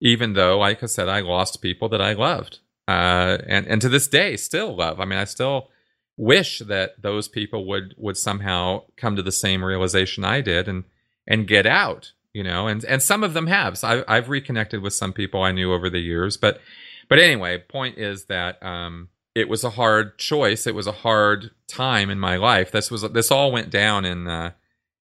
even 0.00 0.32
though 0.32 0.58
like 0.58 0.82
i 0.82 0.86
said 0.86 1.08
i 1.08 1.20
lost 1.20 1.62
people 1.62 1.88
that 1.88 2.02
i 2.02 2.12
loved. 2.12 2.58
Uh, 2.88 3.38
and 3.46 3.68
and 3.68 3.80
to 3.80 3.88
this 3.88 4.08
day 4.08 4.36
still 4.36 4.76
love. 4.76 4.98
I 4.98 5.04
mean 5.04 5.18
i 5.18 5.24
still 5.24 5.68
wish 6.16 6.58
that 6.58 7.00
those 7.00 7.28
people 7.28 7.66
would 7.66 7.94
would 7.96 8.16
somehow 8.16 8.82
come 8.96 9.14
to 9.14 9.22
the 9.22 9.32
same 9.32 9.64
realization 9.64 10.24
i 10.24 10.40
did 10.40 10.66
and 10.66 10.82
and 11.26 11.46
get 11.46 11.66
out 11.66 12.12
you 12.34 12.42
know, 12.42 12.66
and 12.66 12.84
and 12.84 13.02
some 13.02 13.22
of 13.22 13.34
them 13.34 13.46
have. 13.46 13.78
So 13.78 14.04
I, 14.08 14.16
I've 14.16 14.28
reconnected 14.28 14.82
with 14.82 14.94
some 14.94 15.12
people 15.12 15.42
I 15.42 15.52
knew 15.52 15.72
over 15.72 15.90
the 15.90 16.00
years, 16.00 16.36
but 16.36 16.60
but 17.08 17.18
anyway, 17.18 17.58
point 17.58 17.98
is 17.98 18.26
that 18.26 18.62
um, 18.62 19.08
it 19.34 19.48
was 19.48 19.64
a 19.64 19.70
hard 19.70 20.18
choice. 20.18 20.66
It 20.66 20.74
was 20.74 20.86
a 20.86 20.92
hard 20.92 21.50
time 21.68 22.10
in 22.10 22.18
my 22.18 22.36
life. 22.36 22.70
This 22.70 22.90
was 22.90 23.02
this 23.02 23.30
all 23.30 23.52
went 23.52 23.70
down 23.70 24.04
in 24.04 24.28
uh, 24.28 24.52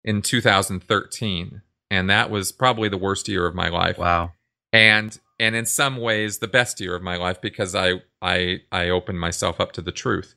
in 0.04 0.22
2013, 0.22 1.62
and 1.90 2.10
that 2.10 2.30
was 2.30 2.52
probably 2.52 2.88
the 2.88 2.98
worst 2.98 3.28
year 3.28 3.46
of 3.46 3.54
my 3.54 3.68
life. 3.68 3.98
Wow. 3.98 4.32
And 4.72 5.18
and 5.38 5.54
in 5.54 5.66
some 5.66 5.96
ways 5.96 6.38
the 6.38 6.48
best 6.48 6.80
year 6.80 6.94
of 6.94 7.02
my 7.02 7.16
life 7.16 7.40
because 7.40 7.74
I 7.74 8.02
I 8.20 8.62
I 8.72 8.88
opened 8.88 9.20
myself 9.20 9.60
up 9.60 9.72
to 9.72 9.82
the 9.82 9.92
truth, 9.92 10.34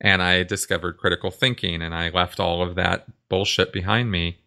and 0.00 0.22
I 0.22 0.42
discovered 0.42 0.98
critical 0.98 1.30
thinking, 1.30 1.82
and 1.82 1.94
I 1.94 2.08
left 2.10 2.40
all 2.40 2.62
of 2.62 2.74
that 2.74 3.06
bullshit 3.28 3.72
behind 3.72 4.10
me 4.10 4.41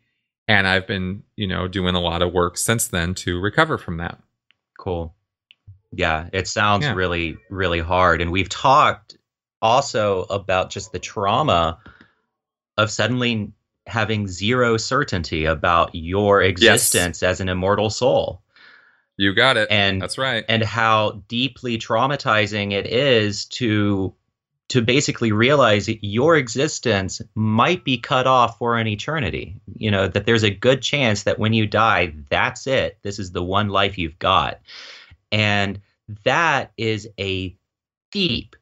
and 0.47 0.67
I've 0.67 0.87
been, 0.87 1.23
you 1.35 1.47
know, 1.47 1.67
doing 1.67 1.95
a 1.95 1.99
lot 1.99 2.21
of 2.21 2.33
work 2.33 2.57
since 2.57 2.87
then 2.87 3.13
to 3.15 3.39
recover 3.39 3.77
from 3.77 3.97
that. 3.97 4.19
Cool. 4.77 5.15
Yeah, 5.91 6.29
it 6.33 6.47
sounds 6.47 6.83
yeah. 6.83 6.93
really, 6.93 7.37
really 7.49 7.79
hard. 7.79 8.21
And 8.21 8.31
we've 8.31 8.49
talked 8.49 9.17
also 9.61 10.23
about 10.23 10.69
just 10.69 10.91
the 10.91 10.99
trauma 10.99 11.79
of 12.77 12.91
suddenly 12.91 13.53
having 13.87 14.27
zero 14.27 14.77
certainty 14.77 15.45
about 15.45 15.95
your 15.95 16.41
existence 16.41 17.21
yes. 17.21 17.29
as 17.29 17.39
an 17.39 17.49
immortal 17.49 17.89
soul. 17.89 18.41
You 19.17 19.33
got 19.33 19.57
it. 19.57 19.69
And 19.71 20.01
that's 20.01 20.17
right. 20.17 20.43
And 20.49 20.61
how 20.63 21.23
deeply 21.27 21.77
traumatizing 21.77 22.73
it 22.73 22.85
is 22.87 23.45
to 23.45 24.13
to 24.69 24.81
basically 24.81 25.31
realize 25.31 25.85
that 25.85 26.03
your 26.03 26.35
existence 26.35 27.21
might 27.35 27.83
be 27.83 27.97
cut 27.97 28.25
off 28.25 28.57
for 28.57 28.77
an 28.77 28.87
eternity. 28.87 29.55
You 29.75 29.91
know, 29.91 30.07
that 30.07 30.25
there's 30.25 30.43
a 30.43 30.49
good 30.49 30.81
chance 30.81 31.23
that 31.23 31.37
when 31.37 31.53
you 31.53 31.67
die, 31.67 32.13
that's 32.29 32.65
it. 32.65 32.97
This 33.03 33.19
is 33.19 33.31
the 33.31 33.43
one 33.43 33.69
life 33.69 33.97
you've 33.97 34.19
got. 34.19 34.61
And 35.31 35.81
that 36.23 36.71
is 36.77 37.07
a 37.19 37.55
deep, 38.11 38.55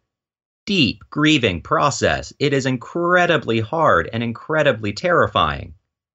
deep 0.66 1.04
grieving 1.10 1.62
process. 1.62 2.34
It 2.40 2.54
is 2.54 2.66
incredibly 2.66 3.62
hard 3.62 4.10
and 4.12 4.24
incredibly 4.24 4.94
terrifying. 4.94 5.74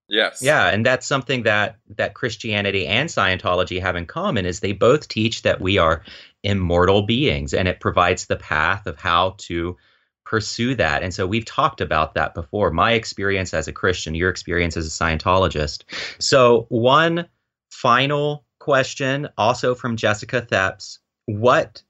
Yes. 0.09 0.41
Yeah, 0.43 0.69
and 0.69 0.87
that's 0.87 1.07
something 1.07 1.43
that 1.43 1.77
that 1.97 2.15
Christianity 2.15 2.87
and 2.87 3.11
Scientology 3.11 3.81
have 3.81 3.95
in 3.95 4.07
common 4.07 4.47
is 4.47 4.61
they 4.61 4.73
both 4.73 5.07
teach 5.07 5.43
that 5.43 5.61
we 5.61 5.77
are 5.77 6.03
immortal 6.43 7.03
beings 7.03 7.53
and 7.53 7.69
it 7.69 7.81
provides 7.81 8.27
the 8.27 8.37
path 8.37 8.87
of 8.87 8.99
how 8.99 9.35
to 9.39 9.77
pursue 10.25 10.75
that. 10.75 11.03
And 11.03 11.13
so 11.13 11.27
we've 11.27 11.45
talked 11.45 11.81
about 11.81 12.15
that 12.15 12.35
before. 12.35 12.71
My 12.71 12.93
experience 12.93 13.55
as 13.55 13.67
a 13.67 13.73
Christian, 13.73 14.15
your 14.15 14.29
experience 14.29 14.77
as 14.77 14.87
a 14.87 14.91
Scientologist. 14.91 15.85
So 16.19 16.67
one 16.69 17.27
final 17.71 18.45
question 18.59 19.29
also 19.39 19.75
from 19.75 19.97
Jessica 19.97 20.43
Thepps, 20.43 20.99
what 21.25 21.83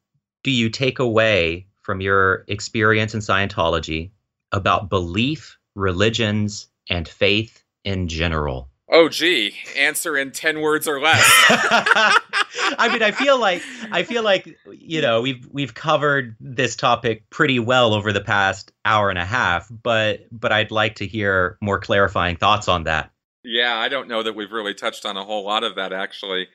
do 0.45 0.53
you 0.53 0.71
take 0.71 1.01
away 1.01 1.67
from 1.83 2.01
your 2.01 2.45
experience 2.47 3.13
in 3.15 3.21
Scientology 3.21 4.13
about 4.53 4.89
belief, 4.89 5.59
religions, 5.75 6.69
and 6.89 7.09
faith 7.09 7.65
in 7.85 8.07
general? 8.07 8.71
Oh, 8.91 9.09
gee, 9.11 9.55
answer 9.77 10.17
in 10.17 10.31
10 10.33 10.63
words 10.63 10.89
or 10.89 11.01
less. 11.01 11.23
I 11.51 12.89
mean, 12.91 13.03
I 13.03 13.11
feel 13.11 13.39
like 13.39 13.63
I 13.93 14.03
feel 14.03 14.23
like 14.23 14.57
you 14.73 15.03
know 15.03 15.21
we've 15.21 15.47
we've 15.51 15.75
covered 15.75 16.37
this 16.41 16.75
topic 16.75 17.29
pretty 17.31 17.59
well 17.59 17.93
over 17.93 18.13
the 18.13 18.21
past 18.21 18.73
hour 18.85 19.11
and 19.11 19.19
a 19.19 19.25
half, 19.25 19.71
but 19.83 20.27
but 20.33 20.53
I'd 20.53 20.71
like 20.71 20.97
to 20.97 21.07
hear 21.07 21.59
more 21.61 21.79
clarifying 21.79 22.37
thoughts 22.37 22.69
on 22.69 22.85
that. 22.85 23.11
Yeah, 23.45 23.77
I 23.77 23.89
don't 23.89 24.09
know 24.09 24.23
that 24.23 24.35
we've 24.35 24.53
really 24.53 24.75
touched 24.75 25.05
on 25.05 25.17
a 25.17 25.25
whole 25.25 25.45
lot 25.45 25.65
of 25.65 25.77
that 25.77 25.93
actually. 25.93 26.49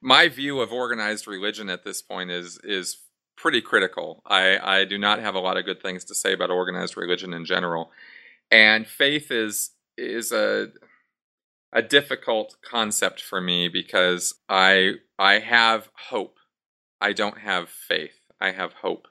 My 0.00 0.28
view 0.28 0.60
of 0.60 0.72
organized 0.72 1.26
religion 1.26 1.68
at 1.70 1.84
this 1.84 2.02
point 2.02 2.30
is 2.30 2.58
is 2.62 2.98
pretty 3.36 3.60
critical. 3.60 4.22
I, 4.26 4.58
I 4.58 4.84
do 4.84 4.98
not 4.98 5.18
have 5.18 5.34
a 5.34 5.40
lot 5.40 5.56
of 5.56 5.64
good 5.64 5.82
things 5.82 6.04
to 6.04 6.14
say 6.14 6.34
about 6.34 6.50
organized 6.50 6.96
religion 6.96 7.32
in 7.32 7.44
general. 7.44 7.90
And 8.50 8.86
faith 8.86 9.30
is 9.30 9.70
is 9.96 10.32
a 10.32 10.68
a 11.72 11.82
difficult 11.82 12.56
concept 12.62 13.22
for 13.22 13.40
me 13.40 13.68
because 13.68 14.34
I 14.48 14.94
I 15.18 15.38
have 15.38 15.88
hope. 16.08 16.38
I 17.00 17.12
don't 17.12 17.38
have 17.38 17.68
faith. 17.68 18.20
I 18.40 18.52
have 18.52 18.74
hope. 18.74 19.08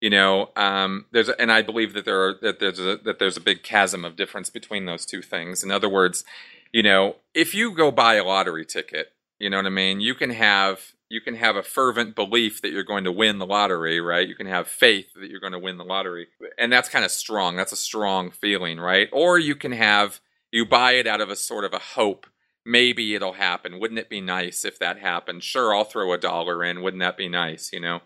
You 0.00 0.10
know, 0.10 0.50
um, 0.56 1.06
there's 1.12 1.28
and 1.28 1.52
I 1.52 1.62
believe 1.62 1.92
that 1.92 2.04
there 2.04 2.22
are 2.26 2.34
that 2.40 2.58
there's 2.58 2.78
a 2.78 2.96
that 3.04 3.18
there's 3.18 3.36
a 3.36 3.42
big 3.42 3.62
chasm 3.62 4.04
of 4.04 4.16
difference 4.16 4.48
between 4.48 4.86
those 4.86 5.04
two 5.04 5.22
things. 5.22 5.62
In 5.62 5.70
other 5.70 5.88
words, 5.88 6.24
you 6.72 6.82
know, 6.82 7.16
if 7.34 7.54
you 7.54 7.74
go 7.74 7.90
buy 7.90 8.14
a 8.14 8.24
lottery 8.24 8.64
ticket, 8.64 9.08
you 9.38 9.50
know 9.50 9.58
what 9.58 9.66
I 9.66 9.70
mean, 9.70 10.00
you 10.00 10.14
can 10.14 10.30
have 10.30 10.92
you 11.10 11.20
can 11.20 11.34
have 11.34 11.56
a 11.56 11.62
fervent 11.62 12.14
belief 12.14 12.62
that 12.62 12.70
you're 12.70 12.84
going 12.84 13.04
to 13.04 13.12
win 13.12 13.38
the 13.38 13.46
lottery, 13.46 14.00
right? 14.00 14.26
You 14.26 14.36
can 14.36 14.46
have 14.46 14.68
faith 14.68 15.08
that 15.20 15.28
you're 15.28 15.40
going 15.40 15.52
to 15.52 15.58
win 15.58 15.76
the 15.76 15.84
lottery. 15.84 16.28
And 16.56 16.72
that's 16.72 16.88
kind 16.88 17.04
of 17.04 17.10
strong. 17.10 17.56
That's 17.56 17.72
a 17.72 17.76
strong 17.76 18.30
feeling, 18.30 18.78
right? 18.78 19.08
Or 19.12 19.36
you 19.36 19.56
can 19.56 19.72
have 19.72 20.20
you 20.50 20.66
buy 20.66 20.92
it 20.92 21.06
out 21.06 21.20
of 21.20 21.30
a 21.30 21.36
sort 21.36 21.64
of 21.64 21.72
a 21.72 21.78
hope. 21.78 22.26
Maybe 22.64 23.14
it'll 23.14 23.34
happen. 23.34 23.80
Wouldn't 23.80 24.00
it 24.00 24.10
be 24.10 24.20
nice 24.20 24.64
if 24.64 24.78
that 24.78 24.98
happened? 24.98 25.42
Sure, 25.42 25.74
I'll 25.74 25.84
throw 25.84 26.12
a 26.12 26.18
dollar 26.18 26.62
in. 26.64 26.82
Wouldn't 26.82 27.00
that 27.00 27.16
be 27.16 27.28
nice, 27.28 27.72
you 27.72 27.80
know? 27.80 28.00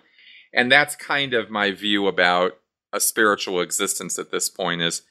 And 0.52 0.70
that's 0.70 0.94
kind 0.94 1.34
of 1.34 1.50
my 1.50 1.72
view 1.72 2.06
about 2.06 2.58
a 2.92 3.00
spiritual 3.00 3.60
existence 3.60 4.18
at 4.18 4.30
this 4.30 4.48
point 4.48 4.80
is, 4.80 5.02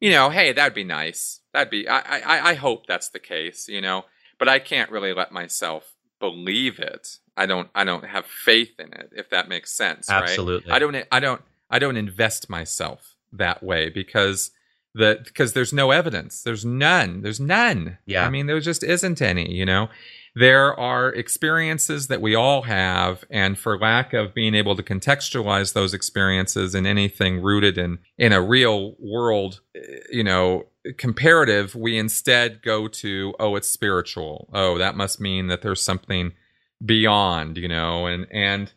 you 0.00 0.10
know, 0.10 0.30
hey, 0.30 0.52
that'd 0.52 0.74
be 0.74 0.84
nice. 0.84 1.40
That'd 1.52 1.70
be 1.70 1.88
I 1.88 2.00
I 2.00 2.50
I 2.50 2.54
hope 2.54 2.86
that's 2.86 3.08
the 3.08 3.20
case, 3.20 3.68
you 3.68 3.80
know, 3.80 4.04
but 4.38 4.48
I 4.48 4.58
can't 4.58 4.90
really 4.90 5.14
let 5.14 5.32
myself 5.32 5.94
believe 6.18 6.80
it. 6.80 7.18
I 7.36 7.46
don't 7.46 7.68
I 7.74 7.84
don't 7.84 8.04
have 8.04 8.26
faith 8.26 8.78
in 8.78 8.92
it 8.92 9.10
if 9.14 9.30
that 9.30 9.48
makes 9.48 9.72
sense, 9.72 10.10
Absolutely. 10.10 10.70
Right? 10.70 10.76
I 10.76 10.78
don't 10.80 11.06
I 11.12 11.20
don't 11.20 11.42
I 11.70 11.78
don't 11.78 11.96
invest 11.96 12.50
myself 12.50 13.14
that 13.32 13.62
way 13.62 13.88
because 13.88 14.50
that 14.98 15.24
because 15.24 15.52
there's 15.52 15.72
no 15.72 15.90
evidence. 15.90 16.42
There's 16.42 16.64
none. 16.64 17.22
There's 17.22 17.40
none. 17.40 17.98
Yeah. 18.06 18.26
I 18.26 18.30
mean, 18.30 18.46
there 18.46 18.60
just 18.60 18.82
isn't 18.82 19.22
any, 19.22 19.52
you 19.52 19.64
know. 19.64 19.88
There 20.34 20.78
are 20.78 21.08
experiences 21.08 22.06
that 22.08 22.20
we 22.20 22.34
all 22.34 22.62
have, 22.62 23.24
and 23.28 23.58
for 23.58 23.76
lack 23.76 24.12
of 24.12 24.34
being 24.34 24.54
able 24.54 24.76
to 24.76 24.82
contextualize 24.82 25.72
those 25.72 25.94
experiences 25.94 26.74
in 26.74 26.86
anything 26.86 27.42
rooted 27.42 27.76
in 27.78 27.98
in 28.18 28.32
a 28.32 28.42
real 28.42 28.94
world, 29.00 29.60
eh, 29.74 29.80
you 30.10 30.22
know, 30.22 30.66
comparative, 30.96 31.74
we 31.74 31.98
instead 31.98 32.62
go 32.62 32.86
to, 32.88 33.34
oh, 33.40 33.56
it's 33.56 33.68
spiritual. 33.68 34.48
Oh, 34.52 34.78
that 34.78 34.96
must 34.96 35.20
mean 35.20 35.48
that 35.48 35.62
there's 35.62 35.82
something 35.82 36.32
beyond, 36.84 37.56
you 37.56 37.68
know, 37.68 38.06
and 38.06 38.26
and 38.30 38.72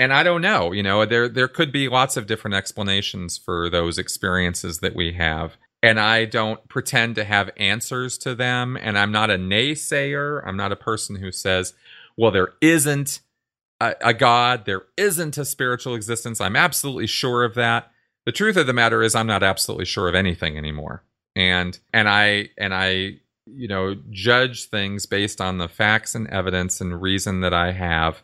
and 0.00 0.14
I 0.14 0.22
don't 0.22 0.40
know, 0.40 0.72
you 0.72 0.82
know, 0.82 1.04
there 1.04 1.28
there 1.28 1.46
could 1.46 1.70
be 1.70 1.86
lots 1.86 2.16
of 2.16 2.26
different 2.26 2.54
explanations 2.54 3.36
for 3.36 3.68
those 3.68 3.98
experiences 3.98 4.78
that 4.78 4.96
we 4.96 5.12
have. 5.12 5.58
And 5.82 6.00
I 6.00 6.24
don't 6.24 6.66
pretend 6.68 7.16
to 7.16 7.24
have 7.24 7.50
answers 7.58 8.16
to 8.18 8.34
them. 8.34 8.78
And 8.80 8.98
I'm 8.98 9.12
not 9.12 9.28
a 9.30 9.36
naysayer. 9.36 10.42
I'm 10.46 10.56
not 10.56 10.72
a 10.72 10.76
person 10.76 11.16
who 11.16 11.30
says, 11.30 11.74
well, 12.16 12.30
there 12.30 12.54
isn't 12.62 13.20
a, 13.78 13.94
a 14.00 14.14
God, 14.14 14.64
there 14.64 14.84
isn't 14.96 15.36
a 15.36 15.44
spiritual 15.44 15.94
existence. 15.94 16.40
I'm 16.40 16.56
absolutely 16.56 17.06
sure 17.06 17.44
of 17.44 17.54
that. 17.56 17.90
The 18.24 18.32
truth 18.32 18.56
of 18.56 18.66
the 18.66 18.72
matter 18.72 19.02
is 19.02 19.14
I'm 19.14 19.26
not 19.26 19.42
absolutely 19.42 19.84
sure 19.84 20.08
of 20.08 20.14
anything 20.14 20.56
anymore. 20.56 21.04
And 21.36 21.78
and 21.92 22.08
I 22.08 22.48
and 22.56 22.72
I 22.72 23.18
you 23.44 23.68
know 23.68 23.96
judge 24.08 24.70
things 24.70 25.04
based 25.04 25.42
on 25.42 25.58
the 25.58 25.68
facts 25.68 26.14
and 26.14 26.26
evidence 26.28 26.80
and 26.80 27.02
reason 27.02 27.42
that 27.42 27.52
I 27.52 27.72
have 27.72 28.22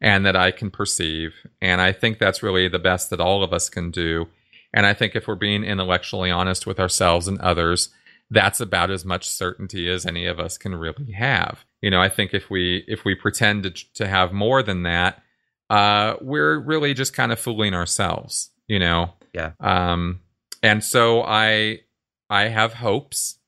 and 0.00 0.26
that 0.26 0.36
I 0.36 0.50
can 0.50 0.70
perceive. 0.70 1.34
And 1.60 1.80
I 1.80 1.92
think 1.92 2.18
that's 2.18 2.42
really 2.42 2.68
the 2.68 2.78
best 2.78 3.10
that 3.10 3.20
all 3.20 3.42
of 3.42 3.52
us 3.52 3.68
can 3.68 3.90
do. 3.90 4.28
And 4.74 4.84
I 4.84 4.94
think 4.94 5.14
if 5.14 5.26
we're 5.26 5.36
being 5.36 5.64
intellectually 5.64 6.30
honest 6.30 6.66
with 6.66 6.78
ourselves 6.78 7.28
and 7.28 7.40
others, 7.40 7.90
that's 8.30 8.60
about 8.60 8.90
as 8.90 9.04
much 9.04 9.28
certainty 9.28 9.88
as 9.88 10.04
any 10.04 10.26
of 10.26 10.38
us 10.40 10.58
can 10.58 10.74
really 10.74 11.12
have. 11.12 11.64
You 11.80 11.90
know, 11.90 12.00
I 12.00 12.08
think 12.08 12.34
if 12.34 12.50
we 12.50 12.84
if 12.88 13.04
we 13.04 13.14
pretend 13.14 13.62
to, 13.64 13.70
to 13.94 14.08
have 14.08 14.32
more 14.32 14.62
than 14.62 14.82
that, 14.82 15.22
uh, 15.70 16.16
we're 16.20 16.58
really 16.58 16.94
just 16.94 17.14
kind 17.14 17.32
of 17.32 17.40
fooling 17.40 17.74
ourselves. 17.74 18.50
You 18.66 18.78
know. 18.78 19.12
Yeah. 19.32 19.52
Um, 19.60 20.20
and 20.62 20.82
so 20.82 21.22
I 21.22 21.80
I 22.28 22.48
have 22.48 22.74
hopes 22.74 23.38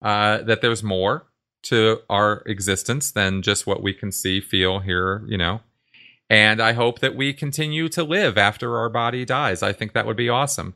uh, 0.00 0.38
that 0.42 0.60
there's 0.60 0.82
more 0.82 1.26
to 1.64 2.00
our 2.08 2.42
existence 2.46 3.12
than 3.12 3.42
just 3.42 3.66
what 3.66 3.82
we 3.82 3.94
can 3.94 4.12
see, 4.12 4.40
feel, 4.40 4.78
hear. 4.78 5.24
You 5.26 5.38
know, 5.38 5.60
and 6.32 6.62
I 6.62 6.72
hope 6.72 7.00
that 7.00 7.14
we 7.14 7.34
continue 7.34 7.90
to 7.90 8.02
live 8.02 8.38
after 8.38 8.78
our 8.78 8.88
body 8.88 9.26
dies. 9.26 9.62
I 9.62 9.74
think 9.74 9.92
that 9.92 10.06
would 10.06 10.16
be 10.16 10.30
awesome. 10.30 10.74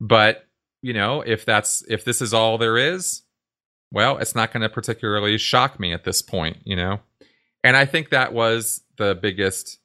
But, 0.00 0.46
you 0.80 0.94
know, 0.94 1.20
if 1.20 1.44
that's 1.44 1.84
if 1.90 2.06
this 2.06 2.22
is 2.22 2.32
all 2.32 2.56
there 2.56 2.78
is, 2.78 3.20
well, 3.92 4.16
it's 4.16 4.34
not 4.34 4.50
going 4.50 4.62
to 4.62 4.70
particularly 4.70 5.36
shock 5.36 5.78
me 5.78 5.92
at 5.92 6.04
this 6.04 6.22
point, 6.22 6.56
you 6.64 6.74
know. 6.74 7.00
And 7.62 7.76
I 7.76 7.84
think 7.84 8.08
that 8.08 8.32
was 8.32 8.80
the 8.96 9.14
biggest 9.14 9.78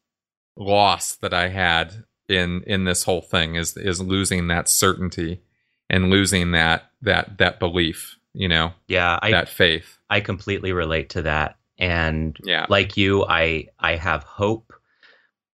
loss 0.55 1.17
that 1.17 1.33
I 1.33 1.49
had 1.49 2.05
in 2.29 2.63
in 2.65 2.85
this 2.85 3.03
whole 3.03 3.21
thing 3.21 3.55
is 3.55 3.75
is 3.75 4.01
losing 4.01 4.47
that 4.47 4.69
certainty 4.69 5.41
and 5.89 6.09
losing 6.09 6.51
that 6.51 6.91
that 7.01 7.39
that 7.39 7.59
belief, 7.59 8.17
you 8.33 8.47
know. 8.47 8.71
Yeah, 8.87 9.19
I, 9.21 9.31
that 9.31 9.49
faith. 9.49 9.97
I 10.09 10.21
completely 10.21 10.71
relate 10.71 11.09
to 11.09 11.23
that. 11.23 11.57
And 11.77 12.37
yeah. 12.41 12.67
like 12.69 12.95
you, 12.95 13.25
I 13.25 13.67
I 13.77 13.97
have 13.97 14.23
hope 14.23 14.68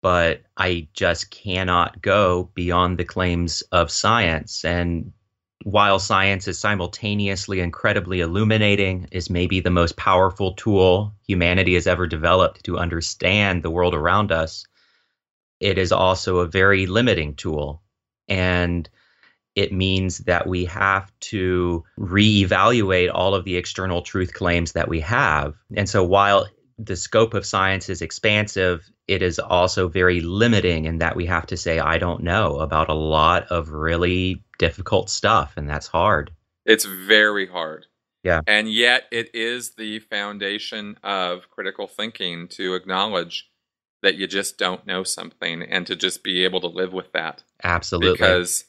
but 0.06 0.44
I 0.56 0.88
just 0.94 1.32
cannot 1.32 2.00
go 2.00 2.52
beyond 2.54 3.00
the 3.00 3.06
claims 3.06 3.64
of 3.72 3.90
science. 3.90 4.64
And 4.64 5.12
while 5.64 5.98
science 5.98 6.48
is 6.48 6.60
simultaneously 6.60 7.60
incredibly 7.60 8.20
illuminating, 8.20 9.08
is 9.12 9.32
maybe 9.32 9.62
the 9.62 9.72
most 9.72 9.98
powerful 9.98 10.54
tool 10.54 11.16
humanity 11.26 11.74
has 11.74 11.88
ever 11.88 12.06
developed 12.06 12.64
to 12.66 12.78
understand 12.78 13.64
the 13.64 13.72
world 13.72 13.96
around 13.96 14.32
us, 14.32 14.68
it 15.60 15.80
is 15.80 15.92
also 15.92 16.38
a 16.38 16.48
very 16.48 16.86
limiting 16.86 17.34
tool. 17.34 17.82
And 18.28 18.88
it 19.56 19.74
means 19.74 20.20
that 20.20 20.46
we 20.46 20.66
have 20.66 21.12
to 21.32 21.84
reevaluate 21.98 23.10
all 23.12 23.34
of 23.34 23.44
the 23.44 23.56
external 23.56 24.04
truth 24.04 24.36
claims 24.36 24.74
that 24.74 24.88
we 24.88 25.00
have. 25.00 25.56
And 25.76 25.90
so 25.90 26.04
while 26.04 26.46
the 26.78 26.96
scope 26.96 27.34
of 27.34 27.44
science 27.44 27.90
is 27.90 28.04
expansive, 28.04 28.88
it 29.08 29.22
is 29.22 29.40
also 29.40 29.88
very 29.88 30.22
limiting 30.22 30.86
in 30.86 31.00
that 31.00 31.16
we 31.16 31.26
have 31.28 31.46
to 31.48 31.58
say, 31.58 31.80
I 31.80 31.98
don't 31.98 32.24
know 32.24 32.60
about 32.60 32.90
a 32.90 32.94
lot 32.94 33.48
of 33.52 33.70
really 33.70 34.44
difficult 34.58 35.10
stuff, 35.10 35.54
and 35.58 35.70
that's 35.70 35.88
hard. 35.88 36.32
It's 36.66 36.86
very 36.86 37.48
hard. 37.48 37.86
Yeah. 38.24 38.42
And 38.48 38.72
yet, 38.72 39.04
it 39.12 39.36
is 39.36 39.76
the 39.76 40.00
foundation 40.00 40.98
of 41.04 41.50
critical 41.52 41.88
thinking 41.88 42.48
to 42.50 42.74
acknowledge 42.74 43.48
that 44.02 44.16
you 44.16 44.26
just 44.26 44.58
don't 44.58 44.88
know 44.88 45.04
something 45.04 45.62
and 45.62 45.86
to 45.86 45.96
just 45.96 46.24
be 46.24 46.44
able 46.44 46.62
to 46.62 46.68
live 46.68 46.92
with 46.92 47.12
that. 47.12 47.44
Absolutely. 47.64 48.14
Because 48.14 48.66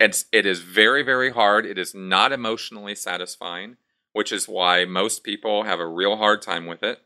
it's, 0.00 0.24
it 0.32 0.46
is 0.46 0.60
very, 0.60 1.02
very 1.02 1.30
hard. 1.30 1.66
It 1.66 1.78
is 1.78 1.94
not 1.94 2.32
emotionally 2.32 2.94
satisfying, 2.94 3.76
which 4.14 4.32
is 4.32 4.48
why 4.48 4.86
most 4.86 5.22
people 5.22 5.64
have 5.64 5.80
a 5.80 5.86
real 5.86 6.16
hard 6.16 6.40
time 6.40 6.64
with 6.64 6.82
it 6.82 7.00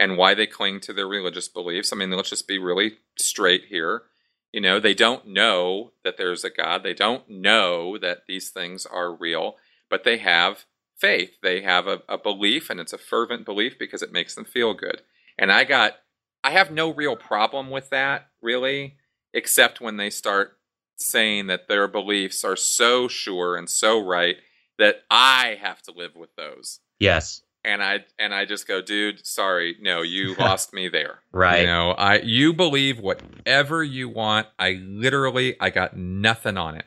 and 0.00 0.16
why 0.16 0.32
they 0.32 0.46
cling 0.46 0.80
to 0.80 0.94
their 0.94 1.06
religious 1.06 1.46
beliefs. 1.46 1.92
I 1.92 1.96
mean, 1.96 2.10
let's 2.10 2.30
just 2.30 2.48
be 2.48 2.58
really 2.58 2.94
straight 3.18 3.66
here. 3.68 4.04
You 4.50 4.62
know, 4.62 4.80
they 4.80 4.94
don't 4.94 5.28
know 5.28 5.92
that 6.04 6.16
there's 6.16 6.42
a 6.42 6.50
God. 6.50 6.82
They 6.82 6.94
don't 6.94 7.28
know 7.28 7.98
that 7.98 8.22
these 8.26 8.48
things 8.48 8.86
are 8.86 9.14
real, 9.14 9.56
but 9.90 10.04
they 10.04 10.16
have 10.16 10.64
faith. 10.96 11.32
They 11.42 11.60
have 11.60 11.86
a, 11.86 12.00
a 12.08 12.16
belief, 12.16 12.70
and 12.70 12.80
it's 12.80 12.94
a 12.94 12.98
fervent 12.98 13.44
belief 13.44 13.78
because 13.78 14.02
it 14.02 14.10
makes 14.10 14.34
them 14.34 14.46
feel 14.46 14.72
good. 14.72 15.02
And 15.38 15.52
I 15.52 15.64
got, 15.64 15.96
I 16.42 16.52
have 16.52 16.70
no 16.70 16.92
real 16.92 17.14
problem 17.14 17.68
with 17.68 17.90
that, 17.90 18.30
really, 18.40 18.96
except 19.34 19.82
when 19.82 19.98
they 19.98 20.08
start 20.08 20.56
saying 20.96 21.48
that 21.48 21.68
their 21.68 21.86
beliefs 21.86 22.42
are 22.42 22.56
so 22.56 23.06
sure 23.06 23.54
and 23.54 23.68
so 23.68 24.02
right 24.02 24.36
that 24.78 25.02
I 25.10 25.58
have 25.60 25.82
to 25.82 25.92
live 25.92 26.16
with 26.16 26.34
those. 26.36 26.80
Yes 26.98 27.42
and 27.64 27.82
I 27.82 28.04
and 28.18 28.34
I 28.34 28.44
just 28.44 28.66
go, 28.66 28.80
dude, 28.80 29.24
sorry, 29.26 29.76
no, 29.80 30.02
you 30.02 30.34
lost 30.38 30.72
me 30.72 30.88
there. 30.88 31.20
right. 31.32 31.60
You 31.60 31.66
know, 31.66 31.92
I 31.92 32.20
you 32.20 32.52
believe 32.52 32.98
whatever 33.00 33.82
you 33.82 34.08
want. 34.08 34.46
I 34.58 34.80
literally 34.82 35.56
I 35.60 35.70
got 35.70 35.96
nothing 35.96 36.56
on 36.56 36.76
it. 36.76 36.86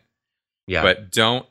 Yeah. 0.67 0.81
But 0.83 1.11
don't 1.11 1.45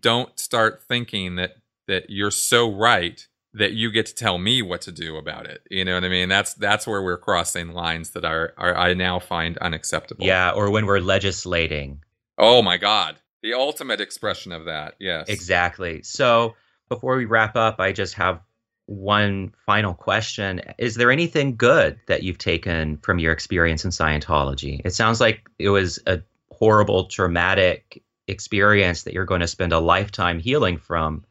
don't 0.00 0.38
start 0.38 0.82
thinking 0.88 1.36
that 1.36 1.56
that 1.86 2.10
you're 2.10 2.30
so 2.30 2.70
right 2.70 3.26
that 3.54 3.72
you 3.72 3.90
get 3.90 4.06
to 4.06 4.14
tell 4.14 4.38
me 4.38 4.62
what 4.62 4.82
to 4.82 4.92
do 4.92 5.16
about 5.16 5.46
it. 5.46 5.62
You 5.70 5.84
know 5.84 5.94
what 5.94 6.04
I 6.04 6.08
mean? 6.08 6.28
That's 6.28 6.54
that's 6.54 6.86
where 6.86 7.02
we're 7.02 7.18
crossing 7.18 7.72
lines 7.72 8.10
that 8.10 8.24
are, 8.24 8.52
are 8.56 8.76
I 8.76 8.94
now 8.94 9.18
find 9.18 9.56
unacceptable. 9.58 10.26
Yeah, 10.26 10.50
or 10.50 10.70
when 10.70 10.86
we're 10.86 11.00
legislating. 11.00 12.02
Oh 12.36 12.62
my 12.62 12.76
god. 12.76 13.16
The 13.42 13.54
ultimate 13.54 14.00
expression 14.00 14.52
of 14.52 14.64
that. 14.66 14.94
Yes. 14.98 15.28
Exactly. 15.28 16.02
So 16.02 16.54
before 16.88 17.16
we 17.16 17.24
wrap 17.24 17.56
up, 17.56 17.80
I 17.80 17.92
just 17.92 18.14
have 18.14 18.40
one 18.88 19.52
final 19.66 19.92
question. 19.92 20.62
Is 20.78 20.94
there 20.94 21.10
anything 21.10 21.56
good 21.56 22.00
that 22.06 22.22
you've 22.22 22.38
taken 22.38 22.96
from 22.98 23.18
your 23.18 23.32
experience 23.32 23.84
in 23.84 23.90
Scientology? 23.90 24.80
It 24.82 24.94
sounds 24.94 25.20
like 25.20 25.48
it 25.58 25.68
was 25.68 25.98
a 26.06 26.22
horrible, 26.50 27.04
traumatic 27.04 28.02
experience 28.26 29.02
that 29.02 29.12
you're 29.12 29.26
going 29.26 29.42
to 29.42 29.46
spend 29.46 29.74
a 29.74 29.78
lifetime 29.78 30.38
healing 30.38 30.78
from. 30.78 31.24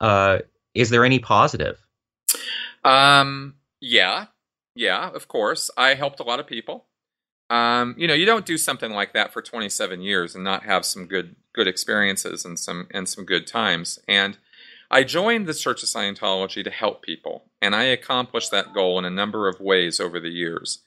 Uh, 0.00 0.38
is 0.74 0.90
there 0.90 1.04
any 1.04 1.20
positive? 1.20 1.78
Um, 2.82 3.54
yeah, 3.80 4.26
yeah, 4.74 5.10
of 5.10 5.28
course. 5.28 5.70
I 5.76 5.94
helped 5.94 6.18
a 6.18 6.24
lot 6.24 6.40
of 6.40 6.46
people. 6.48 6.86
Um, 7.50 7.94
you 7.96 8.08
know, 8.08 8.14
you 8.14 8.26
don't 8.26 8.46
do 8.46 8.58
something 8.58 8.90
like 8.90 9.12
that 9.12 9.32
for 9.32 9.40
27 9.40 10.00
years 10.00 10.34
and 10.34 10.42
not 10.42 10.64
have 10.64 10.84
some 10.84 11.06
good 11.06 11.36
good 11.52 11.68
experiences 11.68 12.44
and 12.44 12.58
some 12.58 12.88
and 12.90 13.08
some 13.08 13.24
good 13.24 13.46
times. 13.46 14.00
And 14.08 14.38
I 14.94 15.02
joined 15.02 15.48
the 15.48 15.54
Church 15.54 15.82
of 15.82 15.88
Scientology 15.88 16.62
to 16.62 16.70
help 16.70 17.02
people, 17.02 17.46
and 17.60 17.74
I 17.74 17.82
accomplished 17.82 18.52
that 18.52 18.72
goal 18.72 18.96
in 18.96 19.04
a 19.04 19.10
number 19.10 19.48
of 19.48 19.58
ways 19.58 19.98
over 19.98 20.20
the 20.20 20.28
years. 20.28 20.84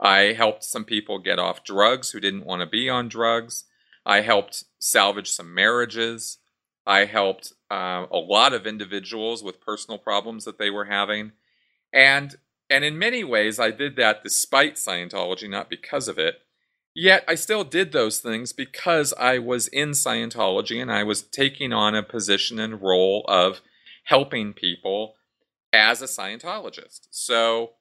I 0.00 0.32
helped 0.32 0.64
some 0.64 0.84
people 0.84 1.20
get 1.20 1.38
off 1.38 1.62
drugs 1.62 2.10
who 2.10 2.18
didn't 2.18 2.46
want 2.46 2.62
to 2.62 2.66
be 2.66 2.90
on 2.90 3.08
drugs. 3.08 3.62
I 4.04 4.22
helped 4.22 4.64
salvage 4.80 5.30
some 5.30 5.54
marriages. 5.54 6.38
I 6.84 7.04
helped 7.04 7.52
uh, 7.70 8.06
a 8.10 8.18
lot 8.18 8.54
of 8.54 8.66
individuals 8.66 9.44
with 9.44 9.60
personal 9.60 9.98
problems 9.98 10.44
that 10.46 10.58
they 10.58 10.68
were 10.68 10.86
having. 10.86 11.30
And 11.92 12.34
and 12.68 12.84
in 12.84 12.98
many 12.98 13.22
ways 13.22 13.60
I 13.60 13.70
did 13.70 13.94
that 13.94 14.24
despite 14.24 14.74
Scientology, 14.74 15.48
not 15.48 15.70
because 15.70 16.08
of 16.08 16.18
it. 16.18 16.40
Yet 16.94 17.24
I 17.26 17.34
still 17.34 17.64
did 17.64 17.90
those 17.92 18.20
things 18.20 18.52
because 18.52 19.12
I 19.18 19.38
was 19.38 19.66
in 19.68 19.90
Scientology 19.90 20.80
and 20.80 20.92
I 20.92 21.02
was 21.02 21.22
taking 21.22 21.72
on 21.72 21.94
a 21.94 22.04
position 22.04 22.60
and 22.60 22.80
role 22.80 23.24
of 23.26 23.60
helping 24.04 24.52
people 24.52 25.16
as 25.72 26.00
a 26.00 26.06
Scientologist. 26.06 27.08
So, 27.10 27.72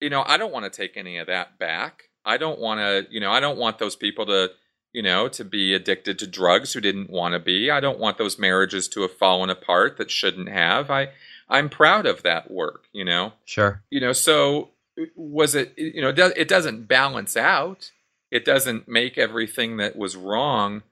you 0.00 0.08
know, 0.08 0.24
I 0.26 0.38
don't 0.38 0.52
want 0.52 0.64
to 0.64 0.74
take 0.74 0.96
any 0.96 1.18
of 1.18 1.26
that 1.26 1.58
back. 1.58 2.04
I 2.24 2.38
don't 2.38 2.58
want 2.58 2.80
to, 2.80 3.06
you 3.12 3.20
know, 3.20 3.30
I 3.30 3.40
don't 3.40 3.58
want 3.58 3.78
those 3.78 3.94
people 3.94 4.24
to, 4.26 4.50
you 4.92 5.02
know, 5.02 5.28
to 5.28 5.44
be 5.44 5.74
addicted 5.74 6.18
to 6.20 6.26
drugs 6.26 6.72
who 6.72 6.80
didn't 6.80 7.10
want 7.10 7.34
to 7.34 7.38
be. 7.38 7.70
I 7.70 7.80
don't 7.80 7.98
want 7.98 8.16
those 8.16 8.38
marriages 8.38 8.88
to 8.88 9.02
have 9.02 9.12
fallen 9.12 9.50
apart 9.50 9.98
that 9.98 10.10
shouldn't 10.10 10.48
have. 10.48 10.90
I 10.90 11.10
I'm 11.48 11.68
proud 11.68 12.06
of 12.06 12.22
that 12.22 12.50
work, 12.50 12.84
you 12.92 13.04
know. 13.04 13.34
Sure. 13.44 13.82
You 13.90 14.00
know, 14.00 14.12
so 14.12 14.70
uh, 14.98 15.04
was 15.14 15.54
it 15.54 15.74
you 15.76 16.00
know, 16.00 16.08
it 16.08 16.48
doesn't 16.48 16.88
balance 16.88 17.36
out 17.36 17.92
it 18.30 18.44
doesn't 18.44 18.88
make 18.88 19.18
everything 19.18 19.76
that 19.76 19.96
was 19.96 20.16
wrong 20.16 20.82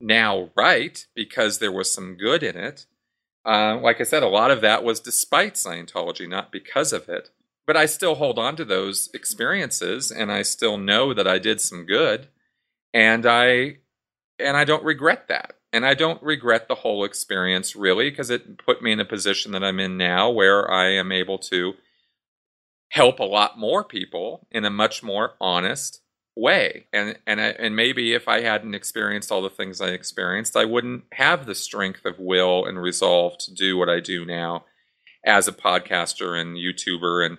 now 0.00 0.50
right 0.56 1.06
because 1.14 1.58
there 1.58 1.72
was 1.72 1.92
some 1.92 2.16
good 2.16 2.42
in 2.42 2.56
it. 2.56 2.86
Uh, 3.44 3.78
like 3.80 4.00
I 4.00 4.04
said, 4.04 4.22
a 4.22 4.28
lot 4.28 4.50
of 4.50 4.60
that 4.60 4.84
was 4.84 5.00
despite 5.00 5.54
Scientology, 5.54 6.28
not 6.28 6.52
because 6.52 6.92
of 6.92 7.08
it. 7.08 7.30
But 7.66 7.76
I 7.76 7.86
still 7.86 8.16
hold 8.16 8.38
on 8.38 8.56
to 8.56 8.64
those 8.64 9.08
experiences, 9.14 10.10
and 10.10 10.32
I 10.32 10.42
still 10.42 10.76
know 10.76 11.14
that 11.14 11.28
I 11.28 11.38
did 11.38 11.60
some 11.60 11.86
good, 11.86 12.28
and 12.92 13.24
I 13.24 13.78
and 14.38 14.56
I 14.56 14.64
don't 14.64 14.84
regret 14.84 15.28
that. 15.28 15.54
And 15.72 15.86
I 15.86 15.94
don't 15.94 16.22
regret 16.22 16.68
the 16.68 16.74
whole 16.74 17.04
experience 17.04 17.74
really 17.74 18.10
because 18.10 18.28
it 18.28 18.58
put 18.58 18.82
me 18.82 18.92
in 18.92 19.00
a 19.00 19.06
position 19.06 19.52
that 19.52 19.64
I'm 19.64 19.80
in 19.80 19.96
now 19.96 20.28
where 20.28 20.70
I 20.70 20.90
am 20.90 21.10
able 21.10 21.38
to 21.38 21.74
help 22.90 23.20
a 23.20 23.24
lot 23.24 23.58
more 23.58 23.82
people 23.82 24.46
in 24.50 24.66
a 24.66 24.70
much 24.70 25.02
more 25.02 25.32
honest 25.40 26.01
way. 26.36 26.86
And 26.92 27.18
and 27.26 27.40
and 27.40 27.76
maybe 27.76 28.14
if 28.14 28.28
I 28.28 28.40
hadn't 28.40 28.74
experienced 28.74 29.30
all 29.30 29.42
the 29.42 29.50
things 29.50 29.80
I 29.80 29.88
experienced 29.88 30.56
I 30.56 30.64
wouldn't 30.64 31.04
have 31.12 31.46
the 31.46 31.54
strength 31.54 32.04
of 32.04 32.18
will 32.18 32.64
and 32.64 32.80
resolve 32.80 33.38
to 33.38 33.54
do 33.54 33.76
what 33.76 33.88
I 33.88 34.00
do 34.00 34.24
now 34.24 34.64
as 35.24 35.46
a 35.46 35.52
podcaster 35.52 36.40
and 36.40 36.56
YouTuber 36.56 37.26
and 37.26 37.38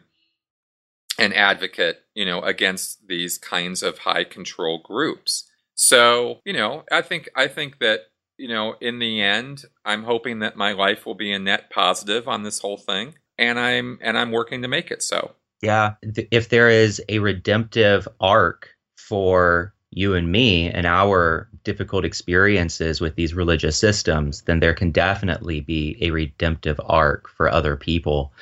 an 1.19 1.33
advocate 1.33 2.03
you 2.15 2.25
know 2.25 2.41
against 2.41 3.07
these 3.07 3.37
kinds 3.37 3.83
of 3.83 3.99
high 3.99 4.23
control 4.23 4.81
groups. 4.83 5.49
So 5.75 6.39
you 6.45 6.53
know 6.53 6.83
I 6.91 7.01
think 7.01 7.29
I 7.35 7.47
think 7.47 7.79
that 7.79 8.01
you 8.37 8.47
know 8.47 8.75
in 8.79 8.99
the 8.99 9.21
end 9.21 9.65
I'm 9.83 10.03
hoping 10.03 10.39
that 10.39 10.55
my 10.55 10.73
life 10.73 11.05
will 11.05 11.15
be 11.15 11.31
a 11.31 11.39
net 11.39 11.71
positive 11.71 12.27
on 12.27 12.43
this 12.43 12.59
whole 12.59 12.77
thing. 12.77 13.15
And 13.39 13.59
I'm 13.59 13.97
and 14.03 14.15
I'm 14.15 14.31
working 14.31 14.61
to 14.61 14.67
make 14.67 14.91
it 14.91 15.01
so. 15.01 15.33
Yeah. 15.63 15.95
If 16.03 16.49
there 16.49 16.69
is 16.69 17.01
a 17.07 17.19
redemptive 17.19 18.07
arc 18.19 18.72
for 19.07 19.73
you 19.91 20.15
and 20.15 20.31
me 20.31 20.69
and 20.69 20.85
our 20.85 21.49
difficult 21.63 22.05
experiences 22.05 22.99
with 22.99 23.15
these 23.15 23.33
religious 23.33 23.77
systems, 23.77 24.41
then 24.41 24.59
there 24.59 24.73
can 24.73 24.91
definitely 24.91 25.59
be 25.59 25.97
a 26.01 26.11
redemptive 26.11 26.79
arc 26.83 27.29
for 27.29 27.49
other 27.49 27.75
people. 27.75 28.33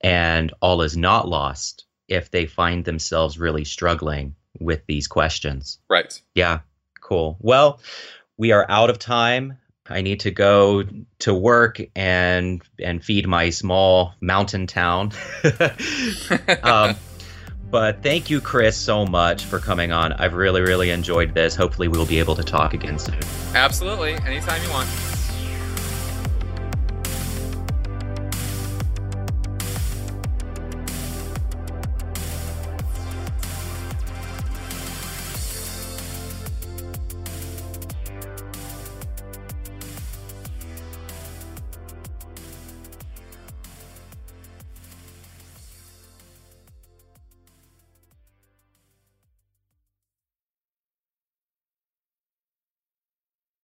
And 0.00 0.52
all 0.60 0.82
is 0.82 0.96
not 0.96 1.28
lost 1.28 1.84
if 2.08 2.30
they 2.30 2.46
find 2.46 2.84
themselves 2.84 3.38
really 3.38 3.64
struggling 3.64 4.34
with 4.58 4.84
these 4.86 5.06
questions. 5.06 5.78
Right. 5.88 6.20
Yeah. 6.34 6.60
Cool. 7.00 7.36
Well, 7.40 7.80
we 8.36 8.52
are 8.52 8.66
out 8.68 8.90
of 8.90 8.98
time. 8.98 9.58
I 9.88 10.02
need 10.02 10.20
to 10.20 10.32
go 10.32 10.84
to 11.20 11.34
work 11.34 11.80
and 11.94 12.60
and 12.80 13.04
feed 13.04 13.28
my 13.28 13.50
small 13.50 14.14
mountain 14.20 14.66
town. 14.66 15.12
um, 16.64 16.96
but 17.76 18.02
thank 18.02 18.30
you, 18.30 18.40
Chris, 18.40 18.74
so 18.74 19.04
much 19.04 19.44
for 19.44 19.58
coming 19.58 19.92
on. 19.92 20.14
I've 20.14 20.32
really, 20.32 20.62
really 20.62 20.88
enjoyed 20.88 21.34
this. 21.34 21.54
Hopefully, 21.54 21.88
we'll 21.88 22.06
be 22.06 22.18
able 22.18 22.34
to 22.34 22.42
talk 22.42 22.72
again 22.72 22.98
soon. 22.98 23.20
Absolutely. 23.54 24.14
Anytime 24.14 24.62
you 24.62 24.70
want. 24.70 24.88